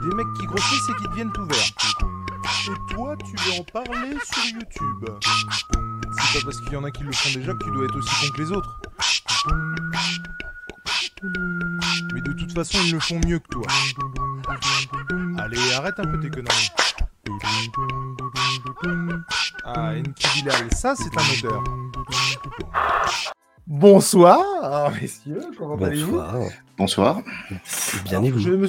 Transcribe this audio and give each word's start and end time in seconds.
Des 0.00 0.14
mecs 0.14 0.32
qui 0.38 0.46
grossissent 0.46 0.88
et 0.90 0.94
qui 1.02 1.08
deviennent 1.08 1.32
tout 1.32 1.44
verts. 1.44 1.58
Et 2.68 2.94
toi, 2.94 3.16
tu 3.16 3.34
veux 3.36 3.60
en 3.60 3.64
parler 3.64 4.16
sur 4.24 4.44
YouTube 4.54 5.04
C'est 6.12 6.40
pas 6.40 6.44
parce 6.44 6.60
qu'il 6.60 6.72
y 6.72 6.76
en 6.76 6.84
a 6.84 6.90
qui 6.90 7.02
le 7.02 7.12
font 7.12 7.38
déjà 7.38 7.52
que 7.52 7.64
tu 7.64 7.70
dois 7.72 7.84
être 7.84 7.96
aussi 7.96 8.26
con 8.26 8.32
que 8.36 8.42
les 8.42 8.52
autres. 8.52 8.80
Mais 12.14 12.20
de 12.20 12.32
toute 12.32 12.52
façon, 12.52 12.78
ils 12.84 12.92
le 12.92 13.00
font 13.00 13.20
mieux 13.26 13.40
que 13.40 13.48
toi. 13.48 13.66
Allez, 15.38 15.72
arrête 15.72 15.98
un 15.98 16.04
peu 16.04 16.20
tes 16.20 16.30
conneries. 16.30 16.70
Ah, 19.64 19.92
Enki 19.96 20.28
Bilal, 20.36 20.72
ça 20.72 20.94
c'est 20.94 21.10
un 21.16 21.48
odeur. 21.48 21.64
Bonsoir, 23.66 24.92
messieurs, 24.92 25.42
comment 25.58 25.76
allez-vous? 25.76 26.18
Bonsoir. 26.18 26.50
Bonsoir. 26.78 27.20
Bien 28.04 28.22
et 28.22 28.30
vous? 28.30 28.38
Je 28.38 28.50
me... 28.50 28.68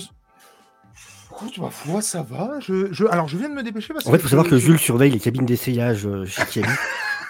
Écoute, 1.41 1.57
ma 1.59 1.69
foi, 1.69 2.01
ça 2.01 2.21
va. 2.21 2.59
Je, 2.59 2.91
je... 2.91 3.05
Alors, 3.05 3.29
je 3.29 3.37
viens 3.37 3.47
de 3.49 3.53
me 3.53 3.63
dépêcher 3.63 3.93
parce 3.93 4.05
En 4.05 4.11
fait, 4.11 4.17
il 4.17 4.21
faut 4.23 4.27
savoir 4.27 4.47
que 4.47 4.57
Jules 4.57 4.77
surveille 4.77 5.11
les 5.11 5.19
cabines 5.19 5.45
d'essayage 5.45 6.05
euh, 6.05 6.25
chez 6.25 6.43
Kiali. 6.45 6.67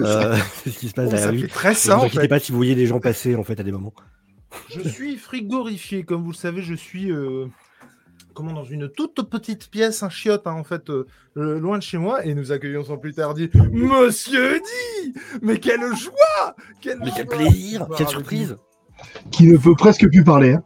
Euh, 0.01 0.37
c'est 0.63 0.69
ce 0.69 0.79
qui 0.79 0.87
se 0.87 0.93
passe 0.93 1.07
Oh, 1.09 1.11
derrière 1.11 1.31
lui. 1.33 1.47
très 1.49 1.71
Ne 1.71 1.75
ça, 1.75 1.95
vous 1.95 2.03
en 2.03 2.05
inquiétez 2.05 2.29
pas 2.29 2.39
si 2.39 2.53
vous 2.53 2.57
voyez 2.57 2.73
des 2.73 2.87
gens 2.87 3.01
passer 3.01 3.35
en 3.35 3.43
fait 3.43 3.59
à 3.59 3.63
des 3.63 3.73
moments. 3.73 3.93
Je 4.69 4.87
suis 4.87 5.17
frigorifié, 5.17 6.03
comme 6.03 6.23
vous 6.23 6.31
le 6.31 6.37
savez, 6.37 6.61
je 6.61 6.73
suis 6.73 7.11
euh, 7.11 7.47
comment 8.33 8.53
dans 8.53 8.63
une 8.63 8.87
toute 8.87 9.29
petite 9.29 9.69
pièce, 9.69 10.01
un 10.01 10.09
chiotte 10.09 10.47
hein, 10.47 10.53
en 10.53 10.63
fait, 10.63 10.89
euh, 10.89 11.05
loin 11.35 11.77
de 11.79 11.83
chez 11.83 11.97
moi, 11.97 12.25
et 12.25 12.33
nous 12.33 12.53
accueillons 12.53 12.85
sans 12.85 12.97
plus 12.97 13.13
tarder 13.13 13.51
Monsieur 13.73 14.61
Di. 14.61 15.13
Mais 15.41 15.59
quelle 15.59 15.81
joie 15.97 16.55
Quelle 16.79 16.99
Mais 16.99 17.11
quel 17.13 17.27
plaisir 17.27 17.85
vous 17.85 17.95
Quelle 17.95 18.07
surprise 18.07 18.57
Qui 19.31 19.47
ne 19.47 19.57
peut 19.57 19.75
presque 19.75 20.09
plus 20.09 20.23
parler. 20.23 20.53
hein. 20.53 20.63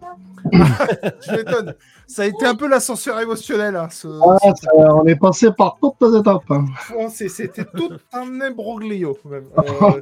Je 0.52 1.32
m'étonne. 1.36 1.76
Ça 2.08 2.24
a 2.24 2.26
été 2.26 2.46
un 2.46 2.56
peu 2.56 2.68
l'ascenseur 2.68 3.20
émotionnel. 3.20 3.76
Hein, 3.76 3.88
ce, 3.90 4.08
Ah, 4.08 4.38
ça, 4.56 4.72
on 4.96 5.06
est 5.06 5.16
passé 5.16 5.52
par 5.52 5.78
toutes 5.82 5.96
les 6.02 6.20
étapes. 6.20 6.44
hein. 6.50 6.66
C'était 7.10 7.66
tout 7.66 7.92
un 8.12 8.42
imbroglio, 8.42 9.18
même. 9.26 9.46
Euh, 9.58 10.00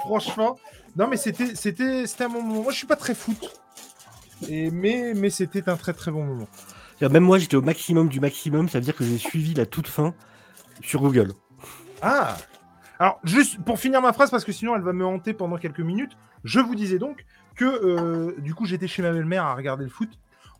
franchement. 0.00 0.58
Non, 0.96 1.06
mais 1.08 1.16
c'était 1.16 1.54
c'était 1.54 2.06
c'était 2.06 2.24
un 2.24 2.28
bon 2.28 2.42
moment. 2.42 2.62
Moi, 2.62 2.72
je 2.72 2.78
suis 2.78 2.86
pas 2.86 2.96
très 2.96 3.14
foot. 3.14 3.60
Et, 4.48 4.70
mais 4.70 5.12
mais 5.14 5.30
c'était 5.30 5.68
un 5.68 5.76
très 5.76 5.92
très 5.92 6.10
bon 6.10 6.24
moment. 6.24 6.48
Même 7.00 7.22
moi, 7.24 7.38
j'étais 7.38 7.56
au 7.56 7.62
maximum 7.62 8.08
du 8.08 8.18
maximum, 8.20 8.68
ça 8.68 8.78
veut 8.78 8.84
dire 8.84 8.96
que 8.96 9.04
j'ai 9.04 9.18
suivi 9.18 9.54
la 9.54 9.66
toute 9.66 9.86
fin 9.88 10.14
sur 10.82 11.00
Google. 11.00 11.32
Ah 12.02 12.36
Alors, 12.98 13.20
juste 13.24 13.62
pour 13.64 13.78
finir 13.78 14.00
ma 14.02 14.12
phrase, 14.12 14.30
parce 14.30 14.44
que 14.44 14.52
sinon 14.52 14.74
elle 14.76 14.82
va 14.82 14.92
me 14.92 15.04
hanter 15.06 15.32
pendant 15.32 15.56
quelques 15.58 15.80
minutes, 15.80 16.12
je 16.44 16.58
vous 16.60 16.74
disais 16.74 16.98
donc 16.98 17.24
euh, 17.64 18.34
du 18.38 18.54
coup 18.54 18.66
j'étais 18.66 18.86
chez 18.86 19.02
ma 19.02 19.12
belle-mère 19.12 19.44
à 19.44 19.54
regarder 19.54 19.84
le 19.84 19.90
foot. 19.90 20.10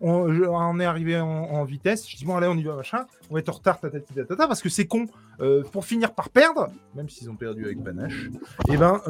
On, 0.01 0.79
est 0.79 0.85
arrivé 0.85 1.21
en, 1.21 1.65
vitesse. 1.65 2.09
Je 2.09 2.17
dis 2.17 2.25
bon, 2.25 2.37
allez, 2.37 2.47
on 2.47 2.55
y 2.55 2.63
va, 2.63 2.77
machin. 2.77 3.05
On 3.31 3.35
va 3.35 3.41
être 3.41 3.49
en 3.49 3.53
retard, 3.53 3.81
tatati, 3.81 4.15
tatata, 4.15 4.47
parce 4.47 4.63
que 4.63 4.69
c'est 4.69 4.87
con. 4.87 5.07
Euh, 5.41 5.65
pour 5.73 5.85
finir 5.85 6.15
par 6.15 6.29
perdre, 6.29 6.69
même 6.95 7.09
s'ils 7.09 7.29
ont 7.29 7.35
perdu 7.35 7.65
avec 7.65 7.83
panache, 7.83 8.29
et 8.69 8.77
ben, 8.77 9.01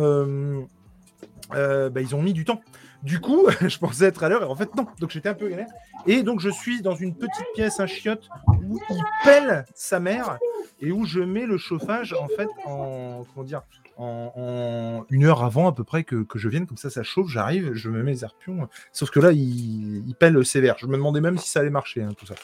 euh, 1.54 1.88
bah, 1.90 2.00
ils 2.00 2.14
ont 2.14 2.22
mis 2.22 2.32
du 2.32 2.44
temps. 2.44 2.60
Du 3.02 3.20
coup, 3.20 3.46
je 3.66 3.78
pensais 3.78 4.04
être 4.06 4.22
à 4.24 4.28
l'heure, 4.28 4.42
et 4.42 4.46
en 4.46 4.56
fait, 4.56 4.74
non. 4.74 4.86
Donc 5.00 5.10
j'étais 5.10 5.28
un 5.28 5.34
peu 5.34 5.48
galère. 5.48 5.68
Et 6.06 6.22
donc, 6.22 6.40
je 6.40 6.48
suis 6.50 6.82
dans 6.82 6.94
une 6.94 7.14
petite 7.14 7.46
pièce, 7.54 7.80
un 7.80 7.86
chiotte, 7.86 8.28
où 8.48 8.78
il 8.90 9.02
pèle 9.24 9.64
sa 9.74 10.00
mère 10.00 10.38
et 10.80 10.92
où 10.92 11.04
je 11.04 11.20
mets 11.20 11.46
le 11.46 11.58
chauffage 11.58 12.12
en 12.12 12.28
fait 12.28 12.48
en 12.64 13.24
comment 13.34 13.44
dire 13.44 13.62
en, 13.96 14.32
en 14.36 15.06
une 15.10 15.24
heure 15.24 15.42
avant 15.42 15.66
à 15.66 15.72
peu 15.72 15.82
près 15.82 16.04
que, 16.04 16.22
que 16.22 16.38
je 16.38 16.48
vienne 16.48 16.66
comme 16.68 16.76
ça 16.76 16.88
ça 16.88 17.02
chauffe 17.02 17.28
j'arrive 17.30 17.72
je 17.74 17.90
me 17.90 18.00
mets 18.04 18.12
les 18.12 18.22
arpions 18.22 18.68
sauf 18.92 19.10
que 19.10 19.18
là 19.18 19.32
il, 19.32 20.04
il 20.06 20.14
pèle 20.14 20.46
sévère 20.46 20.76
je 20.78 20.86
me 20.86 20.92
demandais 20.92 21.20
même 21.20 21.36
si 21.36 21.50
ça 21.50 21.58
allait 21.60 21.70
marcher 21.70 22.02
hein, 22.02 22.10
tout 22.16 22.26
ça 22.26 22.36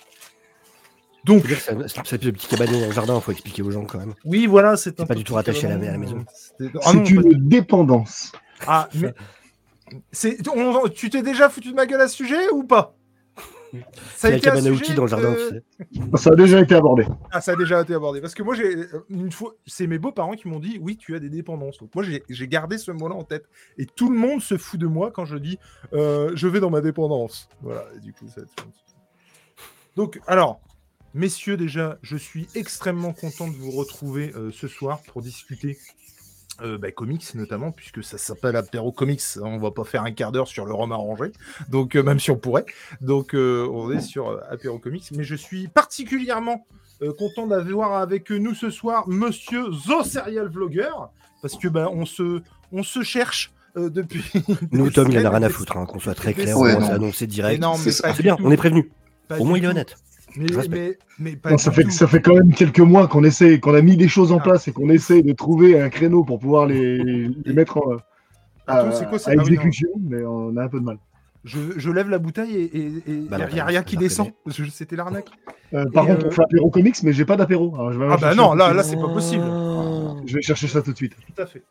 donc 1.24 1.46
ça, 1.46 1.72
ça, 2.04 2.16
le 2.20 2.32
petit 2.32 2.48
cabanon 2.48 2.80
dans 2.80 2.86
le 2.86 2.92
jardin, 2.92 3.20
faut 3.20 3.30
expliquer 3.30 3.62
aux 3.62 3.70
gens 3.70 3.84
quand 3.84 3.98
même. 3.98 4.14
oui 4.24 4.46
voilà 4.46 4.76
c'est 4.76 4.98
un 5.00 5.06
pas 5.06 5.14
du 5.14 5.22
tout 5.22 5.34
rattaché 5.34 5.66
à 5.68 5.70
la- 5.78 5.88
à 5.88 5.92
la 5.92 5.98
maison. 5.98 6.24
Ah 6.26 6.32
C'est 6.58 6.72
pas- 6.72 6.92
une 6.92 7.48
dépendance. 7.48 8.32
Ah 8.66 8.88
mais 8.94 9.14
c'est 10.12 10.38
on- 10.48 10.88
tu 10.88 11.10
t'es 11.10 11.22
déjà 11.22 11.48
foutu 11.48 11.70
de 11.70 11.74
ma 11.74 11.86
gueule 11.86 12.00
à 12.00 12.08
ce 12.08 12.16
sujet 12.16 12.48
ou 12.50 12.64
pas? 12.64 12.96
Ça 13.72 13.80
C'est 14.16 14.30
la 14.30 14.36
été 14.36 14.48
à 14.48 14.56
sujet, 14.60 14.94
dans 14.94 15.02
le 15.02 15.08
jardin, 15.08 15.34
euh. 15.34 15.60
Ça 16.16 16.30
a 16.30 16.36
déjà 16.36 16.60
été 16.60 16.76
abordé. 16.76 17.06
Ah, 17.32 17.40
ça 17.40 17.52
a 17.52 17.56
déjà 17.56 17.80
été 17.80 17.92
abordé. 17.94 18.20
Parce 18.20 18.34
que 18.34 18.42
moi, 18.44 18.54
j'ai 18.54 18.86
une 19.10 19.32
fois, 19.32 19.54
c'est 19.66 19.88
mes 19.88 19.98
beaux-parents 19.98 20.34
qui 20.34 20.46
m'ont 20.46 20.60
dit 20.60 20.78
oui, 20.80 20.96
tu 20.96 21.16
as 21.16 21.18
des 21.18 21.28
dépendances. 21.28 21.78
Donc 21.78 21.92
moi, 21.94 22.04
j'ai 22.04 22.22
j'ai 22.28 22.46
gardé 22.46 22.78
ce 22.78 22.92
mot-là 22.92 23.16
en 23.16 23.24
tête. 23.24 23.46
Et 23.78 23.86
tout 23.86 24.10
le 24.10 24.16
monde 24.16 24.40
se 24.40 24.56
fout 24.56 24.78
de 24.78 24.86
moi 24.86 25.10
quand 25.10 25.24
je 25.24 25.36
dis 25.36 25.58
euh, 25.92 26.30
je 26.34 26.46
vais 26.46 26.60
dans 26.60 26.70
ma 26.70 26.80
dépendance. 26.80 27.48
Voilà. 27.62 27.84
Et 27.96 28.00
du 28.00 28.12
coup, 28.12 28.26
ça. 28.28 28.42
Donc, 29.96 30.20
alors, 30.26 30.60
messieurs, 31.12 31.56
déjà, 31.56 31.98
je 32.02 32.16
suis 32.16 32.46
extrêmement 32.54 33.12
content 33.12 33.48
de 33.48 33.56
vous 33.56 33.70
retrouver 33.72 34.32
euh, 34.36 34.50
ce 34.52 34.68
soir 34.68 35.00
pour 35.02 35.20
discuter. 35.22 35.78
Euh, 36.62 36.78
bah, 36.78 36.90
comics 36.92 37.34
notamment 37.34 37.72
puisque 37.72 38.02
ça 38.04 38.16
s'appelle 38.18 38.54
apéro 38.56 38.92
comics 38.92 39.20
on 39.42 39.58
va 39.58 39.70
pas 39.70 39.84
faire 39.84 40.02
un 40.04 40.12
quart 40.12 40.30
d'heure 40.32 40.46
sur 40.48 40.66
le 40.66 40.72
rhum 40.74 40.92
arrangé 40.92 41.32
donc 41.68 41.96
euh, 41.96 42.02
même 42.02 42.20
si 42.20 42.30
on 42.30 42.36
pourrait 42.36 42.64
donc 43.00 43.34
euh, 43.34 43.66
on 43.72 43.90
est 43.90 44.00
sur 44.00 44.28
euh, 44.28 44.40
apéro 44.50 44.78
comics 44.78 45.04
mais 45.12 45.24
je 45.24 45.34
suis 45.34 45.66
particulièrement 45.68 46.66
euh, 47.02 47.12
content 47.12 47.46
d'avoir 47.48 47.94
avec 47.94 48.30
nous 48.30 48.54
ce 48.54 48.70
soir 48.70 49.08
Monsieur 49.08 49.64
The 49.70 50.04
Serial 50.06 50.48
Vlogger, 50.48 50.90
parce 51.42 51.56
que 51.58 51.66
ben 51.66 51.88
on 51.92 52.06
se, 52.06 52.40
on 52.70 52.82
se 52.84 53.02
cherche 53.02 53.52
euh, 53.76 53.90
depuis. 53.90 54.22
Nous, 54.70 54.88
Tom, 54.90 55.10
il 55.10 55.18
en 55.18 55.24
a 55.24 55.30
rien 55.30 55.42
à 55.42 55.48
foutre, 55.48 55.76
hein, 55.76 55.86
qu'on 55.86 55.98
soit 55.98 56.14
très 56.14 56.32
clair, 56.32 56.56
Ouais, 56.56 56.76
on 56.76 56.80
s'est 56.86 56.92
annoncé 56.92 57.26
direct. 57.26 57.60
non, 57.60 57.76
mais 57.78 57.90
C'est 57.90 58.22
bien, 58.22 58.36
tout, 58.36 58.44
on 58.46 58.50
est 58.52 58.56
prévenu. 58.56 58.92
pas 59.26 59.38
Au 59.40 59.44
moins, 59.44 59.58
il 59.58 59.64
est 59.64 59.66
tout. 59.66 59.70
honnête. 59.72 59.96
Mais, 60.36 60.46
Je 60.50 60.56
respecte. 60.56 61.00
mais, 61.18 61.30
mais 61.30 61.36
pas 61.36 61.50
Non, 61.50 61.56
du 61.56 61.62
ça, 61.62 61.70
fait, 61.72 61.90
ça 61.90 62.06
fait 62.06 62.20
quand 62.20 62.34
même 62.34 62.52
quelques 62.52 62.80
mois 62.80 63.06
qu'on 63.06 63.22
essaie, 63.24 63.60
qu'on 63.60 63.74
a 63.74 63.82
mis 63.82 63.96
des 63.96 64.08
choses 64.08 64.32
en 64.32 64.38
Ah. 64.38 64.42
place 64.42 64.68
et 64.68 64.72
qu'on 64.72 64.90
essaie 64.90 65.22
de 65.22 65.32
trouver 65.32 65.80
un 65.80 65.88
créneau 65.88 66.24
pour 66.24 66.38
pouvoir 66.38 66.66
les, 66.66 67.28
les 67.28 67.52
mettre 67.52 67.78
en, 67.78 67.82
à, 68.66 68.84
quoi, 69.08 69.32
exécution, 69.32 69.88
mais 70.00 70.24
on 70.24 70.56
a 70.56 70.64
un 70.64 70.68
peu 70.68 70.80
de 70.80 70.84
mal. 70.84 70.98
Je, 71.44 71.58
je 71.76 71.90
lève 71.90 72.08
la 72.08 72.18
bouteille 72.18 72.56
et 72.56 72.92
il 73.06 73.20
n'y 73.20 73.28
Bah 73.28 73.36
a, 73.36 73.46
non, 73.46 73.54
y 73.54 73.60
a 73.60 73.64
rien 73.66 73.82
qui 73.82 73.98
descend. 73.98 74.30
C'était 74.70 74.96
l'arnaque. 74.96 75.28
Euh, 75.74 75.84
par 75.90 76.04
Et, 76.04 76.08
contre, 76.08 76.24
euh, 76.24 76.28
on 76.28 76.30
fait 76.32 76.42
apéro 76.42 76.70
comics, 76.70 76.96
mais 77.02 77.12
j'ai 77.12 77.26
pas 77.26 77.36
d'apéro. 77.36 77.74
Alors, 77.74 77.92
je 77.92 77.98
vais 77.98 78.06
Ah 78.10 78.16
bah 78.16 78.34
non, 78.34 78.54
là, 78.54 78.72
là, 78.72 78.82
c'est 78.82 78.96
pas 78.96 79.08
possible. 79.08 79.44
Je 80.24 80.36
vais 80.36 80.42
chercher 80.42 80.68
ça 80.68 80.80
tout 80.80 80.92
de 80.92 80.96
suite. 80.96 81.14
Tout 81.36 81.42
à 81.42 81.46
fait. 81.46 81.62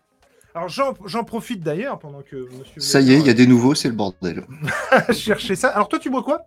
Alors 0.56 0.69
j'en 0.69 0.94
j'en 1.07 1.24
profite 1.24 1.63
d'ailleurs 1.63 1.98
pendant 1.98 2.21
que 2.21 2.36
monsieur. 2.59 2.80
Ça 2.80 3.01
y 3.01 3.12
est, 3.13 3.18
il 3.19 3.25
y 3.25 3.30
a 3.31 3.33
des 3.33 3.48
nouveaux, 3.48 3.74
c'est 3.74 3.88
le 3.88 3.95
bordel. 3.95 4.45
chercher 5.12 5.56
ça. 5.56 5.69
Alors 5.69 5.89
toi, 5.89 5.98
tu 5.98 6.12
bois 6.12 6.21
quoi? 6.21 6.42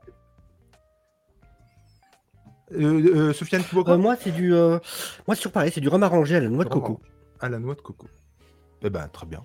Euh, 2.72 3.28
euh, 3.28 3.32
Sofiane, 3.32 3.62
tu 3.68 3.74
bois 3.74 3.84
quoi 3.84 3.94
Euh, 3.94 3.98
moi, 3.98 4.16
c'est 4.20 4.30
du. 4.32 4.54
euh, 4.54 4.78
Moi, 5.26 5.36
toujours 5.36 5.52
pareil, 5.52 5.70
c'est 5.72 5.80
du 5.80 5.88
rhum 5.88 6.02
arrangé 6.02 6.36
à 6.36 6.40
la 6.40 6.48
noix 6.48 6.64
de 6.64 6.68
coco. 6.70 7.00
À 7.40 7.48
la 7.48 7.58
noix 7.58 7.74
de 7.74 7.80
coco. 7.80 8.06
Eh 8.82 8.90
ben, 8.90 9.08
très 9.08 9.26
bien. 9.26 9.40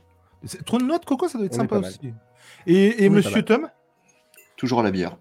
Trop 0.65 0.77
de 0.79 0.83
noix 0.83 0.97
de 0.97 1.05
coco, 1.05 1.27
ça 1.27 1.37
doit 1.37 1.45
être 1.47 1.53
On 1.53 1.57
sympa 1.57 1.77
aussi. 1.79 2.13
Et, 2.65 3.03
et 3.05 3.09
monsieur. 3.09 3.43
Tom 3.43 3.69
Toujours 4.57 4.79
à 4.79 4.83
la 4.83 4.91
bière. 4.91 5.17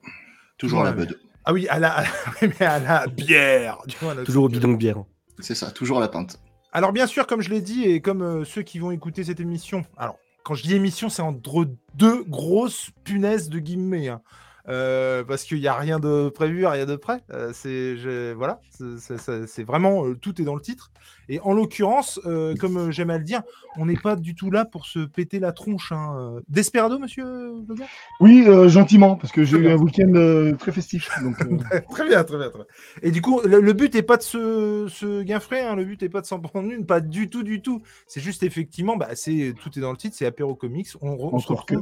Toujours 0.58 0.80
à 0.82 0.84
la 0.84 0.92
bud. 0.92 1.18
Ah 1.44 1.52
oui, 1.52 1.66
à 1.68 1.78
la, 1.78 1.92
à 1.92 2.02
la- 2.02 2.08
mais 2.60 2.66
à 2.66 2.78
la 2.78 3.06
bière. 3.06 3.78
Du 3.86 3.96
coup, 3.96 4.08
à 4.08 4.14
la- 4.14 4.24
Toujours 4.24 4.44
au 4.44 4.48
bidon 4.48 4.68
de 4.72 4.76
bière. 4.76 5.02
C'est 5.38 5.54
ça, 5.54 5.70
toujours 5.70 5.98
à 5.98 6.00
la 6.00 6.08
pinte. 6.08 6.38
Alors 6.72 6.92
bien 6.92 7.06
sûr, 7.06 7.26
comme 7.26 7.40
je 7.40 7.48
l'ai 7.50 7.60
dit, 7.62 7.84
et 7.84 8.00
comme 8.00 8.22
euh, 8.22 8.44
ceux 8.44 8.62
qui 8.62 8.78
vont 8.78 8.90
écouter 8.90 9.24
cette 9.24 9.40
émission, 9.40 9.84
alors 9.96 10.16
quand 10.44 10.54
je 10.54 10.62
dis 10.62 10.74
émission, 10.74 11.08
c'est 11.08 11.22
entre 11.22 11.66
deux 11.94 12.22
grosses 12.24 12.90
punaises 13.04 13.48
de 13.48 13.58
guillemets. 13.58 14.08
hein. 14.08 14.20
Euh, 14.68 15.24
parce 15.24 15.44
qu'il 15.44 15.58
n'y 15.60 15.66
a 15.66 15.74
rien 15.74 15.98
de 15.98 16.28
prévu, 16.28 16.66
rien 16.66 16.86
de 16.86 16.96
prêt. 16.96 17.22
Euh, 17.32 17.50
c'est 17.54 17.96
je- 17.96 18.32
voilà, 18.34 18.60
c'est- 18.70 19.64
vraiment 19.64 20.06
euh, 20.06 20.14
tout 20.14 20.40
est 20.40 20.44
dans 20.44 20.54
le 20.54 20.60
titre. 20.60 20.90
Et 21.28 21.38
en 21.40 21.52
l'occurrence, 21.52 22.18
comme 22.58 22.90
j'aime 22.90 23.10
à 23.10 23.16
le 23.18 23.22
dire, 23.22 23.42
on 23.76 23.86
n'est 23.86 23.96
pas 23.96 24.16
du 24.16 24.34
tout 24.34 24.50
là 24.50 24.64
pour 24.64 24.86
se 24.86 24.98
péter 24.98 25.38
la 25.38 25.52
tronche. 25.52 25.92
Hein. 25.92 26.40
Desperado, 26.48 26.98
monsieur 26.98 27.22
Le 27.24 27.74
Gars 27.74 27.84
Oui, 28.18 28.44
gentiment, 28.66 29.14
parce 29.14 29.32
que 29.32 29.44
j'ai 29.44 29.56
eu 29.58 29.68
un 29.68 29.76
week-end 29.76 30.56
très 30.58 30.72
festif. 30.72 31.08
Donc, 31.22 31.36
Très 31.90 32.08
bien, 32.08 32.24
très 32.24 32.36
bien, 32.36 32.48
très 32.48 32.58
bien. 32.58 32.66
Et 33.02 33.12
du 33.12 33.22
coup, 33.22 33.40
le, 33.44 33.60
le 33.60 33.72
but 33.74 33.94
n'est 33.94 34.02
pas 34.02 34.16
de 34.16 34.22
se, 34.22 34.86
se 34.88 35.22
hein, 35.30 35.76
le 35.76 35.84
but 35.84 36.02
n'est 36.02 36.08
pas 36.08 36.20
de 36.20 36.26
s'en 36.26 36.40
prendre 36.40 36.68
une, 36.70 36.84
pas 36.84 37.00
du 37.00 37.30
tout, 37.30 37.44
du 37.44 37.62
tout. 37.62 37.80
C'est 38.08 38.20
juste 38.20 38.42
effectivement, 38.42 38.96
bah, 38.96 39.10
c'est 39.14 39.54
tout 39.62 39.70
est 39.78 39.82
dans 39.82 39.92
le 39.92 39.96
titre, 39.96 40.16
c'est 40.18 40.26
Apéro 40.26 40.56
Comics. 40.56 40.88
On, 41.00 41.14
re- 41.14 41.30
on 41.32 41.38
se 41.38 41.44
Encore 41.44 41.66
que. 41.66 41.74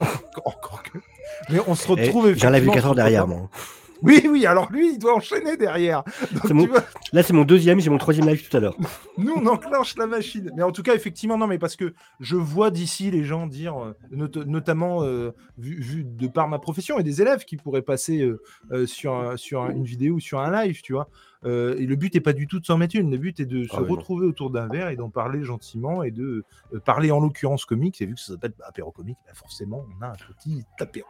Encore 0.44 0.82
que. 0.82 0.98
Mais 1.50 1.58
on 1.66 1.74
se 1.74 1.86
Eh, 1.88 1.90
retrouve. 1.92 2.34
J'ai 2.34 2.46
un 2.46 2.50
live 2.50 2.62
effectivement 2.62 2.72
4 2.74 2.86
heures 2.86 2.94
derrière, 2.94 3.26
moi. 3.26 3.48
Oui, 4.02 4.26
oui, 4.30 4.44
alors 4.44 4.70
lui, 4.70 4.92
il 4.92 4.98
doit 4.98 5.14
enchaîner 5.16 5.56
derrière. 5.56 6.04
Donc, 6.04 6.42
C'est 6.42 6.48
tu 6.48 6.52
mon- 6.52 6.66
vois, 6.66 6.82
Là, 7.14 7.22
c'est 7.22 7.32
mon 7.32 7.44
deuxième, 7.46 7.80
j'ai 7.80 7.88
mon 7.88 7.96
troisième 7.96 8.28
live 8.28 8.46
tout 8.46 8.54
à 8.54 8.60
l'heure. 8.60 8.76
nous, 9.16 9.32
on 9.34 9.46
enclenche 9.46 9.96
la 9.96 10.06
machine. 10.06 10.52
Mais 10.54 10.62
en 10.62 10.70
tout 10.70 10.82
cas, 10.82 10.94
effectivement, 10.94 11.38
non, 11.38 11.46
mais 11.46 11.58
parce 11.58 11.76
que 11.76 11.94
je 12.20 12.36
vois 12.36 12.70
d'ici 12.70 13.10
les 13.10 13.24
gens 13.24 13.46
dire, 13.46 13.82
euh, 13.82 13.96
not- 14.10 14.44
notamment 14.44 15.02
euh, 15.02 15.30
vu, 15.56 15.80
vu 15.80 16.04
de 16.04 16.26
par 16.28 16.46
ma 16.46 16.58
profession 16.58 16.98
et 16.98 17.02
des 17.04 17.22
élèves 17.22 17.46
qui 17.46 17.56
pourraient 17.56 17.80
passer 17.80 18.20
euh, 18.70 18.86
sur, 18.86 19.32
sur 19.36 19.62
un- 19.62 19.70
une 19.70 19.84
vidéo 19.84 20.16
ou 20.16 20.20
sur 20.20 20.40
un 20.40 20.52
live, 20.64 20.82
tu 20.82 20.92
vois. 20.92 21.08
Euh, 21.46 21.76
et 21.78 21.86
le 21.86 21.96
but 21.96 22.14
n'est 22.14 22.20
pas 22.20 22.32
du 22.32 22.46
tout 22.46 22.60
de 22.60 22.66
s'en 22.66 22.76
mettre 22.76 22.96
une. 22.96 23.10
Le 23.10 23.18
but 23.18 23.38
est 23.40 23.46
de 23.46 23.64
se 23.64 23.70
Ah 23.72 23.82
oui, 23.82 23.90
retrouver 23.90 24.26
autour 24.26 24.50
d'un 24.50 24.66
verre 24.66 24.88
et 24.88 24.96
d'en 24.96 25.10
parler 25.10 25.44
gentiment 25.44 26.02
et 26.02 26.10
de 26.10 26.44
euh, 26.74 26.80
parler 26.80 27.10
en 27.10 27.20
l'occurrence 27.20 27.64
comics. 27.64 28.00
Et 28.00 28.06
vu 28.06 28.14
que 28.14 28.20
ça 28.20 28.32
s'appelle 28.32 28.52
apéro 28.66 28.90
comique, 28.90 29.18
bah, 29.26 29.32
forcément, 29.34 29.84
on 29.98 30.04
a 30.04 30.08
un 30.08 30.14
petit 30.14 30.64
apéro. 30.80 31.06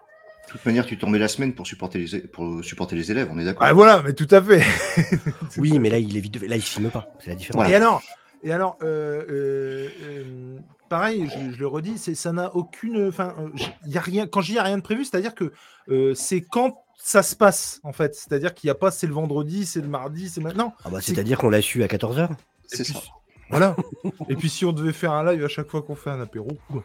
De 0.47 0.53
toute 0.53 0.65
manière, 0.65 0.87
tu 0.87 0.97
t'en 0.97 1.11
mets 1.11 1.19
la 1.19 1.29
semaine 1.29 1.55
pour 1.55 1.67
supporter 1.67 1.99
les, 1.99 2.21
pour 2.21 2.63
supporter 2.63 2.95
les 2.95 3.11
élèves, 3.11 3.29
on 3.33 3.39
est 3.39 3.45
d'accord 3.45 3.67
Ah 3.67 3.73
voilà, 3.73 4.03
mais 4.03 4.13
tout 4.13 4.29
à 4.31 4.41
fait. 4.41 4.63
Oui, 5.59 5.79
mais 5.81 5.91
là, 5.91 5.99
il 5.99 6.17
est 6.17 6.21
vite. 6.21 6.41
Là, 6.41 6.55
il 6.55 6.63
filme 6.63 6.91
pas. 6.91 7.09
C'est 7.19 7.31
la 7.31 7.37
différence. 7.37 7.57
Voilà. 7.57 7.71
Et 7.71 7.75
alors, 7.75 8.03
et 8.43 8.53
alors 8.53 8.77
euh, 8.83 9.25
euh, 9.29 9.89
euh, 10.03 10.59
pareil, 10.89 11.29
je, 11.29 11.53
je 11.53 11.59
le 11.59 11.67
redis, 11.67 11.99
c'est 11.99 12.15
ça 12.15 12.33
n'a 12.33 12.55
aucune. 12.55 13.09
Enfin, 13.09 13.35
y 13.87 13.99
a 13.99 14.01
rien. 14.01 14.29
Quand 14.29 14.41
je 14.41 14.47
dis 14.47 14.53
il 14.53 14.57
y 14.57 14.61
a 14.61 14.63
rien 14.63 14.77
de 14.77 14.83
prévu, 14.83 15.05
c'est-à-dire 15.05 15.35
que 15.35 15.53
euh, 15.89 16.15
c'est 16.15 16.43
quand 16.43 16.85
ça 16.99 17.23
se 17.23 17.37
passe 17.37 17.81
en 17.85 17.93
fait. 17.93 18.15
C'est-à-dire 18.15 18.55
qu'il 18.55 18.69
n'y 18.69 18.73
a 18.73 18.75
pas 18.75 18.91
c'est 18.91 19.07
le 19.07 19.13
vendredi, 19.15 19.67
c'est 19.67 19.81
le 19.81 19.89
mardi, 19.89 20.29
c'est 20.29 20.41
maintenant. 20.41 20.75
Ah 20.85 20.91
bah, 20.91 21.01
c'est- 21.01 21.15
C'est-à-dire 21.15 21.39
qu'on 21.39 21.51
l'a 21.51 21.63
su 21.63 21.83
à 21.83 21.87
14h. 21.87 22.31
C'est 22.67 22.85
puis- 22.85 22.93
ça. 22.95 23.01
Voilà. 23.51 23.77
Et 24.29 24.35
puis 24.37 24.49
si 24.51 24.65
on 24.65 24.73
devait 24.73 24.93
faire 24.93 25.13
un 25.13 25.31
live 25.33 25.45
à 25.45 25.49
chaque 25.49 25.69
fois 25.69 25.83
qu'on 25.83 25.95
fait 25.95 26.11
un 26.11 26.21
apéro. 26.21 26.49
quoi. 26.71 26.83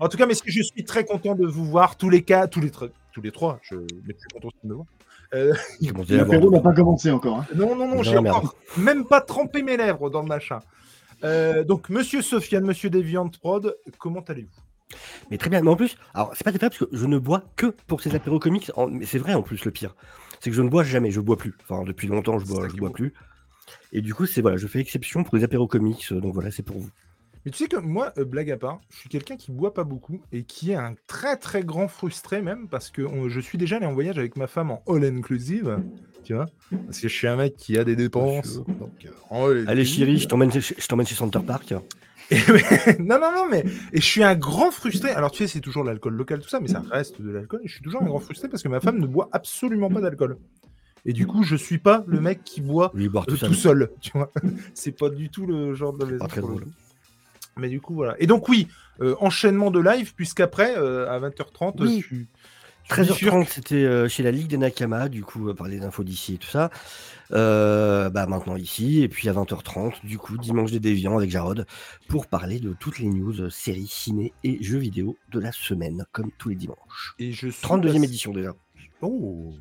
en 0.00 0.08
tout 0.08 0.16
cas, 0.16 0.26
mais 0.26 0.34
je 0.44 0.62
suis 0.62 0.84
très 0.84 1.04
content 1.04 1.34
de 1.34 1.46
vous 1.46 1.64
voir 1.64 1.96
tous 1.96 2.10
les 2.10 2.22
cas, 2.22 2.46
tous 2.46 2.60
les 2.60 2.70
tous 2.70 3.22
les 3.22 3.30
trois. 3.32 3.58
Je 3.62 3.74
mais 3.76 4.14
je 4.14 4.18
suis 4.18 4.28
content 4.32 4.48
de 4.64 4.68
me 4.68 4.74
voir. 4.74 4.86
Euh, 5.34 5.54
l'apéro 6.08 6.50
n'a 6.50 6.60
pas 6.60 6.72
commencé 6.72 7.10
encore. 7.10 7.40
hein. 7.40 7.46
non, 7.54 7.76
non, 7.76 7.86
non, 7.86 8.02
j'ai 8.02 8.16
encore 8.16 8.54
même 8.78 9.04
pas 9.04 9.20
trempé 9.20 9.62
mes 9.62 9.76
lèvres 9.76 10.08
dans 10.10 10.22
le 10.22 10.28
machin. 10.28 10.60
Euh, 11.24 11.64
donc, 11.64 11.88
Monsieur 11.90 12.22
Sofiane, 12.22 12.64
Monsieur 12.64 12.90
Deviant 12.90 13.28
Prod, 13.28 13.76
comment 13.98 14.20
allez-vous? 14.20 14.48
Mais 15.30 15.38
très 15.38 15.50
bien. 15.50 15.60
Mais 15.62 15.70
en 15.70 15.76
plus, 15.76 15.96
alors 16.14 16.32
c'est 16.34 16.44
pas 16.44 16.52
des 16.52 16.58
parce 16.58 16.78
que 16.78 16.84
je 16.92 17.06
ne 17.06 17.18
bois 17.18 17.44
que 17.56 17.66
pour 17.86 18.00
ces 18.00 18.14
apéros 18.14 18.38
comics. 18.38 18.70
En- 18.76 18.88
Mais 18.88 19.04
c'est 19.06 19.18
vrai 19.18 19.34
en 19.34 19.42
plus 19.42 19.64
le 19.64 19.70
pire, 19.70 19.94
c'est 20.40 20.50
que 20.50 20.56
je 20.56 20.62
ne 20.62 20.68
bois 20.68 20.84
jamais. 20.84 21.10
Je 21.10 21.20
bois 21.20 21.36
plus. 21.36 21.54
Enfin 21.68 21.84
depuis 21.84 22.06
longtemps, 22.08 22.38
je 22.38 22.46
bois, 22.46 22.68
je 22.68 22.76
bois 22.76 22.90
plus. 22.92 23.12
Et 23.92 24.00
du 24.00 24.14
coup, 24.14 24.26
c'est 24.26 24.40
voilà, 24.40 24.56
je 24.56 24.66
fais 24.66 24.80
exception 24.80 25.24
pour 25.24 25.36
les 25.36 25.44
apéros 25.44 25.66
comics. 25.66 26.06
euh, 26.12 26.20
Donc 26.20 26.34
voilà, 26.34 26.50
c'est 26.50 26.62
pour 26.62 26.78
vous. 26.78 26.90
Mais 27.44 27.52
tu 27.52 27.58
sais 27.58 27.68
que 27.68 27.76
moi, 27.76 28.12
euh, 28.18 28.24
blague 28.24 28.50
à 28.50 28.56
part, 28.56 28.80
je 28.90 28.98
suis 28.98 29.08
quelqu'un 29.08 29.36
qui 29.36 29.52
boit 29.52 29.72
pas 29.72 29.84
beaucoup 29.84 30.20
et 30.32 30.42
qui 30.42 30.72
est 30.72 30.74
un 30.74 30.94
très 31.06 31.36
très 31.36 31.62
grand 31.62 31.86
frustré 31.88 32.42
même 32.42 32.66
parce 32.68 32.90
que 32.90 33.02
on- 33.02 33.28
je 33.28 33.40
suis 33.40 33.56
déjà 33.58 33.76
allé 33.76 33.86
en 33.86 33.92
voyage 33.94 34.18
avec 34.18 34.36
ma 34.36 34.46
femme 34.46 34.70
en 34.70 34.82
all 34.88 35.04
inclusive, 35.04 35.78
tu 36.24 36.34
vois, 36.34 36.46
parce 36.86 37.00
que 37.00 37.08
je 37.08 37.14
suis 37.14 37.26
un 37.28 37.36
mec 37.36 37.56
qui 37.56 37.78
a 37.78 37.84
des 37.84 37.94
dépenses. 37.96 38.56
Donc, 38.66 38.90
euh, 39.04 39.64
Allez 39.68 39.84
chérie, 39.84 40.18
je 40.18 40.28
t'emmène 40.28 40.50
chez 40.50 41.14
Center 41.14 41.40
Park. 41.46 41.74
Non, 42.98 43.18
non, 43.20 43.32
non, 43.34 43.46
mais 43.50 43.64
et 43.92 44.00
je 44.00 44.04
suis 44.06 44.22
un 44.22 44.34
grand 44.34 44.70
frustré. 44.70 45.10
Alors, 45.10 45.30
tu 45.30 45.38
sais, 45.38 45.46
c'est 45.46 45.60
toujours 45.60 45.84
l'alcool 45.84 46.14
local, 46.14 46.40
tout 46.40 46.48
ça, 46.48 46.60
mais 46.60 46.68
ça 46.68 46.82
reste 46.90 47.20
de 47.22 47.30
l'alcool. 47.30 47.60
Et 47.64 47.68
je 47.68 47.72
suis 47.74 47.82
toujours 47.82 48.02
un 48.02 48.06
grand 48.06 48.18
frustré 48.20 48.48
parce 48.48 48.62
que 48.62 48.68
ma 48.68 48.80
femme 48.80 48.98
ne 48.98 49.06
boit 49.06 49.28
absolument 49.32 49.88
pas 49.90 50.00
d'alcool. 50.00 50.36
Et 51.06 51.12
du 51.12 51.26
coup, 51.26 51.42
je 51.42 51.56
suis 51.56 51.78
pas 51.78 52.04
le 52.06 52.20
mec 52.20 52.44
qui 52.44 52.60
boit 52.60 52.90
Oui, 52.94 53.08
euh, 53.14 53.20
tout 53.22 53.54
seul, 53.54 53.90
tu 54.00 54.10
vois. 54.12 54.30
c'est 54.74 54.92
pas 54.92 55.08
du 55.08 55.30
tout 55.30 55.46
le 55.46 55.74
genre 55.74 55.92
de 55.92 56.04
maison. 56.04 56.26
Très 56.26 56.40
drôle. 56.40 56.66
Mais 57.56 57.68
du 57.68 57.80
coup, 57.80 57.94
voilà. 57.94 58.14
Et 58.20 58.26
donc, 58.26 58.48
oui, 58.48 58.68
euh, 59.00 59.14
enchaînement 59.20 59.70
de 59.70 59.80
live, 59.80 60.14
puisqu'après, 60.14 60.76
euh, 60.76 61.08
à 61.10 61.18
20h30, 61.18 61.74
Oui. 61.80 62.04
tu. 62.06 62.26
Tu 62.88 62.94
13h30, 62.94 63.06
bifurques. 63.14 63.48
c'était 63.50 63.74
euh, 63.84 64.08
chez 64.08 64.22
la 64.22 64.30
Ligue 64.30 64.48
des 64.48 64.56
Nakama, 64.58 65.08
du 65.08 65.22
coup, 65.22 65.48
euh, 65.48 65.54
par 65.54 65.68
les 65.68 65.82
infos 65.82 66.04
d'ici 66.04 66.34
et 66.34 66.38
tout 66.38 66.48
ça. 66.48 66.70
Euh, 67.32 68.08
bah 68.08 68.26
maintenant 68.26 68.56
ici, 68.56 69.02
et 69.02 69.08
puis 69.08 69.28
à 69.28 69.32
20h30, 69.34 70.04
du 70.04 70.16
coup, 70.18 70.38
dimanche 70.38 70.70
des 70.72 70.80
déviants 70.80 71.16
avec 71.18 71.30
Jarod, 71.30 71.66
pour 72.08 72.26
parler 72.26 72.58
de 72.60 72.74
toutes 72.78 72.98
les 72.98 73.08
news, 73.08 73.50
séries, 73.50 73.86
ciné 73.86 74.32
et 74.44 74.62
jeux 74.62 74.78
vidéo 74.78 75.16
de 75.30 75.38
la 75.38 75.52
semaine, 75.52 76.06
comme 76.12 76.30
tous 76.38 76.48
les 76.48 76.54
dimanches. 76.56 77.14
Et 77.18 77.32
je 77.32 77.48
suis 77.48 77.62
32e 77.62 77.92
passé- 77.92 78.04
édition 78.04 78.32
déjà. 78.32 78.54
Oh, 79.02 79.54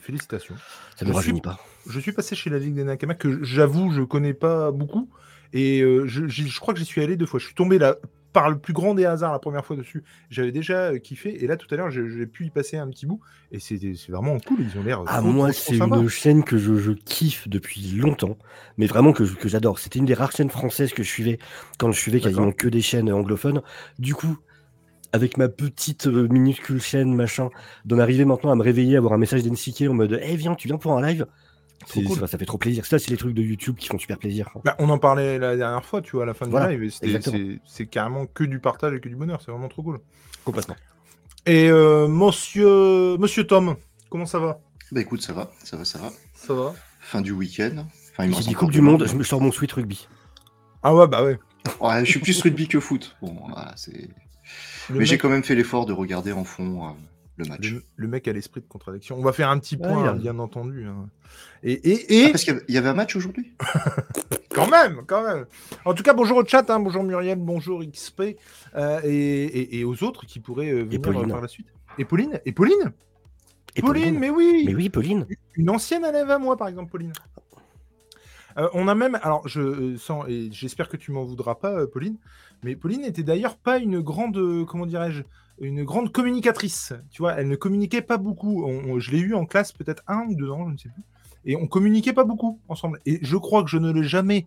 félicitations. 0.00 0.56
Ça 0.96 1.04
ne 1.04 1.10
suis- 1.10 1.16
rajeunit 1.16 1.40
pas. 1.42 1.60
Je 1.88 2.00
suis 2.00 2.12
passé 2.12 2.34
chez 2.34 2.50
la 2.50 2.58
Ligue 2.58 2.74
des 2.74 2.84
Nakama, 2.84 3.14
que 3.14 3.42
j'avoue, 3.44 3.92
je 3.92 4.02
connais 4.02 4.34
pas 4.34 4.70
beaucoup. 4.72 5.08
Et 5.52 5.80
euh, 5.82 6.06
je 6.06 6.58
crois 6.60 6.72
que 6.74 6.80
j'y 6.80 6.86
suis 6.86 7.02
allé 7.02 7.16
deux 7.16 7.26
fois. 7.26 7.38
Je 7.38 7.44
suis 7.46 7.54
tombé 7.54 7.78
là 7.78 7.96
par 8.32 8.50
le 8.50 8.58
plus 8.58 8.72
grand 8.72 8.94
des 8.94 9.04
hasards 9.04 9.32
la 9.32 9.38
première 9.38 9.64
fois 9.64 9.76
dessus. 9.76 10.04
J'avais 10.30 10.52
déjà 10.52 10.92
euh, 10.92 10.98
kiffé. 10.98 11.42
Et 11.42 11.46
là, 11.46 11.56
tout 11.56 11.66
à 11.72 11.76
l'heure, 11.76 11.90
j'ai 11.90 12.26
pu 12.26 12.46
y 12.46 12.50
passer 12.50 12.76
un 12.76 12.88
petit 12.88 13.06
bout. 13.06 13.20
Et 13.52 13.58
c'est 13.58 13.78
vraiment 14.08 14.38
cool. 14.40 14.58
Ils 14.60 14.78
ont 14.78 14.82
l'air. 14.82 15.02
Ah, 15.06 15.18
trop, 15.18 15.28
moi, 15.28 15.52
c'est 15.52 15.76
une 15.76 16.08
chaîne 16.08 16.44
que 16.44 16.56
je, 16.56 16.76
je 16.76 16.92
kiffe 16.92 17.48
depuis 17.48 17.80
longtemps, 17.96 18.38
mais 18.76 18.86
vraiment 18.86 19.12
que, 19.12 19.24
que 19.24 19.48
j'adore. 19.48 19.78
C'était 19.78 19.98
une 19.98 20.04
des 20.04 20.14
rares 20.14 20.32
chaînes 20.32 20.50
françaises 20.50 20.92
que 20.92 21.02
je 21.02 21.08
suivais 21.08 21.38
quand 21.78 21.90
je 21.92 21.98
suivais 21.98 22.20
quasiment 22.20 22.52
que 22.52 22.68
des 22.68 22.82
chaînes 22.82 23.10
anglophones. 23.12 23.62
Du 23.98 24.14
coup, 24.14 24.38
avec 25.12 25.36
ma 25.36 25.48
petite 25.48 26.06
euh, 26.06 26.28
minuscule 26.28 26.80
chaîne, 26.80 27.14
machin, 27.14 27.50
d'en 27.84 27.98
arriver 27.98 28.24
maintenant 28.24 28.52
à 28.52 28.54
me 28.54 28.62
réveiller, 28.62 28.96
avoir 28.96 29.14
un 29.14 29.18
message 29.18 29.42
d'NCK 29.42 29.90
en 29.90 29.94
mode 29.94 30.20
Eh, 30.22 30.36
viens, 30.36 30.54
tu 30.54 30.68
viens 30.68 30.78
pour 30.78 30.96
un 30.96 31.02
live? 31.06 31.26
Cool. 32.04 32.18
ça, 32.18 32.26
ça 32.26 32.38
fait 32.38 32.44
trop 32.44 32.58
plaisir. 32.58 32.84
Ça, 32.86 32.98
c'est 32.98 33.10
les 33.10 33.16
trucs 33.16 33.34
de 33.34 33.42
YouTube 33.42 33.76
qui 33.76 33.88
font 33.88 33.98
super 33.98 34.18
plaisir. 34.18 34.48
Bah, 34.64 34.76
on 34.78 34.88
en 34.90 34.98
parlait 34.98 35.38
la 35.38 35.56
dernière 35.56 35.84
fois, 35.84 36.02
tu 36.02 36.12
vois, 36.12 36.24
à 36.24 36.26
la 36.26 36.34
fin 36.34 36.44
du 36.46 36.50
Voilà, 36.50 36.72
live. 36.72 36.90
c'était- 36.90 37.06
exactement. 37.06 37.56
C'est 37.66 37.86
carrément 37.86 38.26
que 38.26 38.44
du 38.44 38.58
partage 38.58 38.94
et 38.94 39.00
que 39.00 39.08
du 39.08 39.16
bonheur. 39.16 39.40
C'est 39.44 39.50
vraiment 39.50 39.68
trop 39.68 39.82
cool. 39.82 40.00
Complètement. 40.44 40.76
Et 41.46 41.70
euh, 41.70 42.06
monsieur, 42.06 43.16
monsieur 43.18 43.46
Tom, 43.46 43.76
comment 44.10 44.26
ça 44.26 44.38
va? 44.38 44.60
Bah 44.92 45.00
écoute, 45.00 45.22
ça 45.22 45.32
va, 45.32 45.50
ça 45.64 45.76
va, 45.76 45.84
ça 45.84 45.98
va. 45.98 46.10
Ça 46.34 46.52
va? 46.54 46.74
Fin 47.00 47.20
du 47.22 47.32
week-end. 47.32 47.86
Enfin, 48.12 48.24
il 48.26 48.34
dit 48.34 48.54
Coupe 48.54 48.72
du. 48.72 48.80
Monde, 48.80 49.06
je 49.06 49.14
me 49.14 49.22
sors 49.22 49.40
mon 49.40 49.50
sweat 49.52 49.72
rugby. 49.72 50.06
Ah 50.82 50.94
ouais, 50.94 51.06
bah 51.06 51.24
ouais. 51.24 51.38
Ouais, 51.80 52.04
je 52.04 52.10
suis 52.10 52.20
plus 52.20 52.40
rugby 52.42 52.68
que 52.68 52.80
foot. 52.80 53.16
Bon, 53.22 53.34
voilà, 53.48 53.72
c'est. 53.76 54.08
Mais 54.90 55.04
j'ai 55.06 55.16
quand 55.18 55.28
même 55.28 55.44
fait 55.44 55.54
l'effort 55.54 55.86
de 55.86 55.92
regarder 55.92 56.32
en 56.32 56.44
fond 56.44 56.84
euh, 56.88 56.90
le 57.40 57.48
match. 57.48 57.70
Le, 57.70 57.82
le 57.96 58.08
mec 58.08 58.26
a 58.28 58.32
l'esprit 58.32 58.60
de 58.60 58.66
contradiction. 58.66 59.16
On 59.18 59.22
va 59.22 59.32
faire 59.32 59.50
un 59.50 59.58
petit 59.58 59.76
point, 59.76 60.08
a- 60.08 60.12
bien 60.14 60.38
entendu. 60.38 60.86
hein. 60.86 61.08
Et, 61.62 61.72
et, 61.72 62.18
et 62.22 62.24
Ah, 62.26 62.30
parce 62.30 62.44
qu'il 62.44 62.52
y 62.54 62.56
avait- 62.56 62.64
il 62.68 62.74
y 62.74 62.78
avait 62.78 62.88
un 62.88 62.94
match 62.94 63.16
aujourd'hui? 63.16 63.52
Quand 64.52 64.68
même, 64.68 65.02
quand 65.06 65.22
même. 65.22 65.46
En 65.84 65.94
tout 65.94 66.02
cas, 66.02 66.12
bonjour 66.12 66.36
au 66.38 66.44
chat, 66.44 66.68
hein, 66.70 66.80
bonjour 66.80 67.04
Muriel, 67.04 67.38
bonjour 67.38 67.84
XP, 67.84 68.36
euh, 68.74 69.00
et, 69.04 69.44
et- 69.44 69.78
et 69.78 69.84
aux 69.84 70.02
autres 70.02 70.26
qui 70.26 70.40
pourraient 70.40 70.70
euh, 70.72 70.82
venir 70.82 71.00
euh, 71.06 71.26
par 71.28 71.40
la 71.40 71.46
suite. 71.48 71.68
Et 71.98 72.04
Pauline? 72.04 72.40
Et 72.44 72.50
Pauline? 72.52 72.92
Et 73.76 73.80
Pauline, 73.82 74.18
mais 74.18 74.28
oui 74.28 74.64
Mais 74.66 74.74
oui, 74.74 74.88
Pauline. 74.90 75.24
Une 75.54 75.70
ancienne 75.70 76.04
élève 76.04 76.28
à 76.30 76.38
moi, 76.40 76.56
par 76.56 76.66
exemple, 76.66 76.90
Pauline. 76.90 77.12
Euh, 78.58 78.68
on 78.74 78.88
a 78.88 78.96
même, 78.96 79.16
alors 79.22 79.46
je 79.46 79.96
sens, 79.96 80.24
et 80.28 80.48
j'espère 80.50 80.88
que 80.88 80.96
tu 80.96 81.12
m'en 81.12 81.24
voudras 81.24 81.54
pas, 81.54 81.86
Pauline, 81.86 82.16
mais 82.64 82.74
Pauline 82.74 83.04
était 83.04 83.22
d'ailleurs 83.22 83.56
pas 83.56 83.78
une 83.78 84.00
grande, 84.00 84.66
comment 84.66 84.86
dirais-je, 84.86 85.22
une 85.60 85.84
grande 85.84 86.10
communicatrice. 86.12 86.92
Tu 87.10 87.22
vois, 87.22 87.34
elle 87.34 87.48
ne 87.48 87.56
communiquait 87.56 88.02
pas 88.02 88.16
beaucoup. 88.18 88.64
On- 88.64 88.92
on- 88.92 88.98
je 88.98 89.10
l'ai 89.10 89.18
eu 89.18 89.34
en 89.34 89.46
classe 89.46 89.72
peut-être 89.72 90.02
un 90.06 90.24
ou 90.28 90.34
deux 90.34 90.50
ans, 90.50 90.66
je 90.68 90.72
ne 90.72 90.78
sais 90.78 90.88
plus, 90.88 91.02
et 91.44 91.56
on 91.56 91.66
communiquait 91.66 92.12
pas 92.12 92.24
beaucoup 92.24 92.60
ensemble. 92.68 93.00
Et 93.06 93.18
je 93.22 93.36
crois 93.36 93.62
que 93.62 93.70
je 93.70 93.78
ne 93.78 93.92
l'ai 93.92 94.04
jamais, 94.04 94.46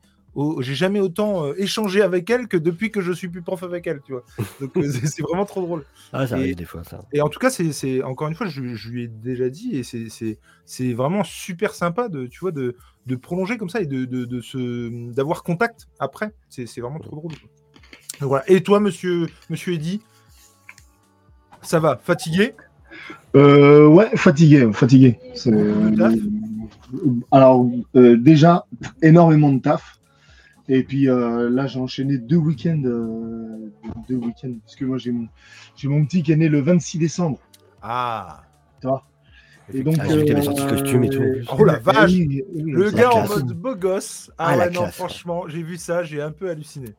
j'ai 0.60 0.74
jamais 0.74 1.00
autant 1.00 1.46
euh, 1.46 1.54
échangé 1.58 2.02
avec 2.02 2.30
elle 2.30 2.48
que 2.48 2.58
depuis 2.58 2.92
que 2.92 3.02
je 3.02 3.12
suis 3.12 3.30
plus 3.30 3.42
prof 3.44 3.62
avec 3.64 3.86
elle. 3.86 4.02
Tu 4.06 4.14
vois, 4.14 4.24
donc 4.60 4.76
euh, 4.78 4.82
c'est 5.06 5.22
vraiment 5.22 5.46
trop 5.46 5.62
drôle. 5.62 5.86
Ah, 6.12 6.26
ça 6.28 6.38
Et- 6.38 6.42
arrive 6.42 6.56
des 6.56 6.66
fois, 6.66 6.84
ça. 6.84 7.02
Et 7.14 7.22
en 7.22 7.30
tout 7.30 7.40
cas, 7.40 7.50
c'est, 7.52 8.02
encore 8.04 8.28
une 8.28 8.36
fois, 8.36 8.48
je, 8.48 8.74
je 8.76 8.90
lui 8.90 9.04
ai 9.04 9.08
déjà 9.08 9.50
dit, 9.50 9.76
et 9.78 9.84
c'est, 10.66 10.94
vraiment 10.94 11.24
super 11.24 11.76
sympa 11.76 12.10
de, 12.10 12.26
tu 12.26 12.40
vois, 12.40 12.52
de, 12.52 12.76
de 13.06 13.16
prolonger 13.16 13.58
comme 13.58 13.70
ça 13.70 13.82
et 13.82 13.86
de, 13.86 14.06
de, 14.06 14.26
de 14.26 14.42
se, 14.42 15.12
d'avoir 15.14 15.44
contact 15.44 15.88
après. 16.00 16.34
C'est, 16.50 16.80
vraiment 16.80 17.00
trop 17.00 17.16
drôle. 17.16 17.34
Donc 18.20 18.30
voilà. 18.30 18.50
Et 18.50 18.62
toi, 18.64 18.80
monsieur, 18.80 19.28
monsieur 19.50 19.74
Eddy, 19.74 20.02
ça 21.64 21.80
va, 21.80 21.98
fatigué? 22.04 22.54
Euh, 23.36 23.88
ouais, 23.88 24.10
fatigué, 24.16 24.70
fatigué. 24.74 25.20
Taf? 25.98 26.14
Alors, 27.32 27.66
euh, 27.96 28.18
déjà, 28.18 28.66
énormément 29.02 29.52
de 29.52 29.60
taf. 29.60 30.00
Et 30.70 30.84
puis 30.84 31.10
euh, 31.10 31.50
là, 31.50 31.68
j'ai 31.68 31.80
enchaîné 31.80 32.18
deux 32.18 32.38
week-ends. 32.38 32.82
euh, 32.86 33.72
deux 34.08 34.16
week-ends 34.16 34.54
parce 34.64 34.76
que 34.76 34.86
moi, 34.86 34.98
j'ai 34.98 35.12
mon, 35.12 35.28
j'ai 35.76 35.88
mon 35.88 36.06
petit 36.06 36.24
qui 36.24 36.32
est 36.32 36.36
né 36.38 36.48
le 36.48 36.62
26 36.62 37.00
décembre. 37.00 37.40
Ah. 37.82 38.44
Tu 38.80 38.88
vois? 38.88 39.04
Et 39.74 39.82
donc, 39.84 39.96
Ah, 40.00 40.06
j'ai 40.08 40.18
vu 40.20 40.24
qu'il 40.26 40.34
avait 40.34 40.42
sorti 40.44 40.62
le 40.64 40.70
costume 40.70 41.04
et 41.06 41.10
tout. 41.10 41.24
Oh 41.58 41.64
la 41.66 41.80
vache 41.80 42.12
oui, 42.12 42.44
oui, 42.54 42.64
Le 42.72 42.92
gars 42.92 43.10
la 43.10 43.16
en 43.16 43.28
mode 43.28 43.54
beau 43.54 43.76
gosse. 43.76 44.32
Ah, 44.38 44.50
Ah, 44.52 44.58
ouais, 44.58 44.70
non, 44.70 44.82
classe. 44.82 44.96
franchement, 44.96 45.44
j'ai 45.48 45.64
vu 45.64 45.78
ça, 45.78 46.04
j'ai 46.04 46.22
un 46.22 46.32
peu 46.32 46.50
halluciné. 46.50 46.94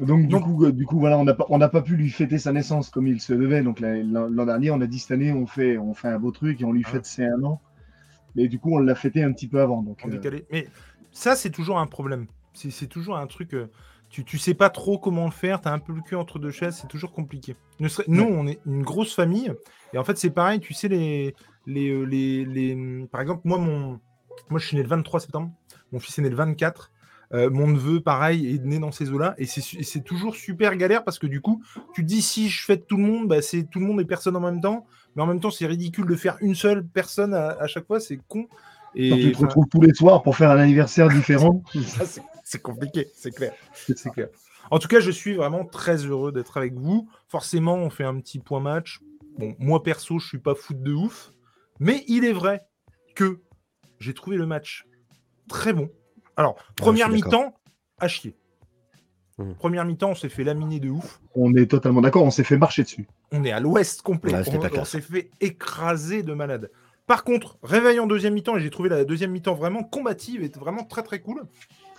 Donc, 0.00 0.26
du 0.26 0.34
coup, 0.36 0.64
euh, 0.64 0.72
du 0.72 0.86
coup, 0.86 0.98
voilà, 0.98 1.18
on 1.18 1.24
n'a 1.24 1.34
pas, 1.34 1.46
on 1.50 1.58
pas 1.60 1.82
pu 1.82 1.96
lui 1.96 2.10
fêter 2.10 2.38
sa 2.38 2.52
naissance 2.52 2.90
comme 2.90 3.06
il 3.06 3.20
se 3.20 3.32
devait. 3.32 3.62
Donc, 3.62 3.78
la- 3.80 4.02
l'an 4.02 4.44
dernier, 4.46 4.70
on 4.72 4.80
a 4.80 4.86
dit 4.86 4.98
cette 4.98 5.12
année, 5.12 5.32
on 5.32 5.46
fait, 5.46 5.78
on 5.78 5.94
fait 5.94 6.08
un 6.08 6.18
beau 6.18 6.32
truc 6.32 6.60
et 6.60 6.64
on 6.64 6.72
lui 6.72 6.82
Ah. 6.86 6.90
fête 6.90 7.06
ses 7.06 7.24
un 7.24 7.42
an. 7.44 7.60
Mais 8.34 8.48
du 8.48 8.58
coup, 8.58 8.74
on 8.74 8.78
l'a 8.78 8.96
fêté 8.96 9.22
un 9.22 9.32
petit 9.32 9.46
peu 9.46 9.60
avant. 9.60 9.82
Donc, 9.82 10.00
en 10.04 10.10
euh. 10.10 10.40
Mais 10.50 10.66
ça, 11.12 11.36
c'est 11.36 11.50
toujours 11.50 11.78
un 11.78 11.86
problème. 11.86 12.26
C'est 12.54 12.88
toujours 12.88 13.16
un 13.16 13.26
truc. 13.26 13.54
euh, 13.54 13.70
tu, 14.10 14.24
tu 14.24 14.38
sais 14.38 14.54
pas 14.54 14.70
trop 14.70 14.96
comment 14.98 15.24
le 15.24 15.32
faire, 15.32 15.60
tu 15.60 15.66
as 15.66 15.72
un 15.72 15.80
peu 15.80 15.92
le 15.92 16.00
cul 16.00 16.14
entre 16.14 16.38
deux 16.38 16.52
chaises, 16.52 16.76
c'est 16.80 16.86
toujours 16.86 17.10
compliqué. 17.12 17.56
Nous, 17.80 17.88
on 18.22 18.46
est 18.46 18.60
une 18.64 18.82
grosse 18.84 19.12
famille, 19.12 19.52
et 19.92 19.98
en 19.98 20.04
fait, 20.04 20.16
c'est 20.18 20.30
pareil, 20.30 20.60
tu 20.60 20.72
sais, 20.72 20.86
les, 20.86 21.34
les, 21.66 21.90
euh, 21.90 22.04
les, 22.04 22.44
les- 22.44 23.06
Par 23.10 23.20
exemple, 23.22 23.40
moi, 23.44 23.58
mon... 23.58 23.98
moi, 24.50 24.60
je 24.60 24.66
suis 24.68 24.76
né 24.76 24.84
le 24.84 24.88
23 24.88 25.18
septembre, 25.18 25.50
mon 25.90 25.98
fils 25.98 26.16
est 26.20 26.22
né 26.22 26.28
le 26.30 26.36
24. 26.36 26.92
Euh, 27.34 27.50
mon 27.50 27.66
neveu, 27.66 28.00
pareil, 28.00 28.54
est 28.54 28.64
né 28.64 28.78
dans 28.78 28.92
ces 28.92 29.10
eaux-là, 29.10 29.34
et 29.38 29.46
c'est 29.46 30.04
toujours 30.04 30.36
super 30.36 30.76
galère 30.76 31.04
parce 31.04 31.18
que 31.18 31.26
du 31.26 31.40
coup, 31.40 31.62
tu 31.92 32.02
te 32.02 32.06
dis 32.06 32.22
si 32.22 32.48
je 32.48 32.64
fête 32.64 32.86
tout 32.86 32.96
le 32.96 33.02
monde, 33.02 33.28
bah, 33.28 33.42
c'est 33.42 33.64
tout 33.64 33.80
le 33.80 33.86
monde 33.86 34.00
et 34.00 34.04
personne 34.04 34.36
en 34.36 34.40
même 34.40 34.60
temps, 34.60 34.86
mais 35.16 35.22
en 35.22 35.26
même 35.26 35.40
temps, 35.40 35.50
c'est 35.50 35.66
ridicule 35.66 36.06
de 36.06 36.14
faire 36.14 36.36
une 36.40 36.54
seule 36.54 36.86
personne 36.86 37.34
à, 37.34 37.48
à 37.60 37.66
chaque 37.66 37.86
fois, 37.86 38.00
c'est 38.00 38.18
con. 38.28 38.46
Et 38.94 39.10
tu 39.10 39.32
te 39.32 39.38
retrouves 39.38 39.66
tous 39.68 39.80
les 39.80 39.92
soirs 39.92 40.22
pour 40.22 40.36
faire 40.36 40.50
un 40.50 40.58
anniversaire 40.58 41.08
différent. 41.08 41.62
c'est 42.44 42.62
compliqué, 42.62 43.08
c'est 43.14 43.34
clair. 43.34 43.52
C'est 43.74 44.10
clair. 44.10 44.28
En 44.70 44.78
tout 44.78 44.88
cas, 44.88 45.00
je 45.00 45.10
suis 45.10 45.34
vraiment 45.34 45.64
très 45.64 45.96
heureux 45.96 46.32
d'être 46.32 46.56
avec 46.56 46.74
vous. 46.74 47.08
Forcément, 47.28 47.74
on 47.74 47.90
fait 47.90 48.04
un 48.04 48.18
petit 48.20 48.38
point 48.38 48.60
match. 48.60 49.00
Bon, 49.38 49.54
moi 49.58 49.82
perso, 49.82 50.18
je 50.20 50.28
suis 50.28 50.38
pas 50.38 50.54
foot 50.54 50.80
de 50.80 50.92
ouf, 50.92 51.32
mais 51.80 52.04
il 52.06 52.24
est 52.24 52.32
vrai 52.32 52.62
que 53.16 53.40
j'ai 53.98 54.14
trouvé 54.14 54.36
le 54.36 54.46
match 54.46 54.86
très 55.48 55.72
bon. 55.72 55.90
Alors, 56.36 56.56
première 56.76 57.08
suis 57.10 57.20
d'accord. 57.20 57.40
mi-temps, 57.40 57.54
à 57.98 58.08
chier. 58.08 58.34
Mhm. 59.38 59.54
Première 59.56 59.84
mi-temps, 59.84 60.10
on 60.10 60.14
s'est 60.14 60.28
fait 60.28 60.44
laminer 60.44 60.78
de 60.80 60.90
ouf. 60.90 61.20
on 61.34 61.54
est 61.56 61.66
totalement 61.68 62.00
d'accord, 62.00 62.22
on 62.22 62.30
s'est 62.30 62.44
fait 62.44 62.56
marcher 62.56 62.84
dessus. 62.84 63.06
On 63.32 63.44
est 63.44 63.50
à 63.52 63.58
l'ouest 63.60 64.02
complet. 64.02 64.32
On 64.76 64.84
s'est 64.84 65.00
fait 65.00 65.30
écraser 65.40 66.22
de 66.22 66.32
malade. 66.34 66.70
Par 67.06 67.24
contre, 67.24 67.58
réveil 67.62 67.98
en 68.00 68.06
deuxième 68.06 68.34
mi-temps, 68.34 68.56
et 68.56 68.60
j'ai 68.60 68.70
trouvé 68.70 68.88
la 68.88 69.04
deuxième 69.04 69.32
mi-temps 69.32 69.54
vraiment 69.54 69.82
combative 69.82 70.42
et 70.42 70.48
vraiment 70.58 70.84
très 70.84 71.02
très 71.02 71.20
cool. 71.20 71.42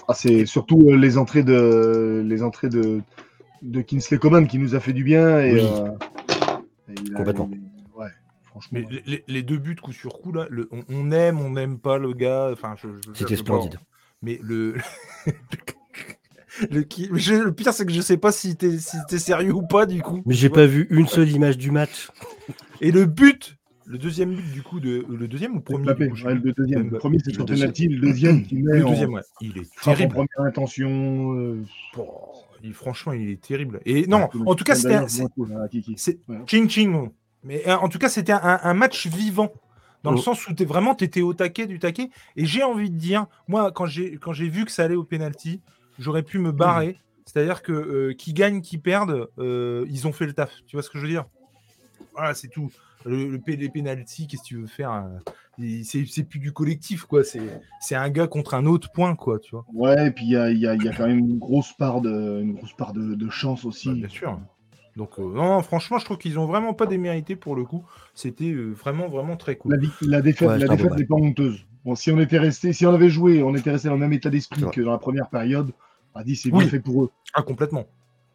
Ah, 0.07 0.13
c'est 0.13 0.45
surtout 0.45 0.81
euh, 0.89 0.95
les 0.95 1.17
entrées 1.17 1.43
de 1.43 2.23
les 2.25 2.41
entrées 2.41 2.69
de, 2.69 3.01
de 3.61 3.81
Kingsley 3.81 4.17
Coman 4.17 4.47
qui 4.47 4.57
nous 4.57 4.73
a 4.75 4.79
fait 4.79 4.93
du 4.93 5.03
bien. 5.03 5.39
Et, 5.41 5.53
Oui. 5.53 5.59
euh, 5.61 5.89
et 6.89 6.93
il 7.03 7.13
a- 7.13 7.17
Complètement. 7.17 7.49
ouais, 7.95 8.07
franchement. 8.43 8.79
Mais 8.89 9.21
les, 9.27 9.43
deux 9.43 9.57
buts 9.57 9.75
coup 9.75 9.91
sur 9.93 10.19
coup, 10.19 10.31
là, 10.31 10.47
le- 10.49 10.69
on, 10.71 10.81
on 10.89 11.11
aime, 11.11 11.39
on 11.39 11.49
n'aime 11.51 11.77
pas 11.79 11.97
le 11.97 12.13
gars. 12.13 12.49
Enfin, 12.53 12.75
C'était 13.13 13.35
splendide. 13.35 13.77
Mais 14.25 14.39
le. 14.41 14.75
le, 16.71 16.81
qui- 16.81 17.09
je- 17.13 17.33
le 17.35 17.53
pire, 17.53 17.73
c'est 17.73 17.85
que 17.85 17.91
je 17.93 18.01
sais 18.01 18.17
pas 18.17 18.31
si 18.31 18.55
t'es 18.55 18.77
si 18.79 18.97
t'es 19.07 19.19
sérieux 19.19 19.53
ou 19.53 19.61
pas, 19.61 19.85
du 19.85 20.01
coup. 20.01 20.21
Mais 20.25 20.33
j'ai 20.33 20.49
pas 20.49 20.65
vu 20.65 20.87
une 20.89 21.07
seule 21.07 21.29
image 21.29 21.57
du 21.57 21.69
match. 21.69 22.09
Et 22.81 22.91
le 22.91 23.05
but, 23.05 23.55
le 23.85 23.97
deuxième 23.99 24.33
but, 24.33 24.51
du 24.51 24.63
coup, 24.63 24.79
de, 24.79 25.05
le 25.07 25.27
deuxième 25.27 25.57
ou 25.57 25.61
premier 25.61 25.85
Mbappé, 25.85 26.09
coup, 26.09 26.17
ouais, 26.23 26.33
le 26.33 26.53
deuxième. 26.53 26.89
Le 26.89 26.97
premier, 26.97 27.19
c'est 27.19 27.27
Le 27.27 27.33
sur 27.35 27.45
deuxième. 27.45 27.67
penalty. 27.71 27.87
Le 27.89 28.07
deuxième 28.07 28.43
qui 28.43 28.55
met 28.55 28.79
Le 28.79 28.85
en 28.85 28.89
deuxième, 28.89 29.13
ouais. 29.13 29.21
Il 29.41 29.57
est 29.59 29.63
frappe 29.75 29.93
en 29.93 29.97
terrible. 29.97 30.13
première 30.13 30.47
intention. 30.49 31.33
euh, 31.35 31.61
Oh, 31.97 32.33
il- 32.63 32.73
franchement, 32.73 33.13
il 33.13 33.29
est 33.29 33.41
terrible. 33.41 33.79
Et 33.85 34.07
non, 34.07 34.27
ah, 34.33 34.37
en 34.47 34.55
tout 34.55 34.63
cas, 34.63 34.73
c'était. 34.75 34.95
un- 34.95 35.03
Ouais. 35.05 36.37
ching 36.47 36.67
ching. 36.69 37.09
Mais 37.43 37.61
euh, 37.67 37.75
en 37.77 37.89
tout 37.89 37.99
cas, 37.99 38.09
c'était 38.09 38.31
un, 38.31 38.59
un 38.63 38.73
match 38.73 39.05
vivant. 39.07 39.53
Dans 40.05 40.11
le 40.11 40.17
Oh. 40.17 40.21
sens 40.21 40.47
où 40.47 40.53
es, 40.57 40.65
vraiment, 40.65 40.93
tu 40.95 41.03
étais 41.03 41.21
au 41.21 41.33
taquet 41.33 41.65
du 41.65 41.79
taquet. 41.79 42.09
Et 42.35 42.45
j'ai 42.45 42.61
envie 42.63 42.91
de 42.91 42.95
dire, 42.97 43.25
moi, 43.47 43.71
quand 43.71 43.87
j'ai 43.87 44.17
quand 44.17 44.33
j'ai 44.33 44.47
vu 44.47 44.63
que 44.65 44.71
ça 44.71 44.83
allait 44.83 44.95
au 44.95 45.03
penalty, 45.03 45.61
j'aurais 45.99 46.23
pu 46.23 46.37
me 46.39 46.51
barrer. 46.51 46.97
C'est-à-dire 47.25 47.63
que 47.63 47.71
euh, 47.71 48.13
qui 48.13 48.33
gagne, 48.33 48.61
qui 48.61 48.77
perde, 48.77 49.29
euh, 49.39 49.83
ils 49.89 50.05
ont 50.07 50.13
fait 50.13 50.27
le 50.27 50.33
taf. 50.33 50.51
Tu 50.67 50.75
vois 50.75 50.83
ce 50.83 50.91
que 50.91 50.99
je 50.99 51.03
veux 51.05 51.09
dire? 51.09 51.25
Voilà, 52.13 52.35
c'est 52.35 52.49
tout. 52.49 52.69
Le, 53.03 53.39
les 53.47 53.69
penalties, 53.69 54.27
qu'est-ce 54.27 54.43
que 54.43 54.47
tu 54.47 54.57
veux 54.57 54.67
faire 54.67 55.05
il- 55.57 55.85
C'est 55.85 56.05
c'est 56.05 56.23
plus 56.23 56.39
du 56.39 56.51
collectif, 56.53 57.03
quoi. 57.05 57.23
C'est 57.23 57.41
c'est 57.79 57.95
un 57.95 58.09
gars 58.09 58.27
contre 58.27 58.53
un 58.53 58.65
autre 58.67 58.91
point, 58.91 59.15
quoi. 59.15 59.39
Tu 59.39 59.51
vois 59.51 59.65
Ouais, 59.73 60.07
et 60.07 60.11
puis 60.11 60.25
il 60.25 60.31
y 60.31 60.37
a, 60.37 60.49
il 60.51 60.59
y 60.59 60.67
a- 60.67 60.75
il 60.75 60.83
y 60.83 60.87
a 60.89 60.93
quand 60.93 61.07
même 61.07 61.17
une 61.19 61.37
grosse 61.39 61.73
part 61.73 62.01
de, 62.01 62.41
une 62.41 62.53
grosse 62.53 62.73
part 62.73 62.93
de, 62.93 63.15
de 63.15 63.29
chance 63.29 63.65
aussi. 63.65 63.89
Bah, 63.89 63.95
bien 63.95 64.07
sûr. 64.09 64.39
Donc, 64.95 65.19
euh, 65.19 65.33
non, 65.33 65.61
franchement, 65.61 65.99
je 65.99 66.05
trouve 66.05 66.17
qu'ils 66.17 66.39
ont 66.39 66.45
vraiment 66.45 66.73
pas 66.73 66.85
démérité 66.85 67.35
pour 67.35 67.55
le 67.55 67.65
coup. 67.65 67.83
C'était 68.13 68.51
euh, 68.51 68.71
vraiment, 68.71 69.07
vraiment 69.09 69.35
très 69.35 69.57
cool. 69.57 69.73
La, 69.73 69.77
défaite, 70.21 70.47
Ouais, 70.47 70.57
la 70.57 70.67
n'est 70.67 71.05
pas 71.05 71.15
honteuse. 71.15 71.65
Bon, 71.83 71.95
si 71.95 72.11
on 72.11 72.19
était 72.19 72.39
resté, 72.39 72.73
si 72.73 72.85
on 72.85 72.93
avait 72.93 73.09
joué, 73.09 73.43
on 73.43 73.53
était 73.55 73.71
resté 73.71 73.89
dans 73.89 73.95
le 73.95 73.99
même 73.99 74.13
état 74.13 74.29
d'esprit 74.29 74.63
que 74.71 74.81
dans 74.81 74.91
la 74.91 74.97
première 74.97 75.29
période, 75.29 75.71
on 76.13 76.19
a 76.19 76.23
dit 76.23 76.35
c'est 76.35 76.49
Oui. 76.51 76.59
bien 76.59 76.69
fait 76.69 76.79
pour 76.79 77.03
eux. 77.03 77.11
Ah, 77.33 77.43
complètement. 77.43 77.85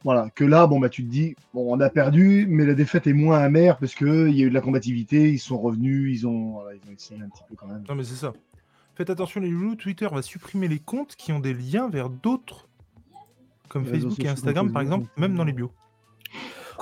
Voilà, 0.05 0.31
que 0.35 0.45
là, 0.45 0.67
bon 0.67 0.81
bah 0.81 0.89
tu 0.89 1.05
te 1.05 1.11
dis, 1.11 1.35
bon, 1.53 1.75
on 1.75 1.81
a 1.81 1.91
perdu, 1.91 2.47
mais 2.49 2.65
la 2.65 2.75
défaite 2.75 3.07
est 3.07 3.13
moins 3.13 3.39
amère 3.39 3.77
parce 3.79 3.95
que 3.95 4.29
il 4.29 4.37
y 4.37 4.43
a 4.43 4.47
eu 4.47 4.49
de 4.49 4.55
la 4.55 4.63
combativité, 4.63 5.31
ils 5.31 5.39
sont 5.39 5.59
revenus, 5.59 6.19
ils 6.19 6.27
ont, 6.27 6.53
voilà, 6.53 6.75
ils 6.75 6.91
ont 6.91 6.93
essayé 6.93 7.21
un 7.21 7.29
petit 7.29 7.43
peu 7.49 7.55
quand 7.55 7.67
même. 7.67 7.85
Non, 7.89 7.95
mais 7.95 8.05
c'est 8.05 8.15
ça. 8.15 8.33
Faites 8.95 9.11
attention, 9.11 9.41
les 9.41 9.51
loulous. 9.51 9.77
Twitter 9.77 10.09
va 10.11 10.23
supprimer 10.23 10.69
les 10.69 10.79
comptes 10.79 11.17
qui 11.17 11.33
ont 11.33 11.41
des 11.41 11.55
liens 11.55 11.89
vers 11.89 12.09
d'autres, 12.09 12.69
comme 13.69 13.85
Les 13.85 13.91
Facebook 13.91 14.25
et 14.25 14.29
Instagram, 14.29 14.73
par 14.73 14.83
exemple, 14.83 15.09
même 15.17 15.35
dans 15.35 15.45
les 15.45 15.53
bios. 15.53 15.73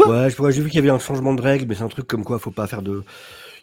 Ouais, 0.07 0.31
je- 0.31 0.41
ouais, 0.41 0.53
j'ai 0.53 0.63
vu 0.63 0.69
qu'il 0.71 0.77
y 0.77 0.79
avait 0.79 0.91
un 0.91 0.99
changement 0.99 1.35
de 1.35 1.43
règle, 1.43 1.67
mais 1.69 1.75
c'est 1.75 1.83
un 1.83 1.89
truc 1.89 2.07
comme 2.07 2.25
quoi 2.25 2.39
faut 2.39 2.51
pas 2.51 2.67
faire 2.67 2.83
de. 2.83 3.03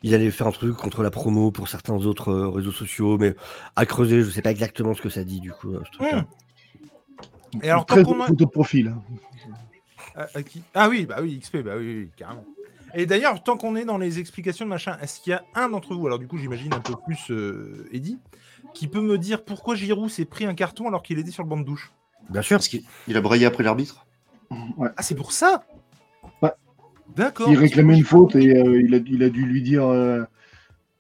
Ils 0.04 0.14
allaient 0.14 0.30
faire 0.32 0.48
un 0.48 0.52
truc 0.52 0.76
contre 0.76 1.02
la 1.02 1.10
promo 1.12 1.50
pour 1.52 1.68
certains 1.70 1.94
autres 1.96 2.30
euh, 2.30 2.50
réseaux 2.50 2.72
sociaux, 2.74 3.18
mais 3.18 3.36
à 3.76 3.86
creuser, 3.86 4.22
je 4.22 4.30
sais 4.30 4.42
pas 4.42 4.52
exactement 4.52 4.94
ce 4.94 5.02
que 5.02 5.10
ça 5.10 5.24
dit 5.24 5.40
du 5.40 5.52
coup. 5.52 5.74
euh, 5.74 5.82
ce 5.86 5.92
truc-là. 5.92 6.18
Hum. 6.20 6.26
Et 7.64 7.70
alors, 7.70 7.86
Très 7.86 8.04
tant 8.04 8.12
qu'on 8.14 8.22
a- 8.22 8.28
photo 8.28 8.46
de 8.46 8.50
profil. 8.50 8.88
hein. 8.90 9.02
Ah, 10.34 10.44
qui 10.44 10.62
Ah 10.74 10.90
oui, 10.90 11.06
bah 11.06 11.18
oui, 11.22 11.40
XP, 11.40 11.58
bah 11.64 11.74
oui, 11.78 11.96
oui, 12.04 12.10
carrément. 12.18 12.46
Et 12.94 13.06
d'ailleurs, 13.06 13.42
tant 13.44 13.58
qu'on 13.58 13.76
est 13.76 13.84
dans 13.86 13.98
les 13.98 14.20
explications 14.20 14.66
de 14.66 14.70
machin, 14.70 14.98
est-ce 15.02 15.20
qu'il 15.20 15.32
y 15.32 15.34
a 15.34 15.44
un 15.56 15.70
d'entre 15.70 15.94
vous, 15.96 16.06
alors 16.08 16.20
du 16.20 16.28
coup 16.28 16.38
j'imagine 16.38 16.74
un 16.74 16.80
peu 16.80 16.94
plus 17.06 17.30
euh, 17.32 17.90
Eddy, 17.92 18.18
qui 18.74 18.88
peut 18.88 19.02
me 19.02 19.18
dire 19.18 19.44
pourquoi 19.44 19.76
Giroud 19.76 20.10
s'est 20.10 20.24
pris 20.26 20.46
un 20.46 20.54
carton 20.54 20.88
alors 20.88 21.04
qu'il 21.04 21.20
était 21.20 21.32
sur 21.32 21.44
le 21.44 21.50
banc 21.50 21.58
de 21.58 21.64
douche? 21.66 21.92
Bien 22.30 22.42
sûr. 22.42 22.58
Parce 22.58 22.70
qu'il 22.70 22.84
il 23.08 23.18
a 23.18 23.22
braillé 23.22 23.46
après 23.46 23.64
l'arbitre. 23.64 24.05
Ah, 24.52 25.02
c'est 25.02 25.16
pour 25.16 25.32
ça? 25.32 25.64
Ouais. 26.42 26.52
D'accord. 27.16 27.50
Il 27.50 27.58
réclamait 27.58 27.98
une 27.98 28.04
faute 28.04 28.36
et 28.36 28.58
euh, 28.58 28.82
il, 28.82 28.94
a, 28.96 28.98
il 28.98 29.24
a 29.24 29.30
dû 29.30 29.46
lui 29.46 29.62
dire 29.62 29.86
euh, 29.86 30.24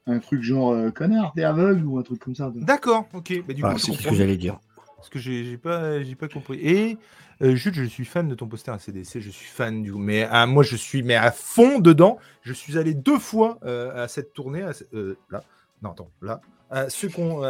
un 0.07 0.19
truc 0.19 0.41
genre 0.43 0.71
euh, 0.73 0.91
connard, 0.91 1.33
t'es 1.35 1.43
aveugle 1.43 1.85
ou 1.85 1.97
un 1.97 2.03
truc 2.03 2.19
comme 2.19 2.35
ça. 2.35 2.51
D'accord, 2.55 3.07
ok. 3.13 3.43
Bah, 3.47 3.53
du 3.53 3.61
Voilà, 3.61 3.75
coup, 3.75 3.81
je 3.81 3.85
c'est 3.85 4.01
ce 4.03 4.07
que 4.07 4.15
j'allais 4.15 4.37
dire. 4.37 4.59
Parce 4.95 5.09
que 5.09 5.19
j'ai 5.19 5.57
pas, 5.57 5.99
pas 6.17 6.27
compris. 6.27 6.57
Et 6.61 6.97
euh, 7.41 7.55
Jules, 7.55 7.73
je 7.73 7.83
suis 7.83 8.05
fan 8.05 8.27
de 8.27 8.35
ton 8.35 8.47
poster 8.47 8.71
à 8.71 8.79
CDC, 8.79 9.19
je 9.19 9.29
suis 9.29 9.45
fan 9.47 9.83
du 9.83 9.91
mais 9.93 10.23
à, 10.23 10.45
moi 10.45 10.63
je 10.63 10.75
suis 10.75 11.03
mais 11.03 11.15
à 11.15 11.31
fond 11.31 11.79
dedans. 11.79 12.17
Je 12.41 12.53
suis 12.53 12.77
allé 12.77 12.93
deux 12.93 13.19
fois 13.19 13.59
euh, 13.65 14.03
à 14.03 14.07
cette 14.07 14.33
tournée, 14.33 14.63
à 14.63 14.71
euh, 14.93 15.15
là, 15.29 15.43
non 15.81 15.91
attends, 15.91 16.09
là, 16.21 16.41
ce 16.89 17.07
con- 17.07 17.41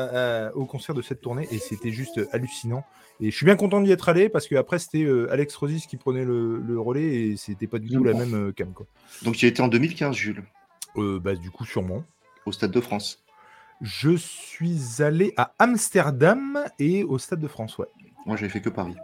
au 0.56 0.66
concert 0.66 0.94
de 0.96 1.02
cette 1.02 1.22
tournée 1.22 1.48
et 1.52 1.58
c'était 1.60 1.92
juste 1.92 2.20
hallucinant. 2.32 2.84
Et 3.22 3.32
je 3.32 3.36
suis 3.36 3.46
bien 3.46 3.56
content 3.56 3.80
d'y 3.80 3.92
être 3.92 4.10
allé 4.10 4.28
parce 4.28 4.46
que 4.48 4.56
après 4.56 4.78
c'était 4.78 5.04
euh, 5.04 5.32
Alex 5.32 5.56
Rosis 5.56 5.86
qui 5.88 5.96
prenait 5.96 6.26
le, 6.26 6.60
le 6.60 6.80
relais 6.80 7.04
et 7.30 7.38
c'était 7.38 7.66
pas 7.68 7.80
du 7.80 7.88
tout 7.90 8.04
la 8.04 8.14
même 8.14 8.34
euh, 8.36 8.52
cam 8.52 8.74
quoi. 8.74 8.86
Donc 9.24 9.42
a 9.42 9.48
été 9.48 9.62
en 9.62 9.70
2015, 9.70 10.14
Jules, 10.16 10.44
Euh, 10.98 11.20
bah 11.20 11.34
du 11.36 11.50
coup 11.50 11.64
sûrement. 11.66 12.04
au 12.46 12.52
Stade 12.52 12.72
de 12.72 12.82
France. 12.82 13.24
Je 13.82 14.16
suis 14.18 15.02
allé 15.02 15.34
à 15.38 15.54
Amsterdam 15.60 16.60
et 16.80 17.04
au 17.04 17.18
Stade 17.18 17.40
de 17.40 17.48
France, 17.48 17.78
ouais. 17.78 17.88
Moi, 18.26 18.36
j'avais 18.38 18.50
fait 18.50 18.62
que 18.62 18.70
Paris. 18.70 18.96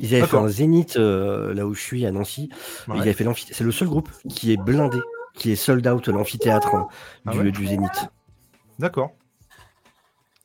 Ils 0.00 0.14
avaient 0.14 0.26
fait 0.26 0.36
un 0.36 0.46
zénith 0.48 0.96
euh, 0.96 1.52
là 1.54 1.66
où 1.66 1.74
je 1.74 1.80
suis 1.80 2.06
à 2.06 2.12
Nancy. 2.12 2.50
Ouais. 2.86 2.96
Ils 2.96 3.00
avaient 3.00 3.12
fait 3.14 3.24
l'amphithéâtre. 3.24 3.56
C'est 3.58 3.64
le 3.64 3.72
seul 3.72 3.88
groupe 3.88 4.08
qui 4.28 4.52
est 4.52 4.56
blindé, 4.56 4.98
qui 5.34 5.50
est 5.50 5.56
sold 5.56 5.86
out 5.88 6.06
l'amphithéâtre 6.08 6.74
hein, 6.74 6.88
Ah 7.26 7.32
du, 7.32 7.38
ouais 7.40 7.50
du 7.50 7.66
zénith. 7.66 8.08
D'accord. 8.78 9.12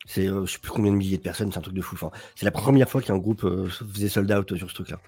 C'est 0.06 0.28
euh, 0.28 0.46
je 0.46 0.54
sais 0.54 0.60
plus 0.60 0.72
combien 0.72 0.92
de 0.92 0.98
milliers 0.98 1.18
de 1.18 1.24
personnes, 1.24 1.52
c'est 1.52 1.58
un 1.58 1.62
truc 1.62 1.76
de 1.76 1.82
fou. 1.82 1.96
Enfin, 1.96 2.12
c'est 2.36 2.46
la 2.46 2.52
première 2.52 2.90
fois 2.90 3.02
qu'un 3.02 3.18
groupe 3.18 3.44
euh, 3.44 3.68
faisait 3.68 4.10
sold 4.10 4.32
out 4.32 4.56
sur 4.56 4.70
ce 4.70 4.76
truc-là. 4.76 5.00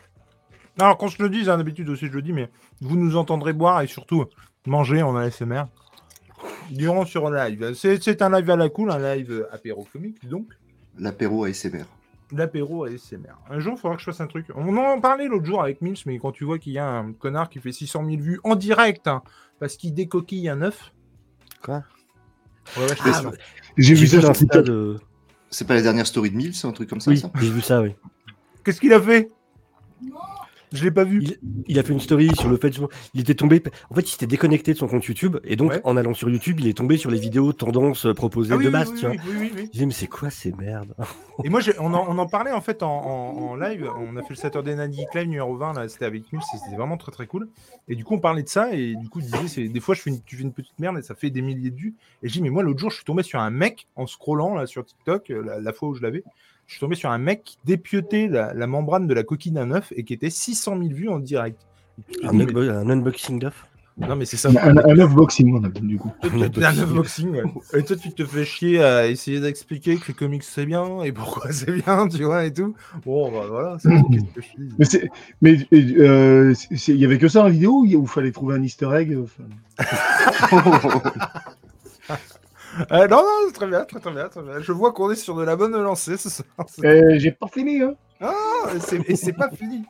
Alors, 0.80 0.98
quand 0.98 1.08
je 1.08 1.22
le 1.24 1.30
dis, 1.30 1.50
hein, 1.50 1.58
d'habitude 1.58 1.90
aussi 1.90 2.08
je 2.08 2.12
le 2.12 2.22
dis, 2.22 2.34
mais 2.34 2.50
vous 2.82 2.96
nous 2.98 3.16
entendrez 3.16 3.54
boire 3.54 3.82
et 3.82 3.88
surtout 3.88 4.26
manger 4.66 5.02
en 5.02 5.16
ASMR 5.16 5.64
durant 6.72 7.06
sur 7.06 7.28
un 7.28 7.50
live. 7.50 7.74
C'est 7.74 8.02
c'est 8.04 8.22
un 8.22 8.30
live 8.30 8.50
à 8.50 8.56
la 8.56 8.70
cool, 8.70 8.92
un 8.92 9.16
live 9.16 9.48
apéro 9.52 9.88
comique, 9.92 10.28
donc 10.28 10.46
L'apéro 11.00 11.44
ASMR. 11.46 11.86
l'apéro 12.32 12.84
ASMR. 12.86 13.36
Un 13.50 13.60
jour, 13.60 13.74
il 13.78 13.80
faudra 13.80 13.96
que 13.96 14.02
je 14.02 14.06
fasse 14.06 14.20
un 14.22 14.28
truc. 14.28 14.48
On 14.56 14.76
en 14.78 15.00
parlait 15.00 15.28
l'autre 15.28 15.46
jour 15.46 15.62
avec 15.62 15.82
Mills, 15.82 15.98
mais 16.08 16.18
quand 16.20 16.32
tu 16.32 16.44
vois 16.44 16.58
qu'il 16.60 16.74
y 16.74 16.80
a 16.80 16.88
un 16.88 17.14
connard 17.14 17.50
qui 17.50 17.60
fait 17.60 17.72
600 17.72 18.04
000 18.06 18.18
vues 18.22 18.40
en 18.44 18.56
direct 18.56 19.08
hein, 19.08 19.22
parce 19.60 19.78
qu'il 19.78 19.94
décoquille 19.94 20.50
un 20.50 20.62
œuf. 20.62 20.92
Quoi? 21.64 21.84
Ouais, 22.76 22.84
ouais, 22.84 22.96
je 22.96 23.02
Ah, 23.06 23.14
ça. 23.14 23.32
J'ai 23.78 23.94
vu 23.94 24.08
ça 24.08 24.20
stade. 24.22 24.36
TikTok. 24.36 24.70
euh, 24.70 24.98
C'est 25.50 25.66
pas 25.68 25.76
la 25.76 25.82
dernière 25.82 26.08
story 26.08 26.32
de 26.32 26.36
Mills, 26.36 26.54
c'est 26.56 26.68
un 26.68 26.72
truc 26.72 26.90
comme 26.90 27.00
ça, 27.00 27.12
Oui, 27.12 27.18
ça 27.18 27.32
j'ai 27.40 27.50
vu 27.50 27.62
ça, 27.62 27.82
oui. 27.82 27.94
Qu'est-ce 28.64 28.82
qu'il 28.82 28.92
a 28.94 29.00
fait? 29.02 29.30
Je 30.74 30.84
l'ai 30.84 30.92
pas 30.92 31.04
vu. 31.06 31.22
Il, 31.24 31.38
il 31.68 31.80
a 31.80 31.84
fait 31.84 31.94
une 31.94 32.00
story 32.00 32.30
sur 32.36 32.50
le 32.50 32.58
fait 32.58 32.78
il 33.14 33.22
était 33.22 33.36
tombé. 33.36 33.64
En 33.90 33.96
fait, 33.96 34.02
il 34.02 34.10
s'était 34.12 34.28
déconnecté 34.28 34.74
de 34.74 34.78
son 34.78 34.88
compte 34.88 35.06
YouTube 35.06 35.38
et 35.44 35.56
donc 35.56 35.72
Ouais. 35.72 35.82
en 35.84 35.96
allant 35.98 36.14
sur 36.14 36.30
YouTube, 36.30 36.60
il 36.60 36.68
est 36.68 36.78
tombé 36.78 36.98
sur 36.98 37.10
les 37.10 37.20
vidéos 37.20 37.54
tendances 37.54 38.06
euh, 38.06 38.14
proposées 38.14 38.54
Ah 38.54 38.58
oui, 38.58 38.66
de 38.66 38.70
base. 38.70 38.90
oui, 38.92 39.00
tu 39.00 39.06
vois. 39.06 39.16
oui, 39.40 39.52
oui. 39.56 39.62
Je 39.68 39.72
disais 39.72 39.86
mais 39.86 39.94
c'est 39.94 40.08
quoi 40.08 40.30
ces 40.30 40.52
merdes 40.52 40.94
Et 41.44 41.50
moi, 41.50 41.62
on 41.80 41.94
en, 41.94 42.06
on 42.10 42.18
en 42.18 42.28
parlait 42.28 42.52
en 42.52 42.62
fait 42.62 42.84
en, 42.84 42.90
en- 42.90 43.38
en 43.52 43.56
live. 43.56 43.90
On 43.98 44.18
a 44.18 44.22
fait 44.22 44.32
le 44.32 44.36
Saturday 44.36 44.76
Night 44.88 45.08
Live 45.16 45.28
numéro 45.28 45.56
20, 45.56 45.74
là, 45.74 45.88
c'était 45.88 46.06
avec 46.06 46.32
Nul, 46.34 46.42
c'était 46.52 46.76
vraiment 46.76 46.98
très 46.98 47.12
très 47.12 47.28
cool. 47.28 47.48
Et 47.88 47.96
du 47.96 48.04
coup, 48.04 48.16
on 48.16 48.20
parlait 48.20 48.44
de 48.44 48.50
ça, 48.50 48.74
et 48.74 48.96
du 48.96 49.08
coup, 49.10 49.20
il 49.22 49.26
disait, 49.32 49.68
des 49.70 49.80
fois, 49.80 49.96
je 49.96 50.02
fais 50.02 50.10
une, 50.10 50.22
tu 50.24 50.36
fais 50.36 50.44
une 50.44 50.52
petite 50.54 50.78
merde 50.80 50.98
et 50.98 51.02
ça 51.02 51.16
fait 51.16 51.30
des 51.30 51.42
milliers 51.42 51.70
de 51.72 51.76
vues. 51.78 51.96
Et 52.24 52.28
je 52.28 52.34
dis, 52.34 52.42
mais 52.42 52.50
moi, 52.50 52.64
l'autre 52.64 52.80
jour, 52.80 52.90
je 52.90 52.96
suis 52.98 53.06
tombé 53.06 53.24
sur 53.24 53.40
un 53.40 53.50
mec 53.52 53.88
en 53.96 54.06
scrollant 54.08 54.56
là 54.56 54.66
sur 54.68 54.84
TikTok, 54.86 55.30
euh, 55.32 55.42
la, 55.44 55.60
la 55.62 55.74
fois 55.74 55.90
où 55.90 55.94
je 55.96 56.02
l'avais. 56.02 56.24
Je 56.68 56.74
suis 56.74 56.80
tombé 56.82 56.96
sur 56.96 57.10
un 57.10 57.18
mec 57.18 57.44
qui 57.44 57.58
dépiotait 57.66 58.28
la, 58.28 58.54
la 58.54 58.68
membrane 58.68 59.08
de 59.08 59.14
la 59.14 59.24
coquille 59.24 59.54
d'un 59.54 59.72
œuf 59.72 59.92
et 59.96 60.04
qui 60.04 60.14
était 60.14 60.30
600 60.30 60.78
000 60.78 60.90
vues 60.94 61.10
en 61.10 61.20
direct. 61.20 61.62
Un, 62.24 62.34
unbo- 62.34 62.70
un 62.70 62.90
unboxing 62.90 63.40
d'œuf 63.40 63.66
non, 64.00 64.16
mais 64.16 64.26
c'est 64.26 64.38
ça. 64.38 64.50
Un, 64.50 64.78
un 64.78 65.00
œuf 65.00 65.12
boxing, 65.16 65.58
on 65.60 65.64
appelle 65.64 65.88
du 65.88 65.98
coup. 65.98 66.12
Un 66.22 66.78
unboxing, 66.78 67.32
ouais. 67.32 67.42
Et 67.74 67.84
toi, 67.84 67.96
tu 67.96 68.12
te 68.12 68.24
fais 68.26 68.46
chier 68.46 68.80
à 68.84 69.08
essayer 69.08 69.40
d'expliquer 69.40 69.96
que 69.98 70.10
les 70.10 70.14
comics 70.14 70.44
c'est 70.44 70.68
bien 70.68 71.02
et 71.02 71.12
pourquoi 71.12 71.52
c'est 71.52 71.72
bien, 71.72 72.08
tu 72.08 72.24
vois, 72.24 72.46
et 72.46 72.54
tout. 72.54 72.76
Bon, 73.04 73.32
bah 73.32 73.48
voilà, 73.50 73.78
c'est 73.80 73.90
tout, 73.90 74.08
qu'est-ce 74.12 74.26
que 74.36 74.42
je 74.42 74.48
te 74.56 74.62
dis 74.62 74.76
Mais 74.78 74.86
c'est, 74.86 75.10
mais 75.42 75.68
euh, 75.74 76.54
il 76.88 76.96
y 76.96 77.06
avait 77.06 77.18
que 77.18 77.28
ça 77.28 77.44
en 77.44 77.50
vidéo 77.50 77.80
ou 77.80 77.86
il 77.88 78.08
fallait 78.08 78.32
trouver 78.32 78.54
un 78.54 78.62
Easter 78.62 78.88
egg 78.94 79.14
euh, 79.14 79.24
enfin, 79.24 79.46
Euh, 82.92 83.08
non, 83.08 83.18
non, 83.24 83.52
très 83.54 83.68
bien, 83.68 83.84
très, 83.86 84.00
très 84.00 84.12
bien, 84.12 84.28
très 84.30 84.42
bien. 84.44 84.60
Je 84.62 84.72
vois 84.72 84.92
qu'on 84.94 85.10
est 85.12 85.16
sur 85.16 85.36
de 85.36 85.44
la 85.44 85.56
bonne 85.56 85.76
lancée 85.82 86.18
ce 86.18 86.30
soir. 86.30 86.48
C'est- 86.68 86.86
euh, 86.86 87.18
J'ai 87.18 87.32
pas 87.32 87.48
fini, 87.48 87.82
hein. 87.82 87.96
Ah, 88.22 88.34
et 88.76 89.16
c'est- 89.16 89.34
pas 89.34 89.50
fini. 89.50 89.84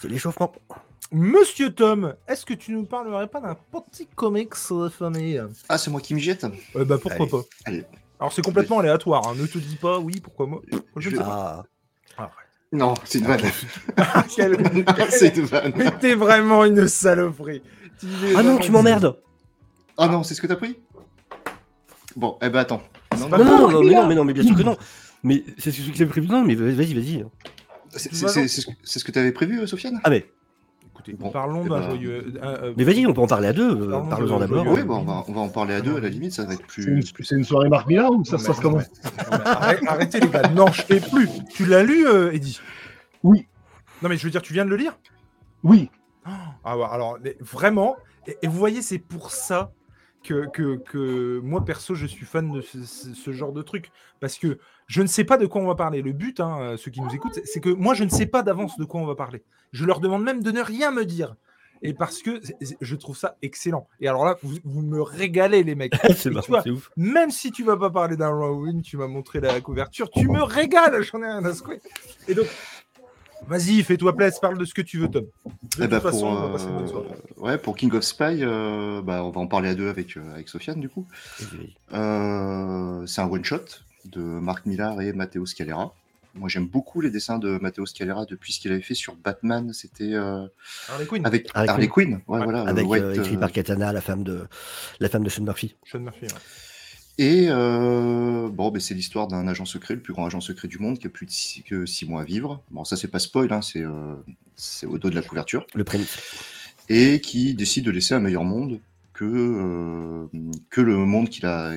C'est 0.00 0.08
l'échauffement. 0.08 0.52
Monsieur 1.12 1.72
Tom, 1.72 2.14
est-ce 2.26 2.44
que 2.44 2.54
tu 2.54 2.72
nous 2.72 2.84
parlerais 2.84 3.28
pas 3.28 3.40
d'un 3.40 3.54
petit 3.54 4.06
comics 4.06 4.52
de 4.70 4.88
famille? 4.88 5.42
Ah, 5.68 5.78
c'est 5.78 5.90
moi 5.90 6.00
qui 6.00 6.14
m'y 6.14 6.20
jette 6.20 6.44
euh, 6.76 6.84
Bah 6.84 6.98
pourquoi 7.00 7.12
Allez, 7.22 7.30
pas 7.30 7.38
allez. 7.66 7.84
Alors 8.20 8.32
c'est 8.32 8.42
complètement 8.42 8.80
aléatoire, 8.80 9.26
hein. 9.28 9.34
ne 9.36 9.46
te 9.46 9.58
dis 9.58 9.76
pas 9.76 9.98
oui, 9.98 10.20
pourquoi 10.20 10.46
moi? 10.46 10.60
Je 10.96 11.08
ne 11.10 11.14
sais 11.14 11.22
pas. 11.22 11.64
Ah, 12.18 12.30
Non, 12.72 12.94
c'est 13.04 13.18
une 13.20 13.26
vanne. 13.26 13.40
Quel- 14.36 14.66
c'est 15.10 15.36
une 15.36 15.44
vanne. 15.46 15.72
Mais 15.76 15.90
t'es 15.98 16.14
vraiment 16.14 16.64
une 16.64 16.88
saloperie. 16.88 17.62
Ah 18.36 18.42
non, 18.42 18.58
tu 18.58 18.70
m'emmerdes 18.72 19.16
Ah 19.96 20.08
non, 20.08 20.22
c'est 20.22 20.34
ce 20.34 20.40
que 20.42 20.46
t'as 20.46 20.56
pris? 20.56 20.78
Bon, 22.18 22.36
eh 22.42 22.48
ben 22.48 22.58
attends. 22.58 22.82
Non, 23.18 23.28
Non, 23.28 23.38
non, 23.70 23.82
mais 23.84 23.90
non, 23.94 24.06
mais 24.08 24.14
non, 24.16 24.24
mais 24.24 24.32
bien 24.32 24.42
sûr 24.42 24.56
que 24.56 24.62
non. 24.62 24.76
Mais 25.22 25.44
c'est 25.56 25.70
ce 25.70 25.88
que 25.90 25.96
j'ai 25.96 26.06
prévu. 26.06 26.26
Non, 26.26 26.42
mais 26.44 26.56
vas-y, 26.56 26.92
vas-y. 26.94 27.24
c'est 27.90 28.08
Tu 28.10 28.16
c'est- 28.16 28.48
ce 28.48 28.98
que- 28.98 29.06
que 29.06 29.12
t'avais 29.12 29.30
prévu, 29.32 29.60
euh, 29.60 29.66
Sofiane? 29.66 30.00
Ah 30.02 30.10
mais, 30.10 30.26
Écoutez, 30.92 31.12
Bon, 31.12 31.30
parlons 31.30 31.62
eh 31.64 31.68
d'un 31.68 31.78
ben, 31.78 31.90
joyeux. 31.90 32.32
euh, 32.42 32.44
euh, 32.44 32.74
mais 32.76 32.82
vas-y, 32.82 33.06
on 33.06 33.12
peut 33.14 33.20
en 33.20 33.28
parler 33.28 33.46
à 33.46 33.52
deux. 33.52 33.68
Parlons 33.88 34.08
Parle-en 34.08 34.34
de 34.40 34.40
d'abord. 34.46 34.66
Oui, 34.66 34.82
bon, 34.82 34.96
on 34.96 35.04
va, 35.04 35.24
on 35.28 35.32
va 35.32 35.40
en 35.42 35.48
parler 35.48 35.74
à 35.74 35.80
deux, 35.80 35.96
à 35.96 36.00
la 36.00 36.08
limite, 36.08 36.32
ça 36.32 36.44
va 36.44 36.54
être 36.54 36.62
C'est 36.68 36.82
une, 36.82 37.04
plus. 37.04 37.24
c'est 37.24 37.36
une 37.36 37.44
soirée 37.44 37.68
Marc 37.68 37.86
Millar 37.86 38.10
ou 38.10 38.24
ça 38.24 38.36
se 38.36 38.44
passe 38.46 38.58
comment 38.58 38.80
Arrêtez 39.30 40.18
les 40.18 40.28
gars, 40.28 40.48
non, 40.54 40.66
je 40.72 40.82
t'ai 40.82 40.98
plus. 40.98 41.28
Tu 41.54 41.66
l'as 41.66 41.84
lu, 41.84 42.04
euh, 42.06 42.32
Eddie 42.32 42.60
Oui. 43.22 43.46
Non 44.02 44.08
mais 44.08 44.16
je 44.16 44.24
veux 44.24 44.30
dire, 44.30 44.42
tu 44.42 44.52
viens 44.52 44.64
de 44.64 44.70
le 44.70 44.76
lire? 44.76 44.98
Oui. 45.62 45.88
Ah 46.64 46.76
ouais, 46.76 46.84
alors 46.90 47.16
mais 47.22 47.36
vraiment, 47.40 47.96
et, 48.26 48.36
et 48.42 48.48
vous 48.48 48.58
voyez, 48.58 48.82
c'est 48.82 48.98
pour 48.98 49.30
ça 49.30 49.70
que, 50.24 50.46
que, 50.50 50.76
que 50.76 51.40
moi 51.42 51.64
perso, 51.64 51.94
je 51.94 52.06
suis 52.06 52.26
fan 52.26 52.50
de 52.52 52.60
ce, 52.60 53.32
genre 53.32 53.52
de 53.52 53.62
truc. 53.62 53.90
Parce 54.20 54.36
que 54.38 54.58
je 54.86 55.02
ne 55.02 55.06
sais 55.06 55.24
pas 55.24 55.36
de 55.36 55.46
quoi 55.46 55.62
on 55.62 55.66
va 55.66 55.74
parler. 55.74 56.02
Le 56.02 56.12
but, 56.12 56.40
hein, 56.40 56.58
euh, 56.60 56.76
ceux 56.76 56.90
qui 56.90 57.00
nous 57.00 57.14
écoutent, 57.14 57.38
c'est- 57.44 57.60
que 57.60 57.70
moi, 57.70 57.94
je 57.94 58.04
ne 58.04 58.08
sais 58.10 58.26
pas 58.26 58.42
d'avance 58.42 58.76
de 58.78 58.84
quoi 58.84 59.00
on 59.00 59.06
va 59.06 59.14
parler. 59.14 59.42
Je 59.72 59.84
leur 59.84 60.00
demande 60.00 60.24
même 60.24 60.42
de 60.42 60.50
ne 60.50 60.60
rien 60.60 60.90
me 60.90 61.04
dire. 61.04 61.36
Et 61.80 61.94
parce 61.94 62.22
que 62.22 62.40
je 62.80 62.96
trouve 62.96 63.16
ça 63.16 63.36
excellent. 63.40 63.86
Et 64.00 64.08
alors 64.08 64.24
là, 64.24 64.36
vous, 64.42 64.56
vous 64.64 64.82
me 64.82 65.00
régalez, 65.00 65.62
les 65.62 65.76
mecs. 65.76 65.94
c'est 66.16 66.30
ouf. 66.70 66.90
même 66.96 67.30
si 67.30 67.52
tu 67.52 67.62
vas 67.62 67.76
pas 67.76 67.90
parler 67.90 68.16
d'un 68.16 68.30
Rowan, 68.30 68.82
tu 68.82 68.96
m'as 68.96 69.06
montré 69.06 69.40
la 69.40 69.60
couverture, 69.60 70.10
tu 70.10 70.28
me 70.28 70.42
régales, 70.42 71.00
j'en 71.02 71.22
ai 71.22 71.26
rien 71.26 71.44
à 71.44 71.54
secouer. 71.54 71.80
Et 72.26 72.34
donc, 72.34 72.46
vas-y, 73.46 73.82
fais-toi 73.82 74.16
plaisir, 74.16 74.40
parle 74.40 74.58
de 74.58 74.64
ce 74.64 74.74
que 74.74 74.82
tu 74.82 74.98
veux, 74.98 75.08
Tom. 75.08 75.24
De 75.24 75.28
Eh 75.78 75.80
toute 75.82 75.90
ben, 75.90 76.00
façon, 76.00 76.20
pour, 76.20 76.28
on 76.30 76.34
va 76.46 76.48
passer 76.52 76.64
une 76.66 76.74
bonne 76.74 76.84
euh, 76.84 76.88
soirée. 76.88 77.08
ouais, 77.36 77.58
pour 77.58 77.76
King 77.76 77.92
of 77.94 78.02
Spy, 78.04 78.42
euh, 78.42 79.00
bah, 79.02 79.24
on 79.24 79.30
va 79.30 79.40
en 79.40 79.46
parler 79.46 79.68
à 79.70 79.74
deux 79.74 79.88
avec, 79.88 80.16
euh, 80.16 80.32
avec 80.34 80.48
Sofiane, 80.48 80.80
du 80.80 80.88
coup. 80.88 81.06
Euh, 81.94 83.06
c'est 83.06 83.20
un 83.20 83.28
one-shot 83.28 83.64
de 84.06 84.20
Marc 84.20 84.66
Millar 84.66 85.00
et 85.00 85.12
Matteo 85.12 85.46
Scalera. 85.46 85.92
Moi, 86.34 86.48
j'aime 86.48 86.66
beaucoup 86.66 87.00
les 87.00 87.10
dessins 87.10 87.38
de 87.38 87.58
Matteo 87.60 87.84
Scalera 87.86 88.24
depuis 88.26 88.52
ce 88.52 88.60
qu'il 88.60 88.70
avait 88.70 88.82
fait 88.82 88.94
sur 88.94 89.16
Batman. 89.16 89.72
C'était 89.72 90.12
euh, 90.12 90.46
avec 91.24 91.48
Harley 91.54 91.88
Quinn. 91.88 92.12
Ouais, 92.28 92.38
Ouais, 92.38 92.44
voilà, 92.44 92.62
Avec 92.62 92.86
White, 92.86 93.02
euh, 93.02 93.14
écrit 93.14 93.36
euh, 93.36 93.40
par 93.40 93.50
Katana, 93.50 93.92
la 93.92 94.00
femme 94.00 94.22
de 94.24 94.46
la 95.00 95.08
femme 95.08 95.24
de 95.24 95.30
Sean 95.30 95.42
Murphy. 95.44 95.74
Sean 95.84 96.00
Murphy. 96.00 96.26
ouais. 96.26 96.28
Et 97.18 97.46
euh, 97.48 98.48
bon, 98.48 98.70
ben, 98.70 98.78
c'est 98.78 98.94
l'histoire 98.94 99.26
d'un 99.26 99.48
agent 99.48 99.64
secret, 99.64 99.94
le 99.94 100.00
plus 100.00 100.12
grand 100.12 100.26
agent 100.26 100.40
secret 100.40 100.68
du 100.68 100.78
monde, 100.78 101.00
qui 101.00 101.08
a 101.08 101.10
plus 101.10 101.26
de 101.26 101.32
six, 101.32 101.62
que 101.64 101.84
six 101.84 102.06
mois 102.06 102.22
à 102.22 102.24
vivre. 102.24 102.62
Bon, 102.70 102.84
ça, 102.84 102.96
c'est 102.96 103.08
pas 103.08 103.18
spoil, 103.18 103.52
hein, 103.52 103.60
c'est 103.60 103.82
euh, 103.82 104.14
c'est 104.54 104.86
au 104.86 104.98
dos 104.98 105.10
de 105.10 105.16
la 105.16 105.22
couverture. 105.22 105.66
Le 105.74 105.82
prémisse. 105.82 106.16
Et 106.88 107.20
qui 107.20 107.54
décide 107.54 107.84
de 107.84 107.90
laisser 107.90 108.14
un 108.14 108.20
meilleur 108.20 108.44
monde 108.44 108.80
que, 109.14 109.24
euh, 109.24 110.26
que 110.70 110.80
le 110.80 110.96
monde 110.96 111.28
qu'il 111.28 111.44
a, 111.44 111.74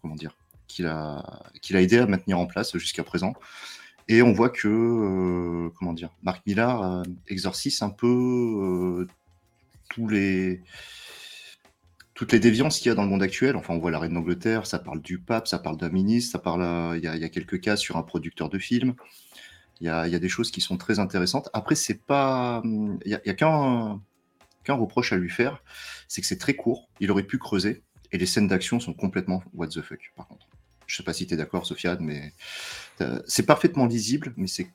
comment 0.00 0.16
dire, 0.16 0.36
qu'il 0.66 0.86
a, 0.86 1.42
qu'il 1.62 1.76
a 1.76 1.80
aidé 1.80 1.98
à 1.98 2.06
maintenir 2.06 2.40
en 2.40 2.46
place 2.46 2.76
jusqu'à 2.76 3.04
présent. 3.04 3.34
Et 4.08 4.20
on 4.20 4.32
voit 4.32 4.50
que, 4.50 5.70
comment 5.78 5.92
dire, 5.92 6.10
Marc 6.24 6.44
Millar 6.44 7.04
exorcise 7.28 7.80
un 7.82 7.88
peu 7.88 9.06
tous 9.88 10.08
les, 10.08 10.60
toutes 12.22 12.30
les 12.30 12.38
déviances 12.38 12.78
qu'il 12.78 12.86
y 12.88 12.92
a 12.92 12.94
dans 12.94 13.02
le 13.02 13.08
monde 13.08 13.24
actuel. 13.24 13.56
Enfin, 13.56 13.74
on 13.74 13.80
voit 13.80 13.90
la 13.90 13.98
reine 13.98 14.14
d'Angleterre, 14.14 14.64
ça 14.64 14.78
parle 14.78 15.02
du 15.02 15.18
pape, 15.18 15.48
ça 15.48 15.58
parle 15.58 15.76
d'un 15.76 15.88
ministre, 15.88 16.30
ça 16.30 16.38
parle, 16.38 16.62
euh, 16.62 16.96
il 16.96 17.02
y, 17.02 17.08
a, 17.08 17.16
y 17.16 17.24
a 17.24 17.28
quelques 17.28 17.60
cas 17.60 17.76
sur 17.76 17.96
un 17.96 18.04
producteur 18.04 18.48
de 18.48 18.60
films. 18.60 18.94
Il 19.80 19.88
y 19.88 19.90
a, 19.90 20.06
y 20.06 20.14
a 20.14 20.20
des 20.20 20.28
choses 20.28 20.52
qui 20.52 20.60
sont 20.60 20.76
très 20.76 21.00
intéressantes. 21.00 21.48
Après, 21.52 21.74
c'est 21.74 22.00
pas, 22.00 22.62
il 22.64 23.10
y 23.10 23.14
a, 23.14 23.20
a 23.26 23.34
qu'un 23.34 24.00
qu'un 24.62 24.74
reproche 24.74 25.12
à 25.12 25.16
lui 25.16 25.30
faire, 25.30 25.64
c'est 26.06 26.20
que 26.20 26.26
c'est 26.28 26.38
très 26.38 26.54
court. 26.54 26.88
Il 27.00 27.10
aurait 27.10 27.24
pu 27.24 27.38
creuser 27.38 27.82
et 28.12 28.18
les 28.18 28.26
scènes 28.26 28.46
d'action 28.46 28.78
sont 28.78 28.92
complètement 28.94 29.42
what 29.52 29.66
the 29.66 29.82
fuck. 29.82 30.12
Par 30.14 30.28
contre, 30.28 30.46
je 30.86 30.94
sais 30.94 31.02
pas 31.02 31.12
si 31.12 31.26
tu 31.26 31.34
es 31.34 31.36
d'accord, 31.36 31.66
Sofiane, 31.66 31.98
mais 32.02 32.32
euh, 33.00 33.20
c'est 33.26 33.46
parfaitement 33.46 33.86
lisible, 33.86 34.32
mais 34.36 34.46
c'est, 34.46 34.68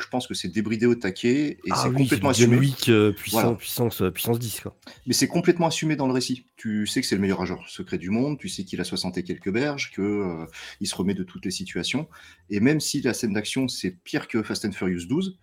je 0.00 0.08
pense 0.08 0.26
que 0.26 0.34
c'est 0.34 0.48
débridé 0.48 0.86
au 0.86 0.94
taquet 0.94 1.58
et 1.64 1.70
Ah 1.70 1.80
c'est 1.82 1.88
oui, 1.88 1.94
complètement 1.96 2.30
assumé. 2.30 2.56
Euh, 2.88 3.12
puissant, 3.12 3.40
Voilà. 3.42 3.56
puissance, 3.56 4.02
euh, 4.02 4.10
puissance 4.10 4.38
10 4.38 4.60
quoi. 4.60 4.76
Mais 5.06 5.12
c'est 5.14 5.28
complètement 5.28 5.66
assumé 5.66 5.96
dans 5.96 6.06
le 6.06 6.12
récit. 6.12 6.46
Tu 6.56 6.86
sais 6.86 7.00
que 7.00 7.06
c'est 7.06 7.14
le 7.14 7.20
meilleur 7.20 7.40
agent 7.42 7.58
secret 7.68 7.98
du 7.98 8.10
monde, 8.10 8.38
tu 8.38 8.48
sais 8.48 8.64
qu'il 8.64 8.80
a 8.80 8.84
60 8.84 9.18
et 9.18 9.22
quelques 9.22 9.50
berges, 9.50 9.90
que 9.92 10.02
euh, 10.02 10.46
il 10.80 10.86
se 10.86 10.94
remet 10.94 11.14
de 11.14 11.22
toutes 11.22 11.44
les 11.44 11.50
situations. 11.50 12.08
Et 12.50 12.60
même 12.60 12.80
si 12.80 13.00
la 13.02 13.14
scène 13.14 13.32
d'action 13.32 13.68
c'est 13.68 13.90
pire 14.02 14.28
que 14.28 14.42
Fast 14.42 14.64
and 14.64 14.72
Furious 14.72 15.06
12, 15.08 15.38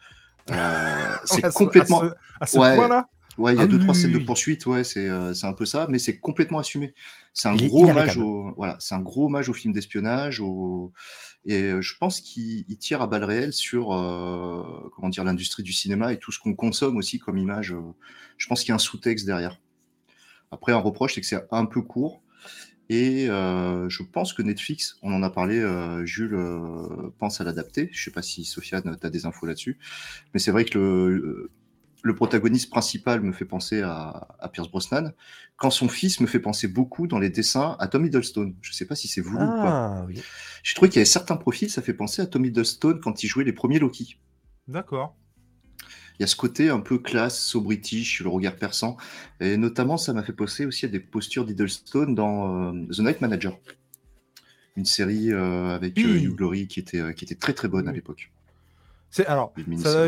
euh, 0.51 1.15
c'est 1.25 1.53
complètement. 1.53 2.01
À 2.01 2.09
ce, 2.09 2.13
à 2.41 2.45
ce 2.47 2.57
Ouais. 2.59 2.75
point-là 2.75 3.09
Ouais, 3.37 3.53
il 3.53 3.59
y 3.59 3.63
a 3.63 3.65
Ah 3.65 3.67
deux 3.67 3.77
oui, 3.77 3.79
trois 3.79 3.93
oui, 3.93 4.01
scènes 4.01 4.11
de 4.11 4.19
poursuite, 4.19 4.65
ouais, 4.65 4.83
c'est 4.83 5.07
euh, 5.09 5.33
un 5.43 5.53
peu 5.53 5.65
ça, 5.65 5.87
mais 5.89 5.99
c'est 5.99 6.19
complètement 6.19 6.59
assumé. 6.59 6.93
C'est 7.33 7.47
un 7.49 7.55
Il 7.55 7.67
gros 7.67 7.87
hommage 7.89 8.17
au 8.17 8.53
voilà, 8.55 8.77
un 8.91 8.99
gros 9.01 9.25
hommage 9.27 9.49
au 9.49 9.53
film 9.53 9.73
d'espionnage, 9.73 10.39
au 10.41 10.91
et 11.45 11.63
euh, 11.63 11.81
je 11.81 11.95
pense 11.97 12.19
qu'il 12.21 12.65
il 12.67 12.77
tire 12.77 13.01
à 13.01 13.07
balles 13.07 13.23
réelles 13.23 13.53
sur 13.53 13.93
euh, 13.93 14.89
comment 14.95 15.09
dire 15.09 15.23
l'industrie 15.23 15.63
du 15.63 15.73
cinéma 15.73 16.13
et 16.13 16.19
tout 16.19 16.31
ce 16.31 16.39
qu'on 16.39 16.55
consomme 16.55 16.97
aussi 16.97 17.19
comme 17.19 17.37
image. 17.37 17.73
euh, 17.73 17.81
je 18.37 18.47
pense 18.47 18.61
qu'il 18.61 18.69
y 18.69 18.71
a 18.71 18.75
un 18.75 18.79
sous-texte 18.79 19.25
derrière. 19.25 19.59
Après, 20.51 20.71
un 20.71 20.77
reproche, 20.77 21.15
c'est 21.15 21.21
que 21.21 21.27
c'est 21.27 21.45
un 21.51 21.65
peu 21.65 21.81
court. 21.81 22.21
Et 22.89 23.29
euh, 23.29 23.89
je 23.89 24.01
pense 24.03 24.31
que 24.33 24.41
Netflix, 24.41 24.97
on 25.01 25.11
en 25.13 25.21
a 25.23 25.29
parlé, 25.29 25.59
euh, 25.59 26.05
Jules 26.05 26.35
euh, 26.35 27.11
pense 27.19 27.41
à 27.41 27.43
l'adapter. 27.43 27.89
Je 27.91 28.01
sais 28.05 28.11
pas 28.11 28.21
si 28.21 28.45
Sofiane, 28.45 28.97
tu 28.99 29.05
as 29.07 29.09
des 29.09 29.25
infos 29.25 29.45
là-dessus. 29.45 29.77
Mais 30.33 30.39
c'est 30.39 30.51
vrai 30.51 30.63
que 30.63 30.77
le, 30.79 31.51
le 32.07 32.15
protagoniste 32.15 32.69
principal 32.69 33.21
me 33.21 33.31
fait 33.31 33.45
penser 33.45 33.81
à, 33.81 34.27
à 34.39 34.49
Pierce 34.49 34.69
Brosnan, 34.69 35.11
quand 35.57 35.69
son 35.69 35.89
fils 35.89 36.19
me 36.21 36.27
fait 36.27 36.39
penser 36.39 36.67
beaucoup 36.67 37.07
dans 37.07 37.19
les 37.19 37.29
dessins 37.29 37.75
à 37.79 37.87
Tom 37.87 38.05
Hiddleston. 38.05 38.55
Je 38.61 38.71
sais 38.71 38.85
pas 38.85 38.95
si 38.95 39.07
c'est 39.07 39.21
voulu 39.21 39.43
ou 39.43 39.61
pas. 39.61 39.99
Ah 39.99 40.05
oui. 40.07 40.21
J'ai 40.63 40.73
trouvé 40.73 40.89
qu'il 40.89 40.97
y 40.97 41.01
avait 41.01 41.05
certains 41.05 41.35
profils, 41.35 41.69
ça 41.69 41.81
fait 41.81 41.93
penser 41.93 42.21
à 42.21 42.25
Tom 42.25 42.45
Hiddleston 42.45 42.99
quand 43.03 43.23
il 43.23 43.27
jouait 43.27 43.43
les 43.43 43.53
premiers 43.53 43.79
Loki. 43.79 44.17
D'accord. 44.67 45.15
Il 46.19 46.21
y 46.21 46.23
a 46.23 46.27
ce 46.27 46.35
côté 46.35 46.69
un 46.69 46.79
peu 46.79 46.97
classe, 46.97 47.39
so 47.39 47.61
british, 47.61 48.21
le 48.21 48.29
regard 48.29 48.55
perçant. 48.55 48.97
Et 49.39 49.55
notamment, 49.55 49.97
ça 49.97 50.13
m'a 50.13 50.23
fait 50.23 50.33
penser 50.33 50.65
aussi 50.65 50.85
à 50.85 50.89
des 50.89 50.99
postures 50.99 51.45
d'Hiddleston 51.45 52.07
dans 52.13 52.71
euh, 52.73 52.85
The 52.91 52.99
Night 52.99 53.21
Manager. 53.21 53.55
Une 54.75 54.85
série 54.85 55.31
euh, 55.31 55.75
avec 55.75 55.97
euh, 55.99 56.03
Oui. 56.03 56.23
Hugh 56.23 56.35
Glory 56.35 56.67
qui 56.67 56.79
était, 56.79 57.13
qui 57.13 57.25
était 57.25 57.35
très 57.35 57.53
très 57.53 57.67
bonne 57.67 57.87
à 57.87 57.91
l'époque. 57.91 58.31
C'est 59.11 59.25
alors, 59.25 59.53
ça. 59.77 60.07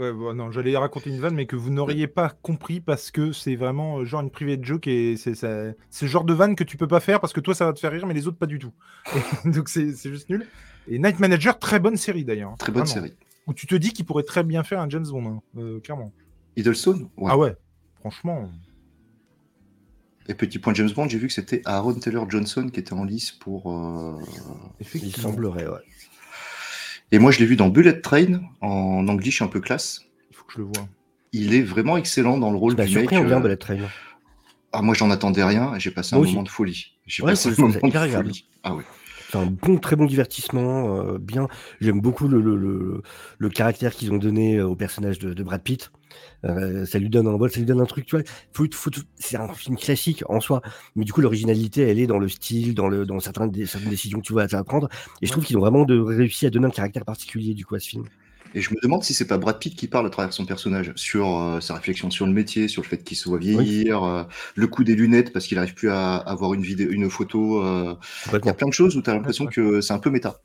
Ouais, 0.00 0.12
bon, 0.12 0.34
non, 0.34 0.50
j'allais 0.50 0.76
raconter 0.76 1.10
une 1.10 1.20
vanne, 1.20 1.34
mais 1.34 1.46
que 1.46 1.54
vous 1.56 1.70
n'auriez 1.70 2.06
pas 2.08 2.30
compris 2.42 2.80
parce 2.80 3.10
que 3.10 3.30
c'est 3.32 3.54
vraiment 3.54 3.98
euh, 4.00 4.04
genre 4.04 4.22
une 4.22 4.30
private 4.30 4.64
joke 4.64 4.86
et 4.88 5.16
c'est 5.16 5.34
ça- 5.34 5.72
c'est 5.90 6.06
le 6.06 6.10
genre 6.10 6.24
de 6.24 6.34
vanne 6.34 6.56
que 6.56 6.64
tu 6.64 6.76
peux 6.76 6.88
pas 6.88 7.00
faire 7.00 7.20
parce 7.20 7.32
que 7.32 7.40
toi 7.40 7.54
ça 7.54 7.66
va 7.66 7.72
te 7.72 7.78
faire 7.78 7.92
rire, 7.92 8.06
mais 8.06 8.14
les 8.14 8.26
autres 8.26 8.38
pas 8.38 8.46
du 8.46 8.58
tout. 8.58 8.72
Et 9.44 9.50
donc 9.50 9.68
c'est 9.68 9.92
c'est 9.94 10.08
juste 10.10 10.28
nul. 10.30 10.46
Et 10.88 10.98
Night 10.98 11.20
Manager, 11.20 11.58
très 11.58 11.78
bonne 11.78 11.96
série 11.96 12.24
d'ailleurs. 12.24 12.54
Très 12.58 12.72
bonne 12.72 12.84
Vraiment. 12.84 13.06
série. 13.06 13.16
où 13.46 13.54
tu 13.54 13.66
te 13.66 13.74
dis 13.74 13.92
qu'il 13.92 14.04
pourrait 14.06 14.22
très 14.24 14.42
bien 14.44 14.62
faire 14.64 14.80
un 14.80 14.88
James 14.88 15.06
Bond, 15.08 15.26
hein, 15.26 15.40
euh, 15.58 15.80
clairement. 15.80 16.12
Hiddleston 16.56 17.08
Ouais. 17.16 17.28
Ah 17.30 17.38
ouais, 17.38 17.54
franchement. 18.00 18.50
Et 20.28 20.34
petit 20.34 20.58
point 20.58 20.74
James 20.74 20.90
Bond, 20.94 21.08
j'ai 21.08 21.18
vu 21.18 21.26
que 21.26 21.32
c'était 21.32 21.60
Aaron 21.64 21.94
Taylor 21.94 22.28
Johnson 22.30 22.68
qui 22.72 22.78
était 22.80 22.92
en 22.92 23.04
lice 23.04 23.32
pour. 23.32 23.72
euh, 23.72 24.18
Il 24.78 24.86
Effectivement. 24.86 25.30
semblerait, 25.30 25.66
ouais. 25.66 25.78
Et 27.12 27.18
moi, 27.18 27.30
je 27.32 27.38
l'ai 27.40 27.46
vu 27.46 27.56
dans 27.56 27.68
Bullet 27.68 28.00
Train, 28.00 28.40
en 28.60 29.06
anglais, 29.08 29.30
un 29.40 29.46
peu 29.48 29.60
classe. 29.60 30.02
Il 30.30 30.36
faut 30.36 30.44
que 30.44 30.52
je 30.54 30.58
le 30.58 30.64
vois. 30.64 30.88
Il 31.32 31.54
est 31.54 31.62
vraiment 31.62 31.96
excellent 31.96 32.38
dans 32.38 32.50
le 32.50 32.56
rôle 32.56 32.76
m'as 32.76 32.84
du 32.84 32.94
mec. 32.94 33.00
surpris 33.10 33.16
en 33.16 33.24
bien 33.24 33.38
euh, 33.38 33.40
Bullet 33.40 33.56
Train. 33.56 33.78
Ah, 34.72 34.82
moi, 34.82 34.94
j'en 34.94 35.10
attendais 35.10 35.42
rien 35.44 35.74
et 35.74 35.80
j'ai 35.80 35.90
passé 35.90 36.14
un 36.14 36.20
moment 36.20 36.42
de 36.44 36.48
folie. 36.48 36.92
J'ai 37.06 37.22
Ouais, 37.24 37.32
passé 37.32 37.50
c'est- 37.52 37.60
un 37.60 37.66
moment 37.66 37.74
de 37.88 37.98
folie. 37.98 38.46
Ah 38.62 38.74
ouais. 38.74 38.84
C'est 39.30 39.38
un 39.38 39.46
bon, 39.46 39.78
très 39.78 39.94
bon 39.96 40.06
divertissement. 40.06 40.96
euh, 40.98 41.18
bien. 41.18 41.46
J'aime 41.80 42.00
beaucoup 42.00 42.26
le, 42.28 42.40
le, 42.40 42.56
le, 42.56 43.02
le 43.38 43.48
caractère 43.48 43.92
qu'ils 43.94 44.12
ont 44.12 44.18
donné 44.18 44.56
euh, 44.56 44.66
au 44.66 44.74
personnage 44.76 45.18
de, 45.20 45.32
de 45.34 45.42
Brad 45.44 45.62
Pitt. 45.62 45.90
Euh, 46.44 46.84
ça 46.86 46.98
lui 46.98 47.10
donne 47.10 47.26
un 47.28 47.36
bol, 47.36 47.50
ça 47.50 47.58
lui 47.58 47.66
donne 47.66 47.80
un 47.80 47.86
truc, 47.86 48.06
tu 48.06 48.16
vois. 48.16 48.24
C'est 49.16 49.36
un 49.36 49.52
film 49.52 49.76
classique 49.76 50.22
en 50.28 50.40
soi, 50.40 50.62
mais 50.96 51.04
du 51.04 51.12
coup 51.12 51.20
l'originalité, 51.20 51.82
elle 51.82 51.98
est 51.98 52.06
dans 52.06 52.18
le 52.18 52.28
style, 52.28 52.74
dans 52.74 52.88
le, 52.88 53.06
dans 53.06 53.20
certaines, 53.20 53.50
dé- 53.50 53.66
certaines 53.66 53.90
décisions 53.90 54.20
que 54.20 54.26
tu 54.26 54.32
vois 54.32 54.46
à 54.52 54.64
prendre. 54.64 54.88
Et 55.22 55.26
je 55.26 55.32
trouve 55.32 55.44
qu'ils 55.44 55.56
ont 55.56 55.60
vraiment 55.60 55.84
de, 55.84 55.98
réussi 55.98 56.46
à 56.46 56.50
donner 56.50 56.66
un 56.66 56.70
caractère 56.70 57.04
particulier 57.04 57.54
du 57.54 57.64
coup 57.64 57.74
à 57.74 57.80
ce 57.80 57.88
film. 57.88 58.04
Et 58.52 58.60
je 58.62 58.70
me 58.70 58.80
demande 58.82 59.04
si 59.04 59.14
c'est 59.14 59.28
pas 59.28 59.38
Brad 59.38 59.60
Pitt 59.60 59.76
qui 59.76 59.86
parle 59.86 60.06
à 60.06 60.10
travers 60.10 60.32
son 60.32 60.44
personnage 60.44 60.92
sur 60.96 61.38
euh, 61.38 61.60
sa 61.60 61.74
réflexion 61.74 62.10
sur 62.10 62.26
le 62.26 62.32
métier, 62.32 62.66
sur 62.66 62.82
le 62.82 62.88
fait 62.88 63.04
qu'il 63.04 63.16
se 63.16 63.28
voit 63.28 63.38
vieillir, 63.38 64.02
euh, 64.02 64.24
le 64.56 64.66
coup 64.66 64.82
des 64.82 64.96
lunettes 64.96 65.32
parce 65.32 65.46
qu'il 65.46 65.56
arrive 65.58 65.74
plus 65.74 65.90
à 65.90 66.16
avoir 66.16 66.54
une 66.54 66.62
vidéo, 66.62 66.90
une 66.90 67.08
photo. 67.08 67.62
Il 68.42 68.46
y 68.46 68.48
a 68.48 68.54
plein 68.54 68.68
de 68.68 68.72
choses 68.72 68.96
où 68.96 69.02
tu 69.02 69.10
as 69.10 69.14
l'impression 69.14 69.46
que 69.46 69.80
c'est 69.80 69.92
un 69.92 70.00
peu 70.00 70.10
méta. 70.10 70.40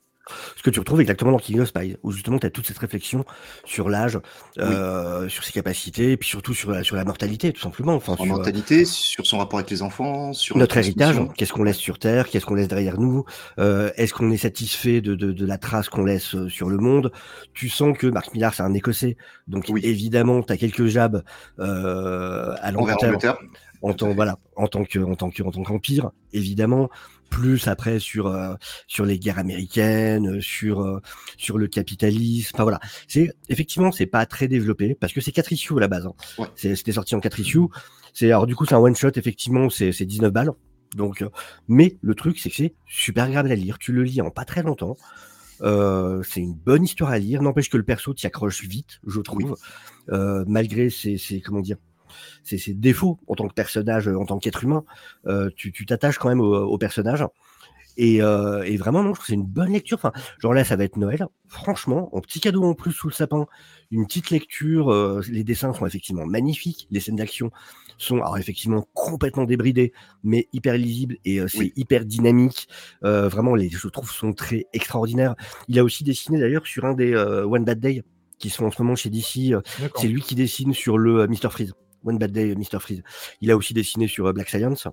Ce 0.56 0.62
que 0.62 0.70
tu 0.70 0.80
retrouves 0.80 1.00
exactement 1.00 1.32
dans 1.32 1.38
King 1.38 1.60
of 1.60 1.68
Spy, 1.68 1.96
où 2.02 2.10
justement 2.10 2.38
tu 2.38 2.46
as 2.46 2.50
toute 2.50 2.66
cette 2.66 2.78
réflexion 2.78 3.24
sur 3.64 3.88
l'âge, 3.88 4.18
euh, 4.58 5.28
sur 5.28 5.44
ses 5.44 5.52
capacités, 5.52 6.12
et 6.12 6.16
puis 6.16 6.28
surtout 6.28 6.54
sur 6.54 6.70
la, 6.70 6.82
sur 6.82 6.96
la 6.96 7.04
mortalité, 7.04 7.52
tout 7.52 7.60
simplement. 7.60 7.94
Enfin, 7.94 8.12
En 8.12 8.16
sur, 8.16 8.24
euh, 8.24 8.38
mentalité, 8.38 8.84
sur 8.84 9.26
son 9.26 9.38
rapport 9.38 9.58
avec 9.60 9.70
les 9.70 9.82
enfants, 9.82 10.32
sur 10.32 10.56
notre 10.56 10.76
héritage, 10.76 11.16
qu'est-ce 11.36 11.52
qu'on 11.52 11.62
laisse 11.64 11.76
sur 11.76 11.98
Terre, 11.98 12.28
qu'est-ce 12.28 12.46
qu'on 12.46 12.54
laisse 12.54 12.68
derrière 12.68 12.98
nous, 12.98 13.24
euh, 13.58 13.90
est-ce 13.96 14.12
qu'on 14.14 14.30
est 14.30 14.36
satisfait 14.36 15.00
de, 15.00 15.14
de, 15.14 15.32
de 15.32 15.46
la 15.46 15.58
trace 15.58 15.88
qu'on 15.88 16.04
laisse 16.04 16.34
euh, 16.34 16.48
sur 16.48 16.68
le 16.68 16.78
monde? 16.78 17.12
Tu 17.54 17.68
sens 17.68 17.96
que 17.96 18.06
Mark 18.06 18.32
Millar, 18.34 18.52
c'est 18.54 18.62
un 18.62 18.74
Écossais, 18.74 19.16
donc 19.46 19.66
Oui. 19.68 19.80
évidemment, 19.84 20.42
tu 20.42 20.52
as 20.52 20.56
quelques 20.56 20.86
jabs 20.86 21.22
euh, 21.60 22.54
à 22.60 22.72
envers 22.76 22.96
l'Angleterre 23.00 23.36
en 23.82 23.92
tant 23.92 24.14
voilà 24.14 24.38
en 24.56 24.66
tant 24.68 24.84
que 24.84 24.98
en 24.98 25.14
tant 25.16 25.30
que 25.30 25.42
en 25.42 25.50
tant 25.50 25.62
qu'empire 25.62 26.10
évidemment 26.32 26.88
plus 27.30 27.68
après 27.68 27.98
sur 27.98 28.26
euh, 28.26 28.54
sur 28.86 29.04
les 29.04 29.18
guerres 29.18 29.38
américaines 29.38 30.40
sur 30.40 30.80
euh, 30.80 31.00
sur 31.36 31.58
le 31.58 31.68
capitalisme. 31.68 32.50
Enfin 32.54 32.62
voilà. 32.62 32.80
C'est 33.08 33.30
effectivement 33.48 33.92
c'est 33.92 34.06
pas 34.06 34.26
très 34.26 34.48
développé 34.48 34.94
parce 34.94 35.12
que 35.12 35.20
c'est 35.20 35.32
4 35.32 35.52
issues 35.52 35.76
à 35.76 35.80
la 35.80 35.88
base 35.88 36.06
hein. 36.06 36.14
Ouais. 36.38 36.48
C'était 36.54 36.92
sorti 36.92 37.14
en 37.14 37.20
4 37.20 37.40
issues. 37.40 37.60
C'est 38.14 38.26
alors 38.26 38.46
du 38.46 38.56
coup 38.56 38.64
c'est 38.64 38.74
un 38.74 38.78
one 38.78 38.96
shot 38.96 39.10
effectivement 39.16 39.68
c'est 39.70 39.92
c'est 39.92 40.06
19 40.06 40.32
balles. 40.32 40.52
Donc 40.94 41.22
euh, 41.22 41.28
mais 41.68 41.98
le 42.00 42.14
truc 42.14 42.38
c'est 42.38 42.50
que 42.50 42.56
c'est 42.56 42.74
super 42.86 43.24
agréable 43.24 43.50
à 43.50 43.54
lire. 43.54 43.78
Tu 43.78 43.92
le 43.92 44.02
lis 44.02 44.20
en 44.20 44.30
pas 44.30 44.44
très 44.44 44.62
longtemps. 44.62 44.96
Euh, 45.62 46.22
c'est 46.22 46.40
une 46.40 46.54
bonne 46.54 46.84
histoire 46.84 47.10
à 47.10 47.18
lire. 47.18 47.42
N'empêche 47.42 47.70
que 47.70 47.76
le 47.76 47.82
perso 47.82 48.14
t'y 48.14 48.26
accroche 48.26 48.62
vite 48.62 49.00
je 49.06 49.20
trouve. 49.20 49.56
Euh, 50.10 50.44
malgré 50.46 50.90
ses, 50.90 51.18
ses 51.18 51.40
comment 51.40 51.60
dire 51.60 51.76
ses, 52.42 52.58
ses 52.58 52.74
défauts 52.74 53.18
en 53.26 53.34
tant 53.34 53.48
que 53.48 53.54
personnage, 53.54 54.08
euh, 54.08 54.18
en 54.18 54.26
tant 54.26 54.38
qu'être 54.38 54.64
humain, 54.64 54.84
euh, 55.26 55.50
tu 55.56 55.72
t'attaches 55.86 56.18
quand 56.18 56.28
même 56.28 56.40
au, 56.40 56.54
au 56.54 56.78
personnage. 56.78 57.24
Et, 57.98 58.20
euh, 58.20 58.62
et 58.64 58.76
vraiment, 58.76 59.02
non, 59.02 59.08
je 59.10 59.14
trouve 59.14 59.20
que 59.20 59.26
c'est 59.28 59.34
une 59.34 59.46
bonne 59.46 59.72
lecture. 59.72 59.96
Enfin, 59.96 60.12
genre 60.38 60.52
là, 60.52 60.64
ça 60.64 60.76
va 60.76 60.84
être 60.84 60.98
Noël. 60.98 61.26
Franchement, 61.48 62.14
en 62.14 62.20
petit 62.20 62.40
cadeau 62.40 62.62
en 62.64 62.74
plus 62.74 62.92
sous 62.92 63.08
le 63.08 63.14
sapin, 63.14 63.46
une 63.90 64.06
petite 64.06 64.28
lecture. 64.28 64.92
euh, 64.92 65.22
les 65.30 65.44
dessins 65.44 65.72
sont 65.72 65.86
effectivement 65.86 66.26
magnifiques. 66.26 66.86
Les 66.90 67.00
scènes 67.00 67.16
d'action 67.16 67.50
sont 67.96 68.16
alors 68.18 68.36
effectivement 68.36 68.86
complètement 68.92 69.44
débridées, 69.44 69.94
mais 70.22 70.46
hyper 70.52 70.76
lisibles 70.76 71.16
et 71.24 71.40
euh, 71.40 71.48
c'est 71.48 71.58
Oui. 71.60 71.72
hyper 71.76 72.04
dynamique. 72.04 72.68
Vraiment, 73.00 73.54
les, 73.54 73.70
je 73.70 73.88
trouve 73.88 74.10
son 74.10 74.34
trait 74.34 74.66
extraordinaire. 74.74 75.34
Il 75.68 75.78
a 75.78 75.84
aussi 75.84 76.04
dessiné 76.04 76.38
d'ailleurs 76.38 76.66
sur 76.66 76.84
un 76.84 76.92
des 76.92 77.16
One 77.16 77.64
Bad 77.64 77.80
Day 77.80 78.02
qui 78.38 78.50
sont 78.50 78.66
en 78.66 78.70
ce 78.70 78.82
moment 78.82 78.94
chez 78.94 79.08
DC. 79.08 79.54
c'est 79.96 80.08
lui 80.08 80.20
qui 80.20 80.34
dessine 80.34 80.74
sur 80.74 80.98
le 80.98 81.26
Mr. 81.28 81.48
Freeze. 81.50 81.72
One 82.04 82.18
Bad 82.18 82.32
Day, 82.32 82.54
Mr. 82.54 82.78
Freeze. 82.80 83.02
Il 83.40 83.50
a 83.50 83.56
aussi 83.56 83.74
dessiné 83.74 84.08
sur 84.08 84.26
euh, 84.26 84.32
Black 84.32 84.48
Science. 84.48 84.88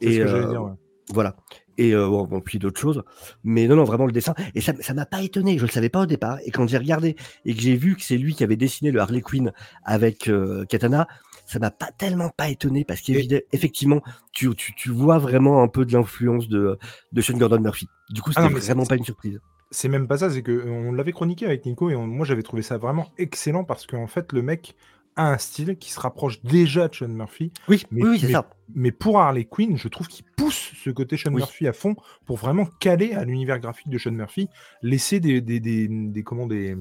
C'est 0.00 0.12
ce 0.12 0.14
Et 0.14 0.18
que 0.18 0.22
euh, 0.24 0.48
dire, 0.50 0.62
ouais. 0.64 0.72
voilà. 1.12 1.36
Et 1.80 1.94
euh, 1.94 2.08
bon, 2.08 2.24
bon, 2.24 2.40
puis 2.40 2.58
d'autres 2.58 2.80
choses. 2.80 3.02
Mais 3.44 3.68
non, 3.68 3.76
non, 3.76 3.84
vraiment 3.84 4.06
le 4.06 4.12
dessin. 4.12 4.34
Et 4.54 4.60
ça 4.60 4.72
ça 4.80 4.94
m'a 4.94 5.06
pas 5.06 5.22
étonné. 5.22 5.58
Je 5.58 5.64
le 5.64 5.70
savais 5.70 5.88
pas 5.88 6.00
au 6.02 6.06
départ. 6.06 6.38
Et 6.44 6.50
quand 6.50 6.66
j'ai 6.66 6.78
regardé 6.78 7.14
et 7.44 7.54
que 7.54 7.60
j'ai 7.60 7.76
vu 7.76 7.94
que 7.94 8.02
c'est 8.02 8.16
lui 8.16 8.34
qui 8.34 8.42
avait 8.42 8.56
dessiné 8.56 8.90
le 8.90 9.00
Harley 9.00 9.20
Quinn 9.20 9.52
avec 9.84 10.28
euh, 10.28 10.64
Katana, 10.64 11.06
ça 11.46 11.58
m'a 11.60 11.70
pas 11.70 11.90
tellement 11.96 12.30
pas 12.30 12.48
étonné 12.48 12.84
parce 12.84 13.00
qu'effectivement, 13.00 14.02
tu, 14.32 14.54
tu, 14.56 14.74
tu 14.74 14.90
vois 14.90 15.18
vraiment 15.18 15.62
un 15.62 15.68
peu 15.68 15.84
de 15.84 15.92
l'influence 15.92 16.48
de, 16.48 16.78
de 17.12 17.20
Sean 17.22 17.38
Gordon 17.38 17.60
Murphy. 17.60 17.86
Du 18.10 18.20
coup, 18.22 18.32
Ah 18.34 18.42
c'était 18.42 18.54
mais 18.54 18.60
vraiment 18.60 18.84
pas 18.84 18.96
une 18.96 19.04
surprise. 19.04 19.40
C'est 19.70 19.88
même 19.88 20.08
pas 20.08 20.18
ça, 20.18 20.30
c'est 20.30 20.42
que 20.42 20.66
on 20.66 20.92
l'avait 20.92 21.12
chroniqué 21.12 21.46
avec 21.46 21.64
Nico 21.66 21.90
et 21.90 21.94
on- 21.94 22.06
moi 22.06 22.24
j'avais 22.26 22.42
trouvé 22.42 22.62
ça 22.62 22.76
vraiment 22.78 23.12
excellent 23.18 23.64
parce 23.64 23.86
qu'en 23.86 24.06
fait 24.06 24.32
le 24.32 24.42
mec 24.42 24.74
a 25.18 25.30
un 25.30 25.36
style 25.38 25.76
qui 25.76 25.90
se 25.92 26.00
rapproche 26.00 26.40
déjà 26.42 26.88
de 26.88 26.94
Sean 26.94 27.08
Murphy, 27.08 27.52
Oui, 27.68 27.82
Mais- 27.90 28.02
oui, 28.02 28.08
oui, 28.10 28.18
c'est 28.20 28.26
mais- 28.28 28.32
ça. 28.32 28.48
mais 28.74 28.92
pour 28.92 29.18
Harley 29.20 29.44
Quinn, 29.44 29.76
je 29.76 29.88
trouve 29.88 30.08
qu'il 30.08 30.24
pousse 30.36 30.72
ce 30.82 30.90
côté 30.90 31.16
Sean 31.16 31.30
Oui. 31.32 31.36
Murphy 31.36 31.66
à 31.66 31.72
fond 31.72 31.94
pour 32.24 32.36
vraiment 32.38 32.66
caler 32.80 33.12
à 33.12 33.24
l'univers 33.24 33.58
graphique 33.60 33.90
de 33.90 33.98
Sean 33.98 34.12
Murphy, 34.12 34.48
laisser 34.82 35.20
des, 35.20 35.40
des, 35.40 35.60
des, 35.60 35.88
des- 35.88 36.22
comment 36.22 36.46
des, 36.46 36.76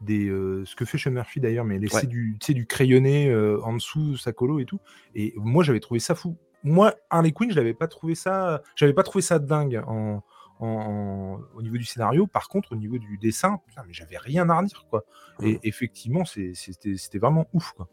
des 0.00 0.28
euh, 0.28 0.64
ce 0.64 0.76
que 0.76 0.84
fait 0.84 0.98
Sean 0.98 1.10
Murphy 1.10 1.40
d'ailleurs, 1.40 1.64
mais 1.64 1.78
laisser 1.78 1.96
Ouais. 1.96 2.06
du, 2.06 2.36
du 2.48 2.66
crayonné 2.66 3.28
euh, 3.30 3.60
en 3.64 3.72
dessous 3.74 4.16
sa 4.16 4.32
colo 4.32 4.60
et 4.60 4.64
tout. 4.64 4.78
Et 5.16 5.32
moi 5.36 5.64
j'avais 5.64 5.80
trouvé 5.80 5.98
ça 5.98 6.14
fou. 6.14 6.36
Moi 6.64 6.94
Harley 7.10 7.32
Quinn, 7.32 7.50
je 7.50 7.56
l'avais 7.56 7.74
pas 7.74 7.88
trouvé 7.88 8.14
ça, 8.14 8.62
j'avais 8.76 8.92
pas 8.92 9.02
trouvé 9.02 9.22
ça 9.22 9.38
dingue 9.38 9.82
en, 9.86 10.22
en- 10.60 10.66
en- 10.66 11.40
au 11.56 11.62
niveau 11.62 11.76
du 11.76 11.84
scénario. 11.84 12.26
Par 12.26 12.48
contre, 12.48 12.72
au 12.72 12.76
niveau 12.76 12.98
du 12.98 13.18
dessin, 13.18 13.60
putain, 13.66 13.82
mais 13.86 13.92
j'avais 13.92 14.18
rien 14.18 14.48
à 14.50 14.58
redire 14.58 14.86
quoi. 14.90 15.04
Et 15.42 15.54
Mm. 15.54 15.58
effectivement, 15.62 16.24
c'est- 16.24 16.52
c'était 16.54 17.18
vraiment 17.18 17.46
ouf 17.52 17.72
quoi. 17.72 17.88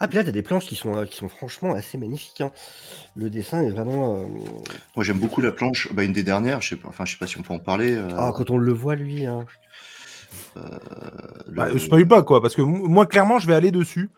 Ah, 0.00 0.08
puis 0.08 0.16
là, 0.16 0.24
t'as 0.24 0.32
des 0.32 0.42
planches 0.42 0.66
qui 0.66 0.74
sont, 0.74 0.96
euh, 0.96 1.04
qui 1.04 1.16
sont 1.16 1.28
franchement 1.28 1.74
assez 1.74 1.96
magnifiques. 1.98 2.40
hein. 2.40 2.50
Le 3.14 3.30
dessin 3.30 3.62
est 3.62 3.70
vraiment. 3.70 4.16
euh, 4.22 4.26
Moi, 4.96 5.04
j'aime 5.04 5.18
beaucoup 5.20 5.40
la 5.40 5.52
planche, 5.52 5.92
bah, 5.92 6.02
une 6.02 6.12
des 6.12 6.22
dernières, 6.24 6.60
je 6.60 6.70
sais 6.70 6.76
pas, 6.76 6.88
enfin, 6.88 7.04
je 7.04 7.12
sais 7.12 7.18
pas 7.18 7.26
si 7.28 7.38
on 7.38 7.42
peut 7.42 7.54
en 7.54 7.58
parler. 7.60 7.94
euh, 7.94 8.08
Ah, 8.16 8.32
quand 8.34 8.50
on 8.50 8.58
le 8.58 8.72
voit, 8.72 8.96
lui. 8.96 9.26
hein. 9.26 9.46
le- 10.56 11.52
Bah, 11.54 11.68
euh, 11.68 11.78
spoil 11.78 12.06
pas 12.06 12.22
quoi, 12.22 12.40
parce 12.40 12.54
que 12.54 12.62
moi 12.62 13.06
clairement 13.06 13.38
je 13.38 13.46
vais 13.46 13.54
aller 13.54 13.70
dessus. 13.70 14.10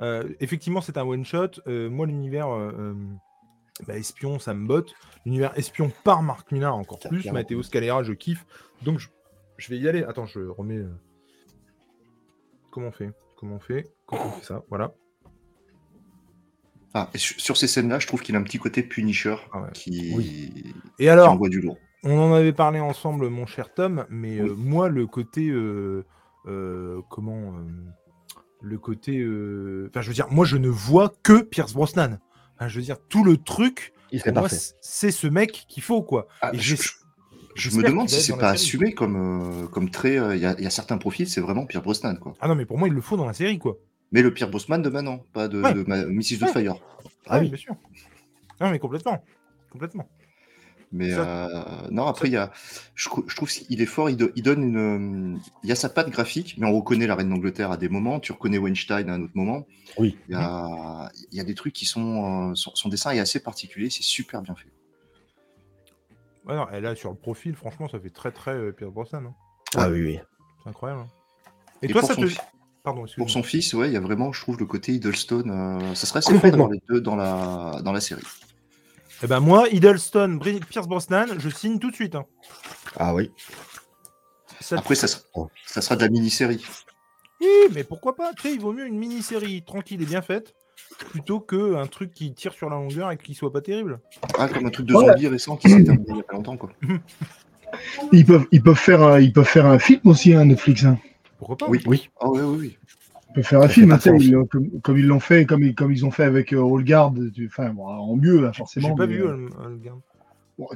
Euh, 0.00 0.24
effectivement 0.40 0.80
c'est 0.80 0.96
un 0.96 1.02
one 1.04 1.24
shot. 1.24 1.60
Euh, 1.66 1.88
moi 1.90 2.06
l'univers 2.06 2.48
euh, 2.48 2.72
euh, 2.78 2.94
bah, 3.86 3.96
espion 3.96 4.38
ça 4.38 4.54
me 4.54 4.66
botte. 4.66 4.94
L'univers 5.26 5.52
espion 5.58 5.92
par 6.04 6.22
Marc 6.22 6.50
Millar 6.52 6.74
encore 6.76 6.98
plus. 6.98 7.30
Matteo 7.30 7.62
Scalera 7.62 8.02
je 8.02 8.12
kiffe. 8.12 8.46
Donc 8.82 8.98
je, 8.98 9.08
je 9.58 9.68
vais 9.70 9.78
y 9.78 9.88
aller. 9.88 10.02
Attends 10.04 10.26
je 10.26 10.40
remets. 10.40 10.78
euh, 10.78 10.88
Comment 12.70 12.88
on 12.88 12.92
fait? 12.92 13.10
Comment 13.36 13.56
on 13.56 13.60
fait? 13.60 13.90
Comment 14.06 14.26
on 14.26 14.30
fait 14.32 14.44
ça? 14.46 14.62
Voilà. 14.68 14.92
Ah, 16.92 17.08
et 17.14 17.18
sur, 17.18 17.56
ces 17.56 17.68
scènes-là, 17.68 18.00
je 18.00 18.06
trouve 18.08 18.20
qu'il 18.20 18.34
a 18.34 18.38
un 18.38 18.42
petit 18.42 18.58
côté 18.58 18.82
Punisher 18.82 19.36
Ah 19.52 19.60
ouais. 19.62 19.68
qui... 19.74 20.12
Et 20.98 21.04
qui 21.04 21.08
alors? 21.08 21.30
envoie 21.32 21.48
du 21.48 21.60
lourd. 21.60 21.78
on 22.02 22.18
en 22.18 22.32
avait 22.32 22.52
parlé 22.52 22.80
ensemble 22.80 23.28
mon 23.28 23.46
cher 23.46 23.72
Tom, 23.72 24.06
mais 24.10 24.38
euh, 24.40 24.54
moi 24.56 24.88
le 24.88 25.06
côté 25.06 25.48
euh, 25.50 26.04
euh, 26.46 27.00
comment 27.08 27.54
le 28.60 28.78
côté 28.78 29.12
enfin 29.88 30.00
je 30.00 30.08
veux 30.08 30.14
dire 30.14 30.26
moi 30.30 30.44
je 30.44 30.56
ne 30.56 30.68
vois 30.68 31.12
que 31.22 31.42
Pierce 31.42 31.74
Brosnan. 31.74 32.18
Enfin, 32.60 32.68
je 32.68 32.76
veux 32.78 32.84
dire 32.84 32.98
tout 33.08 33.24
le 33.24 33.38
truc 33.38 33.94
c'est 34.80 35.12
ce 35.12 35.26
mec 35.28 35.64
qu'il 35.68 35.82
faut, 35.82 36.02
quoi. 36.02 36.26
Ah, 36.42 36.50
Et 36.52 36.58
je, 36.58 36.74
me 37.76 37.82
demande 37.82 38.08
si 38.08 38.20
c'est 38.20 38.36
pas 38.36 38.50
assumé 38.50 38.92
comme, 38.92 39.16
euh, 39.16 39.66
comme 39.68 39.88
trait. 39.88 40.18
euh, 40.18 40.34
Il 40.36 40.42
y, 40.42 40.46
a, 40.46 40.54
il 40.58 40.64
y 40.64 40.66
a 40.66 40.70
certains 40.70 40.98
profils, 40.98 41.28
c'est 41.28 41.40
vraiment 41.40 41.64
Pierre 41.64 41.82
Brosnan, 41.82 42.16
quoi. 42.16 42.34
Ah 42.40 42.48
non, 42.48 42.54
mais 42.56 42.66
pour 42.66 42.76
moi, 42.76 42.88
il 42.88 42.94
le 42.94 43.00
faut 43.00 43.16
dans 43.16 43.24
la 43.26 43.32
série, 43.32 43.58
quoi. 43.58 43.78
Mais 44.12 44.20
le 44.22 44.34
Pierre 44.34 44.50
Brosnan 44.50 44.78
de 44.82 44.88
maintenant, 44.90 45.24
pas 45.32 45.46
de, 45.48 45.62
Ouais. 45.62 45.72
de 45.74 45.84
ma- 45.86 46.04
Mrs. 46.04 46.32
Ouais. 46.32 46.38
Doubtfire. 46.38 46.74
Ah 47.28 47.38
oui. 47.38 47.48
bien 47.48 47.56
sûr. 47.56 47.74
Non, 48.60 48.70
mais 48.70 48.78
complètement. 48.80 49.24
Complètement. 49.70 50.08
Mais 50.92 51.10
Ça- 51.10 51.46
euh, 51.48 51.88
non, 51.92 52.06
après, 52.06 52.26
il 52.28 52.32
y 52.32 52.36
a, 52.36 52.50
je, 52.96 53.08
trou- 53.08 53.24
je 53.28 53.36
trouve 53.36 53.48
qu'il 53.48 53.80
est 53.80 53.86
fort. 53.86 54.10
Il, 54.10 54.16
do- 54.16 54.30
il 54.34 54.42
donne 54.42 54.62
une, 54.64 55.34
euh, 55.36 55.38
il 55.62 55.68
y 55.68 55.72
a 55.72 55.76
sa 55.76 55.88
patte 55.88 56.10
graphique, 56.10 56.56
mais 56.58 56.66
on 56.66 56.72
reconnaît 56.76 57.06
la 57.06 57.14
reine 57.14 57.28
d'Angleterre 57.30 57.70
à 57.70 57.76
des 57.76 57.88
moments. 57.88 58.18
Tu 58.18 58.32
reconnais 58.32 58.58
Weinstein 58.58 59.08
à 59.08 59.14
un 59.14 59.22
autre 59.22 59.32
moment. 59.36 59.66
Oui. 59.98 60.18
Il 60.28 60.32
y 60.32 60.34
a, 60.34 61.10
il 61.30 61.36
y 61.38 61.40
a 61.40 61.44
des 61.44 61.54
trucs 61.54 61.74
qui 61.74 61.86
sont, 61.86 62.50
euh, 62.50 62.54
son, 62.56 62.74
son 62.74 62.88
dessin 62.88 63.12
est 63.12 63.20
assez 63.20 63.38
particulier. 63.40 63.88
C'est 63.88 64.02
super 64.02 64.42
bien 64.42 64.56
fait. 64.56 64.66
Ouais, 66.46 66.56
non, 66.56 66.68
et 66.70 66.80
là, 66.80 66.96
sur 66.96 67.10
le 67.10 67.16
profil, 67.16 67.54
franchement, 67.54 67.88
ça 67.88 68.00
fait 68.00 68.10
très, 68.10 68.32
très 68.32 68.52
euh, 68.54 68.72
Pierce 68.72 68.92
Brosnan. 68.92 69.26
hein. 69.26 69.34
Ah 69.76 69.88
oui, 69.90 70.02
oui. 70.02 70.18
C'est 70.64 70.70
incroyable. 70.70 71.02
hein. 71.02 71.08
Et, 71.82 71.86
Et 71.86 71.88
toi, 71.92 72.00
pour 72.00 72.08
ça 72.08 72.14
son 72.16 72.22
te. 72.22 72.26
fi- 72.26 72.38
Pardon, 72.82 73.00
Pour 73.00 73.06
excuse-moi. 73.06 73.28
son 73.28 73.42
fils, 73.42 73.74
ouais, 73.74 73.88
il 73.88 73.92
y 73.92 73.96
a 73.96 74.00
vraiment, 74.00 74.32
je 74.32 74.40
trouve, 74.40 74.58
le 74.58 74.64
côté 74.66 74.92
Hiddleston. 74.94 75.44
euh, 75.50 75.94
ça 75.94 76.06
serait 76.06 76.18
assez 76.18 76.32
Complètement. 76.32 76.64
d'avoir 76.64 76.70
les 76.72 76.82
deux 76.88 77.00
dans 77.02 77.14
la, 77.14 77.80
dans 77.84 77.92
la 77.92 78.00
série. 78.00 78.22
Eh 79.22 79.26
ben, 79.26 79.40
moi, 79.40 79.68
Hiddleston, 79.68 80.38
Pierce 80.68 80.88
Brosnan, 80.88 81.26
je 81.38 81.48
signe 81.50 81.78
tout 81.78 81.90
de 81.90 81.94
suite. 81.94 82.14
hein. 82.14 82.24
Ah 82.96 83.14
oui. 83.14 83.30
ça- 84.60 84.78
Après, 84.78 84.94
ça 84.94 85.06
sera, 85.08 85.22
ça 85.66 85.80
sera 85.82 85.96
de 85.96 86.02
la 86.02 86.08
mini-série. 86.08 86.64
Oui, 87.40 87.48
mais 87.74 87.84
pourquoi 87.84 88.16
pas? 88.16 88.32
Tu 88.34 88.42
sais, 88.42 88.54
il 88.54 88.60
vaut 88.60 88.72
mieux 88.72 88.86
une 88.86 88.98
mini-série 88.98 89.62
tranquille 89.62 90.02
et 90.02 90.06
bien 90.06 90.22
faite 90.22 90.54
plutôt 91.10 91.40
qu'un 91.40 91.86
truc 91.86 92.12
qui 92.12 92.32
tire 92.34 92.52
sur 92.52 92.68
la 92.70 92.76
longueur 92.76 93.10
et 93.10 93.16
qui 93.18 93.34
soit 93.34 93.52
pas 93.52 93.60
terrible. 93.60 94.00
Ah, 94.38 94.48
comme 94.48 94.66
un 94.66 94.70
truc 94.70 94.86
de 94.86 94.94
Ouais. 94.94 95.06
zombie 95.06 95.28
récent 95.28 95.56
qui 95.56 95.68
s'est 95.70 95.84
terminé 95.84 96.04
il 96.08 96.16
y 96.16 96.20
a 96.20 96.22
pas 96.22 96.34
longtemps, 96.34 96.56
quoi. 96.56 96.70
Ils 98.12 98.26
peuvent, 98.26 98.46
ils 98.50 98.62
peuvent 98.62 98.74
faire, 98.78 99.00
un, 99.02 99.20
ils 99.20 99.32
peuvent 99.32 99.46
faire 99.46 99.64
un 99.66 99.78
film 99.78 100.00
aussi, 100.04 100.34
hein, 100.34 100.44
Netflix. 100.44 100.84
Hein. 100.84 100.98
Pourquoi 101.38 101.56
pas? 101.56 101.66
Oui. 101.68 101.80
Oui. 101.86 102.10
Ah 102.20 102.28
ouais, 102.28 102.40
oui, 102.42 102.56
oui. 102.58 102.78
Ils 103.30 103.34
peuvent 103.34 103.44
faire 103.44 103.60
un 103.60 103.68
Ça 103.68 103.74
film, 103.74 103.92
hein, 103.92 103.98
ils- 104.18 104.36
comme, 104.50 104.80
comme 104.80 104.98
ils 104.98 105.06
l'ont 105.06 105.20
fait, 105.20 105.46
comme, 105.46 105.62
ils- 105.62 105.74
comme 105.74 105.92
ils 105.92 106.04
ont 106.04 106.10
fait 106.10 106.24
avec 106.24 106.52
euh, 106.52 106.64
All 106.64 106.84
Guard, 106.84 107.14
tu- 107.32 107.46
enfin, 107.46 107.70
bon, 107.70 107.86
en 107.86 108.16
mieux, 108.16 108.44
hein, 108.46 108.52
forcément. 108.52 108.88
J'ai 108.88 108.94
pas 108.96 109.06
mais, 109.06 109.14
vu 109.14 109.22
euh, 109.24 109.48
euh, 109.60 109.76
bon, 110.58 110.68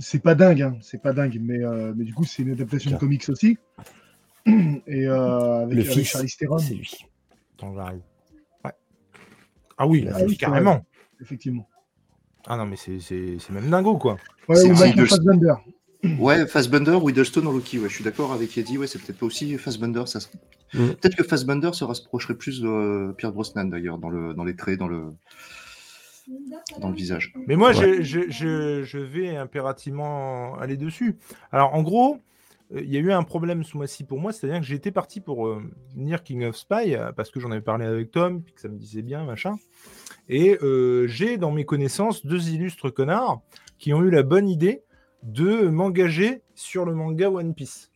c'est 0.00 0.22
pas 0.22 0.36
dingue, 0.36 0.62
hein, 0.62 0.76
c'est 0.80 1.02
pas 1.02 1.12
dingue, 1.12 1.38
mais, 1.40 1.64
euh, 1.64 1.92
mais 1.96 2.04
du 2.04 2.14
coup, 2.14 2.24
c'est 2.24 2.42
une 2.42 2.52
adaptation 2.52 2.92
de 2.92 2.96
comics 2.96 3.28
aussi. 3.28 3.58
Et 4.46 5.06
euh, 5.08 5.64
avec, 5.64 5.74
Le 5.76 6.16
avec 6.16 6.36
Theron, 6.38 6.58
c'est 6.58 6.74
lui. 6.74 6.90
J'arrive. 7.60 8.00
Ouais. 8.64 8.70
Ah 9.76 9.86
oui, 9.86 10.06
Ah 10.08 10.14
ah 10.16 10.22
oui, 10.24 10.36
carrément. 10.36 10.84
effectivement. 11.20 11.68
Ah 12.46 12.56
non, 12.56 12.64
mais 12.66 12.76
c'est- 12.76 13.00
même 13.50 13.68
dingo, 13.68 13.98
quoi. 13.98 14.16
Ouais, 14.48 14.54
C'est 14.56 14.66
ou 14.70 14.74
Michael 14.74 14.94
de- 14.94 15.04
Fassbender. 15.04 15.54
Ouais, 16.20 16.46
Fassbender 16.46 16.92
ou 16.92 17.10
Hiddleston 17.10 17.44
en 17.46 17.50
Loki, 17.52 17.80
ouais, 17.80 17.88
je 17.88 17.94
suis 17.96 18.04
d'accord 18.04 18.32
avec 18.32 18.56
Eddie, 18.56 18.78
ouais, 18.78 18.86
c'est 18.86 19.00
peut-être 19.02 19.18
pas 19.18 19.26
aussi 19.26 19.58
Fassbender, 19.58 20.04
ça 20.06 20.20
Mm. 20.74 20.88
Peut-être 20.90 21.16
que 21.16 21.22
Fassbender 21.24 21.70
se 21.72 21.84
rapprocherait 21.84 22.34
plus 22.36 22.60
de 22.60 22.68
euh, 22.68 23.12
Pierre 23.12 23.32
Brosnan 23.32 23.64
d'ailleurs, 23.66 23.98
dans, 23.98 24.10
le, 24.10 24.34
dans 24.34 24.44
les 24.44 24.54
traits, 24.56 24.78
dans 24.78 24.88
le, 24.88 25.04
dans 26.80 26.90
le 26.90 26.94
visage. 26.94 27.32
Mais 27.46 27.56
moi, 27.56 27.70
Ouais. 27.70 28.02
je, 28.02 28.02
je- 28.02 28.30
je- 28.30 28.82
je 28.84 28.98
vais 28.98 29.34
impérativement 29.36 30.56
aller 30.58 30.76
dessus. 30.76 31.16
Alors, 31.52 31.74
en 31.74 31.82
gros, 31.82 32.18
euh, 32.74 32.80
il 32.82 32.90
y 32.92 32.96
a 32.98 33.00
eu 33.00 33.12
un 33.12 33.22
problème 33.22 33.64
sous 33.64 33.78
ma 33.78 33.86
scie 33.86 34.04
pour 34.04 34.20
moi, 34.20 34.32
c'est-à-dire 34.32 34.60
que 34.60 34.66
j'étais 34.66 34.90
parti 34.90 35.20
pour 35.20 35.46
euh, 35.46 35.62
venir 35.96 36.22
King 36.22 36.44
of 36.44 36.56
Spy, 36.56 36.94
euh, 36.94 37.12
parce 37.12 37.30
que 37.30 37.40
j'en 37.40 37.50
avais 37.50 37.62
parlé 37.62 37.86
avec 37.86 38.10
Tom, 38.10 38.42
puis 38.42 38.52
que 38.52 38.60
ça 38.60 38.68
me 38.68 38.76
disait 38.76 39.02
bien, 39.02 39.24
machin. 39.24 39.56
Et 40.28 40.58
euh, 40.62 41.06
j'ai 41.06 41.38
dans 41.38 41.50
mes 41.50 41.64
connaissances 41.64 42.26
deux 42.26 42.50
illustres 42.50 42.92
connards 42.92 43.40
qui 43.78 43.94
ont 43.94 44.02
eu 44.02 44.10
la 44.10 44.22
bonne 44.22 44.48
idée 44.50 44.82
de 45.22 45.68
m'engager 45.68 46.42
sur 46.54 46.84
le 46.84 46.94
manga 46.94 47.30
One 47.30 47.54
Piece. 47.54 47.90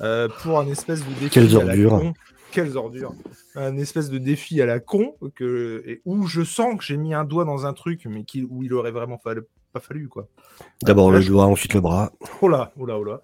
Euh, 0.00 0.28
pour 0.42 0.58
un 0.58 0.66
espèce 0.68 1.00
de 1.00 1.12
défi 1.20 1.30
Quelles 1.30 1.56
à 1.56 1.64
la 1.64 1.70
ordures. 1.70 1.90
con. 1.90 2.14
Quelles 2.52 2.76
ordures. 2.76 3.12
Un 3.54 3.76
espèce 3.78 4.10
de 4.10 4.18
défi 4.18 4.60
à 4.62 4.66
la 4.66 4.80
con 4.80 5.14
que, 5.34 5.82
et 5.86 6.00
où 6.04 6.26
je 6.26 6.42
sens 6.42 6.76
que 6.78 6.84
j'ai 6.84 6.96
mis 6.96 7.14
un 7.14 7.24
doigt 7.24 7.44
dans 7.44 7.66
un 7.66 7.72
truc, 7.72 8.06
mais 8.06 8.24
qui, 8.24 8.42
où 8.48 8.62
il 8.62 8.72
aurait 8.74 8.90
vraiment 8.92 9.16
fallu- 9.22 9.44
pas 9.72 9.80
fallu, 9.80 10.08
quoi. 10.08 10.28
D'abord 10.82 11.10
le 11.10 11.22
doigt, 11.22 11.46
ensuite 11.46 11.74
le 11.74 11.80
bras. 11.80 12.12
Oh 12.40 12.48
là, 12.48 12.72
oh 12.78 12.86
là, 12.86 12.98
oh 12.98 13.04
là. 13.04 13.20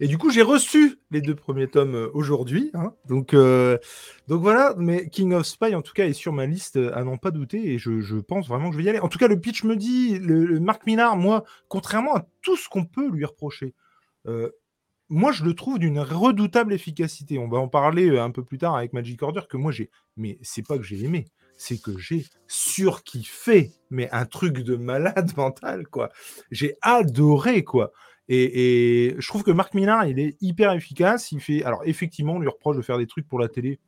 Et 0.00 0.08
du 0.08 0.18
coup, 0.18 0.30
j'ai 0.30 0.42
reçu 0.42 0.98
les 1.12 1.20
deux 1.20 1.36
premiers 1.36 1.68
tomes 1.68 1.94
euh, 1.94 2.08
aujourd'hui. 2.12 2.70
hein. 2.74 2.92
Donc, 3.08 3.34
euh, 3.34 3.78
donc 4.26 4.40
voilà, 4.42 4.74
mais 4.76 5.08
King 5.08 5.32
of 5.34 5.46
Spy, 5.46 5.76
en 5.76 5.82
tout 5.82 5.92
cas, 5.92 6.06
est 6.06 6.12
sur 6.12 6.32
ma 6.32 6.46
liste 6.46 6.76
à 6.76 7.04
n'en 7.04 7.18
pas 7.18 7.30
douter. 7.30 7.72
Et 7.72 7.78
je, 7.78 8.00
je 8.00 8.16
pense 8.16 8.48
vraiment 8.48 8.66
que 8.70 8.72
je 8.72 8.78
vais 8.78 8.84
y 8.84 8.88
aller. 8.88 8.98
En 8.98 9.08
tout 9.08 9.18
cas, 9.18 9.28
le 9.28 9.38
pitch 9.38 9.62
me 9.62 9.76
dit, 9.76 10.18
le, 10.18 10.44
le 10.44 10.58
Marc 10.58 10.86
Millard, 10.86 11.16
moi, 11.16 11.44
contrairement 11.68 12.16
à 12.16 12.26
tout 12.42 12.56
ce 12.56 12.68
qu'on 12.68 12.84
peut 12.84 13.08
lui 13.08 13.24
reprocher, 13.24 13.74
euh, 14.26 14.50
moi, 15.12 15.30
je 15.30 15.44
le 15.44 15.54
trouve 15.54 15.78
d'une 15.78 15.98
redoutable 15.98 16.72
efficacité. 16.72 17.38
On 17.38 17.46
va 17.46 17.58
en 17.58 17.68
parler 17.68 18.08
euh, 18.08 18.22
un 18.22 18.30
peu 18.30 18.42
plus 18.42 18.56
tard 18.56 18.74
avec 18.76 18.94
Magic 18.94 19.22
Order, 19.22 19.42
que 19.48 19.58
moi, 19.58 19.70
j'ai. 19.70 19.90
Mais 20.16 20.38
c'est 20.40 20.66
pas 20.66 20.78
que 20.78 20.84
j'ai 20.84 21.04
aimé, 21.04 21.26
c'est 21.58 21.80
que 21.80 21.98
j'ai 21.98 22.24
surkiffé. 22.48 23.72
Mais 23.90 24.10
un 24.10 24.24
truc 24.24 24.60
de 24.60 24.74
malade 24.74 25.30
mental, 25.36 25.86
quoi. 25.86 26.08
J'ai 26.50 26.76
adoré, 26.80 27.62
quoi. 27.62 27.92
Et, 28.28 29.14
je 29.18 29.28
trouve 29.28 29.42
que 29.42 29.50
Marc 29.50 29.74
Millard, 29.74 30.06
il 30.06 30.18
est 30.18 30.38
hyper 30.40 30.72
efficace. 30.72 31.30
Il 31.30 31.40
fait, 31.40 31.62
alors 31.62 31.82
effectivement, 31.84 32.36
on 32.36 32.40
lui 32.40 32.48
reproche 32.48 32.78
de 32.78 32.82
faire 32.82 32.96
des 32.96 33.06
trucs 33.06 33.28
pour 33.28 33.38
la 33.38 33.48
télé. 33.48 33.80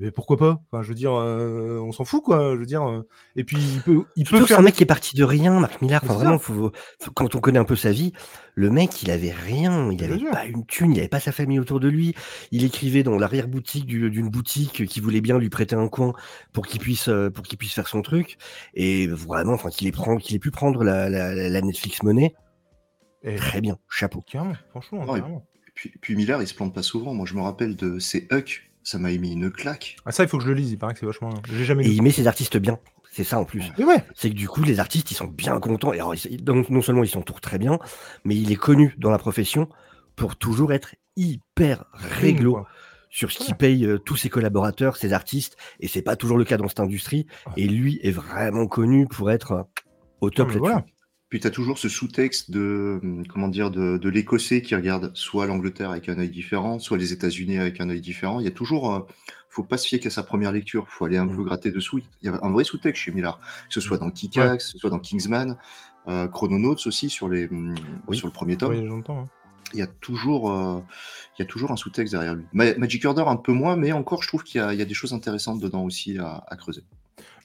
Mais 0.00 0.10
pourquoi 0.10 0.36
pas? 0.36 0.60
Enfin, 0.72 0.82
je 0.82 0.88
veux 0.88 0.94
dire, 0.96 1.12
euh, 1.14 1.78
on 1.78 1.92
s'en 1.92 2.04
fout, 2.04 2.20
quoi. 2.24 2.54
Je 2.54 2.58
veux 2.58 2.66
dire, 2.66 2.82
euh, 2.82 3.06
et 3.36 3.44
puis 3.44 3.56
il 3.58 3.80
peut, 3.80 4.04
il 4.16 4.24
peut 4.24 4.30
Surtout 4.30 4.42
que 4.42 4.48
c'est 4.48 4.54
faire. 4.54 4.58
un 4.58 4.62
mec 4.64 4.74
qui 4.74 4.82
est 4.82 4.86
parti 4.86 5.14
de 5.14 5.22
rien, 5.22 5.60
Marc 5.60 5.80
Millard. 5.82 6.02
Enfin, 6.02 6.14
vraiment, 6.14 6.38
faut, 6.40 6.72
faut- 7.00 7.10
quand 7.12 7.32
on 7.36 7.38
connaît 7.40 7.60
un 7.60 7.64
peu 7.64 7.76
sa 7.76 7.92
vie, 7.92 8.12
le 8.56 8.70
mec, 8.70 9.02
il 9.04 9.10
avait 9.12 9.30
rien. 9.30 9.92
Il 9.92 10.02
avait 10.02 10.18
pas 10.32 10.46
une 10.46 10.66
thune, 10.66 10.92
il 10.94 10.98
avait 10.98 11.06
pas 11.08 11.20
sa 11.20 11.30
famille 11.30 11.60
autour 11.60 11.78
de 11.78 11.86
lui. 11.86 12.12
Il 12.50 12.64
écrivait 12.64 13.04
dans 13.04 13.16
l'arrière-boutique 13.16 13.86
du- 13.86 14.10
d'une 14.10 14.30
boutique 14.30 14.84
qui 14.86 14.98
voulait 14.98 15.20
bien 15.20 15.38
lui 15.38 15.48
prêter 15.48 15.76
un 15.76 15.86
coin 15.86 16.12
pour 16.52 16.66
qu'il 16.66 16.80
puisse, 16.80 17.06
euh, 17.08 17.30
pour 17.30 17.44
qu'il 17.44 17.56
puisse 17.56 17.72
faire 17.74 17.86
son 17.86 18.02
truc. 18.02 18.36
Et 18.74 19.06
vraiment, 19.06 19.52
enfin, 19.52 19.70
qu'il 19.70 19.86
ait, 19.86 19.92
prend- 19.92 20.16
qu'il 20.16 20.34
ait 20.34 20.40
pu 20.40 20.50
prendre 20.50 20.82
la, 20.82 21.08
la- 21.08 21.32
la 21.48 21.60
Netflix 21.62 22.02
monnaie, 22.02 22.34
Et- 23.22 23.36
très 23.36 23.60
bien, 23.60 23.78
chapeau. 23.88 24.22
Carrément, 24.26 24.54
franchement, 24.70 25.04
et- 25.04 25.20
carrément. 25.20 25.46
Et 25.68 25.70
puis, 25.72 25.92
puis 26.00 26.16
Miller, 26.16 26.42
il 26.42 26.48
se 26.48 26.54
plante 26.54 26.74
pas 26.74 26.82
souvent. 26.82 27.14
Moi, 27.14 27.26
je 27.26 27.34
me 27.34 27.40
rappelle 27.42 27.76
de 27.76 28.00
ces 28.00 28.26
Huck, 28.32 28.70
ça 28.84 28.98
m'a 28.98 29.10
émis 29.10 29.32
une 29.32 29.50
claque. 29.50 29.96
Ah, 30.06 30.12
ça, 30.12 30.22
il 30.22 30.28
faut 30.28 30.38
que 30.38 30.44
je 30.44 30.48
le 30.50 30.54
lise. 30.54 30.70
Il 30.70 30.78
paraît 30.78 30.92
que 30.94 31.00
c'est 31.00 31.06
vachement. 31.06 31.30
J'ai 31.52 31.64
jamais 31.64 31.84
Et 31.84 31.88
lu. 31.88 31.94
il 31.94 32.02
met 32.02 32.10
ses 32.12 32.26
artistes 32.28 32.56
bien. 32.58 32.78
C'est 33.10 33.24
ça 33.24 33.38
en 33.38 33.44
plus. 33.44 33.64
Mais 33.78 33.84
ouais. 33.84 34.04
c'est 34.14 34.28
que 34.30 34.34
du 34.34 34.48
coup, 34.48 34.62
les 34.62 34.78
artistes, 34.80 35.10
ils 35.10 35.14
sont 35.14 35.26
bien 35.26 35.58
contents. 35.60 35.92
Et 35.92 35.96
alors, 36.00 36.14
ils- 36.14 36.42
donc, 36.42 36.68
non 36.70 36.82
seulement 36.82 37.02
ils 37.04 37.08
s'entourent 37.08 37.40
très 37.40 37.58
bien, 37.58 37.78
mais 38.24 38.36
il 38.36 38.50
est 38.52 38.56
connu 38.56 38.94
dans 38.98 39.10
la 39.10 39.18
profession 39.18 39.68
pour 40.16 40.36
toujours 40.36 40.72
être 40.72 40.94
hyper 41.16 41.84
réglo 41.94 42.52
quoi. 42.54 42.68
sur 43.10 43.30
ce 43.30 43.38
qui 43.38 43.52
Ouais. 43.52 43.56
paye 43.56 43.86
euh, 43.86 43.98
tous 43.98 44.16
ses 44.16 44.28
collaborateurs, 44.28 44.96
ses 44.96 45.12
artistes. 45.12 45.56
Et 45.78 45.86
c'est 45.88 46.02
pas 46.02 46.16
toujours 46.16 46.36
le 46.38 46.44
cas 46.44 46.56
dans 46.56 46.66
cette 46.68 46.80
industrie. 46.80 47.26
Ouais. 47.46 47.52
Et 47.58 47.68
lui 47.68 48.00
est 48.02 48.10
vraiment 48.10 48.66
connu 48.66 49.06
pour 49.06 49.30
être 49.30 49.52
euh, 49.52 49.62
au 50.20 50.30
top 50.30 50.48
mais 50.48 50.54
là-dessus. 50.54 50.58
voilà. 50.58 50.84
Puis 51.34 51.40
tu 51.40 51.48
as 51.48 51.50
toujours 51.50 51.78
ce 51.78 51.88
sous-texte 51.88 52.52
de, 52.52 53.00
hum, 53.02 53.26
comment 53.26 53.48
dire, 53.48 53.72
de, 53.72 53.98
de 53.98 54.08
l'Écossais 54.08 54.62
qui 54.62 54.76
regarde 54.76 55.10
soit 55.14 55.46
l'Angleterre 55.46 55.90
avec 55.90 56.08
un 56.08 56.16
œil 56.16 56.28
différent, 56.30 56.78
soit 56.78 56.96
les 56.96 57.12
États-Unis 57.12 57.58
avec 57.58 57.80
un 57.80 57.90
œil 57.90 58.00
différent. 58.00 58.38
Il 58.38 58.44
y 58.44 58.46
a 58.46 58.52
toujours, 58.52 58.94
euh, 58.94 59.00
faut 59.48 59.64
pas 59.64 59.76
se 59.76 59.88
fier 59.88 59.98
qu'à 59.98 60.10
sa 60.10 60.22
première 60.22 60.52
lecture, 60.52 60.86
faut 60.88 61.06
aller 61.06 61.16
un 61.16 61.24
Mm. 61.24 61.34
peu 61.34 61.42
gratter 61.42 61.72
dessous. 61.72 61.98
Il 62.22 62.26
y 62.26 62.28
a 62.28 62.38
un 62.40 62.52
vrai 62.52 62.62
sous-texte 62.62 63.02
chez 63.02 63.10
Millard, 63.10 63.40
que 63.40 63.74
ce 63.74 63.80
soit 63.80 63.98
dans 63.98 64.12
Kika, 64.12 64.58
que 64.58 64.62
ce 64.62 64.78
soit 64.78 64.90
dans 64.90 65.00
Kingsman, 65.00 65.56
euh, 66.06 66.28
Chrononauts 66.28 66.76
aussi 66.86 67.10
sur, 67.10 67.28
les, 67.28 67.48
hum, 67.48 67.74
Oui. 68.06 68.16
sur 68.16 68.28
le 68.28 68.32
premier 68.32 68.56
tome. 68.56 68.70
Oui, 68.76 68.86
j'entends. 68.86 69.22
hein. 69.22 69.28
Il 69.72 69.80
y 69.80 69.82
a 69.82 69.88
toujours, 69.88 70.52
euh, 70.52 70.78
il 71.36 71.42
y 71.42 71.44
a 71.44 71.46
toujours 71.46 71.72
un 71.72 71.76
sous-texte 71.76 72.12
derrière 72.14 72.36
lui. 72.36 72.44
Ma- 72.52 72.76
Magic 72.78 73.04
Order 73.06 73.24
un 73.26 73.34
peu 73.34 73.50
moins, 73.52 73.74
mais 73.74 73.90
encore, 73.90 74.22
je 74.22 74.28
trouve 74.28 74.44
qu'il 74.44 74.60
y, 74.60 74.76
y 74.76 74.82
a 74.82 74.84
des 74.84 74.94
choses 74.94 75.12
intéressantes 75.12 75.60
dedans 75.60 75.82
aussi 75.82 76.16
à, 76.16 76.44
à 76.46 76.54
creuser. 76.54 76.84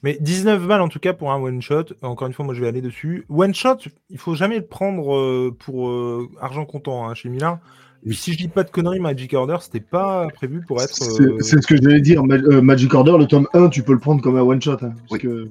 Mais 0.02 0.16
19 0.20 0.66
balles 0.66 0.80
en 0.80 0.88
tout 0.88 0.98
cas 0.98 1.12
pour 1.12 1.30
un 1.32 1.40
one 1.40 1.60
shot. 1.60 1.84
Encore 2.02 2.26
une 2.26 2.32
fois, 2.34 2.44
moi 2.44 2.54
je 2.54 2.60
vais 2.60 2.68
aller 2.68 2.80
dessus. 2.80 3.24
One 3.28 3.54
shot, 3.54 3.76
il 4.08 4.18
faut 4.18 4.34
jamais 4.34 4.56
le 4.56 4.64
prendre 4.64 5.14
euh, 5.14 5.54
pour 5.58 5.88
euh, 5.90 6.28
argent 6.40 6.64
comptant 6.64 7.08
hein, 7.08 7.14
chez 7.14 7.28
Milan. 7.28 7.60
Oui. 8.06 8.14
Si 8.14 8.32
je 8.32 8.38
dis 8.38 8.48
pas 8.48 8.62
de 8.64 8.70
conneries, 8.70 8.98
Magic 8.98 9.34
Order, 9.34 9.58
c'était 9.60 9.78
pas 9.80 10.26
prévu 10.32 10.62
pour 10.66 10.80
être. 10.80 10.94
C'est 10.94 11.20
euh, 11.22 11.36
c'est 11.40 11.60
ce 11.60 11.66
que 11.66 11.76
j'allais 11.76 12.00
dire. 12.00 12.24
Ma- 12.24 12.36
euh, 12.36 12.62
Magic 12.62 12.94
Order, 12.94 13.16
le 13.18 13.26
tome 13.26 13.46
1, 13.52 13.68
tu 13.68 13.82
peux 13.82 13.92
le 13.92 13.98
prendre 13.98 14.22
comme 14.22 14.36
un 14.38 14.42
one-shot. 14.42 14.72
hein, 14.72 14.78
parce 14.78 15.10
Oui. 15.10 15.18
que 15.18 15.48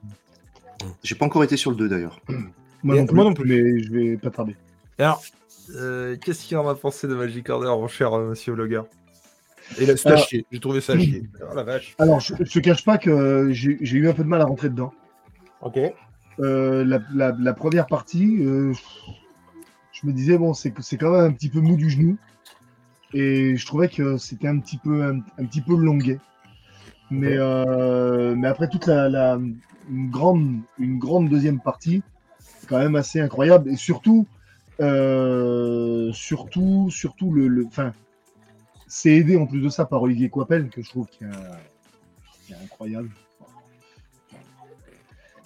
J'ai 1.04 1.14
pas 1.14 1.26
encore 1.28 1.44
été 1.44 1.56
sur 1.58 1.70
le 1.70 1.78
2 1.78 1.88
d'ailleurs. 1.88 2.20
moi, 2.84 2.96
non 2.96 3.06
plus, 3.06 3.16
moi 3.16 3.24
non 3.26 3.34
plus. 3.36 3.48
Mais 3.48 3.84
je 3.84 3.92
vais 3.92 4.18
pas 4.18 4.32
tarder. 4.32 4.56
Alors, 4.98 5.22
euh, 5.76 6.16
qu'est-ce 6.20 6.44
qu'il 6.46 6.58
en 6.58 6.68
a 6.68 6.74
pensé 6.74 7.08
de 7.08 7.14
Magic 7.14 7.48
Order, 7.50 7.68
mon 7.68 7.88
cher 7.88 8.14
euh, 8.16 8.30
monsieur 8.30 8.54
Vlogger 8.54 8.82
Et 9.78 9.86
là, 9.86 9.96
c'est 9.98 10.10
à 10.10 10.18
chier. 10.18 10.46
J'ai 10.52 10.60
trouvé 10.60 10.82
ça 10.82 10.94
à 10.94 10.98
chier. 11.00 11.24
Oh 11.52 11.56
la 11.56 11.64
vache. 11.64 11.96
Alors, 12.00 12.20
je, 12.20 12.34
je 12.40 12.52
te 12.52 12.60
cache 12.60 12.84
pas 12.84 12.98
que 12.98 13.50
j'ai 13.52 13.78
j'ai 13.82 13.98
eu 13.98 14.10
un 14.10 14.14
peu 14.14 14.24
de 14.24 14.28
mal 14.30 14.42
à 14.42 14.46
rentrer 14.46 14.70
dedans. 14.70 14.94
Ok. 15.62 15.78
Euh, 16.40 16.86
la, 16.86 17.00
la- 17.14 17.36
la 17.38 17.54
première 17.54 17.86
partie, 17.88 18.38
euh, 18.42 18.74
je 19.92 20.08
me 20.08 20.14
disais, 20.14 20.38
bon, 20.38 20.54
c'est 20.54 20.72
quand 20.72 21.12
même 21.12 21.26
un 21.26 21.32
petit 21.34 21.50
peu 21.50 21.60
mou 21.60 21.76
du 21.76 21.90
genou. 21.90 22.18
Et 23.14 23.56
je 23.58 23.66
trouvais 23.66 23.90
que 23.90 24.18
c'était 24.18 24.48
un 24.48 24.60
petit 24.60 24.78
peu, 24.78 25.04
un, 25.04 25.20
un 25.38 25.46
petit 25.46 25.62
peu 25.62 25.76
longuet. 25.76 26.20
Mais, 27.12 27.36
euh, 27.38 28.36
mais 28.36 28.48
après 28.48 28.70
toute 28.70 28.86
la, 28.86 29.10
la- 29.10 29.40
une, 29.90 30.10
grande, 30.12 30.60
une 30.78 31.00
grande 31.00 31.28
deuxième 31.30 31.60
partie, 31.60 32.04
quand 32.68 32.78
même 32.78 32.96
assez 32.96 33.20
incroyable. 33.20 33.70
Et 33.72 33.76
surtout, 33.76 34.28
euh, 34.80 36.12
surtout, 36.14 36.90
surtout 36.92 37.32
le, 37.34 37.48
le, 37.48 37.66
c'est 38.90 39.12
aidé 39.12 39.38
en 39.38 39.48
plus 39.48 39.62
de 39.62 39.70
ça 39.70 39.86
par 39.86 40.02
Olivier 40.02 40.30
Coipel, 40.30 40.70
que 40.70 40.82
je 40.82 40.90
trouve 40.90 41.08
qui 41.08 41.24
est, 41.24 42.52
est 42.52 42.56
incroyable. 42.62 43.10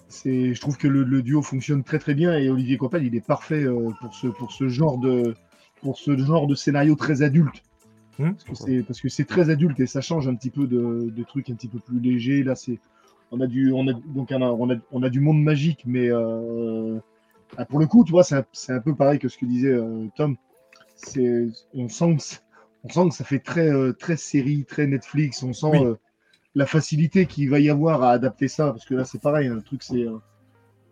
C'est, 0.08 0.54
je 0.54 0.62
trouve 0.62 0.78
que 0.78 0.88
le, 0.88 1.04
le 1.04 1.22
duo 1.22 1.42
fonctionne 1.42 1.84
très 1.84 2.00
très 2.00 2.14
bien 2.14 2.38
et 2.38 2.50
Olivier 2.50 2.78
Coppel, 2.78 3.04
il 3.04 3.16
est 3.16 3.26
parfait 3.26 3.64
euh, 3.64 3.90
pour 4.00 4.14
ce 4.16 4.28
pour 4.28 4.52
ce 4.52 4.70
genre 4.70 4.98
de 4.98 5.36
pour 5.82 5.98
ce 5.98 6.16
genre 6.18 6.48
de 6.48 6.56
scénario 6.56 6.96
très 6.96 7.22
adulte. 7.22 7.64
Hmm. 8.20 8.34
Parce 8.88 9.02
que 9.02 9.10
c'est 9.10 9.26
très 9.26 9.50
adulte 9.50 9.80
et 9.80 9.88
ça 9.88 10.02
change 10.02 10.28
un 10.28 10.36
petit 10.36 10.52
peu 10.52 10.68
de, 10.68 11.10
de 11.10 11.24
trucs 11.24 11.50
un 11.50 11.56
petit 11.56 11.68
peu 11.68 11.80
plus 11.80 12.00
légers. 12.00 12.44
Là, 12.44 12.56
c'est 12.56 12.80
on 13.32 13.42
a 13.42 13.48
du 13.48 13.72
on 13.74 13.88
a 13.88 13.94
donc 13.94 14.30
on 14.32 14.42
a, 14.42 14.46
on 14.46 14.70
a, 14.72 14.76
on 14.92 15.04
a 15.04 15.10
du 15.10 15.20
monde 15.20 15.42
magique, 15.42 15.82
mais 15.86 16.10
euh, 16.10 17.00
ah, 17.58 17.66
pour 17.66 17.80
le 17.80 17.88
coup, 17.88 18.04
tu 18.06 18.12
vois, 18.12 18.24
c'est 18.24 18.36
un, 18.36 18.46
un 18.70 18.80
peu 18.80 18.94
pareil 18.96 19.18
que 19.18 19.28
ce 19.28 19.38
que 19.38 19.46
disait 19.46 19.74
euh, 19.74 20.08
Tom. 20.16 20.38
On 21.74 21.90
sent 21.90 22.18
que 22.18 22.22
on 22.84 22.90
sent 22.90 23.10
que 23.10 23.16
ça 23.16 23.24
fait 23.24 23.40
très 23.40 23.70
euh, 23.70 23.94
très 23.94 24.18
série, 24.18 24.66
très 24.66 24.88
Netflix. 24.88 25.42
On 25.44 25.54
sent 25.54 25.68
Oui. 25.72 25.84
euh, 25.86 25.96
la 26.56 26.66
facilité 26.66 27.26
qu'il 27.26 27.50
va 27.50 27.60
y 27.60 27.70
avoir 27.70 28.04
à 28.04 28.12
adapter 28.12 28.48
ça, 28.48 28.72
parce 28.72 28.86
que 28.86 28.94
là, 28.94 29.06
c'est 29.06 29.22
pareil, 29.22 29.48
hein, 29.48 29.56
le 29.56 29.62
truc, 29.62 29.82
c'est 29.84 30.04
euh, 30.04 30.18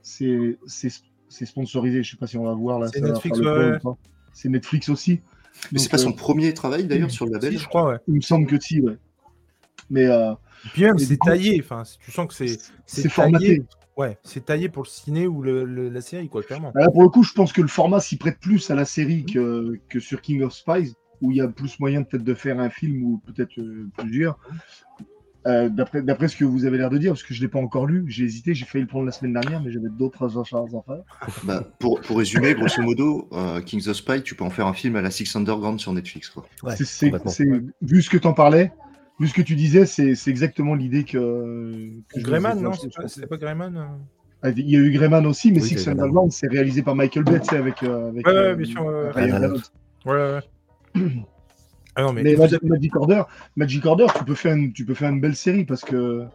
c'est 0.02 0.58
c'est 0.66 0.90
c'est 1.30 1.46
sponsorisé. 1.46 2.04
Je 2.04 2.12
sais 2.12 2.18
pas 2.18 2.28
si 2.28 2.38
on 2.38 2.44
va 2.46 2.54
voir 2.54 2.80
là. 2.80 2.88
C'est 2.94 3.02
Netflix, 3.02 3.40
ouais. 3.40 3.80
C'est 4.34 4.50
Netflix 4.50 4.90
aussi. 4.90 5.22
Mais 5.72 5.80
c'est 5.80 5.90
pas 5.90 5.98
son 5.98 6.14
premier 6.14 6.54
travail 6.54 6.86
d'ailleurs 6.86 7.12
sur 7.12 7.26
le 7.26 7.34
label 7.34 7.52
Si, 7.54 7.60
je 7.60 7.68
crois, 7.68 7.90
ouais. 7.90 7.98
Il 8.08 8.16
me 8.16 8.22
semble 8.22 8.48
que 8.48 8.60
si, 8.60 8.80
ouais. 8.82 8.98
Mais 9.90 10.06
euh, 10.06 10.32
Et 10.66 10.70
puis 10.74 10.84
même, 10.84 10.96
Et 10.98 11.00
c'est 11.00 11.18
taillé. 11.18 11.62
Enfin, 11.64 11.84
tu 12.00 12.12
sens 12.12 12.28
que 12.28 12.34
c'est 12.34 12.58
c'est 12.86 13.02
taillé. 13.04 13.10
formaté. 13.10 13.64
Ouais, 13.98 14.18
c'est 14.24 14.46
taillé 14.46 14.70
pour 14.70 14.84
le 14.84 14.88
ciné 14.88 15.28
ou 15.28 15.42
le, 15.44 15.66
le- 15.66 15.90
la 15.90 16.00
série, 16.00 16.30
quoi, 16.30 16.42
clairement. 16.42 16.72
Là, 16.74 16.90
pour 16.90 17.04
le 17.04 17.10
coup, 17.10 17.24
je 17.24 17.34
pense 17.34 17.52
que 17.52 17.62
le 17.62 17.68
format 17.68 18.00
s'y 18.00 18.16
prête 18.18 18.40
plus 18.40 18.72
à 18.72 18.76
la 18.76 18.86
série 18.86 19.26
que, 19.26 19.78
que 19.90 20.00
sur 20.00 20.22
King 20.22 20.42
of 20.44 20.54
Spies, 20.54 20.94
où 21.22 21.32
il 21.32 21.38
y 21.38 21.42
a 21.42 21.48
plus 21.48 21.80
moyen 21.80 22.04
peut-être 22.04 22.24
de 22.24 22.34
faire 22.34 22.60
un 22.60 22.70
film 22.70 23.04
ou 23.04 23.22
peut-être 23.26 23.58
euh, 23.60 23.88
plusieurs. 23.98 24.38
Euh, 25.48 25.70
D'après 25.70 26.28
ce 26.28 26.36
que 26.38 26.46
vous 26.46 26.66
avez 26.66 26.78
l'air 26.78 26.92
de 26.92 27.00
dire, 27.00 27.14
parce 27.14 27.24
que 27.24 27.34
je 27.34 27.40
ne 27.40 27.46
l'ai 27.46 27.50
pas 27.50 27.58
encore 27.58 27.88
lu, 27.88 28.06
j'ai 28.08 28.26
hésité, 28.26 28.54
j'ai 28.54 28.66
failli 28.66 28.84
le 28.84 28.88
prendre 28.88 29.06
la 29.08 29.12
semaine 29.12 29.34
dernière, 29.34 29.60
mais 29.60 29.72
j'avais 29.72 29.90
d'autres 29.90 30.40
achats 30.40 30.58
à 30.60 30.66
faire. 30.68 31.34
Bah, 31.44 31.68
pour, 31.80 32.00
pour 32.02 32.18
résumer, 32.20 32.54
grosso 32.54 32.82
modo, 32.84 33.28
euh, 33.32 33.60
Kings 33.62 33.88
of 33.88 33.96
Spy, 33.96 34.22
tu 34.22 34.36
peux 34.36 34.44
en 34.44 34.52
faire 34.52 34.68
un 34.68 34.74
film 34.74 34.96
à 34.98 35.02
la 35.02 35.10
Six 35.10 35.36
Underground 35.36 35.80
sur 35.80 35.94
Netflix. 35.94 36.30
Quoi. 36.30 36.46
Ouais, 36.62 36.76
C'est- 36.76 37.12
vu 37.82 38.02
ce 38.04 38.10
que 38.12 38.18
tu 38.18 38.28
en 38.28 38.34
parlais, 38.34 38.72
vu 39.20 39.28
ce 39.28 39.34
que 39.34 39.42
tu 39.42 39.56
disais, 39.56 39.88
c'est 39.88 40.14
c'est 40.14 40.30
exactement 40.30 40.76
l'idée 40.76 41.06
que, 41.06 41.90
que 42.14 42.20
Greyman, 42.20 42.62
non 42.62 42.74
c'est 42.74 42.94
pas- 42.94 43.28
pas 43.28 43.38
Greyman 43.38 43.78
euh 43.78 43.86
Ah, 44.44 44.50
Il 44.50 44.70
y 44.70 44.76
a 44.76 44.80
eu 44.80 44.92
Greyman 44.92 45.26
aussi, 45.26 45.52
mais 45.52 45.62
Oui, 45.62 45.68
Six. 45.70 45.88
Underground, 45.88 46.32
c'est 46.32 46.48
réalisé 46.50 46.84
par 46.84 46.96
Michael 46.96 47.24
Bay, 47.24 47.40
avec, 47.52 47.82
euh, 47.84 48.10
avec 48.10 48.28
Ouais, 48.28 48.34
ouais, 48.34 48.40
euh, 48.40 48.56
bien 48.56 48.66
sûr, 48.66 48.86
ouais, 48.86 48.92
ouais. 50.06 50.40
Ah 51.96 52.04
non, 52.04 52.14
mais. 52.14 52.24
Mais 52.24 52.36
Mag- 52.36 52.64
Magic 52.64 52.96
Order, 52.96 53.24
Magic 53.56 53.86
Order, 53.86 54.08
tu 54.18 54.24
peux 54.24 54.36
faire 54.36 54.56
une, 54.56 54.72
tu 54.74 54.86
peux 54.86 54.94
faire 54.94 55.10
une 55.10 55.20
belle 55.22 55.36
série 55.36 55.66
parce 55.66 55.82
que 55.82 56.26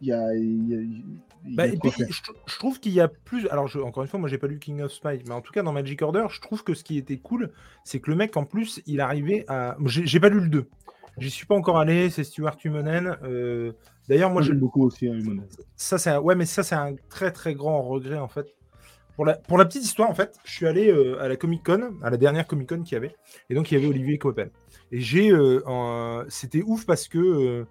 il 0.00 0.08
y 0.08 0.12
a, 0.12 0.34
il 0.34 0.68
y 0.68 0.74
a- 0.74 0.80
il 0.80 1.50
y 1.50 1.52
a 1.52 1.56
Bah, 1.56 1.68
de 1.68 1.74
et 1.74 1.78
quoi 1.78 1.90
puis, 1.90 2.02
faire. 2.04 2.08
je, 2.10 2.52
je 2.52 2.58
trouve 2.58 2.80
qu'il 2.80 2.92
y 2.92 3.00
a 3.00 3.06
plus. 3.08 3.46
Alors, 3.48 3.68
je- 3.68 3.78
encore 3.78 4.02
une 4.02 4.08
fois, 4.08 4.18
moi, 4.18 4.28
j'ai 4.28 4.38
pas 4.38 4.48
lu 4.48 4.58
King 4.58 4.80
of 4.82 4.92
Spy, 4.92 5.20
mais 5.28 5.32
en 5.34 5.40
tout 5.40 5.52
cas, 5.52 5.62
dans 5.62 5.72
Magic 5.72 6.02
Order, 6.02 6.24
je 6.30 6.40
trouve 6.40 6.64
que 6.64 6.74
ce 6.74 6.82
qui 6.82 6.98
était 6.98 7.18
cool, 7.18 7.52
c'est 7.84 8.00
que 8.00 8.10
le 8.10 8.16
mec, 8.16 8.36
en 8.36 8.44
plus, 8.44 8.80
il 8.86 9.00
arrivait 9.00 9.44
à. 9.48 9.76
J'ai 9.86 10.20
pas 10.20 10.28
lu 10.28 10.40
le 10.40 10.48
2. 10.48 10.68
J'y 11.18 11.30
suis 11.30 11.46
pas 11.46 11.54
encore 11.54 11.78
allé, 11.78 12.10
c'est 12.10 12.24
Stuart 12.24 12.56
Humonen. 12.64 13.16
euh, 13.22 13.72
D'ailleurs, 14.08 14.30
moi, 14.30 14.42
j'aime 14.42 14.58
beaucoup 14.58 14.82
aussi 14.84 15.06
hein, 15.08 15.14
Human. 15.14 15.46
ça 15.76 15.96
c'est 15.96 16.10
un... 16.10 16.18
ouais 16.20 16.34
mais 16.34 16.44
ça 16.44 16.62
c'est 16.62 16.74
un 16.74 16.94
très 17.08 17.30
très 17.30 17.54
grand 17.54 17.80
regret 17.82 18.18
en 18.18 18.28
fait 18.28 18.48
pour 19.16 19.24
la, 19.24 19.34
pour 19.34 19.58
la 19.58 19.64
petite 19.64 19.84
histoire 19.84 20.10
en 20.10 20.14
fait 20.14 20.38
je 20.44 20.52
suis 20.52 20.66
allé 20.66 20.90
euh, 20.90 21.22
à 21.22 21.28
la 21.28 21.36
Comic 21.36 21.64
Con 21.64 21.94
à 22.02 22.10
la 22.10 22.16
dernière 22.16 22.46
Comic 22.46 22.68
Con 22.68 22.82
qu'il 22.82 22.94
y 22.94 22.96
avait. 22.96 23.14
Et 23.50 23.54
donc 23.54 23.70
il 23.70 23.74
y 23.74 23.76
avait 23.76 23.86
Olivier 23.86 24.18
Coppel. 24.18 24.50
Et 24.92 25.00
j'ai 25.00 25.30
euh, 25.30 26.24
c'était 26.28 26.62
ouf 26.62 26.86
parce 26.86 27.08
que 27.08 27.18
euh, 27.18 27.66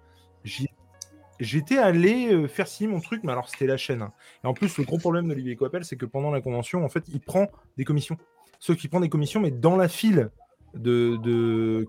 j'étais 1.40 1.78
allé 1.78 2.48
faire 2.48 2.66
signer 2.66 2.90
mon 2.90 3.00
truc 3.00 3.22
mais 3.24 3.32
alors 3.32 3.48
c'était 3.48 3.66
la 3.66 3.76
chaîne 3.76 4.02
hein. 4.02 4.12
et 4.42 4.46
en 4.46 4.54
plus 4.54 4.76
le 4.78 4.84
gros 4.84 4.98
problème 4.98 5.28
d'Olivier 5.28 5.56
Coppel 5.56 5.84
c'est 5.84 5.96
que 5.96 6.06
pendant 6.06 6.30
la 6.30 6.40
convention 6.40 6.84
en 6.84 6.88
fait 6.88 7.04
il 7.08 7.20
prend 7.20 7.48
des 7.76 7.84
commissions. 7.84 8.18
Sauf 8.60 8.76
qu'il 8.76 8.90
prend 8.90 9.00
des 9.00 9.08
commissions 9.08 9.40
mais 9.40 9.50
dans 9.50 9.76
la 9.76 9.88
file 9.88 10.30
de 10.74 11.84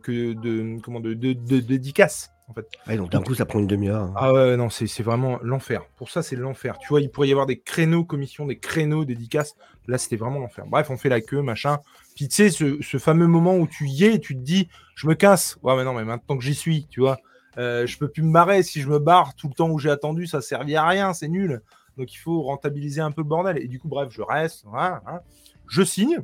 comment 0.84 1.00
de 1.00 1.14
dédicaces 1.14 2.35
en 2.48 2.54
fait 2.54 2.68
Ouais, 2.88 2.98
donc 2.98 3.12
d'un 3.12 3.22
coup, 3.22 3.34
ça 3.36 3.46
prend 3.46 3.60
une 3.60 3.68
demi-heure. 3.68 4.04
hein. 4.04 4.14
ah 4.16 4.34
ouais, 4.34 4.58
non, 4.58 4.70
c'est 4.70 4.88
c'est 4.88 5.04
vraiment 5.04 5.40
l'enfer. 5.42 5.84
Pour 5.98 6.10
ça, 6.10 6.22
c'est 6.24 6.36
l'enfer. 6.36 6.78
Tu 6.80 6.88
vois, 6.90 7.02
il 7.02 7.10
pourrait 7.10 7.28
y 7.28 7.32
avoir 7.32 7.46
des 7.46 7.60
créneaux 7.60 8.04
commissions, 8.04 8.46
des 8.46 8.58
créneaux 8.60 9.06
dédicaces. 9.06 9.56
Là, 9.88 9.98
c'était 9.98 10.16
vraiment 10.16 10.40
l'enfer. 10.40 10.66
Bref, 10.68 10.90
on 10.90 10.98
fait 10.98 11.10
la 11.10 11.22
queue, 11.22 11.42
machin. 11.42 11.80
Puis 12.16 12.28
tu 12.28 12.36
sais, 12.36 12.50
ce, 12.50 12.82
ce 12.82 12.98
fameux 12.98 13.28
moment 13.28 13.56
où 13.58 13.68
tu 13.68 13.88
y 13.88 14.06
es 14.06 14.16
et 14.16 14.20
tu 14.20 14.36
te 14.36 14.42
dis, 14.42 14.68
je 14.96 15.08
me 15.08 15.14
casse. 15.16 15.58
Ouais, 15.64 15.76
mais 15.76 15.84
non, 15.84 15.94
mais 15.94 16.04
maintenant 16.06 16.38
que 16.38 16.44
j'y 16.44 16.56
suis, 16.56 16.88
tu 16.88 17.02
vois, 17.02 17.18
euh, 17.58 17.86
je 17.86 17.98
peux 17.98 18.08
plus 18.10 18.24
me 18.24 18.30
marrer. 18.32 18.64
Si 18.64 18.82
je 18.82 18.90
me 18.90 19.00
barre 19.00 19.36
tout 19.36 19.48
le 19.48 19.54
temps 19.54 19.70
où 19.70 19.78
j'ai 19.80 19.90
attendu, 19.92 20.28
ça 20.28 20.42
servit 20.42 20.76
à 20.76 20.88
rien, 20.88 21.14
c'est 21.14 21.28
nul. 21.28 21.62
Donc 21.98 22.14
il 22.14 22.18
faut 22.18 22.42
rentabiliser 22.42 23.02
un 23.02 23.12
peu 23.12 23.22
le 23.22 23.28
bordel. 23.28 23.58
Et 23.58 23.68
du 23.68 23.80
coup, 23.80 23.88
bref, 23.88 24.10
je 24.12 24.22
reste. 24.22 24.64
voilà, 24.66 25.02
hein. 25.08 25.20
Je 25.68 25.82
signe. 25.84 26.20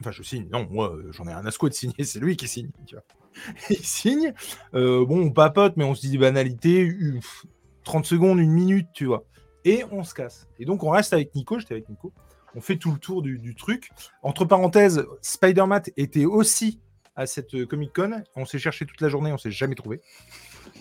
Enfin, 0.00 0.10
je 0.10 0.22
signe. 0.22 0.46
Non, 0.50 0.66
moi, 0.70 0.94
euh, 0.94 1.10
j'en 1.12 1.26
ai 1.26 1.32
un 1.32 1.44
asco 1.46 1.68
de 1.68 1.74
signer. 1.74 1.94
C'est 2.04 2.18
lui 2.20 2.36
qui 2.36 2.48
signe. 2.48 2.70
Tu 2.86 2.94
vois. 2.94 3.04
il 3.70 3.84
signe. 3.84 4.32
Euh, 4.74 5.04
bon, 5.04 5.20
on 5.20 5.30
papote, 5.30 5.76
mais 5.76 5.84
on 5.84 5.94
se 5.94 6.02
dit 6.02 6.10
des 6.10 6.18
banalités. 6.18 6.80
Uf, 6.80 7.46
30 7.84 8.06
secondes, 8.06 8.38
une 8.38 8.52
minute, 8.52 8.88
tu 8.92 9.06
vois. 9.06 9.24
Et 9.64 9.84
on 9.90 10.04
se 10.04 10.14
casse. 10.14 10.48
Et 10.58 10.64
donc, 10.64 10.82
on 10.82 10.90
reste 10.90 11.12
avec 11.12 11.34
Nico. 11.34 11.58
J'étais 11.58 11.74
avec 11.74 11.88
Nico. 11.88 12.12
On 12.54 12.60
fait 12.60 12.76
tout 12.76 12.92
le 12.92 12.98
tour 12.98 13.22
du, 13.22 13.54
truc. 13.54 13.90
Entre 14.22 14.44
parenthèses, 14.44 15.04
Spider-Man 15.20 15.82
était 15.96 16.24
aussi 16.24 16.80
à 17.14 17.26
cette 17.26 17.66
Comic 17.66 17.92
Con. 17.92 18.22
On 18.34 18.44
s'est 18.44 18.58
cherché 18.58 18.86
toute 18.86 19.00
la 19.00 19.08
journée, 19.08 19.32
on 19.32 19.38
s'est 19.38 19.50
jamais 19.50 19.74
trouvé. 19.74 20.00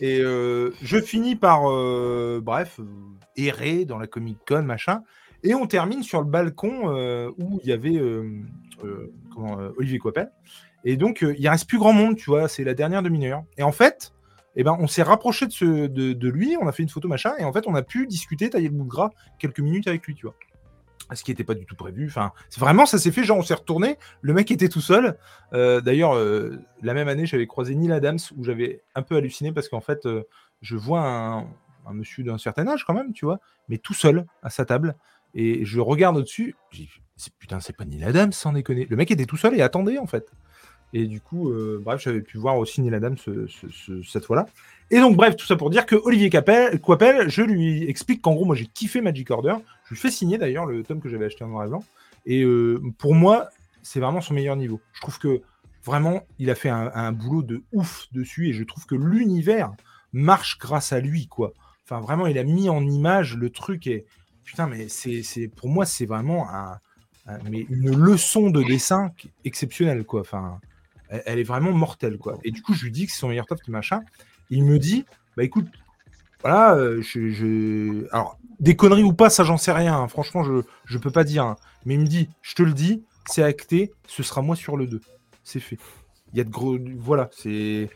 Et 0.01 0.19
euh, 0.21 0.71
je 0.81 0.99
finis 0.99 1.35
par, 1.35 1.69
euh, 1.69 2.39
bref, 2.41 2.79
euh, 2.79 2.85
errer 3.35 3.85
dans 3.85 3.97
la 3.97 4.07
Comic 4.07 4.37
Con, 4.47 4.63
machin. 4.63 5.03
Et 5.45 5.53
on 5.53 5.67
termine 5.67 6.01
sur 6.01 6.21
le 6.21 6.27
balcon 6.27 6.89
euh, 6.89 7.29
où 7.37 7.59
il 7.63 7.69
y 7.69 7.71
avait 7.71 7.95
euh, 7.95 8.41
euh, 8.83 9.13
euh, 9.37 9.71
Olivier 9.77 9.99
Coppel. 9.99 10.31
Et 10.85 10.97
donc, 10.97 11.23
euh, 11.23 11.35
il 11.37 11.49
reste 11.49 11.67
plus 11.67 11.79
grand 11.79 11.93
monde, 11.93 12.15
tu 12.15 12.29
vois, 12.29 12.47
c'est 12.47 12.63
la 12.63 12.75
dernière 12.75 13.01
demi-heure. 13.01 13.43
Et 13.57 13.63
en 13.63 13.71
fait, 13.71 14.13
eh 14.55 14.63
ben, 14.63 14.77
on 14.79 14.87
s'est 14.87 15.03
rapproché 15.03 15.47
de, 15.47 15.51
ce, 15.51 15.87
de, 15.87 16.29
lui, 16.29 16.55
on 16.61 16.67
a 16.67 16.71
fait 16.71 16.83
une 16.83 16.89
photo, 16.89 17.07
machin, 17.07 17.33
et 17.39 17.43
en 17.43 17.51
fait, 17.51 17.67
on 17.67 17.75
a 17.75 17.81
pu 17.81 18.07
discuter, 18.07 18.49
tailler 18.51 18.69
le 18.69 18.75
bout 18.75 18.85
de 18.85 18.89
gras 18.89 19.09
quelques 19.39 19.59
minutes 19.59 19.87
avec 19.87 20.05
lui, 20.05 20.15
tu 20.15 20.27
vois. 20.27 20.35
Ce 21.13 21.23
qui 21.23 21.31
n'était 21.31 21.43
pas 21.43 21.53
du 21.53 21.65
tout 21.65 21.75
prévu. 21.75 22.07
Enfin, 22.07 22.31
vraiment, 22.57 22.85
ça 22.85 22.97
s'est 22.97 23.11
fait, 23.11 23.23
genre, 23.23 23.37
on 23.37 23.43
s'est 23.43 23.53
retourné, 23.55 23.97
le 24.21 24.33
mec 24.33 24.49
était 24.51 24.69
tout 24.69 24.81
seul. 24.81 25.17
Euh, 25.53 25.81
D'ailleurs, 25.81 26.15
euh, 26.15 26.59
la 26.81 26.93
même 26.93 27.07
année, 27.07 27.25
j'avais 27.25 27.47
croisé 27.47 27.75
Neil 27.75 27.91
Adams, 27.91 28.19
où 28.37 28.43
j'avais 28.43 28.81
un 28.93 29.01
peu 29.01 29.15
halluciné, 29.15 29.51
parce 29.51 29.67
qu'en 29.67 29.81
fait, 29.81 30.07
je 30.61 30.75
vois 30.75 31.01
un, 31.01 31.47
monsieur 31.93 32.23
d'un 32.23 32.37
certain 32.37 32.67
âge, 32.67 32.85
quand 32.85 32.93
même, 32.93 33.11
tu 33.11 33.25
vois, 33.25 33.39
mais 33.69 33.79
tout 33.79 33.93
seul, 33.93 34.25
à 34.43 34.49
sa 34.49 34.65
table, 34.65 34.95
et 35.33 35.65
je 35.65 35.79
regarde 35.79 36.15
au-dessus, 36.17 36.55
putain, 37.39 37.59
c'est 37.59 37.75
pas 37.75 37.85
Neil 37.85 38.03
Adams, 38.03 38.31
sans 38.31 38.53
déconner. 38.53 38.85
Le 38.89 38.95
mec 38.95 39.11
était 39.11 39.25
tout 39.25 39.37
seul 39.37 39.55
et 39.55 39.61
attendait, 39.61 39.97
en 39.97 40.07
fait. 40.07 40.31
Et 40.93 41.07
du 41.07 41.19
coup, 41.19 41.49
euh, 41.49 41.81
bref, 41.83 42.01
j'avais 42.01 42.21
pu 42.21 42.37
voir 42.37 42.57
aussi 42.57 42.81
Neil 42.81 42.93
Adams 42.95 43.17
ce- 43.17 43.47
ce- 43.47 43.69
ce- 43.69 44.01
cette 44.03 44.25
fois-là. 44.25 44.45
Et 44.91 44.99
donc, 44.99 45.15
bref, 45.15 45.35
tout 45.35 45.45
ça 45.45 45.55
pour 45.55 45.69
dire 45.69 45.85
que 45.85 45.95
Olivier 45.95 46.29
Capel, 46.29 46.79
je 47.29 47.41
lui 47.41 47.83
explique 47.89 48.21
qu'en 48.21 48.33
gros, 48.33 48.45
moi, 48.45 48.55
j'ai 48.55 48.67
kiffé 48.67 49.01
Magic 49.01 49.29
Order. 49.31 49.55
Je 49.85 49.89
lui 49.95 49.99
fais 49.99 50.11
signer 50.11 50.37
d'ailleurs 50.37 50.65
le 50.65 50.83
tome 50.83 51.01
que 51.01 51.09
j'avais 51.09 51.25
acheté 51.25 51.43
en 51.43 51.47
noir 51.47 51.65
et 51.65 51.69
blanc. 51.69 51.83
Et 52.25 52.43
euh, 52.43 52.81
pour 52.97 53.13
moi, 53.15 53.49
c'est 53.81 53.99
vraiment 53.99 54.21
son 54.21 54.33
meilleur 54.33 54.55
niveau. 54.55 54.79
Je 54.93 55.01
trouve 55.01 55.19
que 55.19 55.41
vraiment, 55.83 56.23
il 56.39 56.49
a 56.49 56.55
fait 56.55 56.69
un, 56.69 57.11
boulot 57.11 57.43
de 57.43 57.63
ouf 57.73 58.05
dessus. 58.11 58.49
Et 58.49 58.53
je 58.53 58.63
trouve 58.63 58.85
que 58.85 58.95
l'univers 58.95 59.73
marche 60.13 60.57
grâce 60.59 60.93
à 60.93 60.99
lui, 60.99 61.27
quoi. 61.27 61.53
Enfin, 61.83 61.99
vraiment, 61.99 62.27
il 62.27 62.37
a 62.37 62.43
mis 62.43 62.69
en 62.69 62.85
image 62.85 63.35
le 63.35 63.49
truc. 63.49 63.87
Et 63.87 64.05
putain, 64.43 64.67
mais 64.67 64.87
c'est, 64.87 65.47
pour 65.47 65.69
moi, 65.69 65.85
c'est 65.85 66.05
vraiment 66.05 66.47
une 67.27 67.95
leçon 67.95 68.49
de 68.51 68.63
dessin 68.63 69.11
exceptionnelle, 69.43 70.03
quoi. 70.03 70.21
Enfin, 70.21 70.59
elle, 71.25 71.39
est 71.39 71.43
vraiment 71.43 71.71
mortelle, 71.71 72.17
quoi. 72.17 72.37
Et 72.43 72.51
du 72.51 72.61
coup, 72.61 72.73
je 72.73 72.83
lui 72.83 72.91
dis 72.91 73.05
que 73.05 73.11
c'est 73.11 73.19
son 73.19 73.29
meilleur 73.29 73.45
top, 73.45 73.61
qui 73.61 73.71
machin. 73.71 74.01
Il 74.49 74.63
me 74.63 74.77
dit, 74.79 75.05
bah 75.35 75.43
écoute, 75.43 75.67
voilà, 76.41 76.75
euh, 76.75 77.01
je, 77.01 78.07
alors 78.11 78.37
des 78.59 78.75
conneries 78.75 79.03
ou 79.03 79.13
pas, 79.13 79.29
ça 79.29 79.43
j'en 79.43 79.57
sais 79.57 79.71
rien. 79.71 79.97
hein. 79.97 80.07
Franchement, 80.07 80.43
je 80.43 80.61
je 80.85 80.97
peux 80.97 81.11
pas 81.11 81.23
dire. 81.23 81.43
hein. 81.43 81.55
Mais 81.85 81.95
il 81.95 81.99
me 82.01 82.05
dit, 82.05 82.29
je 82.41 82.55
te 82.55 82.63
le 82.63 82.73
dis, 82.73 83.03
c'est 83.27 83.43
acté, 83.43 83.91
ce 84.07 84.23
sera 84.23 84.41
moi 84.41 84.55
sur 84.55 84.77
le 84.77 84.87
2. 84.87 85.01
C'est 85.43 85.59
fait. 85.59 85.77
Il 86.33 86.37
y 86.37 86.41
a 86.41 86.43
de 86.43 86.49
gros, 86.49 86.77
voilà, 86.97 87.29
et, 87.45 87.89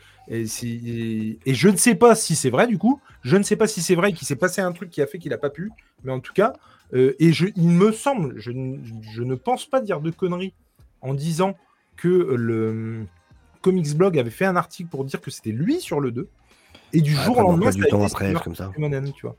je 0.45 1.67
ne 1.67 1.75
sais 1.75 1.95
pas 1.95 2.15
si 2.15 2.36
c'est 2.36 2.49
vrai 2.49 2.67
du 2.67 2.77
coup. 2.77 3.01
Je 3.21 3.36
ne 3.36 3.43
sais 3.43 3.55
pas 3.55 3.67
si 3.67 3.82
c'est 3.82 3.95
vrai 3.95 4.13
qu'il 4.13 4.27
s'est 4.27 4.36
passé 4.36 4.62
un 4.62 4.71
truc 4.71 4.89
qui 4.89 5.01
a 5.01 5.08
fait 5.08 5.17
qu'il 5.17 5.34
a 5.34 5.38
pas 5.38 5.49
pu. 5.49 5.71
Mais 6.03 6.12
en 6.12 6.19
tout 6.19 6.34
cas, 6.34 6.53
euh, 6.93 7.15
et 7.19 7.34
je, 7.34 7.47
il 7.55 7.69
me 7.69 7.91
semble, 7.91 8.39
je, 8.39 8.51
je 9.12 9.23
ne 9.23 9.36
pense 9.36 9.65
pas 9.65 9.82
dire 9.82 9.99
de 9.99 10.10
conneries 10.12 10.53
en 11.01 11.13
disant 11.13 11.55
que 12.01 12.07
le 12.07 13.05
Comics 13.62 13.95
Blog 13.95 14.17
avait 14.17 14.29
fait 14.29 14.45
un 14.45 14.55
article 14.55 14.89
pour 14.89 15.05
dire 15.05 15.21
que 15.21 15.31
c'était 15.31 15.51
lui 15.51 15.79
sur 15.79 15.99
le 15.99 16.12
2. 16.12 16.27
Et 16.93 17.01
du 17.01 17.13
jour 17.13 17.38
au 17.38 17.41
lendemain, 17.41 17.69
du 17.71 17.81
ça 17.81 17.88
a 17.88 17.89
temps 17.89 17.97
été 17.97 18.12
après, 18.12 18.29
Stuart 18.29 18.43
comme 18.43 18.55
ça. 18.55 18.71
Timonen, 18.73 19.12
tu 19.13 19.25
vois. 19.25 19.35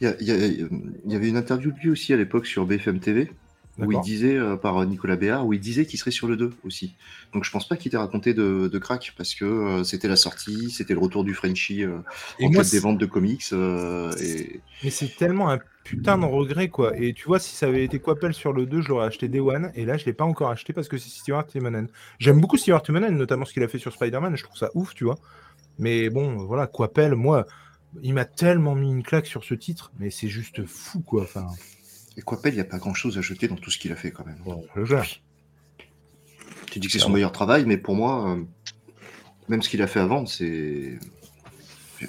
Il 0.00 0.14
y, 0.20 1.10
y 1.12 1.16
avait 1.16 1.28
une 1.28 1.36
interview 1.36 1.72
de 1.72 1.78
lui 1.78 1.90
aussi 1.90 2.12
à 2.12 2.16
l'époque 2.16 2.46
sur 2.46 2.66
BFM 2.66 3.00
TV 3.00 3.30
où 3.78 3.84
il 3.84 3.88
D'accord. 3.88 4.00
disait, 4.04 4.36
euh, 4.36 4.56
par 4.56 4.84
Nicolas 4.86 5.16
Béard, 5.16 5.46
où 5.46 5.52
il 5.52 5.60
disait 5.60 5.86
qu'il 5.86 5.98
serait 5.98 6.10
sur 6.10 6.26
le 6.26 6.36
2 6.36 6.52
aussi. 6.64 6.94
Donc 7.32 7.44
je 7.44 7.50
pense 7.50 7.68
pas 7.68 7.76
qu'il 7.76 7.90
t'ait 7.92 7.96
raconté 7.96 8.34
de, 8.34 8.68
de 8.72 8.78
crack 8.78 9.14
parce 9.16 9.34
que 9.34 9.44
euh, 9.44 9.84
c'était 9.84 10.08
la 10.08 10.16
sortie, 10.16 10.70
c'était 10.70 10.94
le 10.94 11.00
retour 11.00 11.22
du 11.24 11.32
Frenchie 11.34 11.84
euh, 11.84 11.98
Et 12.40 12.46
en 12.46 12.50
moi, 12.50 12.62
quête 12.62 12.72
des 12.72 12.78
c'est- 12.78 12.80
ventes 12.80 12.98
de 12.98 13.06
comics. 13.06 13.44
euh, 13.52 14.12
et... 14.20 14.60
Mais 14.82 14.90
c'est 14.90 15.14
tellement 15.16 15.50
un 15.50 15.58
putain 15.84 16.18
de 16.18 16.24
regret, 16.24 16.68
quoi. 16.68 16.96
Et 16.98 17.12
tu 17.14 17.26
vois, 17.26 17.38
si 17.38 17.54
ça 17.54 17.66
avait 17.66 17.84
été 17.84 17.98
Quappel 17.98 18.34
sur 18.34 18.52
le 18.52 18.66
2, 18.66 18.82
je 18.82 18.88
l'aurais 18.88 19.06
acheté 19.06 19.28
Day 19.28 19.40
One. 19.40 19.70
Et 19.74 19.84
là, 19.86 19.96
je 19.96 20.04
l'ai 20.06 20.12
pas 20.12 20.24
encore 20.24 20.50
acheté 20.50 20.72
parce 20.72 20.88
que 20.88 20.98
c'est 20.98 21.08
Stuart 21.08 21.46
Timonen. 21.46 21.88
J'aime 22.18 22.40
beaucoup 22.40 22.56
Stuart 22.58 22.82
Timonen, 22.82 23.16
notamment 23.16 23.44
ce 23.44 23.52
qu'il 23.52 23.62
a 23.62 23.68
fait 23.68 23.78
sur 23.78 23.92
Spider-Man. 23.92 24.36
Je 24.36 24.42
trouve 24.44 24.56
ça 24.56 24.70
ouf, 24.74 24.94
tu 24.94 25.04
vois. 25.04 25.18
Mais 25.78 26.10
bon, 26.10 26.36
voilà, 26.46 26.66
Quappel, 26.66 27.14
moi, 27.14 27.46
il 28.02 28.12
m'a 28.12 28.24
tellement 28.26 28.74
mis 28.74 28.90
une 28.90 29.02
claque 29.02 29.26
sur 29.26 29.44
ce 29.44 29.54
titre. 29.54 29.92
Mais 29.98 30.10
c'est 30.10 30.28
juste 30.28 30.66
fou, 30.66 31.00
quoi. 31.00 31.22
Enfin, 31.22 31.46
et 32.18 32.22
Coppel, 32.22 32.52
il 32.52 32.56
n'y 32.56 32.60
a 32.60 32.64
pas 32.64 32.78
grand 32.78 32.92
chose 32.94 33.16
à 33.16 33.20
jeter 33.22 33.46
dans 33.48 33.54
tout 33.56 33.70
ce 33.70 33.78
qu'il 33.78 33.92
a 33.92 33.96
fait 33.96 34.10
quand 34.10 34.26
même. 34.26 34.38
bon. 34.44 34.64
Tu 36.70 36.80
dis 36.80 36.86
que 36.88 36.92
c'est 36.92 36.98
son 36.98 37.10
meilleur 37.10 37.32
travail, 37.32 37.64
mais 37.66 37.78
pour 37.78 37.94
moi, 37.94 38.30
euh, 38.30 38.42
même 39.48 39.62
ce 39.62 39.68
qu'il 39.70 39.80
a 39.80 39.86
fait 39.86 40.00
avant, 40.00 40.26
c'est. 40.26 40.98
Il 42.00 42.08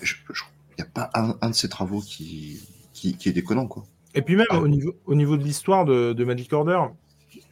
n'y 0.77 0.83
a 0.83 0.85
pas 0.93 1.09
un, 1.13 1.35
un 1.41 1.49
de 1.49 1.55
ses 1.55 1.69
travaux 1.69 2.01
qui, 2.01 2.61
qui, 2.93 3.15
qui 3.15 3.29
est 3.29 3.33
déconnant, 3.33 3.67
quoi. 3.67 3.85
Et 4.15 4.21
puis 4.21 4.35
même 4.35 4.47
Ah. 4.49 4.59
au, 4.59 4.67
niveau, 4.67 4.95
au 5.05 5.15
niveau 5.15 5.37
de 5.37 5.43
l'histoire 5.43 5.85
de, 5.85 6.13
de 6.13 6.25
Magic 6.25 6.51
Order, 6.53 6.79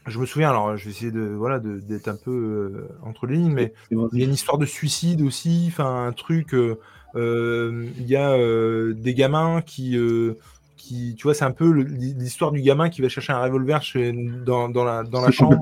je 0.07 0.19
me 0.19 0.25
souviens, 0.25 0.49
alors 0.49 0.75
je 0.77 0.85
vais 0.85 0.91
essayer 0.91 1.11
de 1.11 1.21
voilà 1.21 1.59
d'être 1.59 2.07
un 2.07 2.15
peu 2.15 2.31
euh, 2.31 2.89
entre 3.03 3.27
les 3.27 3.35
lignes, 3.37 3.53
mais 3.53 3.73
il 3.91 4.19
y 4.19 4.21
a 4.21 4.25
une 4.25 4.33
histoire 4.33 4.57
de 4.57 4.65
suicide 4.65 5.21
aussi, 5.21 5.65
enfin 5.67 6.07
un 6.07 6.11
truc. 6.13 6.53
euh, 6.53 6.75
Il 7.15 8.07
y 8.07 8.15
a 8.15 8.35
des 8.93 9.13
gamins 9.13 9.61
qui, 9.61 9.97
qui, 10.87 11.15
tu 11.15 11.23
vois, 11.23 11.33
c'est 11.33 11.45
un 11.45 11.51
peu 11.51 11.69
l'histoire 11.69 12.51
du 12.51 12.61
gamin 12.61 12.89
qui 12.89 13.01
va 13.01 13.09
chercher 13.09 13.33
un 13.33 13.41
revolver 13.41 13.81
chez, 13.81 14.13
dans, 14.45 14.69
dans 14.69 14.83
la 14.83 15.03
dans 15.03 15.21
la 15.21 15.31
chambre. 15.31 15.59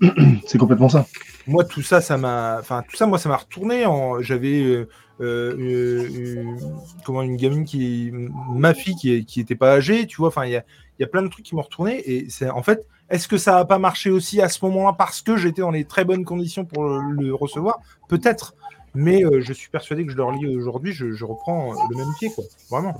C'est 0.46 0.58
complètement 0.58 0.88
ça. 0.88 1.06
Moi, 1.46 1.64
tout 1.64 1.82
ça, 1.82 2.00
ça 2.00 2.16
m'a, 2.16 2.58
enfin, 2.60 2.82
tout 2.88 2.96
ça, 2.96 3.06
moi, 3.06 3.18
ça 3.18 3.28
m'a 3.28 3.36
retourné. 3.36 3.84
En... 3.86 4.20
J'avais, 4.22 4.62
euh, 4.62 4.88
euh, 5.20 6.08
une- 6.08 6.58
comment, 7.04 7.22
une 7.22 7.36
gamine 7.36 7.64
qui, 7.64 8.10
ma 8.54 8.74
fille, 8.74 8.94
qui, 8.94 9.24
qui 9.24 9.40
était 9.40 9.54
pas 9.56 9.72
âgée, 9.72 10.06
tu 10.06 10.16
vois. 10.18 10.28
Enfin, 10.28 10.44
il 10.46 10.52
y 10.52 10.56
a, 10.56 10.64
y 10.98 11.04
a 11.04 11.06
plein 11.06 11.22
de 11.22 11.28
trucs 11.28 11.44
qui 11.44 11.54
m'ont 11.54 11.62
retourné. 11.62 12.00
Et 12.10 12.30
c'est, 12.30 12.48
en 12.50 12.62
fait, 12.62 12.86
est-ce 13.08 13.26
que 13.26 13.38
ça 13.38 13.58
a 13.58 13.64
pas 13.64 13.78
marché 13.78 14.10
aussi 14.10 14.40
à 14.40 14.48
ce 14.48 14.64
moment-là 14.64 14.94
parce 14.96 15.20
que 15.22 15.36
j'étais 15.36 15.62
dans 15.62 15.70
les 15.72 15.84
très 15.84 16.04
bonnes 16.04 16.24
conditions 16.24 16.64
pour 16.64 16.84
le, 16.84 17.00
le 17.22 17.34
recevoir? 17.34 17.80
Peut-être. 18.08 18.54
Mais 18.94 19.24
euh, 19.24 19.40
je 19.40 19.52
suis 19.52 19.70
persuadé 19.70 20.04
que 20.04 20.10
je 20.12 20.16
le 20.16 20.24
relis 20.24 20.46
aujourd'hui, 20.56 20.92
je, 20.92 21.12
je 21.12 21.24
reprends 21.24 21.72
le 21.90 21.96
même 21.96 22.12
pied, 22.18 22.30
quoi. 22.34 22.44
Vraiment. 22.70 22.96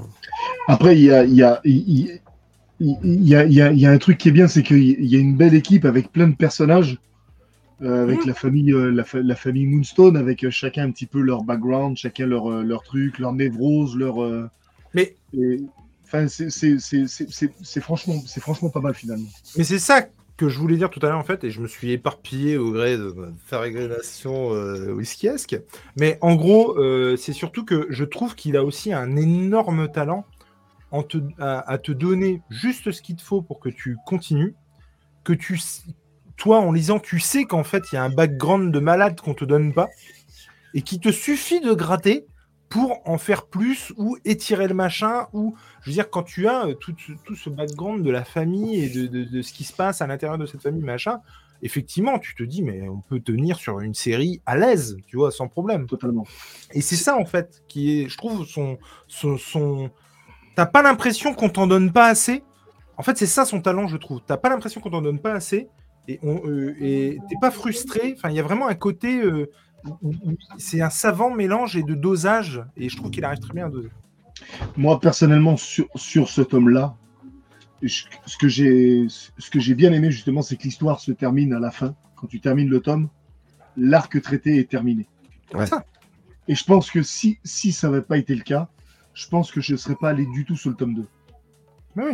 Après, 0.68 0.96
il 0.96 1.02
y 1.04 1.10
a, 1.12 1.24
y, 1.24 1.42
y, 1.64 2.20
y, 2.80 3.86
un 3.86 3.98
truc 3.98 4.18
qui 4.18 4.28
est 4.28 4.32
bien, 4.32 4.46
c'est 4.48 4.62
qu'il 4.62 5.04
y 5.04 5.16
a 5.16 5.18
une 5.18 5.36
belle 5.36 5.54
équipe 5.54 5.84
avec 5.84 6.12
plein 6.12 6.28
de 6.28 6.36
personnages, 6.36 6.98
euh, 7.82 8.02
avec 8.04 8.24
la 8.24 8.34
famille, 8.34 8.72
euh, 8.72 8.90
la, 8.90 9.04
fa- 9.04 9.20
la 9.22 9.34
famille 9.34 9.66
Moonstone, 9.66 10.16
avec 10.16 10.44
euh, 10.44 10.50
chacun 10.50 10.84
un 10.84 10.90
petit 10.90 11.06
peu 11.06 11.20
leur 11.20 11.42
background, 11.42 11.96
chacun 11.96 12.26
leur, 12.26 12.50
euh, 12.52 12.62
leur 12.62 12.82
truc, 12.82 13.18
leur 13.18 13.32
névrose, 13.32 13.96
leur. 13.96 14.22
euh, 14.22 14.48
Mais 14.94 15.16
et- 15.36 15.60
Enfin, 16.12 16.26
c'est- 16.26 16.50
franchement, 17.80 18.16
c'est 18.26 18.40
franchement 18.40 18.68
pas 18.68 18.80
mal 18.80 18.94
finalement. 18.94 19.28
Mais 19.56 19.62
c'est 19.62 19.78
ça 19.78 20.08
que 20.40 20.48
je 20.48 20.58
voulais 20.58 20.78
dire 20.78 20.88
tout 20.88 21.00
à 21.02 21.10
l'heure 21.10 21.18
en 21.18 21.22
fait, 21.22 21.44
et 21.44 21.50
je 21.50 21.60
me 21.60 21.68
suis 21.68 21.92
éparpillé 21.92 22.56
au 22.56 22.72
gré 22.72 22.96
de 22.96 23.12
ma 23.12 23.26
pérégrination 23.50 24.54
euh, 24.54 24.90
whiskyesque. 24.90 25.60
Mais 25.98 26.16
en 26.22 26.34
gros, 26.34 26.78
euh, 26.78 27.14
c'est 27.18 27.34
surtout 27.34 27.62
que 27.62 27.86
je 27.90 28.04
trouve 28.04 28.34
qu'il 28.34 28.56
a 28.56 28.64
aussi 28.64 28.90
un 28.90 29.16
énorme 29.16 29.92
talent 29.92 30.24
en 30.92 31.02
te, 31.02 31.18
à, 31.38 31.60
à 31.70 31.76
te 31.76 31.92
donner 31.92 32.40
juste 32.48 32.90
ce 32.90 33.02
qu'il 33.02 33.16
te 33.16 33.22
faut 33.22 33.42
pour 33.42 33.60
que 33.60 33.68
tu 33.68 33.98
continues, 34.06 34.54
que 35.24 35.34
tu, 35.34 35.60
toi 36.38 36.60
en 36.60 36.72
lisant, 36.72 37.00
tu 37.00 37.20
sais 37.20 37.44
qu'en 37.44 37.62
fait 37.62 37.92
il 37.92 37.96
y 37.96 37.98
a 37.98 38.02
un 38.02 38.08
background 38.08 38.72
de 38.72 38.80
malade 38.80 39.20
qu'on 39.20 39.34
te 39.34 39.44
donne 39.44 39.74
pas, 39.74 39.90
et 40.72 40.80
qu'il 40.80 41.00
te 41.00 41.12
suffit 41.12 41.60
de 41.60 41.74
gratter 41.74 42.24
pour 42.70 43.02
en 43.04 43.18
faire 43.18 43.44
plus 43.44 43.92
ou 43.98 44.16
étirer 44.24 44.68
le 44.68 44.74
machin 44.74 45.26
ou 45.34 45.54
je 45.82 45.90
veux 45.90 45.94
dire 45.94 46.10
quand 46.10 46.22
tu 46.22 46.46
as 46.48 46.66
euh, 46.66 46.74
tout, 46.74 46.94
ce- 46.98 47.12
tout 47.24 47.34
ce 47.36 47.50
background 47.50 48.04
de 48.04 48.10
la 48.10 48.24
famille 48.24 48.82
et 48.84 48.88
de, 48.88 49.06
de- 49.06 49.24
de 49.24 49.42
ce 49.42 49.52
qui 49.52 49.64
se 49.64 49.72
passe 49.72 50.02
à 50.02 50.06
l'intérieur 50.06 50.38
de 50.38 50.46
cette 50.46 50.62
famille 50.62 50.82
machin 50.82 51.20
effectivement 51.62 52.18
tu 52.18 52.34
te 52.34 52.42
dis 52.42 52.62
mais 52.62 52.88
on 52.88 53.00
peut 53.00 53.20
tenir 53.20 53.58
sur 53.58 53.80
une 53.80 53.92
série 53.94 54.40
à 54.46 54.56
l'aise 54.56 54.96
tu 55.06 55.16
vois 55.16 55.30
sans 55.30 55.48
problème. 55.48 55.86
Totalement. 55.86 56.24
et 56.72 56.80
c'est 56.80 56.96
ça 56.96 57.16
en 57.16 57.24
fait 57.26 57.62
qui 57.68 58.00
est 58.02 58.08
je 58.08 58.16
trouve 58.16 58.46
son 58.46 58.78
son, 59.08 59.36
son... 59.36 59.90
t'as 60.56 60.66
pas 60.66 60.82
l'impression 60.82 61.34
qu'on 61.34 61.48
t'en 61.50 61.66
donne 61.66 61.92
pas 61.92 62.06
assez. 62.06 62.42
En 62.96 63.02
fait 63.02 63.16
c'est 63.18 63.26
ça 63.26 63.44
son 63.44 63.60
talent 63.60 63.88
je 63.88 63.96
trouve. 63.98 64.20
T'as 64.26 64.36
pas 64.36 64.48
l'impression 64.48 64.80
qu'on 64.80 64.90
t'en 64.90 65.02
donne 65.02 65.18
pas 65.20 65.32
assez 65.34 65.68
et 66.08 66.18
on 66.22 66.40
euh, 66.46 66.74
t'es 66.80 67.36
pas 67.40 67.50
frustré. 67.50 68.14
Enfin 68.16 68.30
il 68.30 68.36
y 68.36 68.40
a 68.40 68.42
vraiment 68.42 68.68
un 68.68 68.74
côté 68.74 69.20
euh, 69.22 69.50
c'est 70.58 70.80
un 70.82 70.90
savant 70.90 71.30
mélange 71.30 71.76
et 71.76 71.82
de 71.82 71.94
dosage 71.94 72.62
et 72.76 72.88
je 72.88 72.96
trouve 72.96 73.10
qu'il 73.10 73.24
arrive 73.24 73.38
très 73.38 73.54
bien 73.54 73.66
à 73.66 73.70
doser 73.70 73.90
Moi, 74.76 75.00
personnellement, 75.00 75.56
sur, 75.56 75.86
sur 75.94 76.28
ce 76.28 76.40
tome-là, 76.40 76.96
je- 77.82 78.04
ce 78.26 78.36
que 78.36 78.48
j'ai 78.48 79.06
ce 79.08 79.50
que 79.50 79.58
j'ai 79.60 79.74
bien 79.74 79.92
aimé, 79.92 80.10
justement, 80.10 80.42
c'est 80.42 80.56
que 80.56 80.64
l'histoire 80.64 81.00
se 81.00 81.12
termine 81.12 81.52
à 81.52 81.58
la 81.58 81.70
fin. 81.70 81.94
Quand 82.16 82.26
tu 82.26 82.40
termines 82.40 82.68
le 82.68 82.80
tome, 82.80 83.08
l'arc 83.76 84.20
traité 84.20 84.58
est 84.58 84.68
terminé. 84.70 85.08
Ouais. 85.54 85.64
Et 86.48 86.54
je 86.54 86.64
pense 86.64 86.90
que 86.90 87.02
si, 87.02 87.38
si 87.44 87.72
ça 87.72 87.88
n'avait 87.88 88.02
pas 88.02 88.18
été 88.18 88.34
le 88.34 88.42
cas, 88.42 88.68
je 89.14 89.26
pense 89.28 89.50
que 89.50 89.60
je 89.60 89.72
ne 89.72 89.76
serais 89.76 89.96
pas 89.96 90.10
allé 90.10 90.26
du 90.26 90.44
tout 90.44 90.56
sur 90.56 90.70
le 90.70 90.76
tome 90.76 90.94
2. 90.94 91.06
Mais 91.96 92.04
oui 92.04 92.12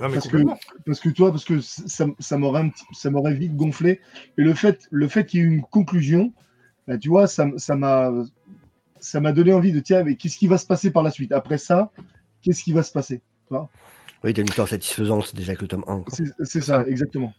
Non, 0.00 0.08
mais 0.08 0.14
Parce 0.14 0.28
que, 0.28 0.38
parce 0.84 1.00
que 1.00 1.08
toi, 1.10 1.30
parce 1.30 1.44
que 1.44 1.60
ça, 1.60 2.06
ça 2.18 2.38
m'aurait 2.38 2.72
ça 2.92 3.10
vite 3.30 3.56
gonflé. 3.56 4.00
Et 4.38 4.42
le 4.42 4.54
fait, 4.54 4.86
le 4.90 5.08
fait 5.08 5.26
qu'il 5.26 5.40
y 5.40 5.42
ait 5.42 5.46
eu 5.46 5.54
une 5.56 5.62
conclusion, 5.62 6.32
bah, 6.86 6.98
tu 6.98 7.08
vois, 7.08 7.26
ça 7.26 7.46
m'a 7.76 8.12
ça 9.06 9.20
m'a 9.20 9.32
donné 9.32 9.52
envie 9.52 9.72
de 9.72 9.80
tiens, 9.80 10.02
mais 10.04 10.16
qu'est-ce 10.16 10.36
qui 10.36 10.46
va 10.48 10.58
se 10.58 10.66
passer 10.66 10.90
par 10.90 11.02
la 11.02 11.10
suite? 11.10 11.32
Après 11.32 11.58
ça, 11.58 11.90
qu'est-ce 12.42 12.62
qui 12.62 12.72
va 12.72 12.82
se 12.82 12.92
passer? 12.92 13.22
Oui, 13.50 14.32
t'as 14.34 14.42
une 14.42 14.48
histoire 14.48 14.66
satisfaisante 14.68 15.34
déjà 15.34 15.50
avec 15.50 15.62
le 15.62 15.68
tome 15.68 15.84
1. 15.86 16.00
quoi. 16.00 16.18
C'est 16.44 16.60
ça, 16.60 16.84
exactement. 16.86 17.32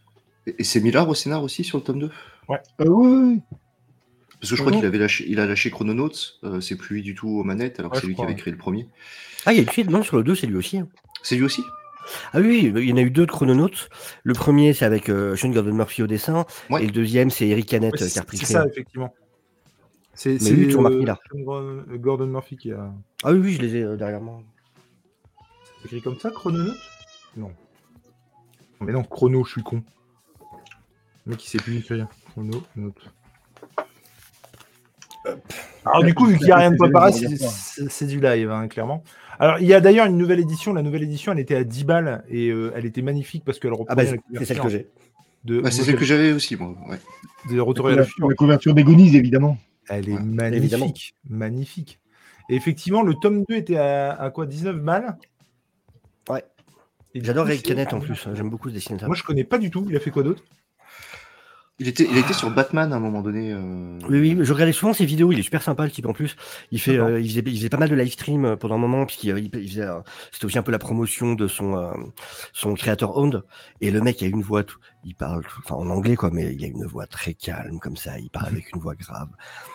Et, 0.46 0.54
et 0.58 0.64
c'est 0.64 0.80
Millard 0.80 1.08
au 1.08 1.14
scénar 1.14 1.42
aussi 1.42 1.64
sur 1.64 1.78
le 1.78 1.84
tome 1.84 1.98
2 2.00 2.06
Euh, 2.50 2.56
oui, 2.80 2.86
oui, 2.88 3.32
oui. 3.34 3.40
Parce 4.40 4.50
que 4.50 4.56
je 4.56 4.62
crois 4.62 4.72
qu'il 4.72 4.86
avait 4.86 4.98
lâché, 4.98 5.24
il 5.28 5.40
a 5.40 5.46
lâché 5.46 5.70
Chrononauts, 5.70 6.10
euh, 6.44 6.60
c'est 6.60 6.76
plus 6.76 6.94
lui 6.96 7.02
du 7.02 7.14
tout 7.14 7.28
aux 7.28 7.42
manettes, 7.44 7.80
alors 7.80 7.90
que 7.90 7.96
Ouais, 7.96 8.00
c'est 8.02 8.06
lui 8.06 8.14
qui 8.14 8.22
avait 8.22 8.32
ouais. 8.32 8.38
créé 8.38 8.52
le 8.52 8.58
premier. 8.58 8.88
Ah, 9.46 9.52
il 9.52 9.56
y 9.56 9.58
a 9.58 9.62
une 9.64 9.68
suite 9.68 9.90
Non, 9.90 10.02
sur 10.02 10.16
le 10.16 10.22
2, 10.22 10.34
c'est 10.36 10.46
lui 10.46 10.56
aussi. 10.56 10.78
hein. 10.78 10.88
C'est 11.22 11.34
lui 11.36 11.42
aussi? 11.44 11.62
Ah 12.32 12.38
oui, 12.40 12.70
oui, 12.74 12.82
il 12.84 12.88
y 12.88 12.92
en 12.92 12.96
a 12.96 13.02
eu 13.02 13.10
deux 13.10 13.26
de 13.26 13.30
chrononautes. 13.32 13.90
Le 14.22 14.32
premier, 14.32 14.72
c'est 14.72 14.84
avec 14.86 15.10
euh, 15.10 15.36
Sean 15.36 15.50
Gordon 15.50 15.74
Murphy 15.74 16.02
au 16.02 16.06
dessin. 16.06 16.46
Ouais. 16.70 16.82
Et 16.84 16.86
le 16.86 16.92
deuxième, 16.92 17.28
c'est 17.30 17.48
Eric 17.48 17.66
Canet 17.68 17.92
Ouais, 17.92 18.02
euh, 18.02 18.08
qui 18.08 18.18
a 18.18 18.22
repris 18.22 18.38
c'est 18.38 18.46
ça, 18.52 18.64
effectivement. 18.66 19.12
C'est 20.20 20.40
c'est, 20.40 20.52
lui, 20.52 20.66
tu 20.66 20.76
remarques. 20.76 21.22
Sean 21.30 21.38
Gordon- 21.96 22.26
Murphy 22.26 22.56
qui 22.56 22.72
a 22.72 22.92
Ah 23.22 23.30
oui, 23.30 23.38
oui, 23.38 23.52
je 23.52 23.62
les 23.62 23.76
ai 23.76 23.82
euh, 23.84 23.96
derrière 23.96 24.20
moi. 24.20 24.42
écrit 25.84 26.02
comme 26.02 26.18
ça, 26.18 26.30
Chrononaut 26.32 26.72
Non. 27.36 27.52
Mais 28.80 28.90
non, 28.92 29.04
Chrono, 29.04 29.44
je 29.44 29.52
suis 29.52 29.62
con. 29.62 29.80
Le 31.24 31.30
mec, 31.32 31.44
il 31.44 31.48
sait 31.48 31.58
plus 31.58 31.76
écrire. 31.78 32.08
Chrono, 32.32 32.60
note. 32.74 32.96
Alors, 35.84 36.02
du 36.02 36.14
coup, 36.14 36.26
vu 36.26 36.36
qu'il 36.36 36.46
n'y 36.46 36.52
a 36.52 36.56
rien 36.56 36.70
de 36.72 36.76
préparé, 36.76 37.12
c'est- 37.12 37.36
c'est 37.36 37.88
c'est 37.88 38.06
du 38.06 38.20
live, 38.20 38.50
hein, 38.50 38.66
clairement. 38.66 39.04
Alors, 39.38 39.58
il 39.60 39.66
y 39.68 39.74
a 39.74 39.80
d'ailleurs 39.80 40.06
une 40.06 40.16
nouvelle 40.18 40.40
édition. 40.40 40.72
La 40.72 40.82
nouvelle 40.82 41.04
édition, 41.04 41.30
elle 41.30 41.38
était 41.38 41.54
à 41.54 41.62
10 41.62 41.84
balles 41.84 42.24
et 42.28 42.48
euh, 42.48 42.72
elle 42.74 42.86
était 42.86 43.02
magnifique 43.02 43.44
parce 43.44 43.60
qu'elle 43.60 43.70
Ah 43.72 43.76
reprenait 43.78 44.04
bah, 44.04 44.10
la 44.10 44.10
c'est 44.10 44.38
c'est 44.40 44.44
celle 44.46 44.56
que 44.56 44.62
couverture 44.62 44.88
j'ai. 45.44 45.54
de, 45.54 45.60
Bah, 45.60 45.70
C'est 45.70 45.82
celle 45.84 45.96
que 45.96 46.04
j'avais 46.04 46.32
aussi, 46.32 46.56
moi. 46.56 46.74
Ouais. 46.88 46.98
de 47.50 47.60
Retour 47.60 47.86
à 47.86 47.90
la 47.90 47.96
La, 47.98 48.04
Future. 48.04 48.28
la 48.28 48.34
couverture 48.34 48.74
d'Agonise, 48.74 49.14
évidemment. 49.14 49.56
Elle 49.88 50.08
est 50.08 50.12
Ouais, 50.14 50.20
magnifique. 50.20 50.58
évidemment. 50.62 50.92
Magnifique. 51.28 52.00
Et 52.50 52.54
effectivement, 52.56 53.02
le 53.02 53.14
tome 53.14 53.44
2 53.48 53.54
était 53.56 53.76
à, 53.76 54.12
à 54.12 54.30
quoi 54.30 54.46
19 54.46 54.76
balles? 54.80 55.16
Ouais. 56.28 56.44
J'adore 57.14 57.46
c'est- 57.48 57.62
Canet 57.62 57.92
en 57.94 58.00
plus. 58.00 58.26
hein, 58.26 58.32
J'aime 58.34 58.50
beaucoup 58.50 58.68
ce 58.68 58.74
dessinateur. 58.74 59.08
Moi, 59.08 59.16
je 59.16 59.22
connais 59.22 59.44
pas 59.44 59.58
du 59.58 59.70
tout. 59.70 59.86
Il 59.88 59.96
a 59.96 60.00
fait 60.00 60.10
quoi 60.10 60.22
d'autre? 60.22 60.42
Il 61.80 61.86
était, 61.86 62.08
il 62.10 62.18
était 62.18 62.32
sur 62.32 62.50
Batman 62.50 62.92
à 62.92 62.96
un 62.96 62.98
moment 62.98 63.22
donné. 63.22 63.52
euh, 63.52 63.98
Oui, 64.08 64.18
oui, 64.18 64.38
je 64.40 64.52
regardais 64.52 64.72
souvent 64.72 64.92
ses 64.92 65.04
vidéos, 65.04 65.30
il 65.30 65.38
est 65.38 65.42
super 65.42 65.62
sympa 65.62 65.84
le 65.84 65.92
type 65.92 66.06
en 66.06 66.12
plus. 66.12 66.34
Il, 66.72 66.80
fait, 66.80 66.98
euh, 66.98 67.20
il, 67.20 67.28
faisait, 67.28 67.42
il 67.46 67.56
faisait 67.56 67.68
pas 67.68 67.76
mal 67.76 67.88
de 67.88 67.94
live 67.94 68.10
stream 68.12 68.44
euh, 68.44 68.56
pendant 68.56 68.74
un 68.74 68.78
moment, 68.78 69.06
puisqu'il 69.06 69.28
il, 69.38 69.48
il 69.54 69.68
faisait, 69.68 69.82
euh, 69.82 70.00
c'était 70.32 70.44
aussi 70.46 70.58
un 70.58 70.62
peu 70.64 70.72
la 70.72 70.80
promotion 70.80 71.34
de 71.34 71.46
son, 71.46 71.76
euh, 71.78 71.92
son 72.52 72.74
créateur 72.74 73.16
owned. 73.16 73.42
Et 73.80 73.92
le 73.92 74.00
mec 74.00 74.20
a 74.24 74.26
une 74.26 74.42
voix, 74.42 74.64
tout- 74.64 74.78
il 75.04 75.14
parle 75.14 75.44
enfin, 75.64 75.76
en 75.76 75.88
anglais 75.90 76.16
quoi, 76.16 76.30
mais 76.32 76.52
il 76.52 76.64
a 76.64 76.66
une 76.66 76.84
voix 76.84 77.06
très 77.06 77.34
calme 77.34 77.78
comme 77.78 77.96
ça, 77.96 78.18
il 78.18 78.28
parle 78.30 78.48
avec 78.48 78.72
une 78.74 78.80
voix 78.80 78.96
grave. 78.96 79.28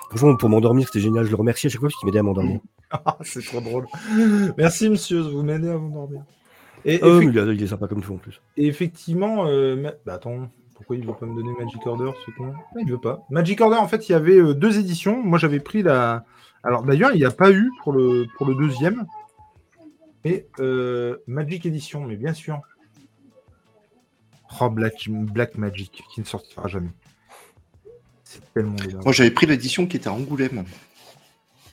Franchement, 0.09 0.35
pour 0.35 0.49
m'endormir, 0.49 0.87
c'était 0.87 0.99
génial, 0.99 1.23
je 1.23 1.29
le 1.29 1.37
remercie 1.37 1.67
à 1.67 1.69
chaque 1.69 1.79
fois 1.79 1.87
parce 1.87 1.97
qu'il 1.99 2.07
m'aidait 2.07 2.19
à 2.19 2.23
m'endormir. 2.23 2.59
Ah, 2.91 3.17
C'est 3.21 3.43
trop 3.43 3.59
drôle. 3.59 3.87
Merci, 4.57 4.87
monsieur, 4.89 5.21
vous 5.21 5.41
m'aidez 5.41 5.69
à 5.69 5.77
m'endormir. 5.79 6.21
Et, 6.85 6.99
mais 7.01 7.25
il, 7.25 7.63
est- 7.63 7.67
sympa 7.67 7.87
comme 7.87 8.01
tout 8.03 8.13
en 8.13 8.17
plus. 8.17 8.39
et 8.57 8.67
effectivement, 8.67 9.47
euh, 9.47 9.91
bah, 10.05 10.13
attends, 10.13 10.51
pourquoi 10.75 10.95
il 10.95 11.05
veut 11.05 11.13
pas 11.13 11.25
me 11.25 11.35
donner 11.35 11.53
Magic 11.57 11.85
Order 11.85 12.11
ce 12.25 12.31
con 12.31 12.53
Il 12.79 12.89
veut 12.89 12.99
pas. 12.99 13.25
Magic 13.29 13.61
Order, 13.61 13.77
en 13.77 13.87
fait, 13.87 14.09
il 14.09 14.11
y 14.11 14.15
avait 14.15 14.37
euh, 14.37 14.53
deux 14.53 14.79
éditions. 14.79 15.21
Moi, 15.21 15.37
j'avais 15.37 15.59
pris 15.59 15.83
la. 15.83 16.25
Alors, 16.63 16.83
d'ailleurs, 16.83 17.11
il 17.13 17.17
n'y 17.17 17.25
a 17.25 17.31
pas 17.31 17.51
eu 17.51 17.71
pour 17.83 17.93
le, 17.93 18.25
pour 18.37 18.45
le 18.45 18.55
deuxième. 18.55 19.05
Et 20.25 20.47
euh, 20.59 21.17
Magic 21.27 21.65
Edition, 21.65 22.05
mais 22.05 22.15
bien 22.15 22.33
sûr. 22.33 22.61
Oh, 24.61 24.69
Black, 24.69 25.09
Black 25.09 25.57
Magic, 25.57 26.03
qui 26.13 26.21
ne 26.21 26.25
sortira 26.25 26.67
jamais. 26.67 26.91
C'est 28.23 28.53
tellement 28.53 28.75
bien. 28.75 28.99
Moi, 29.03 29.11
j'avais 29.11 29.31
pris 29.31 29.45
l'édition 29.45 29.85
qui 29.85 29.97
était 29.97 30.07
à 30.07 30.13
Angoulême. 30.13 30.63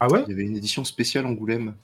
Ah 0.00 0.08
ouais? 0.08 0.24
Il 0.26 0.30
y 0.30 0.32
avait 0.32 0.44
une 0.44 0.56
édition 0.56 0.84
spéciale 0.84 1.26
Angoulême. 1.26 1.74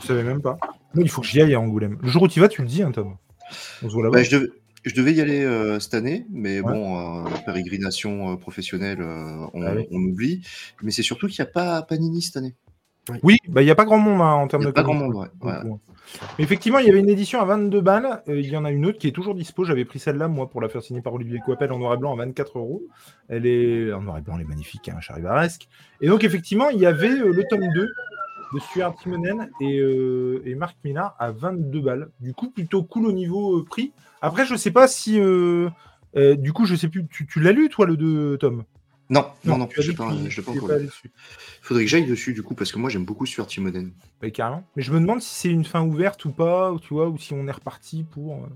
Je 0.00 0.06
savais 0.06 0.22
même 0.22 0.40
pas. 0.40 0.56
Moi, 0.94 1.04
il 1.04 1.10
faut 1.10 1.20
que 1.20 1.26
j'y 1.26 1.40
aille 1.40 1.54
à 1.54 1.60
Angoulême. 1.60 1.98
Le 2.00 2.08
jour 2.08 2.22
où 2.22 2.28
tu 2.28 2.38
y 2.38 2.42
vas, 2.42 2.48
tu 2.48 2.62
le 2.62 2.68
dis, 2.68 2.82
hein, 2.82 2.92
Tom. 2.92 3.16
On 3.82 3.88
se 3.88 3.92
voit 3.92 4.04
là-bas. 4.04 4.18
Bah, 4.18 4.22
je, 4.22 4.36
devais, 4.36 4.48
je 4.84 4.94
devais 4.94 5.12
y 5.12 5.20
aller 5.20 5.44
euh, 5.44 5.78
cette 5.80 5.94
année, 5.94 6.26
mais 6.30 6.60
Ouais. 6.60 6.72
bon, 6.72 7.26
euh, 7.26 7.30
pérégrination 7.44 8.32
euh, 8.32 8.36
professionnelle, 8.36 9.00
euh, 9.00 9.46
on, 9.54 9.62
Ah 9.62 9.72
oui. 9.76 9.86
on 9.90 9.98
oublie. 9.98 10.46
Mais 10.82 10.90
c'est 10.90 11.02
surtout 11.02 11.26
qu'il 11.28 11.42
n'y 11.42 11.48
a 11.48 11.52
pas 11.52 11.82
Panini 11.82 12.22
cette 12.22 12.36
année. 12.36 12.54
Oui, 13.22 13.38
bah, 13.48 13.62
il 13.62 13.64
n'y 13.64 13.70
a 13.70 13.74
pas 13.74 13.86
grand 13.86 13.98
monde 13.98 14.20
hein, 14.20 14.34
en 14.34 14.44
Il 14.44 14.48
termes 14.50 14.62
n'y 14.62 14.66
de 14.66 14.70
a 14.70 14.74
pas 14.74 14.82
grand 14.82 14.98
comics. 14.98 15.14
monde, 15.14 15.28
ouais. 15.42 15.50
ouais. 15.50 15.62
Donc, 15.64 15.80
ouais. 15.88 16.26
Mais 16.38 16.44
effectivement, 16.44 16.78
il 16.78 16.86
y 16.86 16.90
avait 16.90 17.00
une 17.00 17.08
édition 17.08 17.40
à 17.40 17.44
22 17.46 17.80
balles. 17.80 18.22
euh, 18.28 18.38
il 18.38 18.46
y 18.48 18.56
en 18.56 18.66
a 18.66 18.70
une 18.70 18.84
autre 18.84 18.98
qui 18.98 19.08
est 19.08 19.12
toujours 19.12 19.34
dispo. 19.34 19.64
J'avais 19.64 19.86
pris 19.86 19.98
celle-là, 19.98 20.28
moi, 20.28 20.50
pour 20.50 20.60
la 20.60 20.68
faire 20.68 20.82
signer 20.82 21.00
par 21.00 21.14
Olivier 21.14 21.40
Coppel 21.44 21.72
en 21.72 21.78
noir 21.78 21.94
et 21.94 21.96
blanc 21.96 22.12
à 22.12 22.16
24 22.16 22.58
euros. 22.58 22.82
Elle 23.28 23.46
est 23.46 23.92
en 23.94 24.02
noir 24.02 24.18
et 24.18 24.20
blanc, 24.20 24.34
elle 24.36 24.42
est 24.42 24.48
magnifique, 24.48 24.90
hein, 24.90 25.00
charivaresque. 25.00 25.68
Et 26.02 26.08
donc, 26.08 26.22
effectivement, 26.22 26.68
il 26.68 26.80
y 26.80 26.86
avait 26.86 27.08
euh, 27.08 27.32
le 27.32 27.44
tome 27.48 27.66
2 27.74 27.88
de 28.54 28.58
Stuart 28.60 28.94
Timonen 28.96 29.48
et, 29.62 29.78
euh, 29.78 30.42
et 30.44 30.54
Marc 30.54 30.76
Millar 30.84 31.16
à 31.18 31.30
22 31.32 31.80
balles. 31.80 32.10
Du 32.20 32.34
coup, 32.34 32.50
plutôt 32.50 32.82
cool 32.82 33.06
au 33.06 33.12
niveau 33.12 33.58
euh, 33.58 33.64
prix. 33.64 33.92
Après, 34.22 34.44
je 34.46 34.54
sais 34.56 34.70
pas 34.70 34.88
si. 34.88 35.20
euh, 35.20 35.68
euh, 36.16 36.36
du 36.36 36.52
coup, 36.52 36.64
je 36.64 36.74
sais 36.74 36.88
plus. 36.88 37.06
Tu, 37.08 37.26
tu 37.26 37.40
l'as 37.40 37.52
lu, 37.52 37.68
toi, 37.68 37.86
le 37.86 37.96
2, 37.96 38.38
Tom? 38.38 38.64
Non, 39.10 39.26
non, 39.44 39.56
non, 39.56 39.68
je 39.74 39.80
dit 39.80 39.88
l'ai 39.88 39.94
pas, 39.94 40.14
je 40.28 40.42
pas 40.42 40.50
encore 40.52 40.68
dessus. 40.80 41.10
Faudrait 41.62 41.84
que 41.84 41.90
j'aille 41.90 42.04
dessus 42.04 42.34
du 42.34 42.42
coup 42.42 42.54
parce 42.54 42.70
que 42.72 42.78
moi 42.78 42.90
j'aime 42.90 43.06
beaucoup 43.06 43.24
Stuart 43.24 43.46
Timonen. 43.46 43.92
Ouais, 44.20 44.30
carrément. 44.30 44.64
Mais 44.76 44.82
je 44.82 44.92
me 44.92 45.00
demande 45.00 45.22
si 45.22 45.34
c'est 45.34 45.48
une 45.50 45.64
fin 45.64 45.82
ouverte 45.82 46.26
ou 46.26 46.30
pas, 46.30 46.72
ou 46.72 46.78
tu 46.78 46.92
vois, 46.92 47.08
ou 47.08 47.16
si 47.16 47.32
on 47.32 47.46
est 47.46 47.50
reparti 47.52 48.04
pour. 48.04 48.44
euh, 48.44 48.48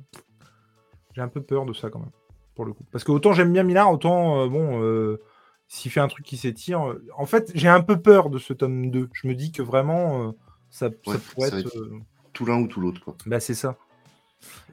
J'ai 1.15 1.23
un 1.23 1.29
peu 1.29 1.41
peur 1.43 1.65
de 1.65 1.73
ça 1.73 1.89
quand 1.89 2.01
même, 2.01 2.11
pour 2.55 2.67
le 2.67 2.75
coup. 2.75 2.85
Parce 2.93 3.03
que 3.03 3.13
autant 3.13 3.33
j'aime 3.33 3.51
bien 3.51 3.63
Millard, 3.63 3.91
autant 3.91 4.43
euh, 4.43 4.49
bon, 4.49 4.83
euh, 4.83 5.23
s'il 5.69 5.91
fait 5.91 6.01
un 6.01 6.09
truc 6.09 6.27
qui 6.27 6.37
s'étire. 6.37 6.97
En 7.17 7.25
fait, 7.25 7.51
j'ai 7.55 7.69
un 7.69 7.81
peu 7.83 7.99
peur 8.01 8.29
de 8.29 8.39
ce 8.39 8.53
tome 8.53 8.91
2. 8.91 9.09
Je 9.15 9.29
me 9.29 9.35
dis 9.35 9.53
que 9.53 9.63
vraiment, 9.63 10.29
euh, 10.29 10.33
ça, 10.69 10.91
pourrait 10.91 11.17
ça 11.51 11.59
être. 11.61 11.67
être- 11.69 11.77
euh, 11.79 11.99
Tout 12.35 12.45
l'un 12.45 12.61
ou 12.61 12.67
tout 12.67 12.81
l'autre 12.83 13.03
quoi. 13.03 13.17
Bah, 13.25 13.41
c'est 13.41 13.55
ça. 13.55 13.79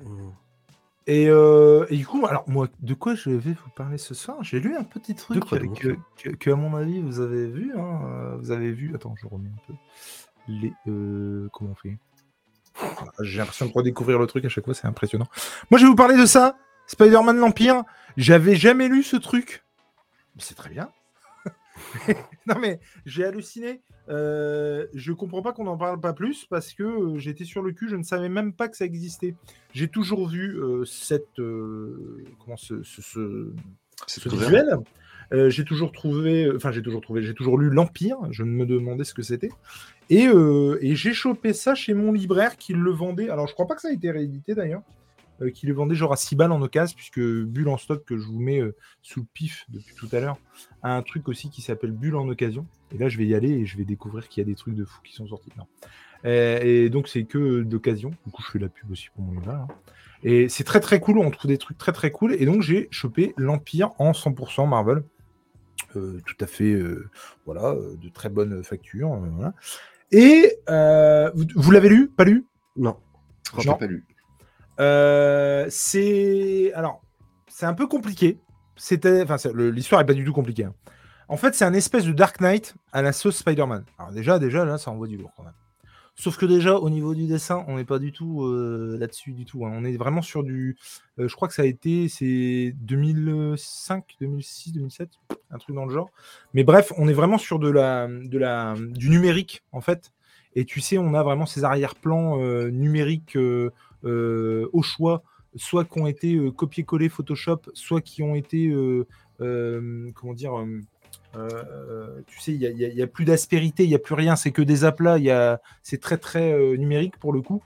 Mm. 0.03 0.29
Et, 1.11 1.27
euh, 1.27 1.87
et 1.89 1.97
du 1.97 2.05
coup, 2.05 2.23
alors 2.27 2.43
moi, 2.47 2.67
de 2.81 2.93
quoi 2.93 3.15
je 3.15 3.31
vais 3.31 3.53
vous 3.53 3.69
parler 3.75 3.97
ce 3.97 4.13
soir? 4.13 4.37
J'ai 4.43 4.59
lu 4.59 4.75
un 4.75 4.83
petit 4.83 5.15
truc 5.15 5.39
que, 5.73 5.95
que- 6.21 6.29
que, 6.29 6.49
à 6.51 6.55
mon 6.55 6.75
avis, 6.75 7.01
vous 7.01 7.19
avez 7.19 7.47
vu. 7.47 7.73
hein, 7.75 8.01
euh, 8.05 8.37
vous 8.37 8.51
avez 8.51 8.71
vu. 8.71 8.93
Attends, 8.93 9.15
je 9.17 9.25
remets 9.25 9.49
un 9.49 9.61
peu. 9.65 9.73
Les, 10.47 10.71
euh, 10.87 11.49
comment 11.51 11.71
on 11.71 11.75
fait? 11.75 11.97
J'ai 13.21 13.39
l'impression 13.39 13.65
de 13.65 13.71
redécouvrir 13.73 14.19
le 14.19 14.27
truc 14.27 14.45
à 14.45 14.49
chaque 14.49 14.65
fois, 14.65 14.73
c'est 14.75 14.85
impressionnant. 14.87 15.27
Moi, 15.71 15.79
je 15.79 15.85
vais 15.85 15.89
vous 15.89 15.95
parler 15.95 16.15
de 16.15 16.25
ça. 16.25 16.57
Spider-Man 16.85 17.37
l'Empire. 17.39 17.83
J'avais 18.15 18.55
jamais 18.55 18.87
lu 18.87 19.01
ce 19.01 19.15
truc. 19.17 19.63
C'est 20.37 20.55
très 20.55 20.69
bien. 20.69 20.89
non 22.47 22.55
mais 22.59 22.79
j'ai 23.05 23.23
halluciné. 23.25 23.81
Euh, 24.09 24.87
je 24.93 25.13
comprends 25.13 25.41
pas 25.43 25.53
qu'on 25.53 25.65
n'en 25.65 25.77
parle 25.77 25.99
pas 25.99 26.13
plus 26.13 26.45
parce 26.49 26.73
que 26.73 26.83
euh, 26.83 27.17
j'étais 27.19 27.45
sur 27.45 27.61
le 27.61 27.71
cul, 27.73 27.87
je 27.89 27.95
ne 27.95 28.03
savais 28.03 28.29
même 28.29 28.53
pas 28.53 28.67
que 28.67 28.75
ça 28.75 28.85
existait. 28.85 29.35
J'ai 29.73 29.87
toujours 29.87 30.27
vu 30.27 30.57
euh, 30.59 30.83
cette 30.85 31.27
comment 31.35 32.57
ce, 32.57 32.81
ce- 32.83 33.01
ce- 33.01 33.53
ce 34.07 34.19
visuel. 34.29 34.77
J'ai 35.49 35.63
toujours 35.63 35.91
trouvé, 35.91 36.49
enfin 36.55 36.71
j'ai 36.71 36.81
toujours 36.81 37.01
trouvé, 37.01 37.21
j'ai 37.21 37.35
toujours 37.35 37.59
lu 37.59 37.69
l'Empire. 37.69 38.17
Je 38.31 38.41
me 38.43 38.65
demandais 38.65 39.03
ce 39.03 39.13
que 39.13 39.21
c'était. 39.21 39.51
Et, 40.09 40.23
et 40.81 40.95
j'ai 40.95 41.13
chopé 41.13 41.53
ça 41.53 41.75
chez 41.75 41.93
mon 41.93 42.11
libraire 42.11 42.57
qui 42.57 42.73
le 42.73 42.89
vendait. 42.91 43.29
Alors 43.29 43.45
je 43.47 43.53
crois 43.53 43.67
pas 43.67 43.75
que 43.75 43.81
ça 43.81 43.89
a 43.89 43.91
été 43.91 44.09
réédité 44.09 44.55
d'ailleurs. 44.55 44.81
Euh, 45.41 45.49
qui 45.51 45.65
le 45.67 45.73
vendait 45.73 45.95
genre 45.95 46.11
à 46.13 46.17
6 46.17 46.35
balles 46.35 46.51
en 46.51 46.61
occasion, 46.61 46.95
puisque 46.95 47.19
Bulle 47.19 47.69
en 47.69 47.77
stock 47.77 48.03
que 48.05 48.17
je 48.17 48.25
vous 48.25 48.39
mets 48.39 48.59
euh, 48.59 48.75
sous 49.01 49.21
le 49.21 49.25
pif 49.33 49.65
depuis 49.69 49.95
tout 49.95 50.07
à 50.11 50.19
l'heure, 50.19 50.37
a 50.83 50.95
un 50.95 51.01
truc 51.01 51.27
aussi 51.29 51.49
qui 51.49 51.61
s'appelle 51.61 51.91
Bulle 51.91 52.15
en 52.15 52.27
occasion. 52.27 52.65
Et 52.93 52.97
là, 52.97 53.09
je 53.09 53.17
vais 53.17 53.25
y 53.25 53.35
aller 53.35 53.49
et 53.49 53.65
je 53.65 53.77
vais 53.77 53.85
découvrir 53.85 54.27
qu'il 54.27 54.41
y 54.41 54.45
a 54.45 54.47
des 54.47 54.55
trucs 54.55 54.75
de 54.75 54.85
fou 54.85 55.01
qui 55.03 55.13
sont 55.13 55.27
sortis. 55.27 55.51
Non. 55.57 55.65
Euh, 56.25 56.59
et 56.61 56.89
donc, 56.89 57.07
c'est 57.07 57.23
que 57.23 57.61
d'occasion. 57.63 58.09
Du 58.25 58.31
coup, 58.31 58.41
je 58.45 58.51
fais 58.51 58.59
la 58.59 58.69
pub 58.69 58.91
aussi 58.91 59.07
pour 59.15 59.23
mon 59.23 59.31
libraire. 59.33 59.59
hein. 59.61 59.67
Et 60.23 60.49
c'est 60.49 60.65
très 60.65 60.81
très 60.81 60.99
cool, 60.99 61.17
on 61.19 61.31
trouve 61.31 61.49
des 61.49 61.57
trucs 61.57 61.77
très 61.77 61.93
très 61.93 62.11
cool. 62.11 62.33
Et 62.33 62.45
donc, 62.45 62.61
j'ai 62.61 62.89
chopé 62.91 63.33
l'Empire 63.37 63.91
en 63.99 64.11
100% 64.11 64.67
Marvel. 64.67 65.03
Euh, 65.95 66.19
tout 66.25 66.35
à 66.41 66.45
fait, 66.45 66.77
voilà, 67.45 67.73
de 67.73 68.09
très 68.09 68.27
bonne 68.27 68.63
facture. 68.63 69.09
voilà. 69.15 69.53
Et 70.11 70.57
vous, 70.67 71.45
vous 71.55 71.71
l'avez 71.71 71.87
lu? 71.89 72.09
Pas 72.09 72.25
lu? 72.25 72.45
Non. 72.75 72.97
Non. 73.65 73.75
pas 73.75 73.87
lu. 73.87 74.03
Euh, 74.79 75.65
c'est 75.69 76.71
alors 76.73 77.01
c'est 77.47 77.65
un 77.65 77.73
peu 77.73 77.87
compliqué. 77.87 78.39
C'était, 78.75 79.21
enfin, 79.23 79.35
l'histoire 79.53 79.99
est 80.01 80.05
pas 80.05 80.13
du 80.13 80.23
tout 80.23 80.31
compliquée. 80.31 80.63
hein. 80.63 80.73
En 81.27 81.35
fait, 81.37 81.53
c'est 81.53 81.65
un 81.65 81.73
espèce 81.73 82.05
de 82.05 82.13
Dark 82.13 82.39
Knight 82.39 82.75
à 82.93 83.01
la 83.01 83.11
sauce 83.11 83.37
Spider-Man. 83.37 83.83
Alors 83.97 84.11
déjà, 84.11 84.39
déjà 84.39 84.63
là, 84.65 84.77
ça 84.77 84.89
envoie 84.91 85.07
du 85.07 85.17
lourd 85.17 85.31
quand 85.35 85.43
même. 85.43 85.53
Sauf 86.15 86.37
que 86.37 86.45
déjà, 86.45 86.75
au 86.77 86.89
niveau 86.89 87.13
du 87.13 87.27
dessin, 87.27 87.63
on 87.67 87.77
n'est 87.77 87.85
pas 87.85 87.99
du 87.99 88.11
tout 88.11 88.43
euh, 88.43 88.97
là-dessus 88.99 89.31
du 89.33 89.45
tout. 89.45 89.65
hein. 89.65 89.71
On 89.73 89.83
est 89.85 89.95
vraiment 89.97 90.21
sur 90.21 90.43
du, 90.43 90.77
euh, 91.19 91.27
je 91.27 91.35
crois 91.35 91.47
que 91.47 91.53
ça 91.53 91.61
a 91.61 91.65
été, 91.65 92.09
c'est 92.09 92.73
2005, 92.81 94.03
2006, 94.19 94.73
2007, 94.73 95.09
un 95.51 95.57
truc 95.57 95.75
dans 95.75 95.85
le 95.85 95.93
genre. 95.93 96.09
Mais 96.53 96.63
bref, 96.63 96.91
on 96.97 97.07
est 97.07 97.13
vraiment 97.13 97.37
sur 97.37 97.59
de 97.59 97.69
la, 97.69 98.07
de 98.07 98.37
la, 98.37 98.75
du 98.77 99.09
numérique 99.09 99.63
en 99.71 99.81
fait. 99.81 100.11
Et 100.55 100.65
tu 100.65 100.81
sais, 100.81 100.97
on 100.97 101.13
a 101.13 101.23
vraiment 101.23 101.45
ces 101.45 101.63
arrière-plans 101.63 102.37
numériques 102.69 103.37
au 104.03 104.81
choix, 104.81 105.23
soit 105.55 105.85
qui 105.85 105.99
ont 105.99 106.07
été 106.07 106.35
euh, 106.35 106.51
copié-collé 106.51 107.09
Photoshop, 107.09 107.61
soit 107.73 108.01
qui 108.01 108.23
ont 108.23 108.35
été, 108.35 108.67
euh, 108.67 109.05
euh, 109.41 110.11
comment 110.13 110.33
dire, 110.33 110.57
euh, 110.57 110.81
euh, 111.35 112.21
tu 112.27 112.39
sais, 112.39 112.53
il 112.53 112.75
n'y 112.75 113.01
a, 113.01 113.07
plus 113.07 113.25
d'aspérité, 113.25 113.83
il 113.83 113.89
n'y 113.89 113.95
a 113.95 113.99
plus 113.99 114.15
rien, 114.15 114.35
c'est 114.35 114.51
que 114.51 114.61
des 114.61 114.83
aplats, 114.83 115.17
y 115.17 115.31
a- 115.31 115.61
c'est 115.83 115.99
très 115.99 116.17
très 116.17 116.51
euh, 116.53 116.75
numérique 116.75 117.17
pour 117.17 117.33
le 117.33 117.41
coup. 117.41 117.61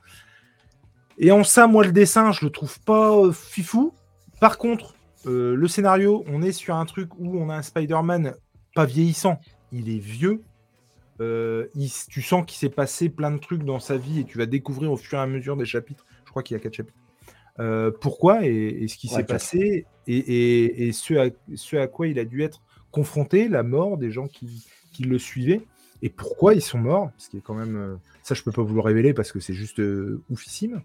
Et 1.18 1.32
en 1.32 1.44
ça, 1.44 1.68
moi, 1.68 1.86
le 1.86 1.92
dessin, 1.92 2.32
je 2.32 2.46
le 2.46 2.52
trouve 2.52 2.80
pas 2.82 3.16
euh, 3.16 3.32
fifou. 3.32 3.94
Par 4.40 4.58
contre, 4.58 4.96
euh, 5.26 5.56
le 5.56 5.68
scénario, 5.68 6.24
on 6.28 6.42
est 6.42 6.52
sur 6.52 6.76
un 6.76 6.86
truc 6.86 7.10
où 7.20 7.38
on 7.38 7.50
a 7.50 7.56
un 7.56 7.62
Spider-Man 7.62 8.36
pas 8.76 8.86
vieillissant, 8.86 9.40
il 9.72 9.90
est 9.90 10.00
vieux. 10.00 10.42
Euh, 11.22 11.68
tu 12.10 12.22
sens 12.22 12.44
qu'il 12.46 12.58
s'est 12.58 12.70
passé 12.70 13.08
plein 13.08 13.30
de 13.30 13.38
trucs 13.38 13.64
dans 13.64 13.80
sa 13.80 13.98
vie 13.98 14.20
et 14.20 14.24
tu 14.26 14.40
vas 14.40 14.48
découvrir 14.48 14.92
au 14.92 14.98
fur 14.98 15.20
et 15.20 15.22
à 15.22 15.28
mesure 15.28 15.56
des 15.56 15.66
chapitres. 15.66 16.06
Je 16.34 16.36
crois 16.36 16.42
qu'il 16.44 16.56
y 16.56 16.60
a 16.60 16.64
quatre 16.64 16.74
chapitres. 16.74 16.98
Euh, 17.60 17.92
pourquoi 18.02 18.48
et, 18.48 18.50
et 18.84 18.88
ce 18.88 18.98
qui 18.98 19.08
s'est 19.08 19.22
passé 19.34 19.86
et, 20.08 20.18
et- 20.18 20.88
et 20.88 20.92
ce, 20.92 21.14
à, 21.14 21.30
ce 21.54 21.76
à 21.76 21.86
quoi 21.86 22.08
il 22.08 22.18
a 22.18 22.26
dû 22.26 22.42
être 22.42 22.64
confronté, 22.90 23.48
la 23.48 23.62
mort 23.62 24.00
des 24.00 24.10
gens 24.12 24.28
qui, 24.28 24.66
qui 24.92 25.04
le 25.04 25.20
suivaient 25.20 25.62
et 26.02 26.10
pourquoi 26.10 26.56
ils 26.56 26.62
sont 26.64 26.80
morts, 26.80 27.12
ce 27.20 27.30
qui 27.30 27.38
est 27.38 27.42
quand 27.42 27.54
même 27.54 27.76
euh, 27.76 27.96
ça 28.24 28.34
je 28.34 28.42
peux 28.42 28.52
pas 28.52 28.64
vous 28.64 28.74
le 28.74 28.82
révéler 28.82 29.14
parce 29.14 29.32
que 29.32 29.40
c'est 29.40 29.54
juste 29.54 29.80
euh, 29.80 30.24
oufissime. 30.32 30.82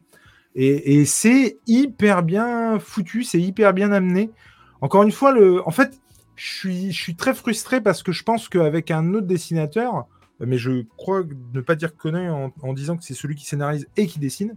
Et, 0.55 1.05
c'est 1.07 1.57
hyper 1.67 2.23
bien 2.23 2.79
foutu, 2.81 3.23
c'est 3.23 3.41
hyper 3.41 3.73
bien 3.73 3.91
amené. 3.93 4.31
Encore 4.81 5.05
une 5.05 5.13
fois, 5.13 5.33
le, 5.33 5.67
en 5.67 5.71
fait, 5.71 6.01
je 6.37 6.53
suis, 6.53 6.91
je 6.93 7.01
suis 7.01 7.15
très 7.15 7.33
frustré 7.33 7.81
parce 7.81 8.03
que 8.03 8.13
je 8.13 8.25
pense 8.25 8.49
qu'avec 8.49 8.91
un 8.91 9.15
autre 9.15 9.27
dessinateur, 9.27 10.07
mais 10.41 10.59
je 10.59 10.83
crois 10.97 11.23
ne 11.55 11.61
pas 11.61 11.77
dire 11.77 11.97
connu 11.97 12.29
en, 12.29 12.53
en 12.61 12.73
disant 12.75 12.97
que 12.97 13.05
c'est 13.05 13.15
celui 13.15 13.37
qui 13.37 13.47
scénarise 13.47 13.87
et 13.97 14.07
qui 14.07 14.19
dessine. 14.19 14.55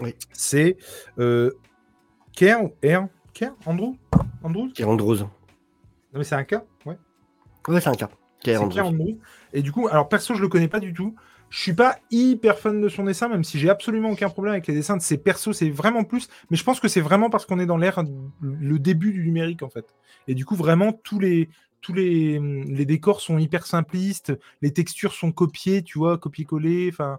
Oui. 0.00 0.14
C'est 0.32 0.76
euh, 1.18 1.50
Kerr, 2.34 2.70
R, 2.84 3.06
Kerr, 3.34 3.52
Andrew, 3.66 3.94
Andrew? 4.42 4.68
Pierre 4.72 4.88
Andrews. 4.88 5.18
Non 5.18 5.28
mais 6.14 6.24
c'est 6.24 6.34
un 6.34 6.44
K, 6.44 6.56
ouais. 6.86 6.98
Ouais, 7.68 7.80
c'est 7.80 7.88
un. 7.88 7.94
Pierre 7.94 8.10
C'est 8.42 8.56
Andrews. 8.56 9.18
Et 9.52 9.62
du 9.62 9.72
coup, 9.72 9.88
alors 9.88 10.08
perso, 10.08 10.34
je 10.34 10.42
le 10.42 10.48
connais 10.48 10.68
pas 10.68 10.80
du 10.80 10.92
tout. 10.92 11.14
Je 11.50 11.60
suis 11.60 11.74
pas 11.74 11.98
hyper 12.10 12.58
fan 12.58 12.80
de 12.80 12.88
son 12.88 13.04
dessin, 13.04 13.28
même 13.28 13.44
si 13.44 13.58
j'ai 13.58 13.68
absolument 13.68 14.10
aucun 14.10 14.30
problème 14.30 14.52
avec 14.52 14.66
les 14.66 14.74
dessins 14.74 14.96
de 14.96 15.02
ses 15.02 15.18
persos. 15.18 15.52
C'est 15.52 15.68
vraiment 15.68 16.02
plus. 16.02 16.28
Mais 16.50 16.56
je 16.56 16.64
pense 16.64 16.80
que 16.80 16.88
c'est 16.88 17.02
vraiment 17.02 17.28
parce 17.28 17.44
qu'on 17.44 17.58
est 17.58 17.66
dans 17.66 17.76
l'ère, 17.76 18.02
le 18.40 18.78
début 18.78 19.12
du 19.12 19.22
numérique 19.22 19.62
en 19.62 19.68
fait. 19.68 19.94
Et 20.28 20.34
du 20.34 20.46
coup, 20.46 20.56
vraiment 20.56 20.92
tous 20.92 21.18
les 21.18 21.50
tous 21.82 21.92
les, 21.92 22.38
les 22.38 22.86
décors 22.86 23.20
sont 23.20 23.38
hyper 23.38 23.66
simplistes, 23.66 24.32
les 24.62 24.72
textures 24.72 25.12
sont 25.12 25.32
copiées, 25.32 25.82
tu 25.82 25.98
vois, 25.98 26.16
copier-coller. 26.16 26.88
Enfin, 26.92 27.18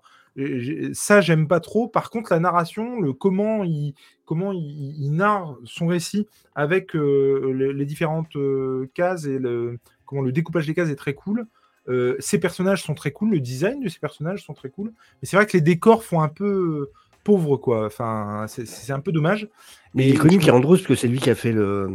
ça 0.94 1.22
j'aime 1.22 1.48
pas 1.48 1.60
trop. 1.60 1.88
Par 1.88 2.10
contre, 2.10 2.32
la 2.34 2.40
narration, 2.40 3.00
le 3.00 3.14
comment 3.14 3.64
il 3.64 3.94
comment 4.26 4.52
il, 4.52 4.96
il 5.00 5.12
narre 5.12 5.58
son 5.66 5.88
récit 5.88 6.28
avec 6.56 6.96
euh, 6.96 7.52
les, 7.56 7.74
les 7.74 7.86
différentes 7.86 8.36
euh, 8.36 8.90
cases 8.94 9.26
et 9.26 9.38
le 9.40 9.78
comment 10.06 10.22
le 10.22 10.32
découpage 10.32 10.66
des 10.68 10.74
cases 10.74 10.90
est 10.90 10.96
très 10.96 11.14
cool. 11.14 11.46
Euh, 11.90 12.16
ces 12.20 12.40
personnages 12.40 12.82
sont 12.82 12.94
très 12.94 13.12
cool, 13.12 13.32
le 13.32 13.40
design 13.42 13.82
de 13.82 13.90
ces 13.90 14.00
personnages 14.00 14.44
sont 14.44 14.54
très 14.54 14.70
cool. 14.70 14.94
Mais 15.22 15.28
c'est 15.28 15.36
vrai 15.36 15.46
que 15.46 15.56
les 15.58 15.62
décors 15.62 16.04
font 16.04 16.22
un 16.22 16.30
peu 16.30 16.46
euh, 16.46 16.92
pauvre, 17.26 17.58
quoi. 17.58 17.86
Enfin, 17.86 18.46
c'est- 18.48 18.92
un 18.92 19.00
peu 19.02 19.12
dommage. 19.12 19.50
Mais 19.94 20.08
il 20.08 20.16
est 20.16 20.18
connu, 20.18 20.38
Pierre 20.40 20.56
Andrews, 20.56 20.76
parce 20.78 20.88
que 20.88 20.96
c'est 20.96 21.08
lui 21.10 21.20
qui 21.20 21.30
a 21.30 21.36
fait 21.36 21.52
le 21.52 21.90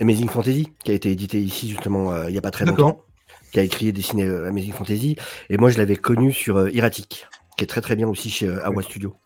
Amazing 0.00 0.28
Fantasy, 0.28 0.72
qui 0.84 0.90
a 0.90 0.94
été 0.94 1.10
édité 1.10 1.40
ici, 1.40 1.68
justement, 1.68 2.12
euh, 2.12 2.24
il 2.28 2.32
n'y 2.32 2.38
a 2.38 2.40
pas 2.40 2.50
très 2.50 2.64
longtemps, 2.64 3.02
qui 3.52 3.60
a 3.60 3.62
écrit 3.62 3.88
et 3.88 3.92
dessiné 3.92 4.24
euh, 4.24 4.48
Amazing 4.48 4.72
Fantasy. 4.72 5.16
Et 5.48 5.58
moi, 5.58 5.70
je 5.70 5.78
l'avais 5.78 5.96
connu 5.96 6.32
sur 6.32 6.56
euh, 6.56 6.70
Erratic, 6.72 7.26
qui 7.56 7.64
est 7.64 7.68
très 7.68 7.80
très 7.80 7.96
bien 7.96 8.08
aussi 8.08 8.30
chez 8.30 8.48
euh, 8.48 8.64
Awa 8.66 8.82
Studio. 8.82 9.16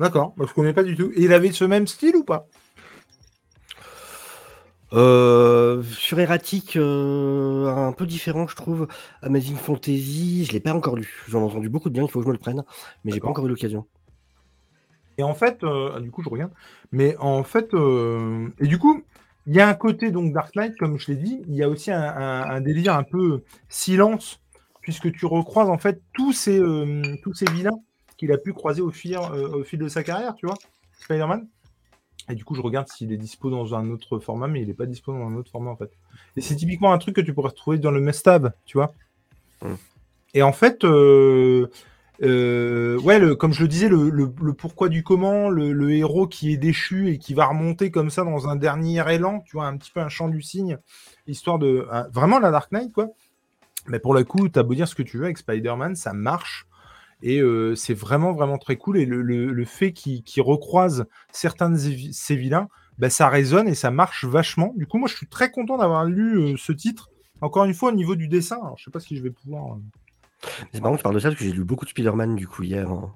D'accord, 0.00 0.32
moi, 0.36 0.46
je 0.48 0.54
connais 0.54 0.72
pas 0.72 0.84
du 0.84 0.96
tout. 0.96 1.10
Et 1.14 1.22
il 1.24 1.32
avait 1.32 1.52
ce 1.52 1.64
même 1.64 1.86
style 1.86 2.16
ou 2.16 2.24
pas? 2.24 2.46
Euh, 4.94 5.82
sur 5.82 6.18
Erratic, 6.18 6.76
euh, 6.76 7.66
un 7.66 7.92
peu 7.92 8.06
différent, 8.06 8.46
je 8.46 8.56
trouve. 8.56 8.88
Amazing 9.22 9.56
Fantasy, 9.56 10.46
je 10.46 10.52
l'ai 10.52 10.60
pas 10.60 10.72
encore 10.72 10.96
lu. 10.96 11.24
J'en 11.28 11.40
ai 11.40 11.44
entendu 11.44 11.68
beaucoup 11.68 11.90
de 11.90 11.94
bien, 11.94 12.04
il 12.04 12.10
faut 12.10 12.20
que 12.20 12.24
je 12.24 12.28
me 12.28 12.32
le 12.32 12.38
prenne, 12.38 12.64
mais 13.04 13.12
j'ai 13.12 13.20
pas 13.20 13.28
encore 13.28 13.44
eu 13.46 13.50
l'occasion. 13.50 13.86
Et 15.18 15.22
en 15.22 15.34
fait, 15.34 15.62
euh, 15.64 16.00
du 16.00 16.10
coup, 16.10 16.22
je 16.22 16.28
regarde. 16.28 16.52
Mais 16.92 17.16
en 17.18 17.42
fait, 17.42 17.74
et 17.74 18.66
du 18.66 18.78
coup, 18.78 19.02
il 19.46 19.54
y 19.56 19.60
a 19.60 19.68
un 19.68 19.74
côté 19.74 20.10
donc 20.10 20.32
Dark 20.32 20.54
Knight, 20.54 20.76
comme 20.78 20.98
je 20.98 21.08
l'ai 21.08 21.16
dit. 21.16 21.42
Il 21.48 21.54
y 21.54 21.62
a 21.62 21.68
aussi 21.68 21.90
un, 21.90 22.00
un- 22.02 22.48
un 22.48 22.60
délire 22.60 22.94
un 22.94 23.02
peu 23.02 23.42
silence, 23.68 24.40
puisque 24.88 25.12
tu 25.12 25.26
recroises 25.26 25.68
en 25.68 25.76
fait 25.76 26.00
tous 26.14 26.32
ces 26.32 26.58
euh, 26.58 27.02
tous 27.22 27.34
ces 27.34 27.44
vilains 27.50 27.78
qu'il 28.16 28.32
a 28.32 28.38
pu 28.38 28.54
croiser 28.54 28.80
au 28.80 28.90
fil 28.90 29.18
euh, 29.18 29.58
au 29.58 29.62
fil 29.62 29.78
de 29.78 29.86
sa 29.86 30.02
carrière, 30.02 30.34
tu 30.34 30.46
vois, 30.46 30.54
Spider-Man. 31.00 31.46
Et 32.30 32.34
du 32.34 32.42
coup, 32.42 32.54
je 32.54 32.62
regarde 32.62 32.88
s'il 32.88 33.12
est 33.12 33.18
dispo 33.18 33.50
dans 33.50 33.74
un 33.74 33.90
autre 33.90 34.18
format, 34.18 34.48
mais 34.48 34.62
il 34.62 34.68
n'est 34.68 34.72
pas 34.72 34.86
dispo 34.86 35.12
dans 35.12 35.26
un 35.26 35.34
autre 35.34 35.50
format 35.50 35.72
en 35.72 35.76
fait. 35.76 35.90
Et 36.38 36.40
c'est 36.40 36.56
typiquement 36.56 36.90
un 36.90 36.96
truc 36.96 37.16
que 37.16 37.20
tu 37.20 37.34
pourrais 37.34 37.50
retrouver 37.50 37.76
dans 37.76 37.90
le 37.90 38.00
Mestab, 38.00 38.54
tu 38.64 38.78
vois. 38.78 38.94
Mm. 39.60 39.74
et 40.32 40.42
en 40.42 40.52
fait, 40.54 40.82
euh, 40.84 41.66
euh, 42.22 42.98
ouais, 43.00 43.18
le, 43.18 43.36
comme 43.36 43.52
je 43.52 43.60
le 43.60 43.68
disais, 43.68 43.90
le, 43.90 44.08
le, 44.08 44.32
le 44.40 44.54
pourquoi 44.54 44.88
du 44.88 45.02
comment, 45.02 45.50
le, 45.50 45.74
le, 45.74 45.90
héros 45.90 46.26
qui 46.26 46.50
est 46.50 46.56
déchu 46.56 47.10
et 47.10 47.18
qui 47.18 47.34
va 47.34 47.44
remonter 47.44 47.90
comme 47.90 48.08
ça 48.08 48.24
dans 48.24 48.48
un 48.48 48.56
dernier 48.56 49.04
élan, 49.12 49.40
tu 49.40 49.58
vois, 49.58 49.66
un 49.66 49.76
petit 49.76 49.90
peu 49.90 50.00
un 50.00 50.08
chant 50.08 50.28
du 50.28 50.40
cygne, 50.40 50.78
histoire 51.26 51.58
de 51.58 51.86
vraiment 52.10 52.38
la 52.38 52.50
Dark 52.50 52.72
Knight, 52.72 52.94
quoi. 52.94 53.10
Mais 53.90 53.98
pour 53.98 54.14
le 54.14 54.24
coup, 54.24 54.48
t'as 54.48 54.62
beau 54.62 54.74
dire 54.74 54.88
ce 54.88 54.94
que 54.94 55.02
tu 55.02 55.18
veux 55.18 55.24
avec 55.24 55.38
Spider-Man, 55.38 55.96
ça 55.96 56.12
marche. 56.12 56.66
Et 57.22 57.40
euh, 57.40 57.74
c'est 57.74 57.94
vraiment, 57.94 58.32
vraiment 58.32 58.58
très 58.58 58.76
cool. 58.76 58.98
Et 58.98 59.06
le, 59.06 59.22
le, 59.22 59.52
le 59.52 59.64
fait 59.64 59.92
qu'il 59.92 60.22
qu 60.22 60.40
recroise 60.40 61.06
certains 61.32 61.70
de 61.70 61.76
ces 61.76 62.36
vilains, 62.36 62.68
bah, 62.98 63.10
ça 63.10 63.28
résonne 63.28 63.68
et 63.68 63.74
ça 63.74 63.90
marche 63.90 64.24
vachement. 64.24 64.72
Du 64.76 64.86
coup, 64.86 64.98
moi, 64.98 65.08
je 65.08 65.16
suis 65.16 65.26
très 65.26 65.50
content 65.50 65.78
d'avoir 65.78 66.04
lu 66.04 66.38
euh, 66.38 66.54
ce 66.56 66.72
titre. 66.72 67.10
Encore 67.40 67.64
une 67.64 67.74
fois, 67.74 67.90
au 67.90 67.94
niveau 67.94 68.16
du 68.16 68.28
dessin, 68.28 68.56
alors, 68.56 68.76
je 68.78 68.84
sais 68.84 68.90
pas 68.90 69.00
si 69.00 69.16
je 69.16 69.22
vais 69.22 69.30
pouvoir. 69.30 69.74
Euh, 69.74 70.48
c'est 70.72 70.80
marrant 70.80 70.94
que 70.94 70.98
tu 70.98 71.02
parles 71.02 71.14
de 71.14 71.20
ça 71.20 71.28
parce 71.28 71.38
que 71.38 71.44
j'ai 71.44 71.52
lu 71.52 71.64
beaucoup 71.64 71.84
de 71.84 71.90
Spider-Man 71.90 72.36
du 72.36 72.46
coup 72.46 72.62
hier, 72.62 72.88
hein, 72.90 73.12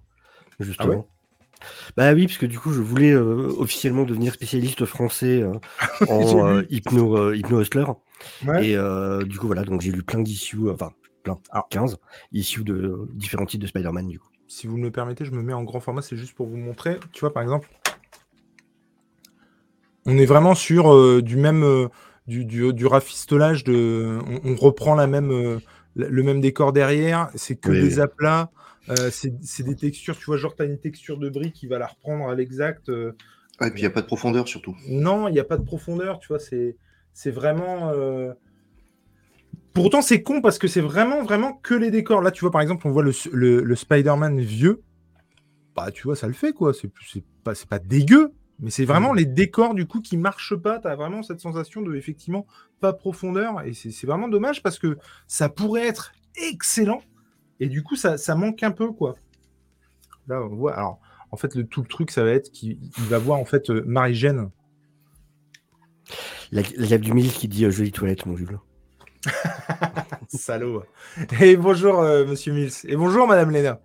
justement. 0.61 0.93
Ah 0.93 0.97
ouais? 0.97 1.05
Bah 1.97 2.13
oui, 2.13 2.27
parce 2.27 2.39
que 2.39 2.47
du 2.47 2.59
coup, 2.59 2.73
je 2.73 2.81
voulais 2.81 3.13
euh, 3.13 3.53
officiellement 3.59 4.05
devenir 4.05 4.35
spécialiste 4.35 4.85
français 4.85 5.43
euh, 5.43 5.53
en 6.09 6.47
euh, 6.47 6.63
hypno, 6.71 7.17
euh, 7.17 7.37
hypno 7.37 7.61
hustler. 7.61 7.85
Ouais. 8.47 8.69
Et 8.69 8.77
euh, 8.77 9.23
du 9.25 9.39
coup, 9.39 9.47
voilà, 9.47 9.65
donc 9.65 9.81
j'ai 9.81 9.93
lu 9.93 10.03
plein 10.03 10.21
d'issues, 10.21 10.71
enfin 10.71 10.93
plein, 11.23 11.39
Alors, 11.51 11.69
15 11.69 11.97
issues 12.33 12.65
de 12.65 13.09
différents 13.15 13.47
types 13.47 13.61
de 13.61 13.67
Spider-Man 13.67 14.09
du 14.09 14.19
coup. 14.19 14.29
Si 14.49 14.67
vous 14.67 14.77
me 14.77 14.85
le 14.85 14.91
permettez, 14.91 15.25
je 15.25 15.31
me 15.31 15.43
mets 15.43 15.53
en 15.53 15.63
grand 15.63 15.81
format, 15.81 16.03
c'est 16.03 16.17
juste 16.17 16.35
pour 16.35 16.47
vous 16.47 16.57
montrer. 16.57 16.99
Tu 17.13 17.21
vois, 17.21 17.33
par 17.33 17.43
exemple, 17.43 17.69
on 20.05 20.19
est 20.19 20.27
vraiment 20.27 20.55
sur 20.55 21.23
du 21.23 21.37
même 21.37 21.89
du, 22.27 22.45
du, 22.45 22.73
du, 22.73 22.87
rafistolage 22.87 23.65
de. 23.65 24.19
On, 24.27 24.53
on 24.53 24.57
reprend 24.57 24.95
la 24.95 25.07
même 25.07 25.61
le 25.95 26.23
même 26.23 26.41
décor 26.41 26.73
derrière, 26.73 27.31
c'est 27.35 27.57
que 27.57 27.71
oui. 27.71 27.81
des 27.81 28.01
aplats. 28.01 28.51
Euh, 28.89 29.11
c'est 29.13 29.63
des 29.63 29.77
textures, 29.77 30.19
tu 30.19 30.25
vois, 30.25 30.37
genre 30.37 30.57
tu 30.57 30.63
as 30.63 30.65
une 30.65 30.79
texture 30.79 31.17
de 31.19 31.29
brique 31.29 31.55
qui 31.55 31.67
va 31.67 31.79
la 31.79 31.87
reprendre 31.87 32.29
à 32.29 32.35
l'exact. 32.35 32.89
Euh, 32.89 33.13
ah, 33.61 33.69
et 33.69 33.71
puis 33.71 33.81
il 33.81 33.85
n'y 33.85 33.87
a 33.87 33.91
pas 33.91 34.01
de 34.01 34.07
profondeur 34.07 34.49
surtout. 34.49 34.77
Non, 34.89 35.29
il 35.29 35.33
n'y 35.33 35.41
a 35.41 35.45
pas 35.45 35.57
de 35.57 35.63
profondeur, 35.63 36.19
tu 36.19 36.29
vois, 36.29 36.41
c'est 36.41 36.77
vraiment. 37.27 37.91
Euh... 37.91 38.33
Pourtant, 39.75 40.03
c'est 40.03 40.23
con 40.23 40.43
parce 40.43 40.59
que 40.59 40.69
c'est 40.69 40.81
vraiment, 40.81 41.23
vraiment 41.23 41.55
que 41.55 41.75
les 41.75 41.91
décors. 41.91 42.21
Là, 42.21 42.31
tu 42.31 42.41
vois, 42.43 42.51
par 42.51 42.61
exemple, 42.61 42.87
on 42.87 42.91
voit 42.91 43.03
le, 43.03 43.13
le, 43.33 43.63
le 43.63 43.77
Spider-Man 43.77 44.41
vieux. 44.41 44.83
Bah, 45.75 45.91
tu 45.91 46.03
vois, 46.03 46.17
ça 46.17 46.27
le 46.27 46.35
fait, 46.35 46.53
quoi. 46.53 46.73
C'est 46.75 46.91
pas, 47.43 47.55
pas 47.69 47.79
dégueu, 47.79 48.33
mais 48.61 48.71
c'est 48.71 48.85
vraiment 48.85 49.15
mmh. 49.15 49.17
les 49.17 49.25
décors, 49.25 49.75
du 49.75 49.87
coup, 49.87 50.01
qui 50.03 50.19
marchent 50.19 50.57
pas. 50.57 50.79
Tu 50.79 50.89
as 50.89 50.97
vraiment 50.97 51.23
cette 51.23 51.41
sensation 51.41 51.81
de, 51.81 51.95
effectivement, 51.95 52.47
pas 52.81 52.93
profondeur. 52.93 53.63
Et 53.63 53.73
c'est 53.73 54.07
vraiment 54.07 54.29
dommage 54.29 54.63
parce 54.63 54.79
que 54.79 54.99
ça 55.27 55.49
pourrait 55.49 55.87
être 55.87 56.13
excellent 56.37 57.01
et 57.63 57.69
du 57.69 57.85
coup, 57.85 57.95
ça, 57.95 58.19
ça, 58.19 58.35
manque 58.35 58.61
un 58.65 58.73
peu, 58.73 58.91
quoi. 58.91 59.15
Là, 60.27 60.43
on 60.43 60.49
voit. 60.49 60.75
Alors, 60.75 60.99
en 61.31 61.37
fait, 61.37 61.55
le, 61.55 61.65
tout 61.65 61.81
le 61.81 61.87
truc, 61.87 62.11
ça 62.11 62.25
va 62.25 62.31
être 62.31 62.51
qu'il 62.51 62.77
va 63.09 63.19
voir, 63.19 63.39
en 63.39 63.45
fait, 63.45 63.71
euh, 63.71 63.85
Marie-Jeanne. 63.87 64.51
La, 66.53 66.61
la 66.77 66.99
du 66.99 67.15
mille 67.15 67.33
qui 67.33 67.49
dit 67.49 67.65
euh, 67.65 67.71
jolie 67.71 67.93
toilette, 67.93 68.27
mon 68.27 68.37
Jules. 68.37 68.59
Salaud. 70.29 70.83
Et 71.41 71.57
bonjour, 71.57 72.01
euh, 72.01 72.27
monsieur 72.27 72.53
Mills. 72.53 72.75
Et 72.85 72.95
bonjour, 72.95 73.27
madame 73.27 73.51
Léna. 73.51 73.81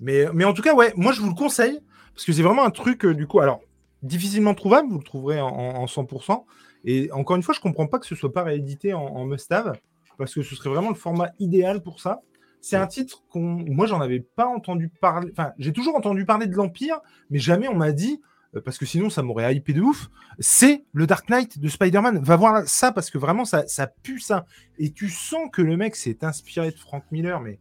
Mais, 0.00 0.24
mais 0.32 0.44
en 0.46 0.54
tout 0.54 0.62
cas, 0.62 0.74
ouais, 0.74 0.94
moi, 0.96 1.12
je 1.12 1.20
vous 1.20 1.28
le 1.28 1.34
conseille. 1.34 1.80
Parce 2.14 2.24
que 2.24 2.32
c'est 2.32 2.42
vraiment 2.42 2.64
un 2.64 2.70
truc, 2.70 3.04
euh, 3.04 3.14
du 3.14 3.26
coup, 3.26 3.40
alors, 3.40 3.60
difficilement 4.02 4.54
trouvable. 4.54 4.88
Vous 4.88 4.96
le 4.96 5.04
trouverez 5.04 5.38
en, 5.38 5.48
en, 5.48 5.84
100%. 5.84 6.44
Et 6.86 7.12
encore 7.12 7.36
une 7.36 7.42
fois, 7.42 7.54
je 7.54 7.60
comprends 7.60 7.88
pas 7.88 7.98
que 7.98 8.06
ce 8.06 8.14
soit 8.14 8.32
pas 8.32 8.42
réédité 8.42 8.94
en, 8.94 9.04
en 9.04 9.26
must-have. 9.26 9.74
Parce 10.16 10.32
que 10.32 10.40
ce 10.40 10.56
serait 10.56 10.70
vraiment 10.70 10.88
le 10.88 10.94
format 10.94 11.28
idéal 11.40 11.82
pour 11.82 12.00
ça. 12.00 12.22
C'est 12.62 12.76
un 12.76 12.86
titre 12.86 13.22
qu'on, 13.28 13.40
moi, 13.40 13.84
j'en 13.84 14.00
avais 14.00 14.20
pas 14.20 14.46
entendu 14.46 14.88
parler. 14.88 15.30
Enfin, 15.32 15.52
j'ai 15.58 15.74
toujours 15.74 15.94
entendu 15.94 16.24
parler 16.24 16.46
de 16.46 16.56
l'Empire, 16.56 17.00
mais 17.28 17.38
jamais 17.38 17.68
on 17.68 17.74
m'a 17.74 17.92
dit, 17.92 18.22
parce 18.60 18.78
que 18.78 18.86
sinon 18.86 19.10
ça 19.10 19.22
m'aurait 19.22 19.54
hypé 19.54 19.72
de 19.72 19.80
ouf. 19.80 20.08
C'est 20.38 20.84
le 20.92 21.06
Dark 21.06 21.28
Knight 21.28 21.58
de 21.58 21.68
Spider-Man. 21.68 22.22
Va 22.22 22.36
voir 22.36 22.66
ça 22.66 22.92
parce 22.92 23.10
que 23.10 23.18
vraiment 23.18 23.44
ça, 23.44 23.66
ça 23.66 23.86
pue 23.86 24.20
ça. 24.20 24.46
Et 24.78 24.90
tu 24.90 25.08
sens 25.08 25.48
que 25.52 25.62
le 25.62 25.76
mec 25.76 25.96
s'est 25.96 26.24
inspiré 26.24 26.70
de 26.70 26.78
Frank 26.78 27.04
Miller, 27.10 27.40
mais, 27.40 27.58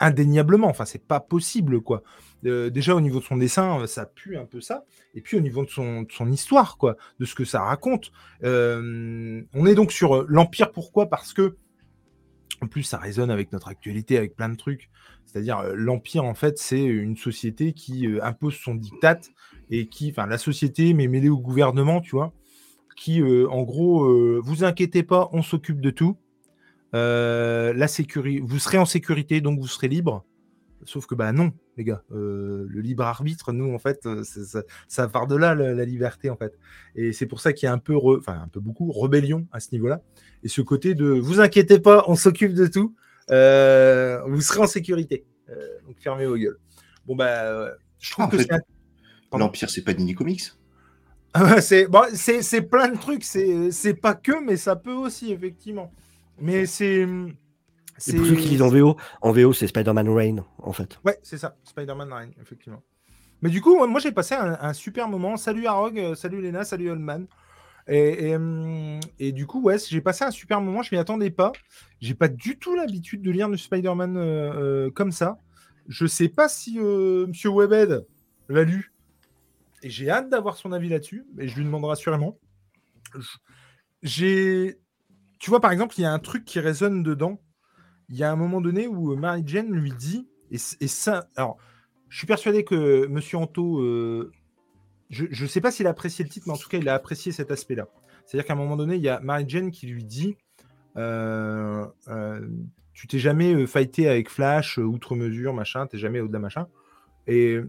indéniablement. 0.00 0.68
Enfin, 0.68 0.84
c'est 0.84 1.04
pas 1.04 1.20
possible, 1.20 1.80
quoi. 1.80 2.02
Euh, 2.46 2.70
déjà 2.70 2.94
au 2.94 3.00
niveau 3.00 3.18
de 3.18 3.24
son 3.24 3.36
dessin, 3.36 3.86
ça 3.86 4.06
pue 4.06 4.36
un 4.36 4.44
peu 4.44 4.60
ça. 4.60 4.84
Et 5.14 5.20
puis 5.20 5.36
au 5.36 5.40
niveau 5.40 5.64
de 5.64 5.70
son, 5.70 6.06
histoire, 6.30 6.76
quoi, 6.78 6.96
de 7.18 7.24
ce 7.24 7.34
que 7.34 7.44
ça 7.44 7.62
raconte. 7.62 8.12
Euh, 8.44 9.42
on 9.54 9.66
est 9.66 9.74
donc 9.74 9.92
sur 9.92 10.24
l'Empire. 10.28 10.72
Pourquoi? 10.72 11.08
Parce 11.08 11.32
que 11.32 11.56
en 12.62 12.66
plus, 12.66 12.82
ça 12.82 12.98
résonne 12.98 13.30
avec 13.30 13.52
notre 13.52 13.68
actualité, 13.68 14.16
avec 14.16 14.34
plein 14.34 14.48
de 14.48 14.56
trucs. 14.56 14.90
C'est-à-dire, 15.26 15.58
euh, 15.58 15.74
l'Empire, 15.74 16.24
en 16.24 16.34
fait, 16.34 16.58
c'est 16.58 16.82
une 16.82 17.16
société 17.16 17.72
qui 17.72 18.06
euh, 18.06 18.24
impose 18.24 18.54
son 18.54 18.74
diktat 18.74 19.20
et 19.70 19.86
qui, 19.86 20.10
enfin, 20.10 20.26
la 20.26 20.38
société, 20.38 20.94
mais 20.94 21.06
mêlée 21.06 21.28
au 21.28 21.38
gouvernement, 21.38 22.00
tu 22.00 22.12
vois, 22.12 22.32
qui, 22.96 23.20
euh, 23.20 23.48
en 23.50 23.62
gros, 23.62 24.40
vous 24.40 24.64
inquiétez 24.64 25.02
pas, 25.02 25.28
on 25.32 25.42
s'occupe 25.42 25.80
de 25.80 25.90
tout. 25.90 26.16
La 26.92 27.88
sécurité, 27.88 28.42
vous 28.44 28.58
serez 28.58 28.78
en 28.78 28.86
sécurité, 28.86 29.40
donc 29.40 29.60
vous 29.60 29.68
serez 29.68 29.88
libre. 29.88 30.24
Sauf 30.84 31.06
que, 31.06 31.14
bah 31.14 31.32
non, 31.32 31.52
les 31.78 31.84
gars, 31.84 32.02
euh, 32.12 32.66
le 32.68 32.80
libre 32.80 33.04
arbitre, 33.04 33.52
nous, 33.52 33.72
en 33.72 33.78
fait, 33.78 34.06
ça, 34.24 34.62
ça, 34.88 35.08
part 35.08 35.26
de 35.26 35.36
là, 35.36 35.54
la, 35.54 35.72
la, 35.72 35.84
liberté, 35.84 36.28
en 36.28 36.36
fait. 36.36 36.58
Et 36.94 37.12
c'est 37.12 37.26
pour 37.26 37.40
ça 37.40 37.52
qu'il 37.52 37.66
y 37.66 37.68
a 37.68 37.72
un 37.72 37.78
peu, 37.78 37.96
re, 37.96 38.18
enfin, 38.18 38.40
un 38.42 38.48
peu 38.48 38.60
beaucoup, 38.60 38.92
rébellion 38.92 39.46
à 39.52 39.60
ce 39.60 39.68
niveau-là. 39.72 40.02
Et 40.42 40.48
ce 40.48 40.60
côté 40.60 40.94
de, 40.94 41.06
vous 41.06 41.40
inquiétez 41.40 41.78
pas, 41.78 42.04
on 42.08 42.16
s'occupe 42.16 42.52
de 42.52 42.66
tout, 42.66 42.94
euh, 43.30 44.20
vous 44.26 44.40
serez 44.40 44.60
en 44.60 44.66
sécurité. 44.66 45.24
Euh, 45.48 45.54
donc, 45.86 45.96
fermez 46.00 46.26
vos 46.26 46.36
gueules. 46.36 46.58
Bon, 47.06 47.16
bah, 47.16 47.70
je 47.98 48.10
trouve 48.10 48.26
ah, 48.28 48.30
que 48.30 48.38
c'est. 48.38 48.52
Un... 48.52 48.60
L'Empire, 49.38 49.70
c'est 49.70 49.82
pas 49.82 49.94
Nini 49.94 50.14
Comics 50.14 50.52
c'est 51.60 51.86
bon, 51.86 52.02
plein 52.70 52.88
de 52.88 52.98
trucs, 52.98 53.24
c'est 53.24 53.94
pas 53.94 54.14
que, 54.14 54.42
mais 54.44 54.56
ça 54.56 54.76
peut 54.76 54.92
aussi, 54.92 55.32
effectivement. 55.32 55.92
Mais 56.40 56.66
c'est 56.66 57.06
et 58.06 58.12
pour 58.14 58.26
ceux 58.26 58.36
qui 58.36 58.48
lisent 58.48 58.62
en 58.62 58.68
VO, 58.68 58.96
en 59.22 59.32
VO, 59.32 59.52
c'est 59.52 59.66
Spider-Man 59.66 60.08
Rain, 60.08 60.44
en 60.58 60.72
fait. 60.72 60.98
Ouais, 61.04 61.18
c'est 61.22 61.38
ça, 61.38 61.56
Spider-Man 61.64 62.12
Rain, 62.12 62.30
effectivement. 62.40 62.82
Mais 63.42 63.50
du 63.50 63.60
coup, 63.60 63.84
moi, 63.86 64.00
j'ai 64.00 64.12
passé 64.12 64.34
un, 64.34 64.72
super 64.72 65.08
moment. 65.08 65.36
Salut 65.36 65.66
Arog, 65.66 65.98
euh, 65.98 66.14
salut 66.14 66.40
Lena, 66.40 66.64
salut 66.64 66.90
Oldman. 66.90 67.26
Et, 67.88 68.36
hum, 68.36 69.00
et, 69.18 69.32
du 69.32 69.46
coup, 69.46 69.62
ouais, 69.62 69.76
j'ai 69.78 70.00
passé 70.00 70.24
un 70.24 70.30
super 70.30 70.60
moment. 70.60 70.82
Je 70.82 70.94
m'y 70.94 70.98
attendais 70.98 71.30
pas. 71.30 71.52
J'ai 72.00 72.14
pas 72.14 72.28
du 72.28 72.58
tout 72.58 72.74
l'habitude 72.74 73.22
de 73.22 73.30
lire 73.30 73.48
du 73.48 73.56
Spider-Man 73.56 74.16
euh, 74.16 74.20
euh, 74.52 74.90
comme 74.90 75.10
ça. 75.10 75.38
Je 75.88 76.06
sais 76.06 76.28
pas 76.28 76.48
si 76.48 76.78
euh, 76.78 77.26
Monsieur 77.26 77.48
Webhead 77.48 78.06
l'a 78.48 78.62
lu. 78.62 78.92
Et 79.82 79.88
j'ai 79.88 80.10
hâte 80.10 80.28
d'avoir 80.28 80.56
son 80.56 80.72
avis 80.72 80.90
là-dessus. 80.90 81.24
Et 81.38 81.48
je 81.48 81.56
lui 81.56 81.64
demanderai 81.64 81.96
sûrement. 81.96 82.38
J'ai, 84.02 84.78
tu 85.38 85.48
vois, 85.48 85.60
par 85.60 85.72
exemple, 85.72 85.94
il 85.96 86.02
y 86.02 86.04
a 86.04 86.12
un 86.12 86.18
truc 86.18 86.44
qui 86.44 86.60
résonne 86.60 87.02
dedans 87.02 87.40
il 88.08 88.16
y 88.16 88.22
a 88.22 88.30
un 88.30 88.36
moment 88.36 88.60
donné 88.60 88.86
où 88.86 89.12
euh, 89.12 89.16
Mary 89.16 89.42
Jane 89.46 89.70
lui 89.70 89.92
dit, 89.92 90.26
et, 90.50 90.58
ça, 90.58 91.28
alors, 91.36 91.58
je 92.08 92.16
suis 92.16 92.26
persuadé 92.26 92.64
que 92.64 93.06
Monsieur 93.06 93.36
Anto, 93.38 93.80
euh, 93.80 94.32
je 95.10 95.26
ne 95.26 95.48
sais 95.48 95.60
pas 95.60 95.70
s'il 95.70 95.86
a 95.86 95.90
apprécié 95.90 96.24
le 96.24 96.30
titre, 96.30 96.46
mais 96.46 96.54
en 96.54 96.56
tout 96.56 96.68
cas, 96.68 96.78
il 96.78 96.88
a 96.88 96.94
apprécié 96.94 97.32
cet 97.32 97.50
aspect-là. 97.50 97.88
C'est-à-dire 98.24 98.46
qu'à 98.46 98.54
un 98.54 98.56
moment 98.56 98.76
donné, 98.76 98.96
il 98.96 99.02
y 99.02 99.08
a 99.08 99.20
Mary 99.20 99.44
Jane 99.46 99.70
qui 99.70 99.86
lui 99.86 100.04
dit, 100.04 100.36
euh, 100.96 101.86
tu 102.94 103.06
t'es 103.06 103.18
jamais 103.18 103.66
fighté 103.66 104.08
avec 104.08 104.30
Flash, 104.30 104.78
outre 104.78 105.14
mesure, 105.14 105.52
machin, 105.52 105.86
t'es 105.86 105.98
jamais 105.98 106.20
au-delà, 106.20 106.38
machin. 106.38 106.66
Et 107.26 107.60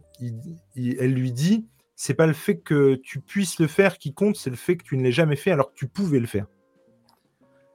elle 0.76 1.14
lui 1.14 1.34
dit, 1.34 1.68
c'est 1.96 2.14
pas 2.14 2.28
le 2.28 2.34
fait 2.34 2.58
que 2.58 2.96
tu 2.96 3.20
puisses 3.20 3.60
le 3.60 3.68
faire 3.68 3.98
qui 3.98 4.14
compte, 4.14 4.38
c'est 4.38 4.50
le 4.50 4.56
fait 4.56 4.78
que 4.78 4.86
tu 4.86 4.96
ne 4.96 5.04
l'aies 5.04 5.12
jamais 5.12 5.36
fait 5.36 5.52
alors 5.52 5.72
que 5.72 5.76
tu 5.76 5.88
pouvais 5.88 6.22
le 6.22 6.28
faire. 6.28 6.48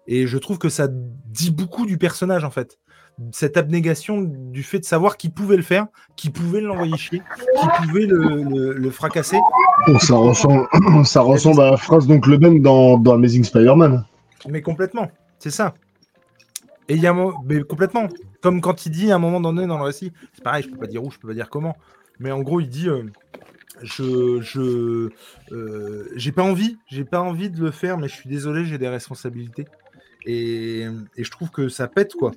Et 0.07 0.27
je 0.27 0.39
trouve 0.39 0.59
que 0.59 0.69
ça 0.69 0.89
dit 0.91 1.51
beaucoup 1.51 1.87
du 1.87 1.99
personnage, 1.99 2.45
en 2.45 2.51
fait. 2.51 2.79
Cette 3.33 3.57
abnégation 3.57 4.23
du 4.23 4.63
fait 4.63 4.81
de 4.81 4.85
savoir 4.85 5.17
qu'il 5.17 5.33
pouvait 5.33 5.57
le 5.57 5.63
faire, 5.63 5.87
qu'il 6.17 6.33
pouvait 6.33 6.61
l'envoyer 6.61 6.97
chier, 6.97 7.23
qu'il 7.61 7.71
pouvait 7.87 8.07
le, 8.07 8.43
le, 8.43 8.73
le 8.73 8.91
fracasser. 8.91 9.39
Bon, 9.87 9.99
ça 9.99 10.17
ressemble, 10.17 10.67
ça 11.05 11.21
ressemble 11.21 11.61
à 11.63 11.71
la 11.73 11.77
phrase 11.77 12.07
donc 12.07 12.27
le 12.27 12.39
même 12.39 12.61
dans, 12.61 12.99
dans 12.99 13.15
Amazing 13.15 13.45
Spider-Man. 13.45 14.05
Mais 14.49 14.63
complètement, 14.63 15.11
c'est 15.39 15.51
ça. 15.51 15.75
Et 16.89 16.95
il 16.95 17.01
y 17.01 17.07
a 17.07 17.13
un 17.13 17.33
mais 17.45 17.63
complètement. 17.63 18.09
Comme 18.43 18.61
quand 18.61 18.85
il 18.85 18.91
dit 18.91 19.11
à 19.11 19.15
un 19.15 19.19
moment 19.19 19.41
donné 19.41 19.67
dans 19.67 19.79
le 19.79 19.85
récit, 19.85 20.13
c'est 20.35 20.45
pareil, 20.45 20.65
je 20.65 20.69
peux 20.69 20.77
pas 20.77 20.87
dire 20.87 21.03
où, 21.03 21.11
je 21.11 21.19
peux 21.19 21.29
pas 21.29 21.35
dire 21.35 21.49
comment. 21.49 21.77
Mais 22.19 22.31
en 22.31 22.41
gros, 22.43 22.61
il 22.61 22.69
dit 22.69 22.89
euh, 22.89 23.05
je 23.83 24.41
je 24.43 25.11
euh, 25.53 26.11
j'ai 26.15 26.33
pas 26.33 26.43
envie, 26.43 26.77
j'ai 26.87 27.05
pas 27.05 27.21
envie 27.21 27.49
de 27.49 27.61
le 27.61 27.71
faire, 27.71 27.97
mais 27.97 28.09
je 28.09 28.15
suis 28.15 28.29
désolé, 28.29 28.65
j'ai 28.65 28.79
des 28.79 28.89
responsabilités. 28.89 29.67
Et, 30.25 30.87
et, 31.17 31.25
je 31.25 31.31
trouve 31.31 31.51
que 31.51 31.69
ça 31.69 31.89
pète, 31.89 32.15
quoi. 32.15 32.33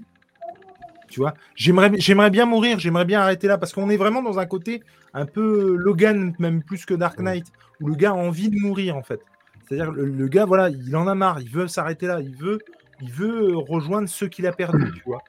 Tu 1.09 1.21
vois 1.21 1.33
J'aimerais 1.55 2.29
bien 2.29 2.45
mourir, 2.45 2.79
j'aimerais 2.79 3.05
bien 3.05 3.21
arrêter 3.21 3.47
là, 3.47 3.57
parce 3.57 3.73
qu'on 3.73 3.89
est 3.89 3.97
vraiment 3.97 4.21
dans 4.21 4.39
un 4.39 4.45
côté 4.45 4.83
un 5.13 5.25
peu 5.25 5.75
Logan, 5.77 6.35
même 6.37 6.63
plus 6.63 6.85
que 6.85 6.93
Dark 6.93 7.19
Knight, 7.19 7.47
où 7.79 7.87
le 7.87 7.95
gars 7.95 8.11
a 8.11 8.15
envie 8.15 8.49
de 8.49 8.59
mourir, 8.59 8.97
en 8.97 9.03
fait. 9.03 9.21
C'est-à-dire, 9.67 9.91
le, 9.91 10.05
le, 10.05 10.27
gars, 10.27 10.45
voilà, 10.45 10.69
il 10.69 10.95
en 10.95 11.07
a 11.07 11.15
marre, 11.15 11.39
il 11.39 11.49
veut 11.49 11.67
s'arrêter 11.67 12.07
là, 12.07 12.19
il 12.21 12.35
veut 12.35 12.59
il 13.01 13.11
veut 13.11 13.55
rejoindre 13.55 14.09
ceux 14.09 14.27
qu'il 14.27 14.47
a 14.47 14.51
perdus, 14.51 14.91
tu 14.93 15.03
vois. 15.05 15.21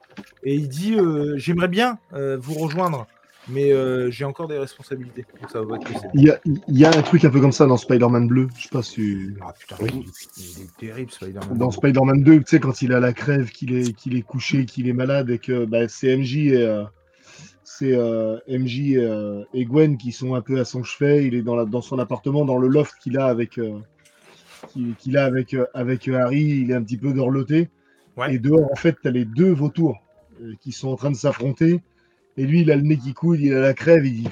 Et 0.42 0.54
il 0.54 0.68
dit 0.68 0.94
euh, 0.98 1.36
J'aimerais 1.36 1.68
bien 1.68 1.98
euh, 2.12 2.36
vous 2.40 2.54
rejoindre, 2.54 3.06
mais 3.48 3.72
euh, 3.72 4.10
j'ai 4.10 4.24
encore 4.24 4.48
des 4.48 4.58
responsabilités. 4.58 5.24
Donc 5.40 5.50
ça 5.50 5.62
va 5.62 5.76
être 5.76 5.86
possible. 5.86 6.10
Il 6.14 6.22
y 6.22 6.30
a, 6.30 6.40
il 6.44 6.78
y 6.78 6.84
a 6.84 6.90
un 6.90 7.02
truc 7.02 7.24
un 7.24 7.30
peu 7.30 7.40
comme 7.40 7.52
ça 7.52 7.66
dans 7.66 7.76
Spider-Man 7.76 8.28
bleu. 8.28 8.48
Je 8.56 8.64
sais 8.64 8.68
pas 8.68 8.82
si. 8.82 9.30
Ah 9.40 9.54
putain, 9.58 9.76
il, 9.80 10.04
il 10.36 10.62
est 10.62 10.76
terrible, 10.76 11.10
Spider-Man. 11.10 11.56
Dans 11.56 11.70
Spider-Man 11.70 12.22
2, 12.22 12.38
tu 12.38 12.44
sais, 12.46 12.60
quand 12.60 12.82
il 12.82 12.92
a 12.92 13.00
la 13.00 13.12
crève, 13.12 13.50
qu'il 13.50 13.74
est, 13.74 13.92
qu'il 13.94 14.16
est 14.16 14.22
couché, 14.22 14.66
qu'il 14.66 14.88
est 14.88 14.92
malade 14.92 15.30
et 15.30 15.38
que 15.38 15.64
bah, 15.64 15.88
c'est 15.88 16.16
MJ 16.16 16.36
et, 16.36 16.56
euh, 16.56 16.84
c'est, 17.64 17.94
euh, 17.94 18.38
MJ 18.48 18.98
et 19.54 19.64
Gwen 19.64 19.96
qui 19.96 20.12
sont 20.12 20.34
un 20.34 20.42
peu 20.42 20.60
à 20.60 20.64
son 20.64 20.82
chevet. 20.82 21.26
Il 21.26 21.34
est 21.34 21.42
dans, 21.42 21.56
la, 21.56 21.64
dans 21.64 21.82
son 21.82 21.98
appartement, 21.98 22.44
dans 22.44 22.58
le 22.58 22.68
loft 22.68 22.94
qu'il 23.00 23.18
a 23.18 23.26
avec, 23.26 23.60
qu'il, 24.98 25.16
a 25.16 25.24
avec, 25.24 25.56
avec 25.74 26.08
Harry. 26.08 26.42
Il 26.42 26.70
est 26.70 26.74
un 26.74 26.82
petit 26.82 26.98
peu 26.98 27.12
dorloté. 27.12 27.70
Ouais. 28.16 28.34
Et 28.34 28.38
dehors, 28.38 28.70
en 28.72 28.76
fait, 28.76 28.96
tu 29.00 29.08
as 29.08 29.12
les 29.12 29.24
deux 29.24 29.52
vautours 29.52 29.96
qui 30.60 30.72
sont 30.72 30.88
en 30.88 30.96
train 30.96 31.10
de 31.10 31.16
s'affronter. 31.16 31.80
Et 32.38 32.46
lui, 32.46 32.60
il 32.60 32.70
a 32.70 32.76
le 32.76 32.82
nez 32.82 32.96
qui 32.96 33.12
coule, 33.12 33.40
il 33.40 33.52
a 33.52 33.60
la 33.60 33.74
crève. 33.74 34.06
Il 34.06 34.22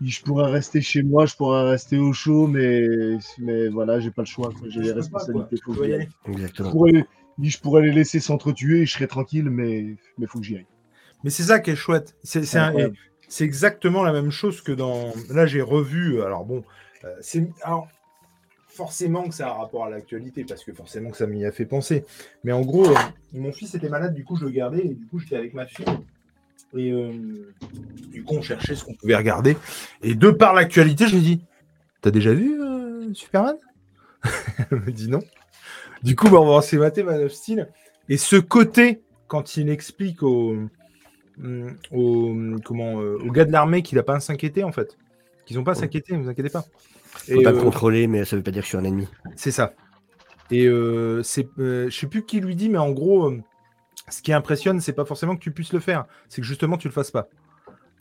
dit 0.00 0.10
Je 0.10 0.22
pourrais 0.22 0.50
rester 0.50 0.80
chez 0.80 1.02
moi, 1.02 1.26
je 1.26 1.34
pourrais 1.34 1.68
rester 1.68 1.98
au 1.98 2.12
chaud, 2.12 2.46
mais, 2.46 2.86
mais 3.38 3.68
voilà, 3.68 3.98
j'ai 3.98 4.12
pas 4.12 4.22
le 4.22 4.26
choix. 4.26 4.52
J'ai 4.68 4.80
les 4.80 4.92
responsabilités. 4.92 5.56
faut 5.64 5.74
que 5.74 5.82
aille. 5.82 5.94
aller. 5.94 6.08
Je 6.26 6.32
Exactement. 6.32 6.70
pourrais, 6.70 7.06
je 7.42 7.58
pourrais 7.58 7.82
les 7.82 7.92
laisser 7.92 8.20
s'entretuer 8.20 8.82
et 8.82 8.86
je 8.86 8.92
serais 8.92 9.08
tranquille, 9.08 9.50
mais 9.50 9.96
il 10.18 10.26
faut 10.28 10.38
que 10.38 10.44
j'y 10.44 10.56
aille. 10.56 10.66
Mais 11.24 11.30
c'est 11.30 11.42
ça 11.42 11.58
qui 11.58 11.70
est 11.70 11.76
chouette. 11.76 12.14
C'est, 12.22 13.44
exactement 13.44 14.04
la 14.04 14.12
même 14.12 14.30
chose 14.30 14.60
que 14.60 14.70
dans. 14.70 15.12
Là, 15.28 15.44
j'ai 15.46 15.62
revu. 15.62 16.22
Alors 16.22 16.44
bon, 16.44 16.62
euh, 17.02 17.08
c'est. 17.20 17.50
Alors, 17.62 17.88
forcément 18.68 19.28
que 19.28 19.34
ça 19.34 19.48
a 19.48 19.50
un 19.50 19.54
rapport 19.54 19.84
à 19.86 19.90
l'actualité, 19.90 20.44
parce 20.44 20.62
que 20.62 20.72
forcément 20.72 21.10
que 21.10 21.16
ça 21.16 21.26
m'y 21.26 21.44
a 21.44 21.50
fait 21.50 21.64
penser. 21.64 22.04
Mais 22.44 22.52
en 22.52 22.60
gros, 22.60 22.86
euh, 22.86 22.94
mon 23.32 23.52
fils 23.52 23.74
était 23.74 23.88
malade, 23.88 24.14
du 24.14 24.24
coup, 24.24 24.36
je 24.36 24.44
le 24.44 24.50
gardais, 24.50 24.84
et 24.84 24.94
du 24.94 25.06
coup, 25.06 25.18
j'étais 25.18 25.36
avec 25.36 25.54
ma 25.54 25.66
fille. 25.66 25.84
Et 26.76 26.90
euh, 26.90 27.12
du 28.10 28.24
coup, 28.24 28.34
on 28.36 28.42
cherchait 28.42 28.74
ce 28.74 28.84
qu'on 28.84 28.94
pouvait 28.94 29.16
regarder. 29.16 29.56
Et 30.02 30.14
de 30.14 30.30
par 30.30 30.54
l'actualité, 30.54 31.06
je 31.06 31.14
lui 31.14 31.22
dis 31.22 31.44
T'as 32.00 32.10
déjà 32.10 32.34
vu 32.34 32.60
euh, 32.60 33.12
Superman? 33.14 33.56
Elle 34.70 34.80
me 34.80 34.90
dit 34.90 35.08
non. 35.08 35.20
Du 36.02 36.16
coup, 36.16 36.28
bah, 36.28 36.38
on 36.40 36.54
va 36.54 36.62
se 36.62 36.76
mater 36.76 37.02
Man 37.02 37.22
of 37.22 37.32
Steel. 37.32 37.68
Et 38.08 38.16
ce 38.16 38.36
côté, 38.36 39.02
quand 39.26 39.56
il 39.56 39.70
explique 39.70 40.22
au, 40.22 40.56
au, 41.90 42.36
comment, 42.64 43.00
euh, 43.00 43.18
aux 43.24 43.30
gars 43.30 43.44
de 43.44 43.52
l'armée 43.52 43.82
qu'il 43.82 43.96
n'a 43.96 44.02
pas 44.02 44.16
à 44.16 44.20
s'inquiéter, 44.20 44.64
en 44.64 44.72
fait. 44.72 44.98
Qu'ils 45.46 45.56
n'ont 45.56 45.64
pas 45.64 45.72
à 45.72 45.76
s'inquiéter, 45.76 46.14
ne 46.14 46.22
vous 46.22 46.28
inquiétez 46.28 46.50
pas. 46.50 46.64
Faut 47.04 47.40
Et, 47.40 47.42
pas 47.42 47.52
me 47.52 47.58
euh, 47.58 47.62
contrôler, 47.62 48.06
mais 48.06 48.24
ça 48.24 48.36
veut 48.36 48.42
pas 48.42 48.50
dire 48.50 48.62
que 48.62 48.66
je 48.66 48.70
suis 48.70 48.78
un 48.78 48.84
ennemi. 48.84 49.08
c'est 49.36 49.50
ça. 49.50 49.74
Et 50.50 50.66
euh, 50.66 51.22
c'est, 51.22 51.48
euh, 51.58 51.88
je 51.88 51.98
sais 51.98 52.06
plus 52.06 52.24
qui 52.24 52.40
lui 52.40 52.54
dit, 52.54 52.68
mais 52.68 52.78
en 52.78 52.90
gros, 52.90 53.32
ce 54.08 54.22
qui 54.22 54.32
impressionne, 54.32 54.80
c'est 54.80 54.92
pas 54.92 55.04
forcément 55.04 55.34
que 55.36 55.40
tu 55.40 55.50
puisses 55.50 55.72
le 55.72 55.80
faire, 55.80 56.06
c'est 56.28 56.40
que 56.40 56.46
justement 56.46 56.76
tu 56.76 56.88
le 56.88 56.92
fasses 56.92 57.10
pas. 57.10 57.28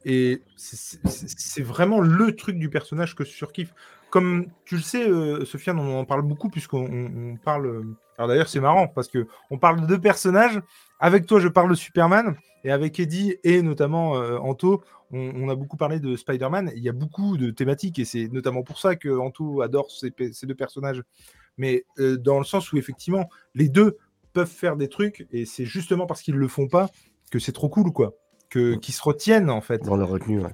Et 0.06 0.42
c'est- 0.58 1.62
vraiment 1.62 2.02
le 2.02 2.36
truc 2.36 2.58
du 2.58 2.70
personnage 2.70 3.16
que 3.16 3.24
je 3.24 3.32
surkiffe. 3.32 3.74
Comme 4.10 4.48
tu 4.66 4.76
le 4.76 4.82
sais, 4.82 5.10
euh, 5.10 5.46
Sofiane, 5.46 5.80
on 5.80 6.00
en 6.00 6.06
parle 6.06 6.24
beaucoup 6.24 6.50
puisqu'on 6.50 6.86
on- 6.86 7.32
on 7.32 7.38
parle. 7.38 7.68
euh, 7.68 7.84
Alors 8.18 8.28
d'ailleurs, 8.28 8.50
c'est 8.50 8.60
marrant 8.60 8.88
parce 8.88 9.08
que 9.08 9.28
on 9.50 9.58
parle 9.58 9.82
de 9.82 9.88
deux 9.88 10.00
personnages. 10.00 10.62
Avec 11.00 11.26
toi, 11.26 11.40
je 11.40 11.48
parle 11.48 11.70
de 11.70 11.76
Superman, 11.76 12.36
et 12.64 12.72
avec 12.72 13.00
Eddie 13.00 13.38
et 13.44 13.62
notamment 13.62 14.18
euh, 14.18 14.38
Anto, 14.38 14.84
on, 15.12 15.50
a 15.50 15.56
beaucoup 15.56 15.78
parlé 15.78 16.00
de 16.00 16.16
Spider-Man. 16.16 16.72
Il 16.76 16.84
y 16.84 16.90
a 16.90 16.94
beaucoup 16.94 17.38
de 17.38 17.52
thématiques 17.52 18.00
et 18.00 18.06
c'est 18.06 18.28
notamment 18.30 18.64
pour 18.64 18.80
ça 18.80 18.96
que 18.96 19.10
Anto 19.10 19.62
adore 19.62 19.92
ces, 19.92 20.12
ces 20.32 20.48
deux 20.48 20.56
personnages. 20.56 21.04
Mais 21.58 21.86
dans 21.98 22.40
le 22.40 22.46
sens 22.46 22.72
où 22.74 22.78
effectivement, 22.78 23.30
les 23.54 23.70
deux 23.70 23.98
peuvent 24.34 24.50
faire 24.50 24.76
des 24.76 24.90
trucs 24.90 25.26
et 25.32 25.46
c'est 25.46 25.66
justement 25.66 26.06
parce 26.06 26.22
qu'ils 26.22 26.36
le 26.36 26.48
font 26.48 26.68
pas 26.68 26.90
que 27.32 27.40
c'est 27.40 27.52
trop 27.54 27.70
cool, 27.70 27.92
quoi. 27.94 28.14
Que, 28.50 28.76
qu'ils 28.76 28.94
se 28.94 29.02
retiennent 29.02 29.50
en 29.50 29.62
fait. 29.62 29.84
Dans 29.84 29.96
leur 29.98 30.10
retenue, 30.10 30.40
ouais. 30.42 30.52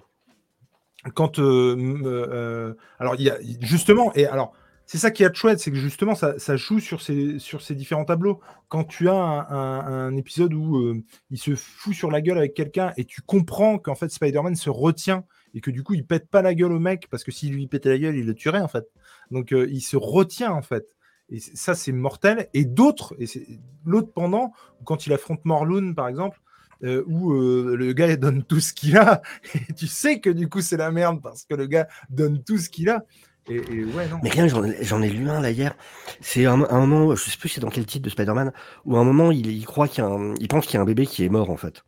quand 1.15 1.39
euh, 1.39 1.75
euh, 2.05 2.73
alors 2.99 3.15
il 3.15 3.21
y 3.23 3.29
a 3.29 3.37
justement 3.61 4.13
et 4.15 4.25
alors 4.25 4.53
c'est 4.85 4.97
ça 4.97 5.11
qui 5.11 5.23
est 5.23 5.33
chouette 5.35 5.59
c'est 5.59 5.69
que 5.71 5.77
justement 5.77 6.15
ça, 6.15 6.39
ça 6.39 6.55
joue 6.55 6.79
sur 6.79 7.01
ces 7.01 7.39
sur 7.39 7.61
ces 7.61 7.75
différents 7.75 8.05
tableaux. 8.05 8.39
Quand 8.69 8.83
tu 8.85 9.07
as 9.09 9.13
un, 9.13 9.39
un- 9.49 10.07
un 10.07 10.15
épisode 10.17 10.53
où 10.53 10.77
euh, 10.77 11.03
il 11.29 11.37
se 11.37 11.55
fout 11.55 11.93
sur 11.93 12.09
la 12.11 12.21
gueule 12.21 12.37
avec 12.37 12.53
quelqu'un 12.53 12.93
et 12.97 13.05
tu 13.05 13.21
comprends 13.21 13.77
qu'en 13.79 13.95
fait 13.95 14.09
Spider-Man 14.09 14.55
se 14.55 14.69
retient 14.69 15.25
et 15.53 15.61
que 15.61 15.71
du 15.71 15.83
coup 15.83 15.93
il 15.93 16.05
pète 16.05 16.29
pas 16.29 16.41
la 16.41 16.53
gueule 16.53 16.71
au 16.71 16.79
mec 16.79 17.07
parce 17.09 17.23
que 17.23 17.31
s'il 17.31 17.53
lui 17.53 17.67
pétait 17.67 17.89
la 17.89 17.97
gueule 17.97 18.15
il 18.17 18.25
le 18.25 18.33
tuerait 18.33 18.61
en 18.61 18.67
fait. 18.67 18.85
Donc 19.31 19.51
il 19.51 19.81
se 19.81 19.97
retient 19.97 20.51
en 20.51 20.61
fait 20.61 20.85
et 21.31 21.39
ça 21.39 21.75
c'est 21.75 21.91
mortel 21.91 22.49
et 22.53 22.65
d'autres 22.65 23.15
et 23.19 23.27
c'est 23.27 23.45
l'autre 23.85 24.11
pendant 24.13 24.53
quand 24.83 25.05
il 25.05 25.13
affronte 25.13 25.43
Morlun 25.45 25.93
par 25.93 26.07
exemple 26.07 26.41
euh, 26.83 27.03
où 27.07 27.33
euh, 27.33 27.75
le 27.75 27.93
gars 27.93 28.15
donne 28.15 28.43
tout 28.43 28.59
ce 28.59 28.73
qu'il 28.73 28.97
a 28.97 29.21
et 29.69 29.73
tu 29.73 29.87
sais 29.87 30.19
que 30.19 30.29
du 30.29 30.47
coup 30.47 30.61
c'est 30.61 30.77
la 30.77 30.91
merde 30.91 31.21
parce 31.21 31.45
que 31.45 31.53
le 31.53 31.67
gars 31.67 31.87
donne 32.09 32.43
tout 32.43 32.57
ce 32.57 32.69
qu'il 32.69 32.89
a. 32.89 33.05
Et, 33.49 33.55
et 33.55 33.83
ouais, 33.83 34.07
non. 34.07 34.19
Mais 34.21 34.29
rien, 34.29 34.47
j'en 34.47 35.01
ai, 35.01 35.09
lu 35.09 35.27
un 35.27 35.41
là 35.41 35.49
hier. 35.49 35.75
C'est 36.21 36.45
un, 36.45 36.61
un 36.69 36.85
moment, 36.85 37.15
je 37.15 37.29
sais 37.29 37.37
plus 37.37 37.49
c'est 37.49 37.61
dans 37.61 37.69
quel 37.69 37.85
titre 37.85 38.03
de 38.03 38.09
Spider-Man, 38.09 38.53
où 38.85 38.95
à 38.95 38.99
un 38.99 39.03
moment 39.03 39.31
il, 39.31 39.47
il 39.47 39.65
croit 39.65 39.87
qu'il 39.87 40.03
y 40.03 40.07
a 40.07 40.09
un, 40.09 40.35
il 40.35 40.47
pense 40.47 40.67
qu'il 40.67 40.75
y 40.75 40.77
a 40.77 40.81
un 40.81 40.85
bébé 40.85 41.07
qui 41.07 41.25
est 41.25 41.29
mort 41.29 41.49
en 41.49 41.57
fait. 41.57 41.83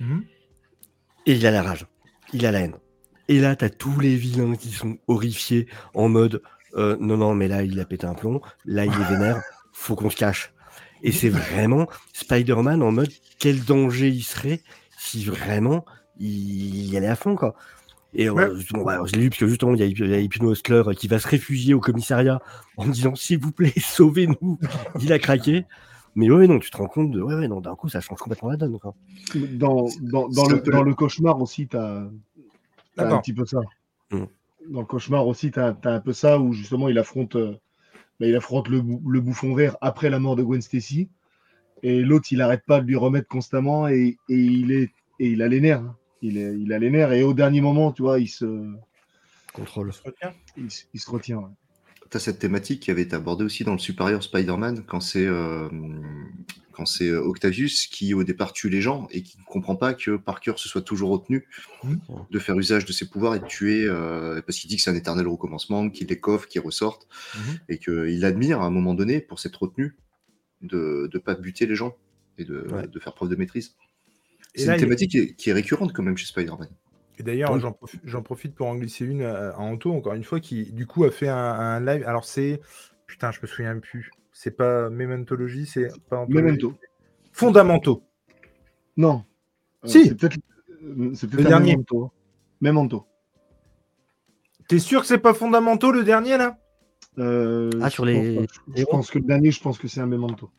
Mhm. 0.00 0.24
Et 1.26 1.34
il 1.34 1.46
a 1.46 1.50
la 1.50 1.62
rage, 1.62 1.86
il 2.32 2.46
a 2.46 2.52
la 2.52 2.60
haine. 2.60 2.76
Et 3.28 3.40
là, 3.40 3.56
t'as 3.56 3.70
tous 3.70 3.98
les 4.00 4.16
vilains 4.16 4.54
qui 4.54 4.70
sont 4.70 4.98
horrifiés 5.06 5.66
en 5.94 6.08
mode 6.08 6.42
euh, 6.76 6.96
non, 7.00 7.16
non, 7.16 7.34
mais 7.34 7.48
là 7.48 7.62
il 7.62 7.78
a 7.80 7.84
pété 7.84 8.06
un 8.06 8.14
plomb, 8.14 8.40
là 8.64 8.84
il 8.84 8.92
est 8.92 9.08
vénère, 9.08 9.42
faut 9.72 9.94
qu'on 9.94 10.10
se 10.10 10.16
cache. 10.16 10.52
Et 11.02 11.12
c'est 11.12 11.28
vraiment 11.28 11.86
Spider-Man 12.12 12.82
en 12.82 12.90
mode 12.90 13.10
quel 13.38 13.62
danger 13.64 14.08
il 14.08 14.22
serait 14.22 14.60
si 14.98 15.24
vraiment 15.24 15.84
il 16.18 16.90
y 16.90 16.96
allait 16.96 17.08
à 17.08 17.16
fond 17.16 17.36
quoi. 17.36 17.54
Et 18.14 18.28
euh, 18.28 18.32
Ouais. 18.32 18.48
justement, 18.56 18.84
bah, 18.84 19.00
je 19.04 19.12
l'ai 19.12 19.22
lu 19.22 19.30
parce 19.30 19.40
que 19.40 19.48
justement 19.48 19.74
il 19.74 19.80
y 19.80 19.82
a, 19.82 19.86
il 19.86 20.24
Hypno 20.24 20.52
Hustler 20.52 20.82
qui 20.96 21.08
va 21.08 21.18
se 21.18 21.28
réfugier 21.28 21.74
au 21.74 21.80
commissariat 21.80 22.40
en 22.76 22.86
disant 22.86 23.14
s'il 23.14 23.38
vous 23.38 23.52
plaît 23.52 23.72
sauvez-nous, 23.78 24.58
il 25.00 25.12
a 25.12 25.18
craqué. 25.18 25.66
Mais 26.16 26.30
ouais, 26.30 26.46
non, 26.46 26.60
tu 26.60 26.70
te 26.70 26.76
rends 26.76 26.86
compte 26.86 27.10
de 27.10 27.20
ouais, 27.20 27.34
ouais, 27.34 27.48
non, 27.48 27.60
d'un 27.60 27.74
coup 27.74 27.88
ça 27.88 28.00
change 28.00 28.20
complètement 28.20 28.50
la 28.50 28.56
donne. 28.56 28.78
Quoi. 28.78 28.94
Dans, 29.34 29.88
dans, 30.00 30.28
le, 30.46 30.60
dans 30.60 30.82
le 30.84 30.94
cauchemar 30.94 31.40
aussi, 31.42 31.66
tu 31.66 31.76
as, 31.76 32.08
un 32.98 33.18
petit 33.18 33.32
peu 33.32 33.44
ça. 33.44 33.58
Mm. 34.12 34.24
Dans 34.70 34.80
le 34.80 34.86
cauchemar 34.86 35.26
aussi, 35.26 35.50
tu 35.50 35.60
as, 35.60 35.76
un 35.84 36.00
peu 36.00 36.12
ça 36.12 36.38
où 36.38 36.52
justement 36.52 36.88
il 36.88 36.98
affronte, 36.98 37.36
euh, 37.36 37.52
bah, 38.18 38.26
il 38.26 38.34
affronte 38.34 38.68
le, 38.68 38.80
bou- 38.80 39.02
le 39.08 39.20
bouffon 39.20 39.54
vert 39.54 39.76
après 39.80 40.10
la 40.10 40.18
mort 40.18 40.36
de 40.36 40.42
Gwen 40.42 40.62
Stacy. 40.62 41.08
Et 41.82 42.02
l'autre, 42.02 42.28
il 42.30 42.40
arrête 42.40 42.64
pas 42.66 42.80
de 42.80 42.86
lui 42.86 42.96
remettre 42.96 43.28
constamment 43.28 43.88
et, 43.88 44.16
et 44.28 44.34
il, 44.36 44.72
est, 44.72 44.90
et 45.20 45.28
il 45.28 45.42
a 45.42 45.48
les 45.48 45.60
nerfs. 45.60 45.80
hein. 45.80 45.96
Il, 46.22 46.38
est, 46.38 46.58
il 46.58 46.72
a 46.72 46.78
les 46.78 46.90
nerfs 46.90 47.12
et 47.12 47.22
au 47.22 47.34
dernier 47.34 47.60
moment, 47.60 47.92
tu 47.92 48.02
vois, 48.02 48.18
il 48.18 48.28
se, 48.28 48.72
Contrôle. 49.52 49.92
Se 49.92 50.02
retient. 50.02 50.32
il, 50.56 50.70
se- 50.70 50.84
il 50.94 51.00
se 51.00 51.10
retient. 51.10 51.38
ouais. 51.38 51.50
Tu 52.10 52.16
as 52.16 52.20
cette 52.20 52.38
thématique 52.38 52.80
qui 52.80 52.90
avait 52.90 53.02
été 53.02 53.16
abordée 53.16 53.44
aussi 53.44 53.64
dans 53.64 53.72
le 53.72 53.78
Superior 53.78 54.22
Spider-Man 54.22 54.84
quand 54.86 55.00
c'est 55.00 55.26
euh, 55.26 55.68
quand 56.72 56.86
c'est 56.86 57.08
euh, 57.08 57.20
Octavius 57.22 57.86
qui 57.86 58.14
au 58.14 58.24
départ 58.24 58.52
tue 58.52 58.68
les 58.68 58.80
gens 58.80 59.06
et 59.10 59.22
qui 59.22 59.38
ne 59.38 59.44
comprend 59.44 59.74
pas 59.76 59.94
que 59.94 60.16
Parker 60.16 60.52
se 60.56 60.68
soit 60.68 60.82
toujours 60.82 61.10
retenu 61.10 61.46
de 62.30 62.38
faire 62.38 62.58
usage 62.58 62.84
de 62.84 62.92
ses 62.92 63.08
pouvoirs 63.08 63.34
et 63.36 63.40
de 63.40 63.46
tuer 63.46 63.84
euh, 63.84 64.40
parce 64.42 64.58
qu'il 64.58 64.68
dit 64.68 64.76
que 64.76 64.82
c'est 64.82 64.90
un 64.90 64.94
éternel 64.96 65.26
recommencement, 65.28 65.88
qu'il 65.90 66.08
les 66.08 66.18
coffre, 66.20 66.46
qu'il 66.48 66.60
ressorte 66.60 67.06
Mhm. 67.36 67.58
et 67.68 67.78
qu'il 67.78 68.24
admire 68.24 68.60
à 68.60 68.66
un 68.66 68.70
moment 68.70 68.94
donné 68.94 69.20
pour 69.20 69.38
cette 69.38 69.56
retenue 69.56 69.96
de 70.62 71.08
ne 71.12 71.18
pas 71.18 71.34
buter 71.34 71.66
les 71.66 71.74
gens 71.76 71.96
et 72.38 72.44
de, 72.44 72.66
Ouais. 72.72 72.86
de 72.86 72.98
faire 73.00 73.14
preuve 73.14 73.28
de 73.30 73.36
maîtrise. 73.36 73.76
C'est 74.54 74.66
une 74.66 74.72
il- 74.74 74.80
thématique 74.80 75.10
qui 75.10 75.18
est, 75.18 75.34
qui 75.34 75.50
est 75.50 75.52
récurrente 75.52 75.92
quand 75.92 76.02
même 76.02 76.16
chez 76.16 76.26
Spider-Man. 76.26 76.68
Et 77.18 77.22
d'ailleurs, 77.22 77.58
j'en 77.60 77.70
profi- 77.70 78.00
j'en 78.04 78.22
profite 78.22 78.54
pour 78.54 78.66
en 78.66 78.74
glisser 78.76 79.04
une 79.04 79.22
à, 79.22 79.50
à 79.50 79.58
Anto, 79.58 79.92
encore 79.92 80.14
une 80.14 80.24
fois, 80.24 80.40
qui 80.40 80.72
du 80.72 80.86
coup 80.86 81.04
a 81.04 81.10
fait 81.10 81.28
un, 81.28 81.36
un 81.36 81.80
live. 81.80 82.04
Alors 82.06 82.24
c'est. 82.24 82.60
Putain, 83.06 83.30
je 83.30 83.40
me 83.42 83.46
souviens 83.46 83.78
plus. 83.78 84.10
C'est 84.32 84.50
pas 84.50 84.90
Mementologie, 84.90 85.66
c'est 85.66 85.90
pas. 86.08 86.26
Memento. 86.28 86.74
Fondamentaux. 87.32 88.02
Non. 88.96 89.24
Euh, 89.84 89.88
Si. 89.88 90.08
C'est 90.08 90.14
peut-être 90.16 90.38
euh, 90.82 91.12
c'est 91.14 91.32
Le 91.32 91.40
un 91.40 91.48
dernier. 91.48 91.72
Memento. 91.72 92.10
Memento. 92.60 93.06
T'es 94.68 94.78
sûr 94.78 95.02
que 95.02 95.06
c'est 95.06 95.18
pas 95.18 95.34
Fondamentaux 95.34 95.92
le 95.92 96.02
dernier 96.04 96.36
là? 96.38 96.58
Euh, 97.18 97.70
Ah, 97.82 97.90
sur 97.90 98.04
je 98.06 98.10
les 98.10 98.36
pense 98.36 98.46
pas. 98.46 98.72
Je, 98.74 98.84
pense 98.84 99.10
que 99.10 99.18
le 99.18 99.24
dernier, 99.24 99.50
je 99.52 99.60
pense 99.62 99.78
que 99.78 99.86
c'est 99.86 100.00
un 100.00 100.06
Memento. 100.06 100.50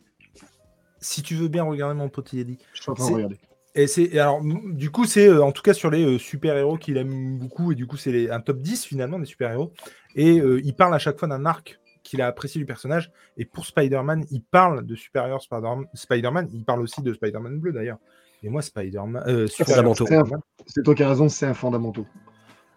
Si 0.99 1.21
tu 1.21 1.35
veux 1.35 1.47
bien 1.49 1.63
regarder 1.63 1.95
mon 1.97 2.07
pote 2.09 2.31
Yedi. 2.33 2.59
Je 2.73 2.81
suis 2.81 2.91
en 2.91 2.93
train 2.93 3.03
de 3.05 3.09
C'est- 3.09 3.15
regarder. 3.15 3.37
Et 3.77 3.87
c'est 3.87 4.03
et 4.03 4.19
alors 4.19 4.41
du 4.41 4.89
coup 4.89 5.05
c'est 5.05 5.27
euh, 5.27 5.43
en 5.43 5.51
tout 5.51 5.61
cas 5.61 5.73
sur 5.73 5.91
les 5.91 6.17
super 6.17 6.55
héros 6.55 6.77
qu'il 6.77 6.95
aime 6.97 7.37
beaucoup 7.37 7.73
et 7.73 7.75
du 7.75 7.85
coup 7.87 7.97
c'est 7.97 8.29
un 8.31 8.39
top 8.39 8.59
10 8.61 8.85
finalement 8.85 9.19
des 9.19 9.25
super 9.25 9.51
héros 9.51 9.73
et 10.15 10.39
euh, 10.39 10.61
il 10.63 10.73
parle 10.73 10.95
à 10.95 10.97
chaque 10.99 11.19
fois 11.19 11.27
d'un 11.27 11.45
arc 11.45 11.79
qu'il 12.01 12.21
a 12.21 12.27
apprécié 12.27 12.57
du 12.59 12.65
personnage 12.65 13.11
et 13.35 13.43
pour 13.43 13.65
Spider-Man 13.65 14.25
il 14.31 14.41
parle 14.41 14.85
de 14.85 14.95
supérieur 14.95 15.41
Spider- 15.41 15.87
Spider-Man 15.93 16.49
il 16.53 16.63
parle 16.63 16.81
aussi 16.83 17.01
de 17.01 17.13
Spider-Man 17.13 17.59
bleu 17.59 17.73
d'ailleurs 17.73 17.97
et 18.43 18.49
moi 18.49 18.61
Spider-Man 18.61 19.23
euh, 19.27 19.47
C'est 20.67 20.81
toi 20.83 20.95
qui 20.95 21.03
as 21.03 21.09
raison, 21.09 21.27
c'est 21.27 21.45
un 21.45 21.53
fondamental. 21.53 22.05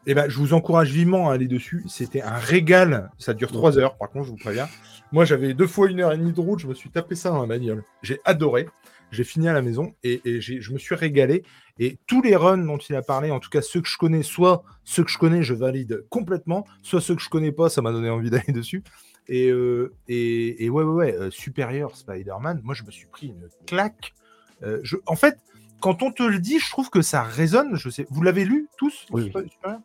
Eh 0.07 0.15
ben, 0.15 0.29
je 0.29 0.39
vous 0.39 0.55
encourage 0.55 0.91
vivement 0.91 1.29
à 1.31 1.35
aller 1.35 1.49
dessus. 1.49 1.85
C'était 1.89 2.23
un 2.23 2.37
régal. 2.39 3.11
Ça 3.19 3.35
dure 3.35 3.53
trois 3.53 3.77
heures, 3.79 3.97
par 3.99 4.09
contre, 4.09 4.25
je 4.25 4.31
vous 4.31 4.37
préviens. 4.37 4.67
Moi, 5.13 5.27
j'avais 5.27 5.53
deux 5.53 5.67
fois 5.67 5.91
une 5.91 6.01
heure 6.01 6.13
et 6.13 6.17
demie 6.17 6.33
de 6.33 6.41
route. 6.41 6.61
Je 6.61 6.67
me 6.67 6.73
suis 6.73 6.89
tapé 6.89 7.15
ça 7.15 7.29
dans 7.31 7.43
la 7.43 7.47
bagnole. 7.47 7.85
J'ai 8.03 8.19
adoré. 8.25 8.67
J'ai 9.11 9.25
fini 9.25 9.49
à 9.49 9.53
la 9.53 9.63
maison 9.63 9.95
et, 10.03 10.21
je 10.41 10.73
me 10.73 10.79
suis 10.79 10.95
régalé. 10.95 11.43
Et 11.79 11.99
tous 12.07 12.23
les 12.23 12.37
runs 12.37 12.59
dont 12.59 12.79
il 12.79 12.95
a 12.97 13.03
parlé, 13.03 13.31
en 13.31 13.41
tout 13.41 13.51
cas 13.51 13.63
ceux 13.63 13.81
que 13.81 13.89
je 13.89 13.97
connais, 13.97 14.23
soit 14.23 14.65
ceux 14.85 15.05
que 15.05 15.11
je 15.11 15.19
connais, 15.19 15.43
je 15.43 15.55
valide 15.55 16.05
complètement, 16.11 16.67
soit 16.83 17.01
ceux 17.01 17.15
que 17.15 17.23
je 17.23 17.29
connais 17.29 17.53
pas, 17.53 17.69
ça 17.69 17.83
m'a 17.83 17.93
donné 17.93 18.11
envie 18.11 18.31
d'aller 18.31 18.53
dessus. 18.53 18.83
Et, 19.29 19.49
euh, 19.51 19.95
et, 20.09 20.65
et 20.65 20.71
ouais, 20.71 20.83
ouais, 20.85 20.95
ouais, 20.95 21.15
euh, 21.15 21.31
supérieur 21.31 21.97
Spider-Man, 21.97 22.61
moi 22.65 22.75
je 22.75 22.83
me 22.83 22.91
suis 22.91 23.07
pris 23.07 23.29
une 23.29 23.49
claque. 23.67 24.15
Euh, 24.63 24.81
je, 24.83 24.97
en 25.07 25.17
fait, 25.17 25.39
quand 25.81 26.03
on 26.03 26.11
te 26.11 26.23
le 26.23 26.39
dit, 26.39 26.59
je 26.59 26.71
trouve 26.71 26.91
que 26.91 27.03
ça 27.03 27.23
résonne. 27.23 27.77
Je 27.77 27.91
sais, 27.91 28.07
vous 28.11 28.23
l'avez 28.23 28.45
lu 28.45 28.69
tous 28.77 29.07
Oui, 29.11 29.25
Super- 29.25 29.81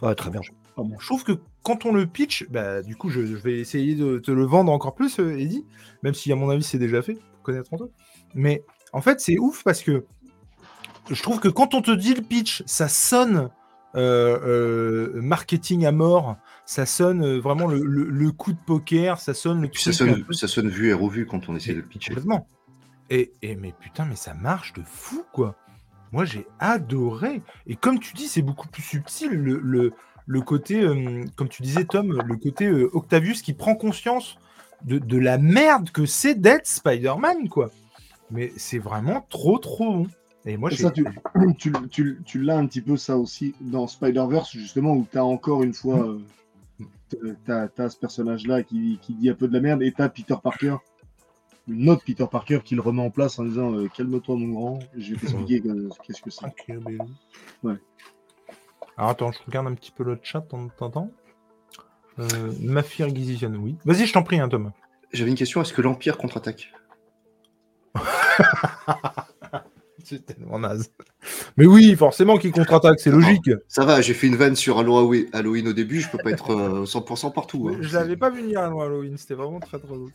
Ouais, 0.00 0.14
très 0.14 0.30
bien. 0.30 0.40
je 0.98 1.06
trouve 1.06 1.22
que 1.22 1.32
quand 1.62 1.86
on 1.86 1.92
le 1.92 2.06
pitch, 2.06 2.46
bah, 2.50 2.82
du 2.82 2.96
coup, 2.96 3.08
je, 3.08 3.24
je 3.24 3.36
vais 3.36 3.58
essayer 3.60 3.94
de 3.94 4.18
te 4.18 4.30
le 4.30 4.44
vendre 4.44 4.72
encore 4.72 4.94
plus, 4.94 5.18
Eddie, 5.18 5.64
même 6.02 6.14
si 6.14 6.32
à 6.32 6.36
mon 6.36 6.50
avis 6.50 6.62
c'est 6.62 6.78
déjà 6.78 7.02
fait, 7.02 7.14
pour 7.14 7.42
connaître 7.42 7.72
Anto. 7.72 7.92
Mais 8.34 8.62
en 8.92 9.00
fait, 9.00 9.20
c'est 9.20 9.38
ouf 9.38 9.62
parce 9.64 9.82
que 9.82 10.04
je 11.10 11.22
trouve 11.22 11.40
que 11.40 11.48
quand 11.48 11.74
on 11.74 11.82
te 11.82 11.90
dit 11.90 12.14
le 12.14 12.22
pitch, 12.22 12.62
ça 12.66 12.88
sonne 12.88 13.50
euh, 13.94 14.38
euh, 15.16 15.20
marketing 15.20 15.84
à 15.84 15.92
mort, 15.92 16.36
ça 16.64 16.86
sonne 16.86 17.22
euh, 17.24 17.38
vraiment 17.40 17.66
le, 17.66 17.80
le- 17.82 18.08
le 18.08 18.30
coup 18.32 18.52
de 18.52 18.58
poker, 18.64 19.18
ça 19.20 19.34
sonne 19.34 19.60
le 19.60 19.68
Puis 19.68 19.82
ça 19.82 19.92
sonne, 19.92 20.24
peu- 20.24 20.32
ça 20.32 20.48
sonne 20.48 20.68
vu 20.68 20.88
et 20.88 20.92
revu 20.94 21.26
quand 21.26 21.48
on 21.48 21.56
essaie 21.56 21.72
de 21.74 21.80
le 21.80 21.86
pitcher. 21.86 22.10
Complètement. 22.14 22.46
Et, 23.10 23.32
et 23.42 23.56
mais 23.56 23.74
putain, 23.78 24.06
mais 24.06 24.16
ça 24.16 24.32
marche 24.32 24.72
de 24.72 24.82
fou, 24.86 25.24
quoi. 25.32 25.56
Moi, 26.12 26.24
j'ai 26.24 26.46
adoré. 26.58 27.42
Et 27.66 27.76
comme 27.76 27.98
tu 27.98 28.14
dis, 28.14 28.28
c'est 28.28 28.42
beaucoup 28.42 28.68
plus 28.68 28.82
subtil, 28.82 29.30
le, 29.32 29.58
le, 29.62 29.92
le 30.26 30.40
côté, 30.40 30.80
euh, 30.82 31.24
comme 31.36 31.48
tu 31.48 31.62
disais, 31.62 31.84
Tom, 31.84 32.12
le 32.12 32.36
côté 32.36 32.70
Octavius 32.70 33.42
qui 33.42 33.52
prend 33.52 33.74
conscience 33.74 34.38
de, 34.84 34.98
de 34.98 35.18
la 35.18 35.36
merde 35.36 35.90
que 35.90 36.06
c'est 36.06 36.34
d'être 36.34 36.66
Spider-Man, 36.66 37.48
quoi. 37.50 37.70
Mais 38.30 38.52
c'est 38.56 38.78
vraiment 38.78 39.26
trop, 39.28 39.58
trop 39.58 39.92
bon. 39.92 40.06
Et 40.44 40.56
moi, 40.56 40.70
ça, 40.70 40.90
tu, 40.90 41.04
tu, 41.58 41.72
tu, 41.90 42.20
tu 42.24 42.42
l'as 42.42 42.56
un 42.58 42.66
petit 42.66 42.80
peu 42.80 42.96
ça 42.96 43.16
aussi 43.16 43.54
dans 43.60 43.86
Spider-Verse, 43.86 44.52
justement, 44.52 44.92
où 44.94 45.06
tu 45.10 45.18
as 45.18 45.24
encore 45.24 45.62
une 45.62 45.74
fois 45.74 46.08
euh, 46.08 47.34
t'as, 47.44 47.68
t'as 47.68 47.88
ce 47.88 47.96
personnage-là 47.96 48.62
qui, 48.62 48.98
qui 49.02 49.14
dit 49.14 49.28
un 49.30 49.34
peu 49.34 49.46
de 49.48 49.52
la 49.52 49.60
merde, 49.60 49.82
et 49.82 49.92
t'as 49.92 50.08
Peter 50.08 50.34
Parker, 50.42 50.76
une 51.68 51.88
autre 51.90 52.02
Peter 52.04 52.26
Parker 52.28 52.60
qui 52.64 52.74
le 52.74 52.80
remet 52.80 53.02
en 53.02 53.10
place 53.10 53.38
en 53.38 53.44
disant 53.44 53.72
euh, 53.72 53.88
Calme-toi, 53.94 54.34
mon 54.36 54.48
grand, 54.48 54.78
je 54.96 55.12
vais 55.14 55.20
t'expliquer 55.20 55.62
euh, 55.68 55.88
qu'est-ce 56.04 56.22
que 56.22 56.30
c'est. 56.30 56.46
Ok, 56.46 56.64
mais- 56.68 56.98
Ouais. 57.62 57.76
Alors 58.96 59.10
attends, 59.10 59.30
je 59.32 59.38
regarde 59.46 59.68
un 59.68 59.74
petit 59.74 59.92
peu 59.92 60.02
le 60.04 60.18
chat 60.22 60.44
en 60.52 60.68
t'entendant. 60.68 61.10
Euh, 62.18 62.52
Mafia 62.60 63.06
Inquisition, 63.06 63.52
oui. 63.60 63.76
Vas-y, 63.84 64.06
je 64.06 64.12
t'en 64.12 64.22
prie, 64.22 64.38
hein, 64.40 64.48
Tom. 64.48 64.72
J'avais 65.12 65.30
une 65.30 65.36
question 65.36 65.62
est-ce 65.62 65.72
que 65.72 65.80
l'Empire 65.82 66.18
contre-attaque? 66.18 66.72
C'est 70.04 70.26
tellement 70.26 70.58
naze. 70.58 70.90
Mais 71.56 71.64
oui, 71.66 71.94
forcément 71.94 72.36
qu'il 72.36 72.50
contre-attaque, 72.50 72.98
c'est 72.98 73.10
logique. 73.12 73.50
Ça 73.68 73.84
va, 73.84 74.00
j'ai 74.00 74.14
fait 74.14 74.26
une 74.26 74.34
vanne 74.34 74.56
sur 74.56 74.78
Halloween, 74.80 75.26
Halloween 75.32 75.68
au 75.68 75.72
début, 75.72 76.00
je 76.00 76.08
peux 76.10 76.18
pas 76.18 76.30
être 76.30 76.50
euh, 76.50 76.84
100% 76.84 77.32
partout. 77.32 77.68
hein. 77.68 77.76
Je 77.80 77.94
l'avais 77.96 78.16
pas 78.16 78.28
vu 78.30 78.42
venir 78.42 78.60
à 78.60 78.64
Halloween, 78.66 79.16
c'était 79.16 79.34
vraiment 79.34 79.60
très 79.60 79.78
drôle. 79.78 80.10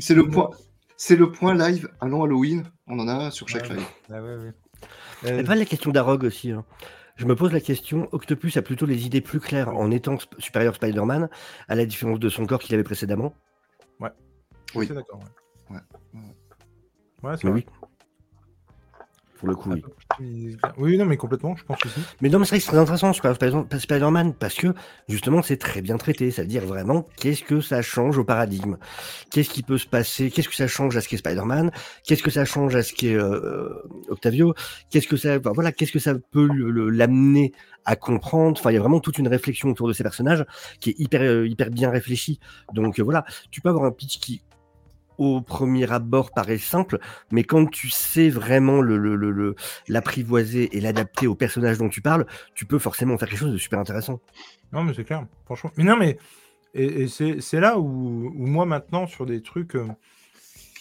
C'est 0.00 0.14
le 0.14 0.26
point. 0.28 0.50
C'est 0.96 1.16
le 1.16 1.30
point 1.30 1.54
live. 1.54 1.88
Allons 2.00 2.24
Halloween, 2.24 2.64
on 2.88 2.98
en 2.98 3.08
a 3.08 3.30
sur 3.30 3.48
chaque 3.48 3.68
Ouais, 3.68 3.76
live. 3.76 3.86
Ah 4.10 4.22
ouais, 4.22 4.36
ouais. 4.36 4.52
Et 5.24 5.40
Euh, 5.40 5.44
pas 5.44 5.54
la 5.54 5.64
question 5.64 5.90
d'Arog 5.92 6.24
aussi. 6.24 6.50
hein. 6.50 6.64
Je 7.16 7.26
me 7.26 7.36
pose 7.36 7.52
la 7.52 7.60
question, 7.60 8.08
Octopus 8.12 8.56
a 8.56 8.62
plutôt 8.62 8.86
les 8.86 9.06
idées 9.06 9.20
plus 9.20 9.38
claires 9.38 9.68
en 9.76 9.90
étant 9.90 10.14
sp- 10.16 10.28
supérieur 10.38 10.74
Spider-Man, 10.74 11.28
à 11.68 11.74
la 11.76 11.86
différence 11.86 12.18
de 12.18 12.28
son 12.28 12.46
corps 12.46 12.58
qu'il 12.60 12.74
avait 12.74 12.82
précédemment? 12.84 13.34
je 14.00 14.08
oui. 14.74 14.86
d'accord. 14.88 15.20
Ouais, 15.70 15.78
Ouais. 17.22 17.34
C'est 17.40 17.48
oui. 17.48 17.64
Pour 19.38 19.48
le 19.48 19.56
coup, 19.56 19.70
oui. 19.72 20.56
Oui, 20.78 20.96
non, 20.96 21.04
mais 21.04 21.16
complètement, 21.16 21.56
je 21.56 21.64
pense 21.64 21.84
aussi. 21.84 21.98
Mais 22.20 22.28
non, 22.28 22.38
mais 22.38 22.44
c'est 22.44 22.50
vrai 22.50 22.58
que 22.58 22.64
c'est 22.64 22.70
très 22.70 22.78
intéressant, 22.78 23.12
Spider- 23.12 23.34
Spider- 23.34 23.78
Spider-Man, 23.80 24.34
parce 24.34 24.54
que 24.54 24.68
justement, 25.08 25.42
c'est 25.42 25.56
très 25.56 25.82
bien 25.82 25.96
traité. 25.96 26.30
C'est-à-dire 26.30 26.64
vraiment, 26.64 27.04
qu'est-ce 27.16 27.42
que 27.42 27.60
ça 27.60 27.82
change 27.82 28.18
au 28.18 28.24
paradigme? 28.24 28.76
Qu'est-ce 29.32 29.50
qui 29.50 29.64
peut 29.64 29.78
se 29.78 29.88
passer? 29.88 30.30
Qu'est-ce 30.30 30.48
que 30.48 30.54
ça 30.54 30.68
change 30.68 30.96
à 30.96 31.00
ce 31.00 31.08
qu'est 31.08 31.16
Spider-Man? 31.16 31.72
Qu'est-ce 32.06 32.22
que 32.22 32.30
ça 32.30 32.44
change 32.44 32.76
à 32.76 32.84
ce 32.84 32.92
qu'est 32.92 33.16
euh, 33.16 33.68
Octavio? 34.08 34.54
Qu'est-ce 34.90 35.08
que 35.08 35.16
ça, 35.16 35.38
enfin, 35.38 35.50
voilà, 35.52 35.72
qu'est-ce 35.72 35.92
que 35.92 35.98
ça 35.98 36.14
peut 36.14 36.46
l'amener 36.46 37.52
à 37.84 37.96
comprendre? 37.96 38.56
Enfin, 38.60 38.70
il 38.70 38.74
y 38.74 38.76
a 38.76 38.80
vraiment 38.80 39.00
toute 39.00 39.18
une 39.18 39.26
réflexion 39.26 39.70
autour 39.70 39.88
de 39.88 39.92
ces 39.92 40.04
personnages 40.04 40.44
qui 40.78 40.90
est 40.90 41.00
hyper, 41.00 41.20
euh, 41.20 41.48
hyper 41.48 41.70
bien 41.70 41.90
réfléchie. 41.90 42.38
Donc 42.74 43.00
euh, 43.00 43.02
voilà, 43.02 43.24
tu 43.50 43.60
peux 43.60 43.70
avoir 43.70 43.86
un 43.86 43.90
pitch 43.90 44.20
qui 44.20 44.40
au 45.18 45.40
premier 45.40 45.90
abord 45.90 46.30
paraît 46.32 46.58
simple, 46.58 46.98
mais 47.30 47.44
quand 47.44 47.70
tu 47.70 47.90
sais 47.90 48.30
vraiment 48.30 48.80
l'apprivoiser 49.88 50.76
et 50.76 50.80
l'adapter 50.80 51.26
au 51.26 51.34
personnage 51.34 51.78
dont 51.78 51.88
tu 51.88 52.00
parles, 52.00 52.26
tu 52.54 52.66
peux 52.66 52.78
forcément 52.78 53.18
faire 53.18 53.28
quelque 53.28 53.40
chose 53.40 53.52
de 53.52 53.58
super 53.58 53.78
intéressant. 53.78 54.20
Non, 54.72 54.84
mais 54.84 54.94
c'est 54.94 55.04
clair, 55.04 55.26
franchement. 55.44 55.70
Mais 55.76 55.84
non, 55.84 55.96
mais. 55.96 56.18
Et, 56.74 57.06
c'est 57.08 57.60
là 57.60 57.78
où, 57.78 58.30
moi, 58.34 58.64
maintenant, 58.64 59.06
sur 59.06 59.26
des 59.26 59.42
trucs. 59.42 59.76
euh, 59.76 59.86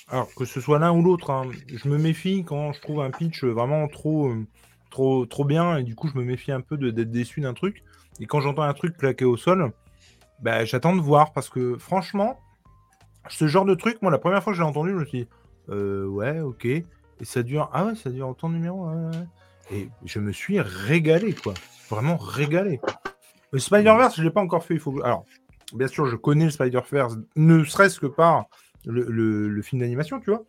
Alors, 0.07 0.33
que 0.35 0.45
ce 0.45 0.61
soit 0.61 0.79
l'un 0.79 0.91
ou 0.93 1.03
l'autre, 1.03 1.29
hein, 1.29 1.49
je 1.67 1.89
me 1.89 1.97
méfie 1.97 2.43
quand 2.45 2.71
je 2.71 2.81
trouve 2.81 3.01
un 3.01 3.11
pitch 3.11 3.43
vraiment 3.43 3.87
trop, 3.89 4.29
euh, 4.29 4.47
trop, 4.89 5.25
trop 5.25 5.43
bien, 5.43 5.77
et 5.77 5.83
du 5.83 5.95
coup, 5.95 6.07
je 6.07 6.17
me 6.17 6.23
méfie 6.23 6.51
un 6.53 6.61
peu 6.61 6.77
d'être 6.77 7.11
déçu 7.11 7.41
d'un 7.41 7.53
truc. 7.53 7.83
Et 8.21 8.25
quand 8.25 8.39
j'entends 8.39 8.63
un 8.63 8.73
truc 8.73 8.97
claqué 8.97 9.25
au 9.25 9.35
sol, 9.35 9.73
bah, 10.41 10.63
j'attends 10.63 10.95
de 10.95 11.01
voir, 11.01 11.33
parce 11.33 11.49
que 11.49 11.77
franchement, 11.77 12.39
ce 13.29 13.47
genre 13.47 13.65
de 13.65 13.75
truc, 13.75 14.01
moi, 14.01 14.11
la 14.11 14.17
première 14.17 14.43
fois 14.43 14.53
que 14.53 14.57
je 14.57 14.63
l'ai 14.63 14.67
entendu, 14.67 14.91
je 14.91 14.95
me 14.95 15.05
suis 15.05 15.19
dit, 15.23 15.27
euh, 15.69 16.05
ouais, 16.07 16.39
ok. 16.39 16.65
Et 16.65 16.85
ça 17.21 17.43
dure. 17.43 17.69
Ah 17.73 17.85
ouais, 17.85 17.95
ça 17.95 18.09
dure 18.09 18.27
autant 18.29 18.49
de 18.49 18.55
numéros. 18.55 18.87
ouais, 18.89 18.95
ouais. 19.17 19.27
Et 19.73 19.89
je 20.05 20.19
me 20.19 20.31
suis 20.31 20.59
régalé, 20.59 21.33
quoi. 21.33 21.53
Vraiment 21.89 22.17
régalé. 22.17 22.81
Le 23.51 23.59
Spider-Verse, 23.59 24.15
je 24.15 24.21
ne 24.21 24.27
l'ai 24.27 24.33
pas 24.33 24.41
encore 24.41 24.63
fait. 24.65 24.73
Il 24.73 24.79
faut... 24.79 25.01
Alors, 25.03 25.25
bien 25.73 25.87
sûr, 25.87 26.05
je 26.07 26.15
connais 26.15 26.45
le 26.45 26.51
Spider-Verse, 26.51 27.17
ne 27.35 27.63
serait-ce 27.63 27.99
que 27.99 28.07
par 28.07 28.45
le, 28.85 29.03
le- 29.03 29.47
le 29.49 29.61
film 29.61 29.81
d'animation, 29.81 30.19
tu 30.19 30.31
vois. 30.31 30.43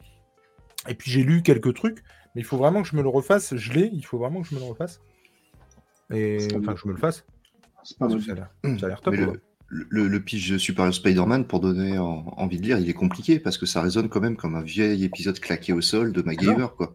Et 0.88 0.94
puis 0.94 1.10
j'ai 1.10 1.22
lu 1.22 1.42
quelques 1.42 1.74
trucs, 1.74 1.98
mais 2.34 2.40
il 2.40 2.44
faut 2.44 2.56
vraiment 2.56 2.82
que 2.82 2.88
je 2.88 2.96
me 2.96 3.02
le 3.02 3.08
refasse. 3.08 3.54
Je 3.54 3.72
l'ai, 3.72 3.90
il 3.92 4.04
faut 4.04 4.18
vraiment 4.18 4.40
que 4.42 4.48
je 4.48 4.54
me 4.54 4.60
le 4.60 4.66
refasse. 4.66 5.00
Et 6.10 6.38
enfin, 6.58 6.74
que 6.74 6.80
je 6.80 6.88
me 6.88 6.92
le 6.92 6.98
fasse. 6.98 7.24
C'est 7.84 7.98
pas 7.98 8.08
ça 8.08 8.32
a 8.32 8.88
l'air- 8.88 9.00
top. 9.00 9.14
Mais 9.14 9.20
le, 9.20 9.42
le, 9.74 10.06
le 10.06 10.20
pitch 10.22 10.50
de 10.50 10.58
Super 10.58 10.92
Spider-Man, 10.92 11.46
pour 11.46 11.60
donner 11.60 11.96
en- 11.98 12.26
envie 12.36 12.58
de 12.58 12.62
lire, 12.62 12.78
il 12.78 12.90
est 12.90 12.94
compliqué 12.94 13.38
parce 13.40 13.56
que 13.56 13.64
ça 13.64 13.80
résonne 13.80 14.08
quand 14.10 14.20
même 14.20 14.36
comme 14.36 14.54
un 14.54 14.60
vieil 14.62 15.02
épisode 15.04 15.40
claqué 15.40 15.72
au 15.72 15.80
sol 15.80 16.12
de 16.12 16.20
MacGyver. 16.20 16.66
Quoi. 16.76 16.94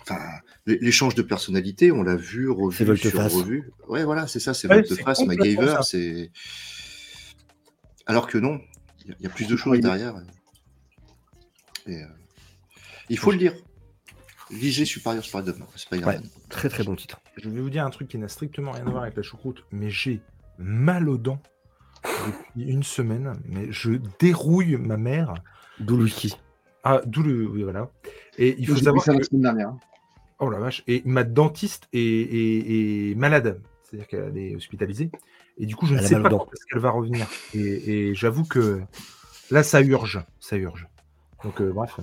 Enfin, 0.00 0.20
l'é- 0.66 0.78
l'échange 0.80 1.14
de 1.14 1.20
personnalité, 1.22 1.92
on 1.92 2.02
l'a 2.02 2.16
vu, 2.16 2.48
revu, 2.48 2.76
C'est 2.76 2.84
Volte-Face. 2.84 3.32
sur 3.32 3.40
revu. 3.42 3.70
Ouais, 3.88 4.04
voilà, 4.04 4.26
c'est 4.26 4.40
ça, 4.40 4.54
c'est 4.54 4.68
Ouais, 4.68 4.82
complètement 4.82 5.26
MacGyver, 5.26 5.76
c'est. 5.82 6.30
Alors 8.06 8.26
que 8.26 8.38
non, 8.38 8.60
il 9.04 9.10
y 9.10 9.12
a- 9.12 9.16
il 9.20 9.24
y, 9.24 9.26
a 9.26 9.30
plus 9.30 9.46
de 9.46 9.56
choses 9.56 9.80
derrière. 9.80 10.14
Et, 11.86 12.02
euh, 12.02 12.06
il 13.10 13.18
faut 13.18 13.30
le 13.32 13.36
lire. 13.38 13.54
Lisez 14.50 14.84
Superior 14.84 15.24
Spider-Man. 15.24 15.66
Spider-Man. 15.74 16.22
Très 16.48 16.68
très 16.68 16.84
bon 16.84 16.96
titre. 16.96 17.20
Je 17.36 17.48
vais 17.50 17.60
vous 17.60 17.70
dire 17.70 17.84
un 17.84 17.90
truc 17.90 18.08
qui 18.08 18.18
n'a 18.18 18.28
strictement 18.28 18.72
rien 18.72 18.86
à 18.86 18.90
voir 18.90 19.02
avec 19.02 19.16
la 19.16 19.22
choucroute, 19.22 19.64
mais 19.72 19.90
j'ai 19.90 20.20
mal 20.58 21.08
aux 21.08 21.18
dents 21.18 21.40
depuis 22.04 22.64
une 22.70 22.82
semaine. 22.82 23.34
Mais 23.46 23.70
je 23.70 23.92
dérouille 24.18 24.76
ma 24.76 24.96
mère. 24.96 25.34
D'où 25.80 25.96
le 25.96 26.04
whisky. 26.04 26.36
Ah, 26.84 27.00
d'où 27.06 27.22
le. 27.22 27.46
Oui, 27.48 27.62
voilà. 27.62 27.90
Et 28.38 28.56
il 28.58 28.66
faut 28.66 28.76
savoir 28.76 29.02
ça 29.02 29.12
que... 29.12 29.18
la 29.18 29.24
semaine 29.24 29.42
dernière. 29.42 29.72
Oh 30.38 30.50
la 30.50 30.58
vache. 30.58 30.82
Et 30.86 31.02
ma 31.04 31.24
dentiste 31.24 31.88
est, 31.92 31.98
est- 32.00 33.10
est 33.10 33.14
malade. 33.14 33.60
C'est-à-dire 33.82 34.08
qu'elle 34.08 34.36
est 34.38 34.56
hospitalisée. 34.56 35.10
Et 35.58 35.66
du 35.66 35.76
coup, 35.76 35.86
je 35.86 35.94
ne 35.94 35.98
Elle 35.98 36.04
a 36.04 36.08
sais 36.08 36.20
pas 36.20 36.28
quand 36.28 36.48
est-ce 36.52 36.66
qu'elle 36.66 36.80
va 36.80 36.90
revenir. 36.90 37.26
Et, 37.54 38.08
et 38.10 38.14
j'avoue 38.14 38.44
que 38.44 38.82
là, 39.50 39.62
ça 39.62 39.80
urge. 39.80 40.24
Ça 40.40 40.56
urge. 40.56 40.88
Donc, 41.44 41.60
euh, 41.60 41.72
bref. 41.72 41.98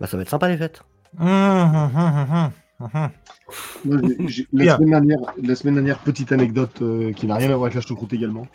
Bah, 0.00 0.06
ça 0.06 0.16
va 0.16 0.22
être 0.24 0.30
sympa 0.30 0.48
les 0.48 0.56
fêtes. 0.56 0.82
Hum, 1.18 1.28
hum, 1.28 1.90
hum, 1.94 2.50
la, 3.84 4.76
semaine 4.76 4.90
dernière, 4.90 5.18
la 5.42 5.54
semaine 5.54 5.74
dernière, 5.74 5.98
petite 5.98 6.32
anecdote 6.32 6.82
euh, 6.82 7.12
qui 7.12 7.26
n'a 7.26 7.36
rien 7.36 7.50
à 7.50 7.56
voir 7.56 7.64
avec 7.64 7.74
la 7.74 7.80
choucroute 7.80 8.12
également. 8.12 8.46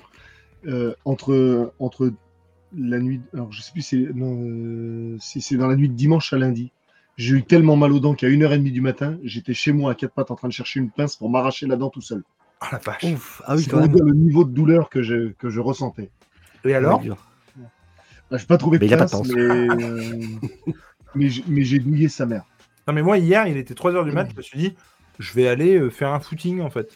Euh, 0.66 0.94
entre, 1.06 1.74
entre 1.80 2.12
la 2.76 3.00
nuit, 3.00 3.22
alors 3.34 3.52
je 3.52 3.62
sais 3.62 3.72
plus 3.72 3.82
si, 3.82 4.06
euh, 4.06 5.16
si 5.20 5.42
c'est 5.42 5.56
dans 5.56 5.68
la 5.68 5.76
nuit 5.76 5.90
de 5.90 5.94
dimanche 5.94 6.34
à 6.34 6.38
lundi, 6.38 6.72
j'ai 7.16 7.36
eu 7.36 7.44
tellement 7.44 7.76
mal 7.76 7.92
aux 7.92 8.00
dents 8.00 8.14
qu'à 8.14 8.28
1h30 8.28 8.72
du 8.72 8.82
matin, 8.82 9.18
j'étais 9.24 9.54
chez 9.54 9.72
moi 9.72 9.92
à 9.92 9.96
quatre 9.96 10.14
pattes 10.14 10.32
en 10.32 10.36
train 10.36 10.48
de 10.48 10.54
chercher 10.54 10.80
une 10.80 10.92
pince 10.92 11.16
pour 11.16 11.30
m'arracher 11.30 11.68
la 11.68 11.76
dent 11.76 11.90
tout 11.90 12.02
seul. 12.02 12.24
Ah 12.60 12.70
la 12.72 12.78
vache. 12.80 13.04
Ouf. 13.04 13.42
Ah 13.46 13.56
oui, 13.56 13.64
c'est 13.64 13.74
le 13.74 14.14
niveau 14.14 14.44
de 14.44 14.52
douleur 14.52 14.90
que 14.90 15.02
je, 15.02 15.32
que 15.34 15.50
je 15.50 15.60
ressentais. 15.60 16.10
Et 16.66 16.74
alors? 16.74 17.02
Ouais. 17.02 17.16
Bah, 18.30 18.38
j'ai 18.38 18.46
pas 18.46 18.58
trouvé 18.58 18.78
de 18.78 18.84
Mais 18.84 18.90
il 18.90 18.94
a 18.94 18.98
pas 18.98 19.06
de 19.06 19.12
pince, 19.12 19.32
euh, 19.36 20.72
mais 21.16 21.64
j'ai 21.64 21.80
douillé 21.80 22.10
sa 22.10 22.26
mère. 22.26 22.46
Non, 22.88 22.94
mais 22.94 23.02
moi, 23.02 23.18
hier, 23.18 23.48
il 23.48 23.58
était 23.58 23.74
3h 23.74 24.06
du 24.06 24.12
mat. 24.12 24.28
Je 24.32 24.38
me 24.38 24.42
suis 24.42 24.58
dit, 24.60 24.76
je 25.20 25.34
vais 25.34 25.48
aller 25.48 25.76
euh, 25.78 25.90
faire 25.90 26.14
un 26.14 26.20
footing 26.20 26.62
en 26.62 26.70
fait. 26.70 26.96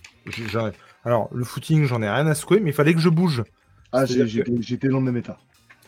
J'en 0.50 0.72
Alors, 1.06 1.30
le 1.34 1.44
footing, 1.44 1.86
j'en 1.86 2.02
ai 2.02 2.10
rien 2.10 2.28
à 2.28 2.36
secouer, 2.36 2.60
mais 2.60 2.70
il 2.72 2.74
fallait 2.74 2.94
que 2.94 3.00
je 3.00 3.10
bouge. 3.10 3.44
Ah, 3.92 4.06
C'est-à-dire 4.08 4.28
j'étais 4.28 4.52
j'étais 4.62 4.88
dans 4.88 5.00
le 5.00 5.04
même 5.06 5.18
état. 5.18 5.38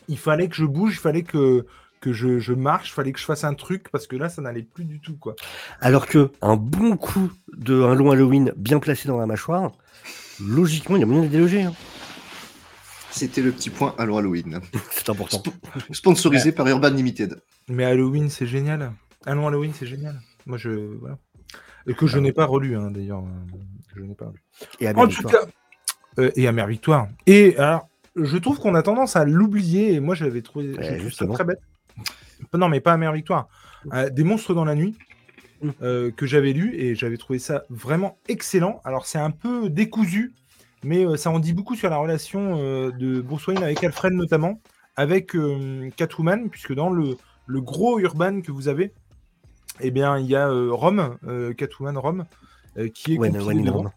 Il 0.10 0.18
fallait 0.18 0.50
que 0.50 0.56
je 0.56 0.66
bouge, 0.66 0.96
il 0.96 1.00
fallait 1.00 1.24
que, 1.24 1.66
que 2.02 2.12
je, 2.12 2.40
je 2.40 2.52
marche, 2.54 2.90
il 2.90 2.94
fallait 2.94 3.14
que 3.14 3.20
je 3.20 3.24
fasse 3.26 3.46
un 3.46 3.54
truc, 3.54 3.88
parce 3.92 4.08
que 4.08 4.18
là, 4.18 4.28
ça 4.28 4.42
n'allait 4.42 4.64
plus 4.64 4.84
du 4.84 5.00
tout, 5.00 5.16
quoi. 5.16 5.36
Alors 5.80 6.06
que 6.08 6.32
un 6.42 6.58
bon 6.58 6.98
coup 6.98 7.32
de 7.56 7.82
un 7.82 7.96
long 7.96 8.12
Halloween 8.12 8.52
bien 8.58 8.80
placé 8.80 9.08
dans 9.08 9.18
la 9.18 9.26
mâchoire, 9.26 9.72
logiquement, 10.46 10.98
il 10.98 11.00
y 11.00 11.04
a 11.04 11.06
moyen 11.06 11.24
de 11.24 11.28
déloger. 11.30 11.62
hein. 11.64 11.74
C'était 13.12 13.42
le 13.44 13.52
petit 13.52 13.70
point 13.70 13.94
Halo 14.00 14.18
Halloween. 14.18 14.60
C'est 14.92 15.08
important. 15.10 15.44
Sp- 15.46 15.94
Sponsorisé 15.94 16.52
par 16.52 16.68
Urban 16.68 16.90
Limited. 16.90 17.40
Mais 17.70 17.86
Halloween, 17.86 18.30
c'est 18.30 18.48
génial. 18.48 18.92
Ah 19.26 19.36
non, 19.36 19.48
Halloween, 19.48 19.72
c'est 19.74 19.86
génial. 19.86 20.20
Moi, 20.46 20.58
je. 20.58 20.70
Voilà. 20.70 21.18
Et 21.88 21.94
que 21.94 22.08
je 22.08 22.18
n'ai 22.20 22.32
pas 22.32 22.46
relu, 22.46 22.76
hein, 22.78 22.92
d'ailleurs. 22.92 23.20
euh, 23.20 23.58
Je 23.96 24.02
n'ai 24.02 24.16
pas 24.16 24.26
relu. 24.28 24.42
Et 24.80 24.88
à 24.88 24.98
En 24.98 25.08
tout 25.08 25.24
cas, 25.24 25.46
euh, 26.20 26.32
et 26.36 26.48
Amère 26.48 26.68
Victoire. 26.68 27.08
Et 27.28 27.58
alors, 27.58 27.88
je 28.16 28.38
trouve 28.38 28.60
qu'on 28.60 28.76
a 28.76 28.82
tendance 28.84 29.16
à 29.16 29.26
l'oublier. 29.26 29.94
Et 29.94 30.00
moi, 30.00 30.16
je 30.16 30.24
l'avais 30.26 30.42
trouvé, 30.42 30.74
justement. 31.00 31.34
très 31.34 31.44
bête. 31.44 31.60
Non, 32.54 32.70
mais 32.70 32.80
pas 32.82 32.94
Amère 32.94 33.14
Victoire. 33.14 33.48
Euh, 33.94 34.10
des 34.10 34.24
monstres 34.24 34.54
dans 34.54 34.66
la 34.66 34.76
nuit 34.76 34.96
Mm. 35.62 35.70
euh, 35.82 36.12
que 36.12 36.26
j'avais 36.26 36.52
lu 36.52 36.76
et 36.76 36.94
j'avais 36.94 37.16
trouvé 37.16 37.40
ça 37.40 37.64
vraiment 37.70 38.18
excellent. 38.28 38.82
Alors, 38.84 39.06
c'est 39.06 39.18
un 39.20 39.32
peu 39.32 39.70
décousu, 39.70 40.34
mais 40.84 41.06
euh, 41.06 41.16
ça 41.16 41.32
en 41.32 41.40
dit 41.40 41.54
beaucoup 41.54 41.76
sur 41.76 41.90
la 41.90 41.96
relation 41.96 42.58
euh, 42.60 42.92
de 42.92 43.22
Bruce 43.22 43.48
Wayne 43.48 43.64
avec 43.64 43.82
Alfred, 43.82 44.12
notamment, 44.14 44.60
avec 44.98 45.36
euh, 45.38 45.90
Catwoman, 45.96 46.50
puisque 46.50 46.74
dans 46.74 46.90
le, 46.90 47.16
le 47.48 47.62
gros 47.62 47.98
urban 48.00 48.42
que 48.42 48.52
vous 48.52 48.68
avez, 48.68 48.92
eh 49.82 49.92
bien, 49.92 50.18
il 50.20 50.26
y 50.28 50.36
a 50.36 50.50
euh, 50.50 50.72
Rome, 50.72 51.18
euh, 51.28 51.54
Catwoman 51.54 51.98
Rome, 51.98 52.26
euh, 52.78 52.90
qui 52.90 53.14
est 53.14 53.18
Ouais, 53.18 53.30
ouais, 53.30 53.56
énorme. 53.56 53.92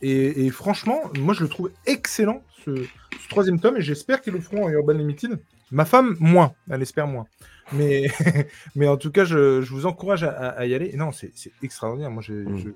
Et, 0.00 0.46
et 0.46 0.50
franchement, 0.50 1.00
moi 1.14 1.32
je 1.32 1.42
le 1.42 1.48
trouve 1.48 1.70
excellent 1.86 2.42
ce, 2.64 2.70
ce 2.72 3.28
troisième 3.28 3.58
tome 3.58 3.76
et 3.78 3.80
j'espère 3.80 4.20
qu'ils 4.20 4.34
le 4.34 4.40
feront 4.40 4.64
en 4.66 4.68
Urban 4.68 4.92
Limited. 4.92 5.40
Ma 5.70 5.84
femme, 5.86 6.16
moins, 6.20 6.52
elle 6.68 6.82
espère 6.82 7.06
moins. 7.06 7.26
Mais, 7.72 8.06
mais 8.74 8.86
en 8.86 8.96
tout 8.98 9.10
cas, 9.10 9.24
je, 9.24 9.62
je 9.62 9.70
vous 9.72 9.86
encourage 9.86 10.22
à, 10.24 10.30
à- 10.30 10.48
à 10.50 10.66
y 10.66 10.74
aller. 10.74 10.90
Et 10.92 10.96
non, 10.96 11.10
c'est 11.10 11.32
c'est 11.34 11.52
extraordinaire. 11.62 12.10
Moi, 12.10 12.22
je, 12.22 12.34
Mm. 12.34 12.58
je, 12.58 12.68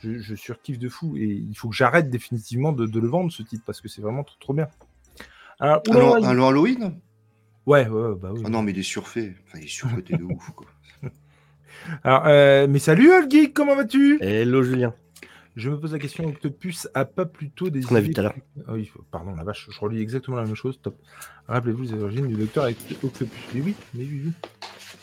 je, 0.00 0.18
je 0.18 0.34
surkiffe 0.34 0.78
de 0.78 0.88
fou 0.90 1.16
et 1.16 1.24
il 1.24 1.54
faut 1.56 1.68
que 1.70 1.74
j'arrête 1.74 2.10
définitivement 2.10 2.72
de, 2.72 2.86
de 2.86 3.00
le 3.00 3.08
vendre 3.08 3.32
ce 3.32 3.42
titre 3.42 3.62
parce 3.64 3.80
que 3.80 3.88
c'est 3.88 4.02
vraiment 4.02 4.24
trop, 4.24 4.36
trop 4.38 4.52
bien. 4.52 4.68
Alors, 5.58 5.80
Halo 5.90 6.44
Halloween? 6.44 7.00
Ouais, 7.66 7.88
ouais, 7.88 8.08
ouais, 8.08 8.14
bah 8.20 8.30
oui. 8.34 8.42
Ah 8.44 8.50
non, 8.50 8.62
mais 8.62 8.72
il 8.72 8.78
est 8.78 8.82
surfait. 8.82 9.34
Enfin, 9.46 9.58
il 9.60 9.64
est 9.64 9.68
surcoté 9.68 10.16
de 10.18 10.24
ouf. 10.24 10.50
Quoi. 10.50 10.66
Alors, 12.02 12.24
euh, 12.26 12.66
mais 12.68 12.78
salut, 12.78 13.12
Olgeek, 13.12 13.52
comment 13.52 13.76
vas-tu? 13.76 14.18
Hello 14.20 14.62
Julien. 14.62 14.94
Je 15.56 15.70
me 15.70 15.78
pose 15.78 15.92
la 15.92 16.00
question, 16.00 16.26
Octopus 16.26 16.88
a 16.94 17.04
pas 17.04 17.26
plutôt 17.26 17.70
des 17.70 17.82
qu'on 17.82 17.94
a 17.94 18.00
vu 18.00 18.12
tout 18.12 18.20
à 18.20 18.24
l'heure. 18.24 18.34
Ah 18.66 18.72
oui, 18.72 18.90
pardon, 19.12 19.36
la 19.36 19.44
vache, 19.44 19.68
je 19.70 19.78
relis 19.78 20.02
exactement 20.02 20.36
la 20.36 20.44
même 20.44 20.56
chose, 20.56 20.80
top. 20.82 20.96
Rappelez-vous 21.46 21.84
les 21.84 22.02
origines 22.02 22.26
du 22.26 22.34
docteur 22.34 22.64
avec 22.64 22.76
Octopus. 23.04 23.38
Mais 23.54 23.60
oui, 23.60 23.74
mais 23.94 24.02
oui, 24.02 24.22
oui. 24.24 24.32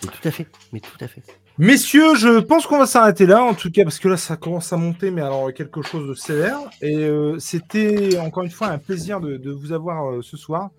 Mais 0.04 0.10
tout 0.10 0.28
à 0.28 0.32
fait. 0.32 0.48
Mais 0.74 0.80
tout 0.82 0.98
à 1.00 1.08
fait. 1.08 1.22
Messieurs, 1.58 2.16
je 2.16 2.40
pense 2.40 2.66
qu'on 2.66 2.80
va 2.80 2.86
s'arrêter 2.86 3.26
là, 3.26 3.44
en 3.44 3.54
tout 3.54 3.72
cas, 3.72 3.84
parce 3.84 4.00
que 4.00 4.10
là, 4.10 4.18
ça 4.18 4.36
commence 4.36 4.74
à 4.74 4.78
monter, 4.78 5.12
mais 5.12 5.22
alors 5.22 5.54
quelque 5.54 5.82
chose 5.82 6.10
de 6.10 6.16
sévère. 6.16 6.60
Et 6.82 6.98
euh, 6.98 7.40
c'était 7.40 8.18
encore 8.20 8.44
une 8.44 8.52
fois 8.52 8.68
un 8.68 8.78
plaisir 8.78 9.22
de, 9.22 9.38
de 9.38 9.52
vous 9.52 9.72
avoir 9.72 10.12
euh, 10.12 10.22
ce 10.22 10.36
soir. 10.36 10.72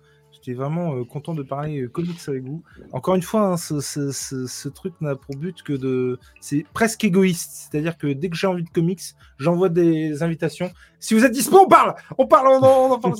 J'étais 0.43 0.57
vraiment 0.57 0.95
euh, 0.95 1.05
content 1.05 1.33
de 1.33 1.41
parler 1.41 1.81
euh, 1.81 1.87
comics 1.87 2.19
avec 2.27 2.43
vous. 2.43 2.63
Encore 2.91 3.15
une 3.15 3.21
fois, 3.21 3.53
hein, 3.53 3.57
ce, 3.57 4.67
truc 4.67 4.93
n'a 4.99 5.15
pour 5.15 5.35
but 5.37 5.63
que 5.63 5.71
de. 5.71 6.19
C'est 6.41 6.65
presque 6.73 7.05
égoïste. 7.05 7.69
C'est-à-dire 7.71 7.97
que 7.97 8.07
dès 8.07 8.29
que 8.29 8.35
j'ai 8.35 8.47
envie 8.47 8.63
de 8.63 8.69
comics, 8.69 9.01
j'envoie 9.37 9.69
des 9.69 10.21
invitations. 10.21 10.69
Si 10.99 11.13
vous 11.13 11.23
êtes 11.23 11.31
dispo, 11.31 11.59
on 11.59 11.67
parle 11.67 11.95
On 12.17 12.27
parle, 12.27 12.47
on 12.47 12.61
en, 12.61 12.99
parle. 12.99 13.15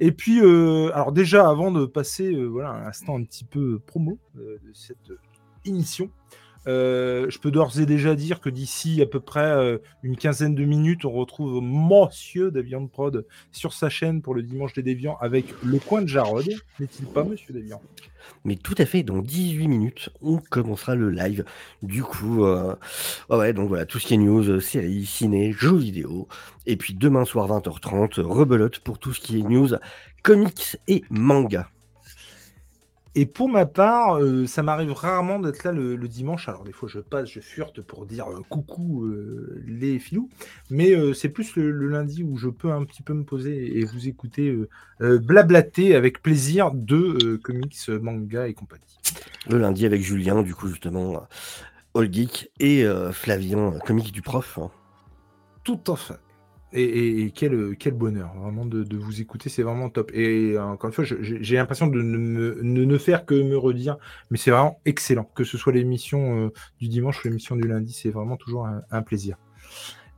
Et 0.00 0.12
puis, 0.12 0.40
euh, 0.40 0.90
alors 0.94 1.12
déjà, 1.12 1.48
avant 1.48 1.70
de 1.70 1.86
passer 1.86 2.34
voilà, 2.44 2.70
un 2.70 2.86
instant 2.86 3.16
un 3.16 3.24
petit 3.24 3.44
peu 3.44 3.78
promo 3.78 4.18
de 4.34 4.60
cette 4.74 5.12
émission, 5.64 6.10
euh, 6.68 7.30
je 7.30 7.38
peux 7.38 7.50
d'ores 7.50 7.80
et 7.80 7.86
déjà 7.86 8.14
dire 8.14 8.40
que 8.40 8.50
d'ici 8.50 9.00
à 9.00 9.06
peu 9.06 9.20
près 9.20 9.40
euh, 9.40 9.78
une 10.02 10.16
quinzaine 10.16 10.54
de 10.54 10.64
minutes, 10.64 11.06
on 11.06 11.10
retrouve 11.10 11.62
Monsieur 11.62 12.50
Davian 12.50 12.86
Prod 12.86 13.26
sur 13.52 13.72
sa 13.72 13.88
chaîne 13.88 14.20
pour 14.20 14.34
le 14.34 14.42
Dimanche 14.42 14.74
des 14.74 14.82
Déviants 14.82 15.16
avec 15.20 15.46
le 15.64 15.78
coin 15.78 16.02
de 16.02 16.08
Jarod. 16.08 16.46
N'est-il 16.78 17.06
pas, 17.06 17.24
Monsieur 17.24 17.54
Davian 17.54 17.80
Mais 18.44 18.56
tout 18.56 18.74
à 18.76 18.84
fait, 18.84 19.02
dans 19.02 19.22
18 19.22 19.66
minutes, 19.66 20.10
on 20.20 20.36
commencera 20.36 20.94
le 20.94 21.10
live. 21.10 21.44
Du 21.82 22.02
coup, 22.02 22.44
euh, 22.44 22.74
ouais, 23.30 23.36
ouais, 23.38 23.52
donc 23.54 23.68
voilà, 23.68 23.86
tout 23.86 23.98
ce 23.98 24.06
qui 24.06 24.14
est 24.14 24.18
news, 24.18 24.60
séries, 24.60 25.06
ciné, 25.06 25.52
jeux 25.52 25.76
vidéo. 25.76 26.28
Et 26.66 26.76
puis 26.76 26.92
demain 26.92 27.24
soir, 27.24 27.48
20h30, 27.48 28.20
rebelote 28.20 28.80
pour 28.80 28.98
tout 28.98 29.14
ce 29.14 29.20
qui 29.20 29.38
est 29.38 29.42
news, 29.42 29.70
comics 30.22 30.76
et 30.86 31.02
manga. 31.08 31.70
Et 33.20 33.26
pour 33.26 33.48
ma 33.48 33.66
part, 33.66 34.20
euh, 34.20 34.46
ça 34.46 34.62
m'arrive 34.62 34.92
rarement 34.92 35.40
d'être 35.40 35.64
là 35.64 35.72
le, 35.72 35.96
le 35.96 36.06
dimanche. 36.06 36.48
Alors 36.48 36.62
des 36.62 36.70
fois, 36.70 36.88
je 36.88 37.00
passe, 37.00 37.28
je 37.28 37.40
furete 37.40 37.80
pour 37.80 38.06
dire 38.06 38.28
euh, 38.30 38.42
coucou 38.48 39.06
euh, 39.06 39.60
les 39.66 39.98
filous. 39.98 40.30
Mais 40.70 40.94
c'est 41.14 41.28
plus 41.28 41.56
le, 41.56 41.72
le 41.72 41.88
lundi 41.88 42.22
où 42.22 42.36
je 42.36 42.48
peux 42.48 42.70
un 42.70 42.84
petit 42.84 43.02
peu 43.02 43.14
me 43.14 43.24
poser 43.24 43.76
et 43.76 43.84
vous 43.84 44.06
écouter 44.06 44.56
blablater 45.00 45.96
avec 45.96 46.22
plaisir 46.22 46.70
de 46.72 47.36
comics, 47.42 47.88
manga 47.88 48.46
et 48.46 48.54
compagnie. 48.54 48.98
Le 49.48 49.58
lundi 49.58 49.84
avec 49.84 50.00
Julien, 50.00 50.42
du 50.42 50.54
coup, 50.54 50.68
justement, 50.68 51.26
All 51.96 52.12
Geek 52.12 52.52
et 52.60 52.86
Flavien, 53.12 53.72
comique 53.84 54.12
du 54.12 54.22
prof. 54.22 54.58
hein. 54.62 54.70
Tout 55.64 55.80
à 55.88 55.96
fait. 55.96 56.18
Et, 56.74 56.82
et- 56.82 57.20
et 57.22 57.30
quel, 57.30 57.54
euh, 57.54 57.74
quel 57.78 57.94
bonheur, 57.94 58.30
vraiment, 58.42 58.66
de, 58.66 58.82
de 58.84 58.96
vous 58.98 59.20
écouter, 59.22 59.48
c'est 59.48 59.62
vraiment 59.62 59.88
top. 59.88 60.10
Et 60.12 60.52
euh, 60.52 60.62
encore 60.62 60.88
une 60.88 60.94
fois, 60.94 61.04
j'ai 61.04 61.56
l'impression 61.56 61.86
de 61.86 62.02
ne, 62.02 62.18
me- 62.18 62.58
ne, 62.62 62.84
ne 62.84 62.98
faire 62.98 63.24
que 63.24 63.34
me 63.34 63.56
redire, 63.56 63.96
mais 64.30 64.36
c'est 64.36 64.50
vraiment 64.50 64.78
excellent. 64.84 65.30
Que 65.34 65.44
ce 65.44 65.56
soit 65.56 65.72
l'émission 65.72 66.46
euh, 66.46 66.52
du 66.80 66.88
dimanche 66.88 67.24
ou 67.24 67.28
l'émission 67.28 67.56
du 67.56 67.66
lundi, 67.66 67.92
c'est 67.92 68.10
vraiment 68.10 68.36
toujours 68.36 68.66
un, 68.66 68.82
un 68.90 69.00
plaisir. 69.02 69.36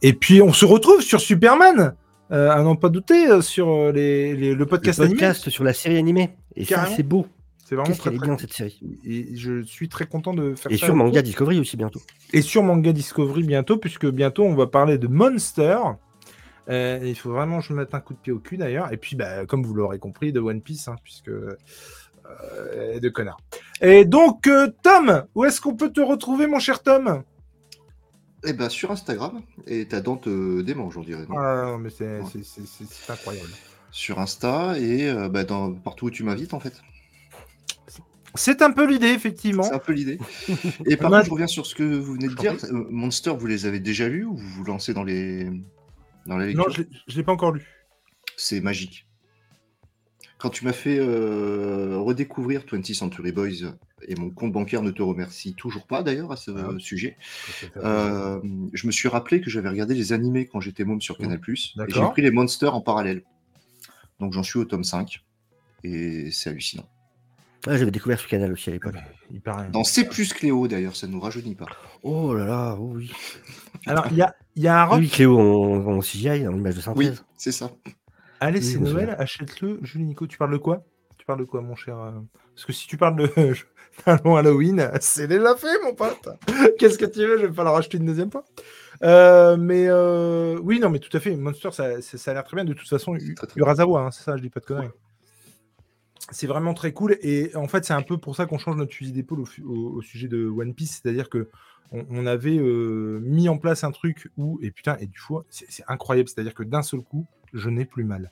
Et 0.02 0.12
puis, 0.12 0.42
on 0.42 0.52
se 0.52 0.64
retrouve 0.64 1.02
sur 1.02 1.20
Superman, 1.20 1.94
euh, 2.32 2.50
à 2.50 2.62
n'en 2.62 2.74
pas 2.74 2.88
douter, 2.88 3.42
sur 3.42 3.92
les, 3.92 4.34
les- 4.34 4.50
le 4.50 4.54
Le 4.54 4.66
podcast, 4.66 4.98
podcast 4.98 5.42
animé. 5.44 5.52
sur 5.52 5.62
la 5.64 5.72
série 5.72 5.98
animée. 5.98 6.30
Et 6.56 6.64
ça, 6.64 6.84
c'est 6.86 7.02
beau. 7.04 7.26
C'est 7.64 7.76
vraiment 7.76 7.94
très, 7.94 8.10
bien, 8.10 8.36
cette 8.36 8.52
série. 8.52 8.80
Et 9.04 9.36
je 9.36 9.62
suis 9.62 9.88
très 9.88 10.06
content 10.06 10.34
de 10.34 10.56
faire 10.56 10.72
Et 10.72 10.76
ça. 10.76 10.86
sur 10.86 10.94
avec 10.94 10.96
Manga. 11.06 11.22
Discovery 11.22 11.60
aussi, 11.60 11.76
bientôt. 11.76 12.00
et 12.32 12.42
sur 12.42 12.64
Manga 12.64 12.92
Discovery 12.92 13.44
bientôt, 13.44 13.76
puisque 13.76 14.06
bientôt 14.10 14.42
on 14.42 14.56
va 14.56 14.66
parler 14.66 14.98
de 14.98 15.06
Monster. 15.06 15.76
Euh, 16.70 17.00
il 17.02 17.16
faut 17.16 17.30
vraiment 17.32 17.58
que 17.60 17.66
je 17.66 17.72
me 17.72 17.78
mette 17.78 17.94
un 17.94 18.00
coup 18.00 18.14
de 18.14 18.18
pied 18.18 18.32
au 18.32 18.38
cul 18.38 18.56
d'ailleurs. 18.56 18.92
Et 18.92 18.96
puis, 18.96 19.16
bah, 19.16 19.44
comme 19.46 19.64
vous 19.64 19.74
l'aurez 19.74 19.98
compris, 19.98 20.32
de 20.32 20.40
One 20.40 20.60
Piece, 20.62 20.88
hein, 20.88 20.96
puisque. 21.02 21.28
euh, 21.28 21.56
de 23.00 23.08
connard. 23.08 23.38
Et 23.80 24.04
donc, 24.04 24.46
euh, 24.46 24.68
Tom, 24.82 25.24
où 25.34 25.44
est-ce 25.44 25.60
qu'on 25.60 25.74
peut 25.74 25.90
te 25.90 26.00
retrouver, 26.00 26.46
mon 26.46 26.60
cher 26.60 26.80
Tom? 26.82 27.24
Eh 28.46 28.52
ben, 28.52 28.68
sur 28.68 28.90
Instagram, 28.92 29.42
et 29.66 29.86
ta 29.86 30.00
dent 30.00 30.16
te 30.16 30.60
démange, 30.62 30.96
on 30.96 31.02
dirait. 31.02 31.26
non? 31.28 31.36
Ah, 31.36 31.76
mais 31.78 31.90
c'est 31.90 32.20
Ouais. 32.20 32.86
incroyable. 33.08 33.50
Sur 33.90 34.20
Insta 34.20 34.78
et 34.78 35.10
euh, 35.10 35.28
bah, 35.28 35.42
dans, 35.44 35.74
partout 35.74 36.06
où 36.06 36.10
tu 36.10 36.22
m'invites, 36.22 36.54
en 36.54 36.60
fait. 36.60 36.74
C'est 38.36 38.62
un 38.62 38.70
peu 38.70 38.86
l'idée, 38.86 39.08
effectivement. 39.08 39.64
C'est 39.64 39.74
un 39.74 39.78
peu 39.80 39.92
l'idée. 39.92 40.18
Et 40.86 40.96
par 40.96 41.10
contre, 41.10 41.24
je 41.24 41.30
reviens 41.30 41.48
sur 41.48 41.66
ce 41.66 41.74
que 41.74 41.82
vous 41.82 42.12
venez 42.14 42.28
de 42.28 42.34
dire. 42.34 42.54
Euh, 42.64 42.86
Monster, 42.88 43.32
vous 43.36 43.46
les 43.46 43.66
avez 43.66 43.80
déjà 43.80 44.08
lus 44.08 44.24
ou 44.24 44.36
vous 44.36 44.48
vous 44.48 44.64
lancez 44.64 44.94
dans 44.94 45.02
les 45.02 45.50
dans 46.30 46.38
la 46.38 46.46
lecture 46.46 46.66
Non, 46.66 46.72
je 46.74 46.82
ne 46.82 47.16
l'ai 47.16 47.22
pas 47.24 47.32
encore 47.32 47.52
lu. 47.52 47.66
C'est 48.36 48.60
magique. 48.60 49.06
Quand 50.38 50.48
tu 50.48 50.64
m'as 50.64 50.72
fait 50.72 50.98
euh, 50.98 51.98
redécouvrir 51.98 52.62
20th 52.62 52.94
Century 52.94 53.32
Boys, 53.32 53.74
et 54.08 54.14
mon 54.14 54.30
compte 54.30 54.52
bancaire 54.52 54.80
ne 54.80 54.90
te 54.90 55.02
remercie 55.02 55.52
toujours 55.54 55.86
pas 55.86 56.02
d'ailleurs 56.02 56.32
à 56.32 56.36
ce 56.36 56.50
Ah. 56.52 56.70
sujet, 56.78 57.18
euh, 57.76 58.40
je 58.72 58.86
me 58.86 58.92
suis 58.92 59.08
rappelé 59.08 59.42
que 59.42 59.50
j'avais 59.50 59.68
regardé 59.68 59.94
les 59.94 60.14
animés 60.14 60.46
quand 60.46 60.60
j'étais 60.60 60.84
môme 60.84 61.02
sur 61.02 61.18
Canal+, 61.18 61.38
et 61.46 61.54
j'ai 61.92 62.00
pris 62.12 62.22
les 62.22 62.30
Monsters 62.30 62.74
en 62.74 62.80
parallèle. 62.80 63.22
Donc 64.18 64.32
j'en 64.32 64.42
suis 64.42 64.58
au 64.58 64.64
tome 64.64 64.84
5, 64.84 65.22
et 65.84 66.30
c'est 66.30 66.48
hallucinant. 66.48 66.88
Ah, 67.66 67.76
J'avais 67.76 67.90
découvert 67.90 68.18
ce 68.18 68.26
canal 68.26 68.52
aussi 68.52 68.70
à 68.70 68.72
l'époque. 68.72 68.94
Dans 69.72 69.84
C 69.84 70.08
plus 70.08 70.32
Cléo 70.32 70.66
d'ailleurs, 70.66 70.96
ça 70.96 71.06
ne 71.06 71.12
nous 71.12 71.20
rajeunit 71.20 71.54
pas. 71.54 71.66
Oh 72.02 72.32
là 72.32 72.46
là, 72.46 72.76
oh 72.80 72.92
oui. 72.94 73.12
Alors, 73.84 74.06
il 74.10 74.16
y 74.16 74.22
a, 74.22 74.34
il 74.56 74.62
y 74.62 74.68
a 74.68 74.82
un 74.82 74.84
rock. 74.84 74.98
Oui, 75.00 75.08
Cléo 75.08 75.38
en, 75.38 75.86
en 75.86 76.00
CGI, 76.00 76.46
en 76.46 76.54
image 76.54 76.76
de 76.76 76.80
synthèse. 76.80 77.10
Oui, 77.10 77.16
c'est 77.36 77.52
ça. 77.52 77.70
Allez, 78.40 78.60
Oui, 78.60 78.64
c'est 78.64 78.78
Noël, 78.78 79.14
achète-le. 79.18 79.78
Julie 79.82 80.04
Nico, 80.04 80.26
tu 80.26 80.38
parles 80.38 80.52
de 80.52 80.58
quoi? 80.58 80.84
Tu 81.18 81.26
parles 81.26 81.40
de 81.40 81.44
quoi, 81.44 81.60
mon 81.60 81.76
cher 81.76 81.98
euh, 81.98 82.12
Parce 82.54 82.64
que 82.64 82.72
si 82.72 82.86
tu 82.88 82.96
parles 82.96 83.16
de 83.16 83.30
Halloween, 84.06 84.90
c'est 85.00 85.26
déjà 85.28 85.54
fait, 85.56 85.82
mon 85.84 85.94
pote. 85.94 86.28
Qu'est-ce 86.78 86.98
que 86.98 87.04
tu 87.04 87.20
veux? 87.20 87.38
Je 87.38 87.46
vais 87.46 87.52
pas 87.52 87.64
le 87.64 87.70
racheter 87.70 87.98
une 87.98 88.06
deuxième 88.06 88.30
fois. 88.30 88.44
Euh, 89.02 89.56
mais 89.56 89.86
euh, 89.88 90.58
oui, 90.62 90.80
non, 90.80 90.90
mais 90.90 90.98
tout 90.98 91.14
à 91.16 91.20
fait. 91.20 91.36
Monster, 91.36 91.70
ça, 91.72 92.00
ça, 92.02 92.18
ça 92.18 92.30
a 92.30 92.34
l'air 92.34 92.44
très 92.44 92.54
bien. 92.54 92.64
De 92.64 92.72
toute 92.72 92.88
façon, 92.88 93.16
Urasawa, 93.56 94.00
hein, 94.00 94.10
c'est 94.10 94.22
ça, 94.22 94.36
je 94.36 94.42
dis 94.42 94.50
pas 94.50 94.60
de 94.60 94.66
conneries. 94.66 94.88
C'est 96.30 96.46
vraiment 96.46 96.74
très 96.74 96.92
cool. 96.92 97.16
Et 97.22 97.54
en 97.56 97.68
fait, 97.68 97.84
c'est 97.84 97.92
un 97.94 98.02
peu 98.02 98.18
pour 98.18 98.36
ça 98.36 98.46
qu'on 98.46 98.58
change 98.58 98.76
notre 98.76 98.92
fusil 98.94 99.12
d'épaule 99.12 99.40
au, 99.40 99.44
fu- 99.44 99.62
au- 99.62 99.94
au 99.96 100.02
sujet 100.02 100.28
de 100.28 100.46
One 100.46 100.74
Piece. 100.74 101.00
C'est-à-dire 101.02 101.28
que 101.28 101.48
on, 101.92 102.04
on 102.10 102.26
avait 102.26 102.56
euh, 102.58 103.20
mis 103.22 103.48
en 103.48 103.58
place 103.58 103.82
un 103.84 103.90
truc 103.90 104.28
où, 104.36 104.58
et 104.62 104.70
putain, 104.70 104.96
et 105.00 105.06
du 105.06 105.18
coup, 105.20 105.40
c'est 105.50 105.84
incroyable. 105.88 106.28
C'est-à-dire 106.28 106.54
que 106.54 106.62
d'un 106.62 106.82
seul 106.82 107.00
coup, 107.00 107.26
je 107.52 107.68
n'ai 107.70 107.84
plus 107.84 108.04
mal. 108.04 108.30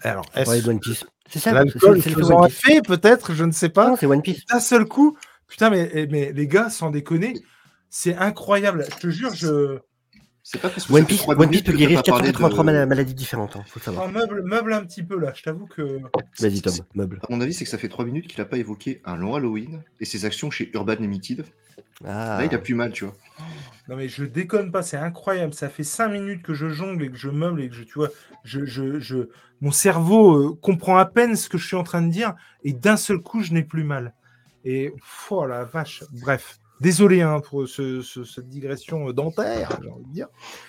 Alors, 0.00 0.24
Ouais, 0.36 0.68
One 0.68 0.78
Piece. 0.78 1.04
C'est 1.28 1.40
ça, 1.40 1.52
l'alcool 1.52 1.98
a 1.98 2.46
Piece. 2.46 2.60
fait, 2.60 2.80
peut-être, 2.82 3.34
je 3.34 3.44
ne 3.44 3.50
sais 3.50 3.68
pas. 3.68 3.96
C'est 3.98 4.06
One 4.06 4.22
Piece. 4.22 4.46
D'un 4.46 4.60
seul 4.60 4.84
coup, 4.86 5.16
putain, 5.48 5.70
mais, 5.70 6.06
mais 6.10 6.32
les 6.32 6.46
gars, 6.46 6.70
sans 6.70 6.90
déconner, 6.90 7.34
c'est 7.90 8.14
incroyable. 8.14 8.84
Je 8.92 8.96
te 8.96 9.08
jure, 9.10 9.34
je. 9.34 9.78
C'est 10.50 10.62
pas 10.62 10.70
parce 10.70 10.86
que 10.86 10.92
One 10.94 11.02
ça 11.02 11.08
fait 11.08 11.14
Piece, 11.14 11.28
One 11.28 11.36
Piece 11.36 11.46
minutes 11.50 11.66
peut 11.66 11.72
guérir 11.74 12.02
t'as 12.02 12.10
pas 12.12 12.16
parlé 12.18 12.32
483 12.32 12.64
de- 12.64 12.70
mal- 12.78 12.88
maladies 12.88 13.12
différentes, 13.14 13.56
hein, 13.56 13.64
faut 13.66 13.78
le 13.80 13.84
savoir. 13.84 14.08
Un 14.08 14.10
meuble, 14.12 14.42
meuble 14.44 14.72
un 14.72 14.82
petit 14.86 15.02
peu 15.02 15.18
là. 15.18 15.32
Je 15.34 15.42
t'avoue 15.42 15.66
que. 15.66 16.00
Vas-y 16.40 16.62
Tom, 16.62 16.72
meuble. 16.94 17.20
À 17.22 17.26
mon 17.30 17.42
avis, 17.42 17.52
c'est 17.52 17.64
que 17.64 17.70
ça 17.70 17.76
fait 17.76 17.90
trois 17.90 18.06
minutes 18.06 18.28
qu'il 18.28 18.40
a 18.40 18.46
pas 18.46 18.56
évoqué 18.56 19.02
un 19.04 19.16
long 19.16 19.34
Halloween 19.34 19.82
et 20.00 20.06
ses 20.06 20.24
actions 20.24 20.50
chez 20.50 20.70
Urban 20.72 20.94
Limited. 20.94 21.44
Ah, 22.04 22.38
Là, 22.38 22.44
il 22.46 22.54
a 22.54 22.58
plus 22.58 22.74
mal, 22.74 22.92
tu 22.92 23.04
vois. 23.04 23.14
Non 23.88 23.96
mais 23.96 24.08
je 24.08 24.24
déconne 24.24 24.70
pas, 24.72 24.82
c'est 24.82 24.96
incroyable. 24.96 25.52
Ça 25.52 25.68
fait 25.68 25.84
cinq 25.84 26.08
minutes 26.08 26.42
que 26.42 26.54
je 26.54 26.68
jongle 26.70 27.04
et 27.04 27.10
que 27.10 27.16
je 27.18 27.28
meuble 27.28 27.60
et 27.62 27.68
que 27.68 27.74
je, 27.74 27.82
tu 27.82 27.94
vois, 27.94 28.08
je, 28.44 28.64
je, 28.64 29.00
je- 29.00 29.28
mon 29.60 29.70
cerveau 29.70 30.36
euh, 30.52 30.58
comprend 30.62 30.96
à 30.96 31.04
peine 31.04 31.36
ce 31.36 31.48
que 31.50 31.58
je 31.58 31.66
suis 31.66 31.76
en 31.76 31.82
train 31.84 32.00
de 32.00 32.10
dire 32.10 32.34
et 32.64 32.72
d'un 32.72 32.96
seul 32.96 33.18
coup, 33.18 33.42
je 33.42 33.52
n'ai 33.52 33.64
plus 33.64 33.84
mal. 33.84 34.14
Et 34.64 34.92
oh 35.30 35.44
la 35.46 35.64
vache. 35.64 36.04
Bref, 36.22 36.58
désolé 36.80 37.20
hein, 37.22 37.40
pour 37.40 37.68
ce- 37.68 38.00
ce- 38.02 38.24
cette 38.24 38.48
digression 38.48 39.10
dentaire, 39.12 39.78
j'ai 39.82 39.90
envie 39.90 40.04
de 40.06 40.12
dire. 40.12 40.28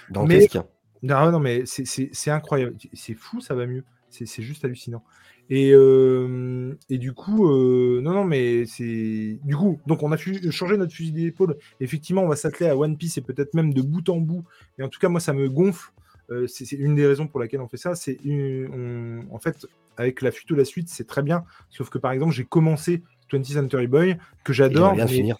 dantesque. 0.10 0.56
Non, 1.02 1.32
non, 1.32 1.40
mais 1.40 1.64
c'est- 1.66 2.30
incroyable. 2.30 2.76
C'est 2.94 3.14
fou, 3.14 3.40
ça 3.42 3.56
va 3.56 3.66
mieux. 3.66 3.84
C'est 4.10 4.42
juste 4.42 4.66
hallucinant. 4.66 5.04
Et, 5.52 5.72
euh, 5.74 6.76
et 6.90 6.98
du 7.00 7.14
coup, 7.14 7.48
euh, 7.48 8.02
non, 8.02 8.12
non, 8.14 8.24
mais 8.24 8.66
c'est. 8.66 9.40
Du 9.44 9.56
coup, 9.56 9.80
donc 9.88 10.04
on 10.04 10.12
a 10.12 10.18
changé 10.18 10.78
notre 10.78 10.94
fusil 10.94 11.12
d'épaule. 11.12 11.58
Effectivement, 11.80 12.24
on 12.24 12.28
va 12.28 12.36
s'atteler 12.36 12.70
à 12.70 12.78
One 12.78 12.98
Piece 12.98 13.18
et 13.18 13.22
peut-être 13.22 13.54
même 13.56 13.74
de 13.74 13.82
bout 13.82 14.08
en 14.10 14.18
bout. 14.18 14.44
Et 14.78 14.84
en 14.84 14.90
tout 14.90 15.00
cas, 15.00 15.10
moi, 15.10 15.20
ça 15.20 15.34
me 15.34 15.50
gonfle. 15.50 15.92
Euh, 16.32 16.46
c'est 16.48 16.66
c'est 16.66 16.76
une 16.76 16.94
des 16.96 17.08
raisons 17.08 17.28
pour 17.28 17.40
laquelle 17.40 17.62
on 17.62 17.68
fait 17.68 17.78
ça. 17.78 17.96
C'est 17.96 18.20
une- 18.24 19.24
on- 19.32 19.34
en 19.36 19.40
fait, 19.40 19.66
avec 19.98 20.22
la 20.22 20.32
fuite 20.32 20.52
ou 20.52 20.56
la 20.56 20.66
suite, 20.66 20.88
c'est 20.90 21.08
très 21.08 21.24
bien. 21.24 21.44
Sauf 21.72 21.90
que 21.90 21.98
par 21.98 22.12
exemple, 22.12 22.34
j'ai 22.34 22.46
commencé 22.46 23.02
20th 23.32 23.54
Century 23.54 23.88
Boy, 23.88 24.18
que 24.44 24.54
j'adore. 24.54 24.94
mais- 25.06 25.12
finir. 25.12 25.38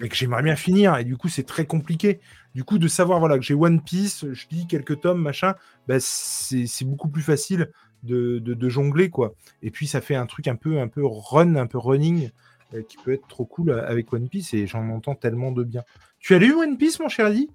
et 0.00 0.08
que 0.08 0.14
j'aimerais 0.16 0.42
bien 0.42 0.56
finir. 0.56 0.96
Et 0.98 1.04
du 1.04 1.16
coup, 1.16 1.28
c'est 1.28 1.44
très 1.44 1.64
compliqué. 1.66 2.20
Du 2.54 2.64
coup, 2.64 2.78
de 2.78 2.88
savoir 2.88 3.18
voilà, 3.20 3.36
que 3.38 3.44
j'ai 3.44 3.54
One 3.54 3.80
Piece, 3.82 4.24
je 4.32 4.46
lis 4.50 4.66
quelques 4.66 5.00
tomes, 5.00 5.20
machin, 5.20 5.54
bah, 5.88 5.96
c'est 6.00 6.66
c'est 6.66 6.84
beaucoup 6.84 7.08
plus 7.08 7.22
facile 7.22 7.70
de, 8.02 8.38
de- 8.38 8.54
de 8.54 8.68
jongler. 8.68 9.10
quoi. 9.10 9.34
Et 9.62 9.70
puis, 9.70 9.86
ça 9.86 10.00
fait 10.00 10.14
un 10.14 10.26
truc 10.26 10.48
un 10.48 10.56
peu, 10.56 10.78
un 10.80 10.88
peu 10.88 11.02
run, 11.04 11.56
un 11.56 11.66
peu 11.66 11.78
running, 11.78 12.30
euh, 12.74 12.82
qui 12.82 12.96
peut 12.98 13.12
être 13.12 13.26
trop 13.28 13.44
cool 13.44 13.70
euh, 13.70 13.86
avec 13.88 14.12
One 14.12 14.28
Piece. 14.28 14.52
Et 14.54 14.66
j'en 14.66 14.88
entends 14.90 15.14
tellement 15.14 15.52
de 15.52 15.64
bien. 15.64 15.82
Tu 16.18 16.34
as 16.34 16.38
lu 16.38 16.54
One 16.54 16.76
Piece, 16.78 16.98
mon 17.00 17.08
cher 17.08 17.26
Adi? 17.26 17.48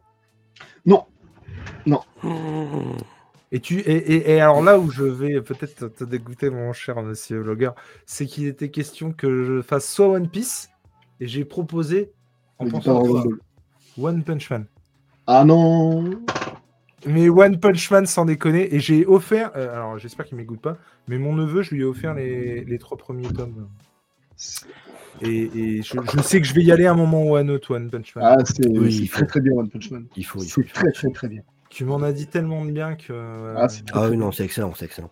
Non. 0.86 1.05
Et, 3.52 3.60
tu, 3.60 3.80
et, 3.80 3.95
et- 4.16 4.32
et 4.32 4.41
alors 4.41 4.62
là 4.64 4.80
où 4.80 4.89
je 4.91 5.04
vais 5.04 5.41
peut-être 5.41 5.88
te 5.88 6.04
dégoûter, 6.04 6.49
mon 6.49 6.74
cher 6.74 7.02
monsieur 7.02 7.41
Logger, 7.43 7.72
c'est 8.06 8.26
qu'il 8.26 8.47
était 8.47 8.70
question 8.70 9.12
que 9.12 9.43
je 9.43 9.62
fasse 9.62 9.89
soit 9.91 10.08
One 10.08 10.30
Piece, 10.30 10.70
et 11.20 11.28
j'ai 11.28 11.45
proposé, 11.45 12.12
en 12.58 12.66
Mais 12.66 12.72
pensant 12.72 13.04
toi. 13.04 13.24
One 13.97 14.24
Punch 14.24 14.49
Man. 14.49 14.66
Ah 15.28 15.43
non 15.45 16.10
Mais 17.06 17.30
One 17.30 17.60
Punch 17.60 17.91
Man 17.91 18.06
sans 18.06 18.26
déconner. 18.26 18.74
Et 18.74 18.80
j'ai 18.80 19.06
offert, 19.06 19.52
euh, 19.56 19.74
alors 19.74 19.99
j'espère 19.99 20.26
qu'il 20.26 20.38
m'écoute 20.38 20.62
pas, 20.62 20.78
mais 21.08 21.18
mon 21.18 21.34
neveu, 21.36 21.62
je 21.62 21.76
lui 21.76 21.82
ai 21.82 21.84
offert 21.86 22.14
les, 22.14 22.64
les 22.64 22.80
trois 22.80 22.97
premiers 22.97 23.32
tomes. 23.34 23.68
Et, 25.22 25.78
et 25.78 25.82
je, 25.84 25.97
je 26.12 26.22
sais 26.22 26.41
que 26.41 26.47
je 26.47 26.54
vais 26.54 26.64
y 26.64 26.72
aller 26.72 26.86
à 26.86 26.91
un 26.91 26.95
moment 26.95 27.24
ou 27.24 27.36
à 27.36 27.41
un 27.41 27.49
autre, 27.49 27.76
One 27.76 27.89
Punch 27.89 28.16
Man. 28.16 28.26
Ah, 28.26 28.43
c'est 28.45 28.66
Oui, 28.68 29.08
très 29.10 29.26
très 29.28 29.41
bien 29.41 29.54
One 29.54 29.70
Punch 29.70 29.91
Man. 29.91 30.06
Il 30.16 30.26
faut, 30.26 30.41
il 30.41 30.49
faut. 30.49 30.62
C'est 30.62 30.74
très 30.74 30.91
très 30.91 31.12
très 31.12 31.28
bien. 31.28 31.41
Tu 31.72 31.86
m'en 31.86 32.01
as 32.01 32.11
dit 32.11 32.28
tellement 32.28 32.65
de 32.65 32.72
bien 32.72 32.95
que. 32.95 33.13
euh, 33.13 33.55
Ah, 33.57 33.67
Ah 33.93 34.09
oui, 34.09 34.17
non, 34.17 34.32
c'est 34.32 34.43
excellent, 34.43 34.74
c'est 34.76 34.86
excellent. 34.86 35.11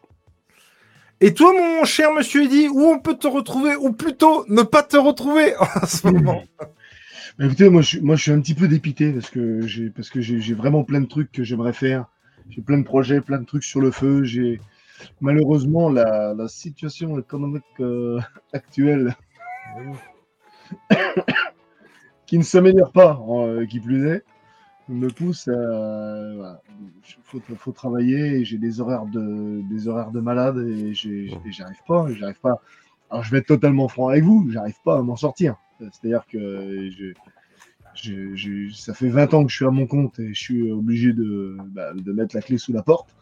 Et 1.21 1.33
toi, 1.33 1.53
mon 1.53 1.83
cher 1.85 2.13
monsieur 2.13 2.43
Eddy, 2.43 2.67
où 2.67 2.81
on 2.81 2.99
peut 2.99 3.15
te 3.17 3.27
retrouver, 3.27 3.75
ou 3.75 3.91
plutôt 3.91 4.45
ne 4.47 4.61
pas 4.61 4.83
te 4.83 4.97
retrouver 4.97 5.53
en 5.81 5.85
ce 5.85 6.07
moment? 6.07 6.43
Bah, 6.59 7.45
Écoutez, 7.45 7.69
moi 7.69 7.81
je, 7.81 7.87
suis- 7.87 8.01
moi 8.01 8.15
je 8.15 8.23
suis 8.23 8.31
un 8.31 8.41
petit 8.41 8.53
peu 8.55 8.67
dépité 8.67 9.11
parce 9.13 9.29
que 9.29 9.65
j'ai 9.65 9.89
parce 9.89 10.09
que 10.09 10.19
j'ai 10.21 10.39
j'ai 10.41 10.53
vraiment 10.53 10.83
plein 10.83 10.99
de 11.01 11.07
trucs 11.07 11.31
que 11.31 11.43
j'aimerais 11.43 11.73
faire. 11.73 12.05
J'ai 12.49 12.61
plein 12.61 12.77
de 12.77 12.83
projets, 12.83 13.21
plein 13.21 13.39
de 13.39 13.45
trucs 13.45 13.63
sur 13.63 13.79
le 13.79 13.91
feu. 13.91 14.23
J'ai 14.23 14.59
malheureusement 15.21 15.89
la, 15.89 16.33
la 16.33 16.47
situation 16.49 17.17
économique 17.19 17.63
euh, 17.79 18.19
actuelle 18.53 19.15
qui 22.25 22.37
ne 22.37 22.43
s'améliore 22.43 22.91
pas, 22.91 23.21
euh, 23.29 23.65
qui 23.65 23.79
plus 23.79 24.07
est, 24.09 24.23
me 24.89 25.09
pousse 25.09 25.47
à 25.47 26.33
voilà. 26.35 26.61
faut, 27.23 27.39
faut 27.57 27.71
travailler 27.71 28.39
et 28.39 28.45
j'ai 28.45 28.57
des 28.57 28.81
horaires 28.81 29.05
de 29.05 29.61
des 29.69 29.87
horaires 29.87 30.11
de 30.11 30.19
malade 30.19 30.57
et 30.57 30.93
j'arrive 30.93 31.81
pas, 31.87 32.07
j'arrive 32.13 32.39
pas. 32.39 32.61
Alors 33.09 33.23
je 33.23 33.31
vais 33.31 33.39
être 33.39 33.47
totalement 33.47 33.87
franc 33.87 34.09
avec 34.09 34.23
vous, 34.23 34.49
j'arrive 34.51 34.77
pas 34.83 34.97
à 34.99 35.01
m'en 35.01 35.15
sortir. 35.15 35.55
C'est-à-dire 35.79 36.25
que 36.27 36.89
je, 36.91 37.13
je- 37.95 38.35
je- 38.35 38.73
ça 38.73 38.93
fait 38.93 39.09
20 39.09 39.33
ans 39.33 39.45
que 39.45 39.51
je 39.51 39.55
suis 39.55 39.65
à 39.65 39.71
mon 39.71 39.87
compte 39.87 40.19
et 40.19 40.33
je 40.33 40.39
suis 40.39 40.71
obligé 40.71 41.13
de, 41.13 41.57
bah, 41.67 41.93
de 41.93 42.11
mettre 42.11 42.35
la 42.35 42.41
clé 42.41 42.57
sous 42.57 42.73
la 42.73 42.83
porte. 42.83 43.15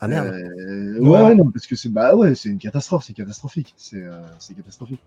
Ah 0.00 0.08
merde. 0.08 0.26
Euh, 0.28 0.98
ouais, 1.00 1.22
ouais, 1.22 1.34
non, 1.34 1.50
parce 1.50 1.66
que 1.66 1.74
c'est 1.74 1.88
bah 1.88 2.14
ouais, 2.14 2.34
c'est 2.34 2.50
une 2.50 2.58
catastrophe, 2.58 3.04
c'est 3.04 3.14
catastrophique, 3.14 3.74
c'est 3.78 4.02
euh, 4.02 4.20
catastrophique. 4.54 5.00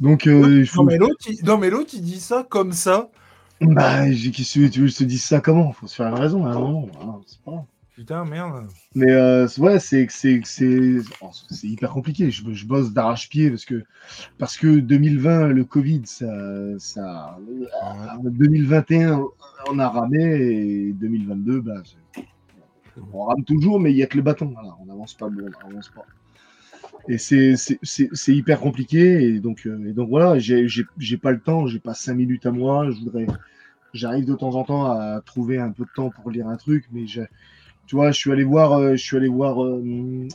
Donc 0.00 0.26
euh, 0.26 0.60
il 0.60 0.66
faut, 0.66 0.82
non, 0.82 0.88
mais 0.88 0.98
l'autre, 0.98 1.24
il... 1.28 1.44
non, 1.44 1.58
mais 1.58 1.70
l'autre, 1.70 1.90
il 1.94 2.02
dit 2.02 2.20
ça 2.20 2.44
comme 2.48 2.72
ça. 2.72 3.08
Bah, 3.60 4.10
j'ai 4.12 4.30
qui 4.30 4.44
tu 4.44 4.60
veux 4.60 4.68
que 4.68 4.86
je 4.86 4.96
te 4.96 5.04
dise 5.04 5.24
ça 5.24 5.40
comment? 5.40 5.72
Faut 5.72 5.86
se 5.86 5.94
faire 5.96 6.08
une 6.08 6.14
raison 6.14 6.44
à 6.46 6.50
un 6.50 6.54
moment. 6.58 6.86
voilà, 6.92 7.18
c'est 7.26 7.40
pas 7.42 7.50
grave. 7.52 7.64
Putain, 7.94 8.24
merde. 8.24 8.66
Mais 8.94 9.10
euh, 9.12 9.46
ouais, 9.58 9.78
c'est 9.78 10.06
c'est 10.10 10.40
c'est 10.44 10.96
oh, 11.22 11.30
c'est 11.50 11.66
hyper 11.66 11.90
compliqué. 11.90 12.30
Je, 12.30 12.42
je 12.52 12.66
bosse 12.66 12.92
d'arrache-pied 12.92 13.50
parce 13.50 13.64
que 13.64 13.84
parce 14.38 14.56
que 14.56 14.78
2020 14.78 15.48
le 15.48 15.64
Covid 15.64 16.02
ça 16.04 16.26
ça 16.78 17.38
Ah, 17.82 18.18
2021 18.22 19.22
on 19.70 19.78
a 19.78 19.88
ramé 19.88 20.22
et 20.22 20.92
2022 20.92 21.60
bah 21.60 21.82
c'est- 21.84 22.22
on 23.12 23.24
rame 23.24 23.44
toujours 23.44 23.80
mais 23.80 23.92
il 23.92 23.96
y 23.96 24.02
a 24.02 24.06
que 24.06 24.16
le 24.16 24.22
bâton. 24.22 24.52
Voilà, 24.54 24.76
on 24.80 24.86
n'avance 24.86 25.14
pas, 25.14 25.28
bon, 25.28 25.50
on 25.64 25.70
avance 25.70 25.88
pas. 25.88 26.06
Et 27.08 27.18
c'est 27.18 27.56
c'est- 27.56 27.78
c'est 27.82 28.08
c'est 28.12 28.34
hyper 28.34 28.60
compliqué 28.60 29.22
et 29.24 29.40
donc 29.40 29.66
euh, 29.66 29.88
et 29.88 29.92
donc 29.92 30.08
voilà, 30.08 30.38
j'ai 30.38 30.66
j'ai 30.68 30.84
j'ai 30.98 31.16
pas 31.18 31.30
le 31.32 31.40
temps, 31.40 31.66
j'ai 31.66 31.78
pas 31.80 31.94
cinq 31.94 32.14
minutes 32.14 32.46
à 32.46 32.50
moi. 32.52 32.90
Je 32.90 32.98
voudrais 32.98 33.26
j'arrive 33.94 34.26
de 34.26 34.34
temps 34.34 34.54
en 34.56 34.64
temps 34.64 34.86
à 34.86 35.22
trouver 35.24 35.58
un 35.58 35.72
peu 35.72 35.84
de 35.84 35.90
temps 35.90 36.10
pour 36.10 36.30
lire 36.30 36.48
un 36.48 36.56
truc, 36.58 36.86
mais 36.92 37.06
j'ai 37.06 37.26
tu 37.86 37.96
vois, 37.96 38.12
je 38.12 38.18
suis 38.18 38.32
allé 38.32 38.44
voir, 38.44 38.72
euh, 38.74 38.92
je 38.96 39.04
suis 39.04 39.16
allé 39.18 39.28
voir 39.28 39.64
euh, 39.64 39.82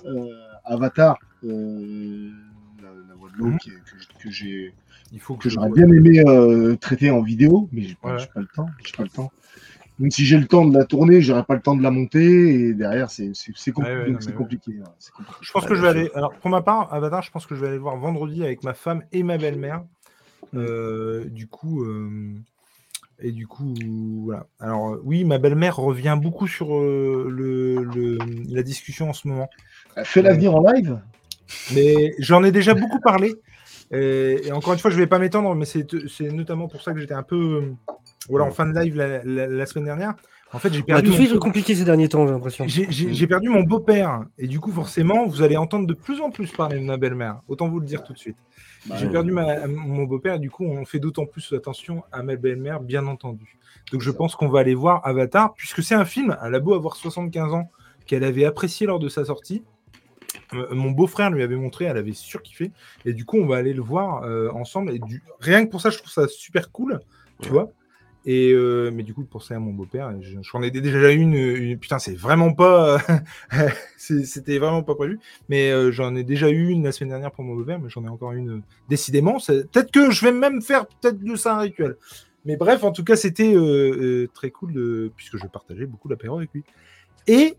euh, 0.05 0.25
Avatar, 0.65 1.17
euh, 1.45 2.31
la, 2.81 2.89
la 3.09 3.15
voix 3.15 3.29
de 3.31 3.35
l'eau 3.37 3.53
Mhm. 3.53 3.59
que, 4.19 4.29
j'ai, 4.31 4.75
Il 5.11 5.19
faut 5.19 5.37
que 5.37 5.49
que 5.49 5.49
je 5.49 5.55
j'aurais 5.55 5.71
bien 5.71 5.87
aimé 5.89 6.23
traiter 6.81 7.11
en 7.11 7.21
vidéo, 7.21 7.69
mais 7.71 7.83
j'ai 7.83 7.95
pas, 7.95 8.15
Ouais. 8.15 8.17
j'ai 8.17 8.29
pas 8.33 8.41
le 8.41 8.47
temps, 8.47 8.73
j'ai 8.79 8.93
pas 8.95 9.03
le 9.03 9.09
temps. 9.09 9.31
Même 10.01 10.11
si 10.11 10.25
j'ai 10.25 10.37
le 10.37 10.47
temps 10.47 10.65
de 10.65 10.77
la 10.77 10.83
tourner, 10.83 11.21
j'aurais 11.21 11.45
pas 11.45 11.53
le 11.55 11.61
temps 11.61 11.75
de 11.75 11.83
la 11.83 11.91
monter 11.91 12.53
et 12.53 12.73
derrière 12.73 13.09
c'est 13.09 13.29
compli- 13.31 13.77
Ouais, 13.77 13.95
ouais, 13.95 14.13
ouais. 14.25 14.33
compliqué. 14.33 14.71
Je 15.41 15.51
pense 15.51 15.65
que 15.65 15.75
je 15.75 15.81
vais 15.81 15.87
aller. 15.87 16.11
Alors, 16.15 16.33
pour 16.33 16.49
ma 16.49 16.61
part, 16.61 16.93
Avatar, 16.93 17.21
je 17.21 17.31
pense 17.31 17.45
que 17.45 17.55
je 17.55 17.61
vais 17.61 17.67
aller 17.67 17.77
le 17.77 17.81
voir 17.81 17.95
vendredi 17.97 18.43
avec 18.43 18.63
ma 18.63 18.73
femme 18.73 19.03
et 19.13 19.23
ma 19.23 19.37
belle-mère. 19.37 19.83
Euh, 20.55 21.25
du 21.25 21.47
coup. 21.47 21.83
euh, 21.83 22.33
Et 23.23 23.31
du 23.31 23.45
coup, 23.45 23.75
voilà. 24.25 24.47
Alors, 24.59 24.95
euh, 24.95 25.01
oui, 25.03 25.23
ma 25.23 25.37
belle-mère 25.37 25.77
revient 25.77 26.17
beaucoup 26.19 26.47
sur 26.47 26.75
euh, 26.75 27.27
le, 27.29 27.83
le- 27.83 28.17
la 28.49 28.63
discussion 28.63 29.09
en 29.11 29.13
ce 29.13 29.27
moment. 29.27 29.47
Fais 30.03 30.23
l'avenir 30.23 30.55
en 30.55 30.63
live? 30.71 30.99
Mais 31.75 32.15
j'en 32.17 32.43
ai 32.43 32.51
déjà 32.51 32.73
beaucoup 32.73 32.99
parlé. 32.99 33.35
Et, 33.91 34.47
et 34.47 34.51
encore 34.51 34.73
une 34.73 34.79
fois, 34.79 34.89
je 34.89 34.97
vais 34.97 35.05
pas 35.05 35.19
m'étendre, 35.19 35.53
mais 35.53 35.65
c'est 35.65 35.85
c'est 36.09 36.31
notamment 36.31 36.67
pour 36.67 36.81
ça 36.81 36.93
que 36.93 36.99
j'étais 36.99 37.13
un 37.13 37.21
peu 37.21 37.73
euh, 38.23 38.27
voilà, 38.29 38.45
en 38.45 38.51
fin 38.51 38.65
de 38.65 38.77
live 38.79 38.95
la, 38.95 39.23
la- 39.23 39.47
la 39.47 39.65
semaine 39.65 39.85
dernière. 39.85 40.13
En 40.53 40.59
fait, 40.59 40.73
j'ai 40.73 40.83
perdu, 40.83 41.09
tous 41.09 41.33
mon- 41.35 41.39
compliqués 41.39 41.75
ces 41.75 41.85
derniers 41.85 42.09
temps, 42.09 42.27
j'ai 42.27 42.33
l'impression. 42.33 42.67
j'ai- 42.67 43.27
perdu 43.27 43.47
mon 43.47 43.63
beau-père. 43.63 44.25
Et 44.37 44.47
du 44.47 44.59
coup, 44.59 44.71
forcément, 44.71 45.25
vous 45.25 45.41
allez 45.41 45.55
entendre 45.55 45.87
de 45.87 45.93
plus 45.93 46.19
en 46.19 46.29
plus 46.29 46.51
parler 46.51 46.77
de 46.77 46.83
ma 46.83 46.97
belle-mère. 46.97 47.39
Autant 47.47 47.69
vous 47.69 47.79
le 47.79 47.85
dire 47.85 48.03
tout 48.03 48.11
de 48.11 48.17
suite. 48.17 48.35
Bah, 48.87 48.95
J'ai 48.99 49.07
perdu 49.07 49.31
ma- 49.31 49.65
mon 49.67 50.03
beau-père, 50.03 50.35
et 50.35 50.39
du 50.39 50.49
coup, 50.49 50.65
on 50.65 50.83
fait 50.83 50.99
d'autant 50.99 51.25
plus 51.25 51.53
attention 51.53 52.03
à 52.11 52.21
ma 52.21 52.35
belle-mère, 52.35 52.81
bien 52.81 53.07
entendu. 53.07 53.57
Donc, 53.93 54.01
je 54.01 54.11
pense 54.11 54.35
qu'on 54.35 54.49
va 54.49 54.59
aller 54.59 54.75
voir 54.75 54.99
Avatar, 55.07 55.53
puisque 55.53 55.81
c'est 55.83 55.95
un 55.95 56.03
film, 56.05 56.35
elle 56.43 56.53
a 56.55 56.59
beau 56.59 56.73
avoir 56.73 56.95
75 56.97 57.53
ans, 57.53 57.69
qu'elle 58.05 58.23
avait 58.25 58.43
apprécié 58.45 58.87
lors 58.87 58.99
de 58.99 59.07
sa 59.07 59.23
sortie. 59.23 59.63
Euh, 60.53 60.67
mon 60.71 60.91
beau-frère 60.91 61.29
lui 61.31 61.43
avait 61.43 61.55
montré, 61.55 61.85
elle 61.85 61.97
avait 61.97 62.11
surkiffé. 62.13 62.71
Et 63.05 63.13
du 63.13 63.23
coup, 63.23 63.37
on 63.37 63.45
va 63.45 63.55
aller 63.57 63.73
le 63.73 63.81
voir 63.81 64.23
euh, 64.23 64.49
ensemble. 64.51 64.91
Et 64.93 64.99
du... 64.99 65.23
rien 65.39 65.65
que 65.65 65.71
pour 65.71 65.79
ça, 65.79 65.89
je 65.91 65.97
trouve 65.97 66.11
ça 66.11 66.27
super 66.27 66.71
cool, 66.71 66.99
tu 67.41 67.49
vois. 67.49 67.69
Et 68.25 68.51
euh, 68.51 68.91
mais 68.93 69.01
du 69.03 69.13
coup, 69.15 69.23
pour 69.23 69.41
ça 69.43 69.55
à 69.55 69.59
mon 69.59 69.73
beau-père, 69.73 70.13
je- 70.21 70.37
j'en 70.43 70.61
ai 70.61 70.69
déjà 70.69 71.11
une, 71.11 71.33
une- 71.33 71.79
Putain, 71.79 71.97
c'est 71.99 72.13
vraiment 72.15 72.53
pas. 72.53 72.99
C'était 73.97 74.59
vraiment 74.59 74.83
pas 74.83 74.93
prévu. 74.95 75.19
Mais 75.49 75.71
euh, 75.71 75.91
j'en 75.91 76.15
ai 76.15 76.23
déjà 76.23 76.49
eu 76.49 76.69
une 76.69 76.83
la 76.83 76.91
semaine 76.91 77.09
dernière 77.09 77.31
pour 77.31 77.43
mon 77.43 77.55
beau-père, 77.55 77.79
mais 77.79 77.89
j'en 77.89 78.03
ai 78.05 78.09
encore 78.09 78.33
une 78.33 78.49
euh, 78.57 78.61
décidément. 78.89 79.37
Peut-être 79.39 79.91
que 79.91 80.11
je 80.11 80.23
vais 80.25 80.31
même 80.31 80.61
faire 80.61 80.85
peut-être 80.85 81.19
de 81.23 81.35
ça 81.35 81.55
un 81.57 81.61
rituel. 81.61 81.95
Mais 82.45 82.57
bref, 82.57 82.83
en 82.83 82.91
tout 82.91 83.03
cas, 83.03 83.15
c'était 83.15 83.53
euh, 83.55 83.61
euh, 84.23 84.27
très 84.33 84.49
cool 84.51 84.73
de... 84.73 85.11
puisque 85.15 85.37
je 85.37 85.45
partageais 85.47 85.85
beaucoup 85.85 86.07
l'apéro 86.07 86.37
avec 86.37 86.51
lui. 86.53 86.63
Et 87.27 87.55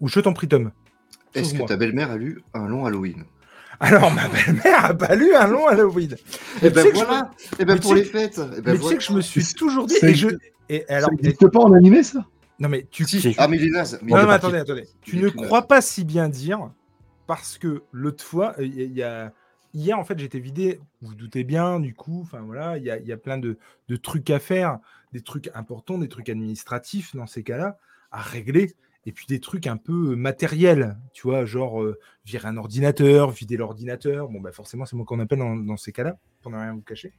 ou 0.00 0.08
je 0.08 0.20
t'en 0.20 0.32
prie, 0.32 0.48
Tom. 0.48 0.72
Est-ce 1.34 1.52
que 1.54 1.58
ta 1.66 1.76
belle-mère 1.76 2.10
a 2.10 2.16
lu 2.16 2.42
un 2.54 2.68
long 2.68 2.84
Halloween? 2.86 3.24
Alors, 3.80 4.10
ma 4.12 4.28
belle-mère 4.28 4.84
a 4.84 4.94
pas 4.94 5.14
lu 5.14 5.34
un 5.34 5.46
long 5.46 5.66
Halloween. 5.66 6.16
Eh 6.62 6.68
tu 6.68 6.70
ben 6.70 6.86
voilà 6.94 7.30
mais 7.32 7.56
Eh 7.60 7.64
ben 7.64 7.78
pour 7.80 7.94
les 7.94 8.04
fêtes 8.04 8.40
eh 8.56 8.60
ben 8.60 8.72
mais 8.74 8.78
tu 8.78 8.84
sais 8.88 8.96
que 8.96 9.02
je 9.02 9.12
me 9.12 9.20
suis 9.20 9.44
toujours 9.54 9.86
dit. 9.86 9.94
Et 10.02 10.14
je... 10.14 10.28
et 10.68 10.88
alors, 10.88 11.10
ça 11.10 11.14
n'existe 11.16 11.48
pas 11.48 11.60
en 11.60 11.72
animé, 11.72 12.02
ça? 12.02 12.24
Non 12.58 12.68
mais 12.68 12.86
tu 12.90 13.04
Si. 13.04 13.34
Ah, 13.38 13.48
mais 13.48 13.56
il 13.56 13.66
est 13.66 13.70
naze. 13.70 13.98
Mais 14.02 14.12
Non, 14.12 14.18
mais 14.18 14.24
parti. 14.26 14.46
attendez, 14.46 14.58
attendez. 14.58 14.88
Tu 15.02 15.16
ne 15.16 15.28
crois 15.28 15.62
pas 15.66 15.80
si 15.80 16.04
bien 16.04 16.28
dire 16.28 16.70
parce 17.26 17.58
que 17.58 17.82
l'autre 17.92 18.22
fois, 18.24 18.54
il 18.58 18.74
y 18.74 18.80
a- 18.82 18.84
il 18.84 18.92
y 18.92 19.02
a... 19.02 19.32
hier, 19.72 19.98
en 19.98 20.04
fait, 20.04 20.18
j'étais 20.18 20.38
vidé. 20.38 20.78
Vous 21.02 21.08
vous 21.08 21.14
doutez 21.14 21.42
bien, 21.42 21.80
du 21.80 21.94
coup. 21.94 22.20
Enfin, 22.22 22.42
voilà, 22.42 22.76
il 22.78 22.84
y 22.84 22.90
a, 22.90 22.98
il 22.98 23.06
y 23.06 23.12
a 23.12 23.16
plein 23.16 23.38
de, 23.38 23.58
de 23.88 23.96
trucs 23.96 24.30
à 24.30 24.38
faire, 24.38 24.78
des 25.12 25.20
trucs 25.22 25.50
importants, 25.54 25.98
des 25.98 26.08
trucs 26.08 26.28
administratifs 26.28 27.16
dans 27.16 27.26
ces 27.26 27.42
cas-là 27.42 27.78
à 28.12 28.20
régler. 28.20 28.74
Et 29.06 29.12
puis 29.12 29.26
des 29.26 29.38
trucs 29.38 29.66
un 29.66 29.76
peu 29.76 30.12
euh, 30.12 30.16
matériels, 30.16 30.96
tu 31.12 31.26
vois, 31.28 31.44
genre 31.44 31.82
euh, 31.82 31.98
virer 32.24 32.48
un 32.48 32.56
ordinateur, 32.56 33.30
vider 33.30 33.56
l'ordinateur. 33.58 34.28
Bon, 34.28 34.40
bah 34.40 34.50
forcément, 34.50 34.86
c'est 34.86 34.96
moi 34.96 35.04
qu'on 35.04 35.20
appelle 35.20 35.40
dans, 35.40 35.56
dans 35.56 35.76
ces 35.76 35.92
cas-là, 35.92 36.16
pour 36.40 36.50
ne 36.50 36.56
rien 36.56 36.72
vous 36.72 36.80
cacher. 36.80 37.12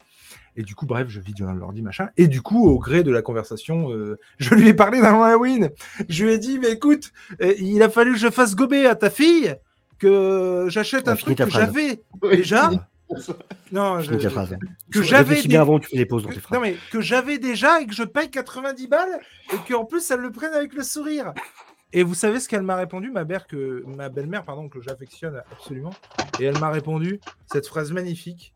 Et 0.56 0.64
du 0.64 0.74
coup, 0.74 0.88
bref, 0.88 1.10
je 1.10 1.20
vide 1.20 1.40
l'ordi, 1.42 1.84
machin. 1.84 2.10
Et 2.18 2.28
du 2.28 2.42
coup, 2.42 2.68
au 2.68 2.80
gré 2.80 3.04
de 3.04 3.12
la 3.12 3.22
conversation, 3.22 3.92
euh, 3.92 4.18
je 4.40 4.56
lui 4.56 4.70
ai 4.70 4.74
parlé 4.74 5.00
d'un 5.00 5.22
Halloween. 5.22 5.70
Je 6.10 6.26
lui 6.26 6.34
ai 6.34 6.38
dit, 6.40 6.58
mais 6.58 6.72
écoute, 6.72 7.12
euh, 7.42 7.54
il 7.60 7.84
a 7.84 7.90
fallu 7.90 8.14
que 8.14 8.20
je 8.20 8.32
fasse 8.32 8.56
gober 8.56 8.88
à 8.88 8.96
ta 8.96 9.12
fille, 9.12 9.56
que 10.00 10.66
j'achète 10.70 11.06
Ouais, 11.06 11.14
un 11.14 11.16
truc 11.18 11.38
que 11.46 11.50
j'avais 11.52 12.02
déjà. 12.32 12.72
Non, 13.72 14.00
je- 14.00 14.16
ta 14.16 14.30
phrase. 14.32 14.58
que 14.92 15.04
j'avais 15.04 15.40
des- 15.44 15.48
bien 15.48 15.62
avant, 15.62 15.78
tu 15.80 15.90
fais 15.90 15.98
des 15.98 16.08
pauses 16.08 16.24
dans 16.24 16.30
tes 16.30 16.40
phrases. 16.40 16.58
non 16.58 16.62
mais 16.66 16.76
que 16.92 17.02
j'avais 17.02 17.38
déjà 17.38 17.80
et 17.80 17.86
que 17.86 17.94
je 17.94 18.02
paye 18.04 18.32
90 18.32 18.88
balles 18.88 19.20
et 19.54 19.58
qu'en 19.72 19.86
plus 19.86 20.10
elle 20.10 20.22
le 20.22 20.32
prenne 20.32 20.54
avec 20.54 20.74
le 20.74 20.82
sourire. 20.82 21.32
Et 21.96 22.04
vous 22.04 22.14
savez 22.14 22.42
ce 22.42 22.50
qu'elle 22.50 22.62
m'a 22.62 22.76
répondu, 22.76 23.10
ma 23.10 23.24
mère 23.24 23.48
que 23.48 23.84
ma 23.88 24.10
belle-mère 24.10 24.44
pardon 24.44 24.68
que 24.68 24.82
j'affectionne 24.82 25.42
absolument? 25.50 25.94
Et 26.42 26.44
elle 26.44 26.60
m'a 26.60 26.70
répondu 26.70 27.22
cette 27.50 27.66
phrase 27.68 27.94
magnifique. 27.94 28.54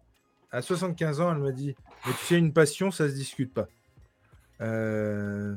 À 0.52 0.62
75 0.62 1.22
ans, 1.22 1.32
elle 1.32 1.42
m'a 1.42 1.52
dit 1.54 1.74
"Mais 2.06 2.12
tu 2.20 2.26
sais 2.26 2.38
une 2.38 2.52
passion, 2.52 2.92
ça 2.92 3.08
se 3.08 3.14
discute 3.14 3.54
pas. 3.54 3.70
Euh... 4.60 5.56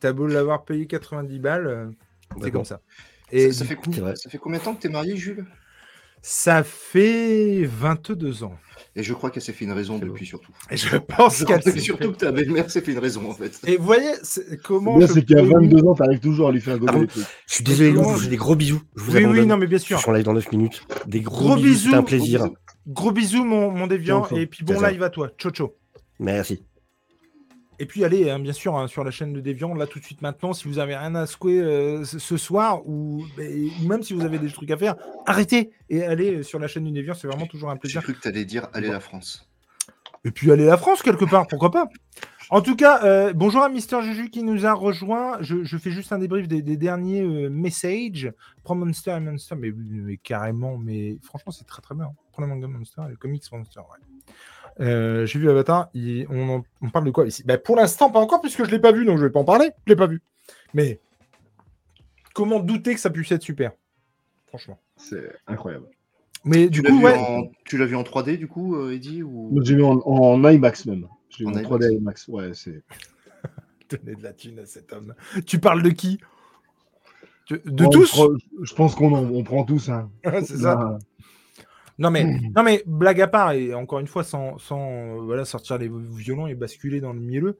T'as 0.00 0.12
beau 0.12 0.26
l'avoir 0.26 0.64
payé 0.66 0.86
90 0.86 1.38
balles, 1.38 1.66
euh, 1.66 1.86
c'est 2.34 2.40
Bah 2.40 2.50
comme 2.50 2.60
bon. 2.60 2.64
ça." 2.64 2.80
Et 3.30 3.52
ça, 3.52 3.64
fait 3.64 3.76
coup, 3.76 3.90
ça 3.94 4.28
fait 4.28 4.36
combien 4.36 4.58
de 4.58 4.64
temps 4.64 4.74
que 4.74 4.82
t'es 4.82 4.90
marié, 4.90 5.16
Jules? 5.16 5.46
Ça 6.20 6.62
fait 6.62 7.64
22 7.64 8.44
ans. 8.44 8.58
Et 8.94 9.02
je 9.02 9.14
crois 9.14 9.30
qu'elle 9.30 9.42
s'est 9.42 9.52
fait 9.54 9.64
une 9.64 9.72
raison 9.72 9.98
depuis, 9.98 10.26
surtout. 10.26 10.52
Et 10.70 10.76
je 10.76 10.96
pense 10.96 11.38
Je 11.38 11.44
qu'elle 11.46 11.62
s'est 11.62 11.78
surtout 11.78 12.08
fait- 12.08 12.12
que 12.12 12.16
ta 12.18 12.30
belle-mère 12.32 12.70
s'est 12.70 12.82
fait 12.82 12.92
une 12.92 12.98
raison, 12.98 13.30
en 13.30 13.34
fait. 13.34 13.58
Et 13.66 13.76
vous 13.78 13.84
voyez 13.84 14.10
c'est- 14.22 14.60
comment 14.62 15.00
je 15.00 15.06
c'est 15.06 15.24
qu'à 15.24 15.36
peux- 15.36 15.48
22 15.48 15.82
ans, 15.86 15.94
t'arrives 15.94 16.20
toujours 16.20 16.48
à 16.48 16.52
lui 16.52 16.60
faire 16.60 16.78
gober 16.78 16.92
Ah 16.94 16.98
les 17.00 17.06
trucs. 17.06 17.24
Je 17.48 17.54
suis 17.54 17.64
désolé, 17.64 17.90
Lou, 17.92 18.02
je 18.02 18.08
vous 18.08 18.18
je- 18.18 18.24
fais 18.24 18.30
des 18.30 18.36
gros 18.36 18.54
bisous. 18.54 18.82
Je 18.96 19.02
vous 19.02 19.16
Oui, 19.16 19.24
oui, 19.24 19.46
non, 19.46 19.56
mais 19.56 19.66
bien 19.66 19.78
Je 19.78 19.84
sûr. 19.84 19.98
suis 19.98 20.10
en 20.10 20.12
live 20.12 20.24
dans 20.24 20.34
9 20.34 20.52
minutes. 20.52 20.82
Des 21.06 21.20
gros, 21.20 21.46
Gros 21.46 21.56
bisous, 21.56 21.84
c'était 21.86 21.96
un 21.96 22.02
plaisir. 22.02 22.46
Gros 22.86 23.12
bisous, 23.12 23.44
mon, 23.44 23.70
mon 23.70 23.86
déviant. 23.86 24.26
Et 24.36 24.46
puis 24.46 24.64
bon 24.64 24.78
live 24.80 25.02
à 25.02 25.08
toi. 25.10 25.30
Ciao, 25.38 25.50
ciao. 25.52 25.72
Merci. 26.18 26.62
Et 27.82 27.86
puis 27.86 28.04
allez, 28.04 28.30
hein, 28.30 28.38
bien 28.38 28.52
sûr, 28.52 28.76
hein, 28.78 28.86
sur 28.86 29.02
la 29.02 29.10
chaîne 29.10 29.32
de 29.32 29.40
Déviant, 29.40 29.74
là 29.74 29.88
tout 29.88 29.98
de 29.98 30.04
suite 30.04 30.22
maintenant, 30.22 30.52
si 30.52 30.68
vous 30.68 30.78
avez 30.78 30.94
rien 30.94 31.16
à 31.16 31.26
secouer 31.26 31.58
euh, 31.60 32.04
ce 32.04 32.36
soir, 32.36 32.86
ou, 32.88 33.24
et- 33.40 33.72
ou 33.82 33.88
même 33.88 34.04
si 34.04 34.12
vous 34.14 34.24
avez 34.24 34.38
des 34.38 34.52
trucs 34.52 34.70
à 34.70 34.76
faire, 34.76 34.94
arrêtez 35.26 35.72
et 35.90 36.04
allez 36.04 36.36
euh, 36.36 36.42
sur 36.44 36.60
la 36.60 36.68
chaîne 36.68 36.84
du 36.84 36.92
Déviant, 36.92 37.14
c'est 37.14 37.26
vraiment 37.26 37.46
toujours 37.46 37.70
un 37.70 37.74
J'ai 37.74 37.80
plaisir. 37.80 38.02
cru 38.04 38.14
que 38.14 38.20
t'allais 38.20 38.44
dire 38.44 38.68
Allez 38.72 38.86
la 38.88 39.00
France. 39.00 39.48
Et 40.24 40.30
puis 40.30 40.52
allez 40.52 40.64
la 40.66 40.76
France 40.76 41.02
quelque 41.02 41.24
part, 41.24 41.48
pourquoi 41.48 41.72
pas 41.72 41.88
En 42.50 42.60
tout 42.60 42.76
cas, 42.76 43.02
euh, 43.02 43.32
bonjour 43.32 43.62
à 43.64 43.68
Mister 43.68 44.00
Juju 44.02 44.30
qui 44.30 44.44
nous 44.44 44.64
a 44.64 44.72
rejoint. 44.74 45.38
Je, 45.40 45.64
je 45.64 45.76
fais 45.76 45.90
juste 45.90 46.12
un 46.12 46.20
débrief 46.20 46.46
des, 46.46 46.62
des 46.62 46.76
derniers 46.76 47.22
euh, 47.22 47.48
messages. 47.50 48.30
Prends 48.62 48.76
Monster 48.76 49.16
et 49.16 49.20
Monster, 49.20 49.56
mais, 49.58 49.72
mais 49.76 50.18
carrément, 50.18 50.78
mais 50.78 51.16
franchement, 51.24 51.50
c'est 51.50 51.66
très 51.66 51.82
très 51.82 51.96
bien. 51.96 52.10
Prends 52.30 52.42
le 52.42 52.48
manga 52.48 52.68
Monster 52.68 53.02
et 53.08 53.10
le 53.10 53.16
comics 53.16 53.42
Monster, 53.50 53.80
ouais. 53.80 54.32
Euh, 54.80 55.26
J'ai 55.26 55.38
vu 55.38 55.50
Avatar, 55.50 55.88
il- 55.94 56.26
on, 56.30 56.48
en- 56.48 56.64
on 56.80 56.90
parle 56.90 57.04
de 57.06 57.10
quoi 57.10 57.26
ici? 57.26 57.42
Bah, 57.44 57.58
Pour 57.58 57.76
l'instant, 57.76 58.10
pas 58.10 58.20
encore, 58.20 58.40
puisque 58.40 58.64
je 58.64 58.70
l'ai 58.70 58.78
pas 58.78 58.92
vu, 58.92 59.04
donc 59.04 59.18
je 59.18 59.24
vais 59.24 59.30
pas 59.30 59.40
en 59.40 59.44
parler. 59.44 59.70
Je 59.86 59.92
l'ai 59.92 59.96
pas 59.96 60.06
vu. 60.06 60.22
Mais 60.74 61.00
comment 62.34 62.60
douter 62.60 62.94
que 62.94 63.00
ça 63.00 63.10
puisse 63.10 63.30
être 63.32 63.42
super? 63.42 63.72
Franchement. 64.48 64.78
C'est 64.96 65.30
incroyable. 65.46 65.86
Mais 66.44 66.64
Tu 66.66 66.70
du 66.70 66.82
l'as 66.82 66.90
coup, 66.90 66.98
vu, 66.98 67.04
ouais. 67.04 67.18
en... 67.18 67.50
tu 67.64 67.78
l'as 67.78 67.86
vu 67.86 67.96
en 67.96 68.02
3D, 68.02 68.36
du 68.36 68.48
coup, 68.48 68.74
euh, 68.76 68.92
Eddie 68.94 69.22
ou... 69.22 69.58
J'ai 69.62 69.76
vu 69.76 69.84
en, 69.84 70.00
en 70.04 70.48
IMAX 70.50 70.86
même. 70.86 71.06
J'ai 71.30 71.44
vu 71.44 71.50
En 71.50 71.54
en 71.54 71.58
IMAX. 71.58 71.68
3D 71.68 71.92
IMAX. 71.98 72.28
Ouais, 72.28 72.50
c'est. 72.54 72.82
Donner 73.90 74.16
de 74.16 74.22
la 74.22 74.32
thune 74.32 74.58
à 74.58 74.66
cet 74.66 74.92
homme. 74.92 75.14
Tu 75.46 75.58
parles 75.58 75.82
de 75.82 75.90
qui? 75.90 76.18
De 77.50 77.60
Bon, 77.66 77.90
tous? 77.90 78.18
je, 78.62 78.74
pense 78.74 78.94
qu'on 78.94 79.12
en- 79.12 79.24
on 79.30 79.44
prend 79.44 79.64
tous. 79.64 79.90
Hein. 79.90 80.10
C'est 80.44 80.56
ça. 80.58 80.98
Non 81.98 82.10
mais, 82.10 82.24
non 82.56 82.62
mais 82.62 82.82
blague 82.86 83.20
à 83.20 83.28
part, 83.28 83.52
et 83.52 83.74
encore 83.74 84.00
une 84.00 84.06
fois, 84.06 84.24
sans, 84.24 84.58
sans 84.58 84.80
euh, 84.80 85.20
voilà, 85.20 85.44
sortir 85.44 85.78
les 85.78 85.90
violons 85.90 86.46
et 86.46 86.54
basculer 86.54 87.00
dans 87.00 87.12
le 87.12 87.20
mielleux, 87.20 87.58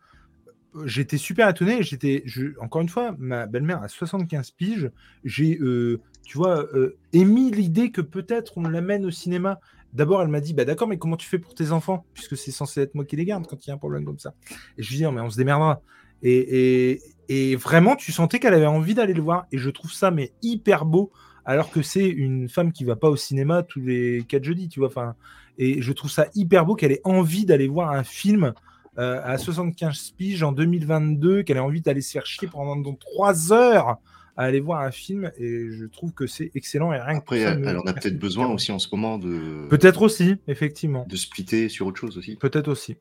euh, 0.76 0.86
j'étais 0.86 1.18
super 1.18 1.48
étonné. 1.48 1.82
J'étais, 1.82 2.24
encore 2.60 2.82
une 2.82 2.88
fois, 2.88 3.14
ma 3.18 3.46
belle-mère 3.46 3.82
a 3.82 3.88
75 3.88 4.50
piges. 4.52 4.90
J'ai, 5.24 5.58
euh, 5.60 6.00
tu 6.24 6.38
vois, 6.38 6.66
euh, 6.74 6.96
émis 7.12 7.50
l'idée 7.50 7.90
que 7.90 8.00
peut-être 8.00 8.58
on 8.58 8.62
l'amène 8.62 9.04
au 9.04 9.10
cinéma. 9.10 9.60
D'abord, 9.92 10.22
elle 10.22 10.28
m'a 10.28 10.40
dit, 10.40 10.54
bah 10.54 10.64
d'accord, 10.64 10.88
mais 10.88 10.96
comment 10.96 11.16
tu 11.16 11.28
fais 11.28 11.38
pour 11.38 11.54
tes 11.54 11.70
enfants? 11.70 12.06
Puisque 12.14 12.36
c'est 12.36 12.50
censé 12.50 12.80
être 12.80 12.94
moi 12.94 13.04
qui 13.04 13.16
les 13.16 13.26
garde 13.26 13.46
quand 13.46 13.66
il 13.66 13.68
y 13.68 13.72
a 13.72 13.74
un 13.74 13.78
problème 13.78 14.04
comme 14.04 14.18
ça. 14.18 14.34
Et 14.78 14.82
je 14.82 14.88
lui 14.88 14.96
dis, 14.96 15.02
non, 15.02 15.12
mais 15.12 15.20
on 15.20 15.30
se 15.30 15.36
démerdera. 15.36 15.82
Et, 16.22 16.92
et, 16.92 17.02
et 17.28 17.56
vraiment, 17.56 17.96
tu 17.96 18.10
sentais 18.12 18.38
qu'elle 18.38 18.54
avait 18.54 18.66
envie 18.66 18.94
d'aller 18.94 19.12
le 19.12 19.22
voir. 19.22 19.46
Et 19.52 19.58
je 19.58 19.68
trouve 19.68 19.92
ça, 19.92 20.10
mais 20.10 20.32
hyper 20.40 20.86
beau 20.86 21.12
alors 21.44 21.70
que 21.70 21.82
c'est 21.82 22.08
une 22.08 22.48
femme 22.48 22.72
qui 22.72 22.84
va 22.84 22.96
pas 22.96 23.08
au 23.08 23.16
cinéma 23.16 23.62
tous 23.62 23.80
les 23.80 24.24
quatre 24.28 24.44
jeudis, 24.44 24.68
tu 24.68 24.80
vois. 24.80 24.88
Enfin, 24.88 25.14
et 25.58 25.82
je 25.82 25.92
trouve 25.92 26.10
ça 26.10 26.26
hyper 26.34 26.64
beau 26.64 26.74
qu'elle 26.74 26.92
ait 26.92 27.00
envie 27.04 27.44
d'aller 27.44 27.68
voir 27.68 27.90
un 27.90 28.04
film 28.04 28.52
euh, 28.98 29.20
à 29.24 29.38
75 29.38 30.12
piges 30.16 30.42
en 30.42 30.52
2022, 30.52 31.42
qu'elle 31.42 31.56
ait 31.56 31.60
envie 31.60 31.80
d'aller 31.80 32.00
se 32.00 32.12
faire 32.12 32.26
chier 32.26 32.48
pendant 32.48 32.76
donc 32.76 32.98
trois 32.98 33.52
heures 33.52 33.98
à 34.36 34.44
aller 34.44 34.60
voir 34.60 34.82
un 34.82 34.90
film. 34.90 35.30
Et 35.38 35.70
je 35.70 35.84
trouve 35.86 36.12
que 36.12 36.26
c'est 36.26 36.50
excellent. 36.54 36.92
Et 36.92 37.00
rien 37.00 37.14
que 37.14 37.22
Après, 37.22 37.42
ça, 37.42 37.52
elle, 37.52 37.78
en 37.78 37.82
a 37.82 37.92
peut-être 37.92 38.18
besoin 38.18 38.48
aussi 38.48 38.72
en 38.72 38.78
ce 38.78 38.88
moment 38.92 39.18
de, 39.18 39.66
Peut-être 39.68 40.02
aussi, 40.02 40.36
effectivement. 40.46 41.06
de 41.08 41.16
splitter 41.16 41.68
sur 41.68 41.86
autre 41.86 42.00
chose 42.00 42.18
aussi. 42.18 42.36
Peut-être 42.36 42.68
aussi. 42.68 42.96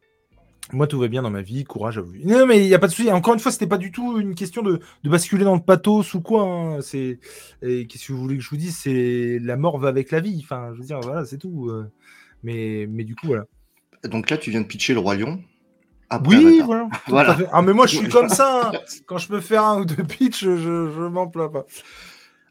Moi, 0.73 0.87
tout 0.87 0.99
va 0.99 1.07
bien 1.09 1.21
dans 1.21 1.29
ma 1.31 1.41
vie, 1.41 1.63
courage 1.65 1.97
à 1.97 2.01
vous. 2.01 2.13
Non, 2.23 2.45
mais 2.45 2.63
il 2.63 2.67
n'y 2.67 2.73
a 2.73 2.79
pas 2.79 2.87
de 2.87 2.93
souci. 2.93 3.11
Encore 3.11 3.33
une 3.33 3.39
fois, 3.41 3.51
c'était 3.51 3.67
pas 3.67 3.77
du 3.77 3.91
tout 3.91 4.19
une 4.19 4.35
question 4.35 4.61
de, 4.61 4.79
de 5.03 5.09
basculer 5.09 5.43
dans 5.43 5.55
le 5.55 5.61
pathos 5.61 6.13
ou 6.13 6.21
quoi. 6.21 6.43
hein. 6.43 6.81
C'est 6.81 7.19
qu'est-ce 7.61 8.07
que 8.07 8.13
vous 8.13 8.19
voulez 8.21 8.37
que 8.37 8.43
je 8.43 8.49
vous 8.49 8.57
dise? 8.57 8.77
C'est 8.77 9.39
la 9.41 9.57
mort 9.57 9.79
va 9.79 9.89
avec 9.89 10.11
la 10.11 10.19
vie. 10.21 10.39
Enfin, 10.43 10.71
je 10.73 10.79
veux 10.79 10.85
dire, 10.85 10.99
voilà, 11.01 11.25
c'est 11.25 11.37
tout. 11.39 11.67
euh. 11.69 11.91
Mais, 12.43 12.87
mais 12.89 13.03
du 13.03 13.15
coup, 13.15 13.27
voilà. 13.27 13.45
Donc 14.05 14.29
là, 14.29 14.37
tu 14.37 14.49
viens 14.49 14.61
de 14.61 14.65
pitcher 14.67 14.93
le 14.93 14.99
Roi 14.99 15.15
Lion. 15.15 15.41
Après 16.09 16.37
Oui, 16.37 16.61
Avatar. 16.61 16.87
voilà. 17.07 17.37
Ah, 17.51 17.61
mais 17.61 17.73
moi, 17.73 17.85
je 17.87 17.97
suis 17.97 18.09
comme 18.09 18.29
ça. 18.29 18.69
hein. 18.69 18.79
Quand 19.07 19.17
je 19.17 19.27
peux 19.27 19.41
faire 19.41 19.63
un 19.65 19.81
ou 19.81 19.85
deux 19.85 20.03
pitchs, 20.03 20.41
je, 20.43 20.55
je 20.57 21.07
m'en 21.07 21.27
plains 21.27 21.49
pas. 21.49 21.65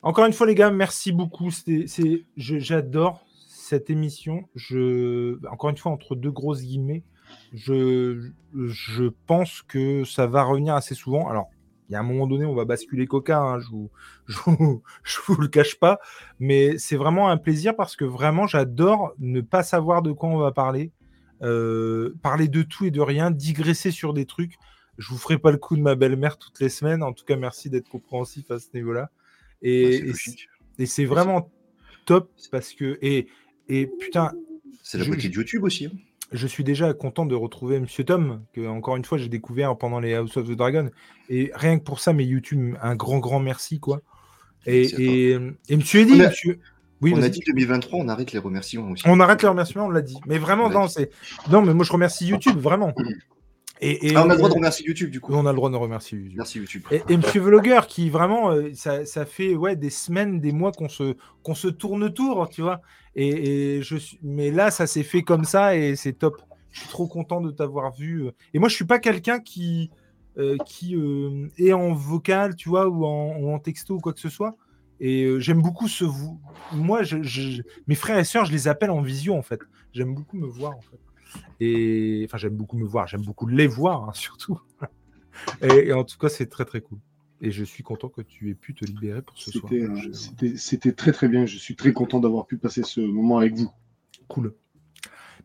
Encore 0.03 0.27
une 0.27 0.32
fois, 0.32 0.47
les 0.47 0.55
gars, 0.55 0.70
merci 0.70 1.12
beaucoup. 1.12 1.51
J'adore 2.37 3.24
cette 3.49 3.89
émission. 3.91 4.43
Je, 4.55 5.39
encore 5.51 5.70
une 5.70 5.77
fois, 5.77 5.93
entre 5.93 6.15
deux 6.16 6.31
grosses 6.31 6.62
guillemets, 6.62 7.03
je, 7.52 8.31
je 8.55 9.05
pense 9.27 9.62
que 9.62 10.05
ça 10.05 10.27
va 10.27 10.43
revenir 10.44 10.74
assez 10.74 10.94
souvent. 10.94 11.28
Alors, 11.28 11.48
il 11.89 11.93
y 11.94 11.97
a 11.97 12.01
un 12.01 12.05
moment 12.05 12.27
donné, 12.28 12.44
on 12.44 12.55
va 12.55 12.65
basculer 12.65 13.07
Coca. 13.07 13.40
hein, 13.40 13.59
je 13.61 13.69
vous, 13.69 13.90
je 14.28 14.39
vous, 14.47 14.82
je 15.02 15.19
vous 15.27 15.36
le 15.40 15.48
cache 15.48 15.78
pas, 15.78 15.98
mais 16.39 16.78
c'est 16.78 16.97
vraiment 16.97 17.28
un 17.28 17.36
plaisir 17.36 17.74
parce 17.77 17.97
que 17.97 18.05
vraiment, 18.05 18.47
j'adore 18.47 19.12
ne 19.19 19.40
pas 19.40 19.62
savoir 19.62 20.02
de 20.02 20.12
quoi 20.12 20.28
on 20.28 20.39
va 20.39 20.52
parler, 20.52 20.93
euh, 21.43 22.15
parler 22.23 22.48
de 22.48 22.62
tout 22.62 22.85
et 22.85 22.90
de 22.90 23.01
rien, 23.01 23.31
digresser 23.31 23.90
sur 23.90 24.12
des 24.12 24.27
trucs. 24.27 24.55
Je 24.98 25.09
vous 25.09 25.19
ferai 25.19 25.39
pas 25.39 25.51
le 25.51 25.57
coup 25.59 25.77
de 25.77 25.82
ma 25.82 25.94
belle-mère 25.94 26.36
toutes 26.39 26.61
les 26.61 26.69
semaines. 26.69 27.02
En 27.02 27.12
tout 27.12 27.24
cas, 27.24 27.36
merci 27.36 27.70
d'être 27.70 27.89
compréhensif 27.89 28.51
à 28.51 28.59
ce 28.59 28.69
niveau-là. 28.74 29.11
Et, 29.62 30.02
Ouais, 30.78 30.86
c'est 30.86 31.02
et 31.02 31.07
vraiment 31.07 31.51
top 32.07 32.31
parce 32.51 32.73
que 32.73 32.98
et 33.02 33.28
et 33.69 33.86
putain, 33.86 34.32
C'est 34.82 34.98
la 34.98 35.05
beauté 35.05 35.28
de 35.28 35.35
YouTube 35.35 35.65
aussi. 35.65 35.86
hein. 35.86 35.93
Je 36.32 36.47
suis 36.47 36.65
déjà 36.65 36.93
content 36.94 37.27
de 37.27 37.35
retrouver 37.35 37.81
Monsieur 37.81 38.05
Tom 38.05 38.43
que 38.52 38.66
encore 38.66 38.97
une 38.97 39.05
fois 39.05 39.19
j'ai 39.19 39.28
découvert 39.28 39.77
pendant 39.77 40.01
les 40.01 40.15
House 40.15 40.36
of 40.36 40.47
the 40.48 40.52
Dragon 40.52 40.90
et 41.28 41.51
rien 41.55 41.78
que 41.78 41.85
pour 41.85 42.01
ça, 42.01 42.12
mais 42.12 42.24
YouTube, 42.24 42.77
un 42.82 42.94
grand 42.94 43.19
grand 43.19 43.40
merci 43.40 43.81
quoi. 43.81 44.01
Et 44.66 44.82
et, 45.02 45.39
et 45.69 45.77
Monsieur 45.77 46.01
Eddy, 46.01 46.15
On 46.16 46.20
a- 46.20 46.28
Monsieur, 46.28 46.61
oui, 47.02 47.12
on 47.15 47.19
a 47.19 47.20
vas-y. 47.20 47.31
dit 47.31 47.40
2023, 47.47 47.98
on 47.98 48.09
arrête 48.09 48.32
les 48.32 48.39
remerciements 48.39 48.90
aussi. 48.90 49.05
On 49.07 49.19
arrête 49.20 49.40
les 49.43 49.48
remerciements, 49.48 49.86
on 49.86 49.90
l'a 49.90 50.02
dit. 50.02 50.19
Mais 50.27 50.36
vraiment, 50.36 50.69
non, 50.69 50.86
c'est. 50.86 51.11
Non, 51.51 51.62
mais 51.62 51.73
moi 51.73 51.85
je 51.85 51.93
remercie 51.93 52.27
YouTube, 52.27 52.59
vraiment. 52.59 52.93
Et, 53.81 54.09
et- 54.09 54.16
Ah, 54.16 54.24
on 54.27 54.31
a 54.31 54.32
le 54.32 54.36
droit 54.39 54.48
de 54.51 54.55
remercier 54.55 54.86
YouTube 54.86 55.11
du 55.11 55.20
coup. 55.20 55.32
on 55.32 55.47
a 55.47 55.51
le 55.52 55.57
droit 55.57 55.70
de 55.70 55.77
remercier 55.77 56.19
YouTube. 56.19 56.36
Merci 56.36 56.59
YouTube. 56.59 56.82
Et, 56.90 57.02
et 57.09 57.16
Monsieur 57.16 57.40
Vlogger 57.40 57.81
qui 57.89 58.11
vraiment, 58.11 58.51
euh, 58.52 58.70
ça, 58.74 59.07
ça 59.07 59.24
fait 59.24 59.55
ouais 59.55 59.74
des 59.77 59.90
semaines, 59.90 60.40
des 60.40 60.52
mois 60.52 60.73
qu'on 60.73 60.89
se 60.89 61.16
qu'on 61.43 61.55
se 61.55 61.69
tourne 61.69 62.02
autour, 62.05 62.48
tu 62.51 62.61
vois. 62.62 62.81
Et, 63.16 63.77
et 63.78 63.82
je 63.82 63.97
suis, 63.97 64.19
mais 64.23 64.51
là 64.51 64.70
ça 64.70 64.86
s'est 64.86 65.02
fait 65.02 65.23
comme 65.23 65.44
ça 65.44 65.77
et 65.77 65.97
c'est 65.97 66.12
top. 66.12 66.40
Je 66.70 66.81
suis 66.81 66.89
trop 66.89 67.07
content 67.09 67.40
de 67.40 67.51
t'avoir 67.51 67.93
vu. 67.93 68.27
euh. 68.27 68.31
Et 68.55 68.59
moi 68.59 68.69
je 68.69 68.74
suis 68.74 68.85
pas 68.85 68.98
quelqu'un 68.98 69.40
qui 69.40 69.90
euh, 70.39 70.57
qui 70.66 70.94
euh, 70.94 71.48
est 71.59 71.73
en 71.73 71.93
vocal, 71.93 72.55
tu 72.57 72.69
vois, 72.69 72.86
ou 72.89 73.05
en, 73.05 73.36
ou 73.39 73.51
en 73.52 73.59
texto 73.59 73.94
ou 73.94 73.98
quoi 73.98 74.12
que 74.12 74.20
ce 74.20 74.28
soit. 74.28 74.57
Et 75.01 75.24
euh, 75.24 75.40
j'aime 75.40 75.62
beaucoup 75.62 75.89
ce 75.89 76.05
vous. 76.05 76.39
Moi, 76.73 77.02
je, 77.02 77.23
je- 77.23 77.62
mes 77.89 77.94
frères 77.94 78.19
et 78.19 78.24
sœurs, 78.24 78.44
je 78.44 78.52
les 78.52 78.69
appelle 78.69 78.90
en 78.90 79.01
visio 79.01 79.35
en 79.35 79.43
fait. 79.43 79.59
J'aime 79.94 80.15
beaucoup 80.15 80.36
me 80.36 80.47
voir 80.47 80.77
en 80.77 80.81
fait. 80.82 80.98
Et 81.61 82.23
enfin, 82.27 82.39
j'aime 82.39 82.57
beaucoup 82.57 82.78
me 82.78 82.86
voir. 82.86 83.07
J'aime 83.07 83.23
beaucoup 83.23 83.47
les 83.47 83.66
voir 83.66 84.09
hein, 84.09 84.12
surtout. 84.15 84.61
et, 85.62 85.89
et 85.89 85.93
en 85.93 86.05
tout 86.05 86.19
cas, 86.19 86.28
c'est 86.28 86.47
très 86.47 86.65
très 86.65 86.81
cool. 86.81 86.98
Et 87.43 87.51
je 87.51 87.65
suis 87.65 87.82
content 87.82 88.09
que 88.09 88.20
tu 88.20 88.51
aies 88.51 88.55
pu 88.55 88.74
te 88.74 88.85
libérer 88.85 89.23
pour 89.23 89.39
ce 89.39 89.51
soir. 89.51 89.73
C'était 90.57 90.93
très 90.93 91.12
très 91.12 91.28
bien. 91.28 91.47
Je 91.47 91.57
suis 91.57 91.74
très 91.74 91.93
content 91.93 92.20
d'avoir 92.20 92.47
pu 92.47 92.59
passer 92.59 92.82
ce 92.82 93.01
moment 93.01 93.39
avec 93.39 93.55
vous. 93.55 93.70
Cool. 94.28 94.55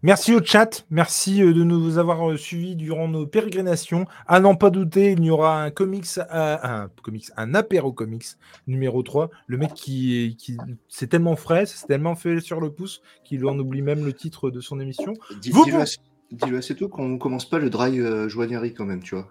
Merci 0.05 0.35
au 0.35 0.39
chat, 0.43 0.85
merci 0.91 1.41
euh, 1.41 1.51
de 1.51 1.63
nous 1.63 1.97
avoir 1.97 2.29
euh, 2.29 2.37
suivis 2.37 2.75
durant 2.75 3.07
nos 3.07 3.25
pérégrinations. 3.25 4.05
À 4.27 4.39
n'en 4.39 4.53
pas 4.53 4.69
douter, 4.69 5.13
il 5.13 5.23
y 5.23 5.31
aura 5.31 5.63
un 5.63 5.71
comics, 5.71 6.05
euh, 6.19 6.57
un 6.61 6.89
comics, 7.01 7.31
un 7.37 7.55
apéro 7.55 7.91
comics 7.91 8.27
numéro 8.67 9.01
3. 9.01 9.31
Le 9.47 9.57
mec 9.57 9.73
qui, 9.73 10.35
qui 10.37 10.57
c'est 10.89 11.07
tellement 11.07 11.35
frais, 11.35 11.65
c'est 11.65 11.87
tellement 11.87 12.13
fait 12.13 12.39
sur 12.39 12.61
le 12.61 12.69
pouce 12.69 13.01
qu'il 13.23 13.43
en 13.47 13.57
oublie 13.57 13.81
même 13.81 14.05
le 14.05 14.13
titre 14.13 14.51
de 14.51 14.61
son 14.61 14.79
émission. 14.79 15.15
Dis-le 15.41 16.57
assez 16.57 16.75
tôt 16.75 16.87
qu'on 16.87 17.17
commence 17.17 17.49
pas 17.49 17.57
le 17.57 17.71
dry 17.71 17.99
euh, 17.99 18.29
joignerie 18.29 18.75
quand 18.75 18.85
même, 18.85 19.01
tu 19.01 19.15
vois. 19.15 19.27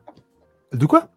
De 0.72 0.86
quoi? 0.86 1.08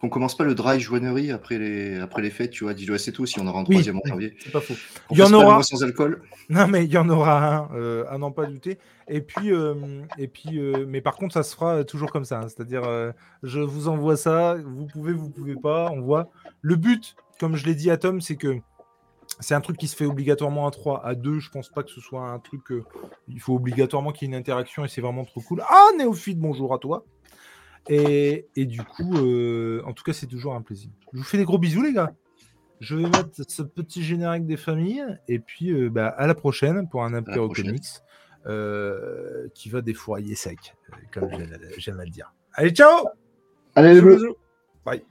Qu'on 0.00 0.08
commence 0.08 0.36
pas 0.36 0.44
le 0.44 0.54
dry 0.54 0.80
joignerie 0.80 1.30
après 1.30 1.58
les, 1.58 1.98
après 1.98 2.22
les 2.22 2.30
fêtes, 2.30 2.50
tu 2.50 2.64
vois. 2.64 2.74
Dis-le 2.74 2.94
assez 2.94 3.12
tôt 3.12 3.26
si 3.26 3.38
on 3.40 3.46
aura 3.46 3.60
un 3.60 3.64
Oui, 3.64 3.76
troisième 3.76 3.98
en 3.98 4.02
janvier. 4.06 4.34
C'est 4.42 4.52
pas 4.52 4.60
faux. 4.60 4.74
Il 5.10 5.18
y 5.18 5.22
en 5.22 5.32
aura. 5.32 5.62
sans 5.62 5.82
alcool. 5.84 6.22
Non, 6.48 6.66
mais 6.68 6.84
il 6.84 6.90
y 6.92 6.98
en 6.98 7.08
aura 7.08 7.56
un, 7.56 7.68
euh, 7.76 8.04
à 8.08 8.18
n'en 8.18 8.30
pas 8.32 8.46
douter. 8.46 8.78
Et 9.08 9.20
puis, 9.20 9.52
euh, 9.52 10.02
et 10.18 10.28
puis 10.28 10.58
euh, 10.58 10.84
mais 10.88 11.00
par 11.00 11.16
contre, 11.16 11.34
ça 11.34 11.42
se 11.42 11.54
fera 11.54 11.84
toujours 11.84 12.10
comme 12.10 12.24
ça. 12.24 12.38
hein. 12.40 12.48
C'est-à-dire, 12.48 12.82
euh, 12.84 13.12
je 13.42 13.60
vous 13.60 13.88
envoie 13.88 14.16
ça, 14.16 14.56
vous 14.64 14.86
pouvez, 14.86 15.12
vous 15.12 15.30
pouvez 15.30 15.54
pas, 15.56 15.90
on 15.92 16.00
voit. 16.00 16.30
Le 16.62 16.76
but, 16.76 17.14
comme 17.38 17.54
je 17.56 17.64
l'ai 17.66 17.74
dit 17.74 17.90
à 17.90 17.96
Tom, 17.96 18.20
c'est 18.20 18.36
que 18.36 18.56
c'est 19.40 19.54
un 19.54 19.60
truc 19.60 19.76
qui 19.76 19.86
se 19.88 19.96
fait 19.96 20.06
obligatoirement 20.06 20.66
à 20.66 20.70
3. 20.70 21.04
À 21.04 21.14
2, 21.14 21.40
je 21.40 21.50
pense 21.50 21.68
pas 21.68 21.82
que 21.82 21.90
ce 21.90 22.00
soit 22.00 22.22
un 22.22 22.38
truc. 22.38 22.70
euh, 22.72 22.84
il 23.28 23.40
faut 23.40 23.54
obligatoirement 23.54 24.12
qu'il 24.12 24.28
y 24.28 24.30
ait 24.30 24.34
une 24.34 24.40
interaction 24.40 24.84
et 24.84 24.88
c'est 24.88 25.00
vraiment 25.00 25.24
trop 25.24 25.40
cool. 25.40 25.62
Ah, 25.68 25.88
Néophyte, 25.98 26.38
bonjour 26.38 26.72
à 26.72 26.78
toi. 26.78 27.04
Et, 27.88 28.46
et 28.56 28.66
du 28.66 28.82
coup, 28.82 29.16
euh, 29.16 29.82
en 29.86 29.92
tout 29.92 30.02
cas, 30.04 30.12
c'est 30.12 30.26
toujours 30.26 30.54
un 30.54 30.62
plaisir. 30.62 30.90
Je 31.12 31.18
vous 31.18 31.24
fais 31.24 31.38
des 31.38 31.44
gros 31.44 31.58
bisous, 31.58 31.82
les 31.82 31.92
gars. 31.92 32.12
Je 32.80 32.96
vais 32.96 33.04
mettre 33.04 33.30
ce 33.48 33.62
petit 33.62 34.02
générique 34.02 34.44
des 34.46 34.56
familles 34.58 35.04
et 35.28 35.38
puis 35.38 35.70
euh, 35.72 35.88
bah, 35.88 36.08
à 36.08 36.26
la 36.26 36.34
prochaine 36.34 36.88
pour 36.90 37.04
un 37.04 37.14
apéro 37.14 37.48
comics 37.48 37.84
euh, 38.46 39.48
qui 39.54 39.70
va 39.70 39.80
défourailler 39.80 40.34
sec, 40.34 40.74
euh, 40.92 40.96
comme 41.12 41.30
j'aime 41.78 42.00
à- 42.00 42.04
le 42.04 42.10
dire. 42.10 42.34
Allez, 42.52 42.70
ciao 42.70 43.06
Allez 43.74 43.94
les 43.94 44.00
bleus. 44.02 44.34
Bye. 44.84 45.02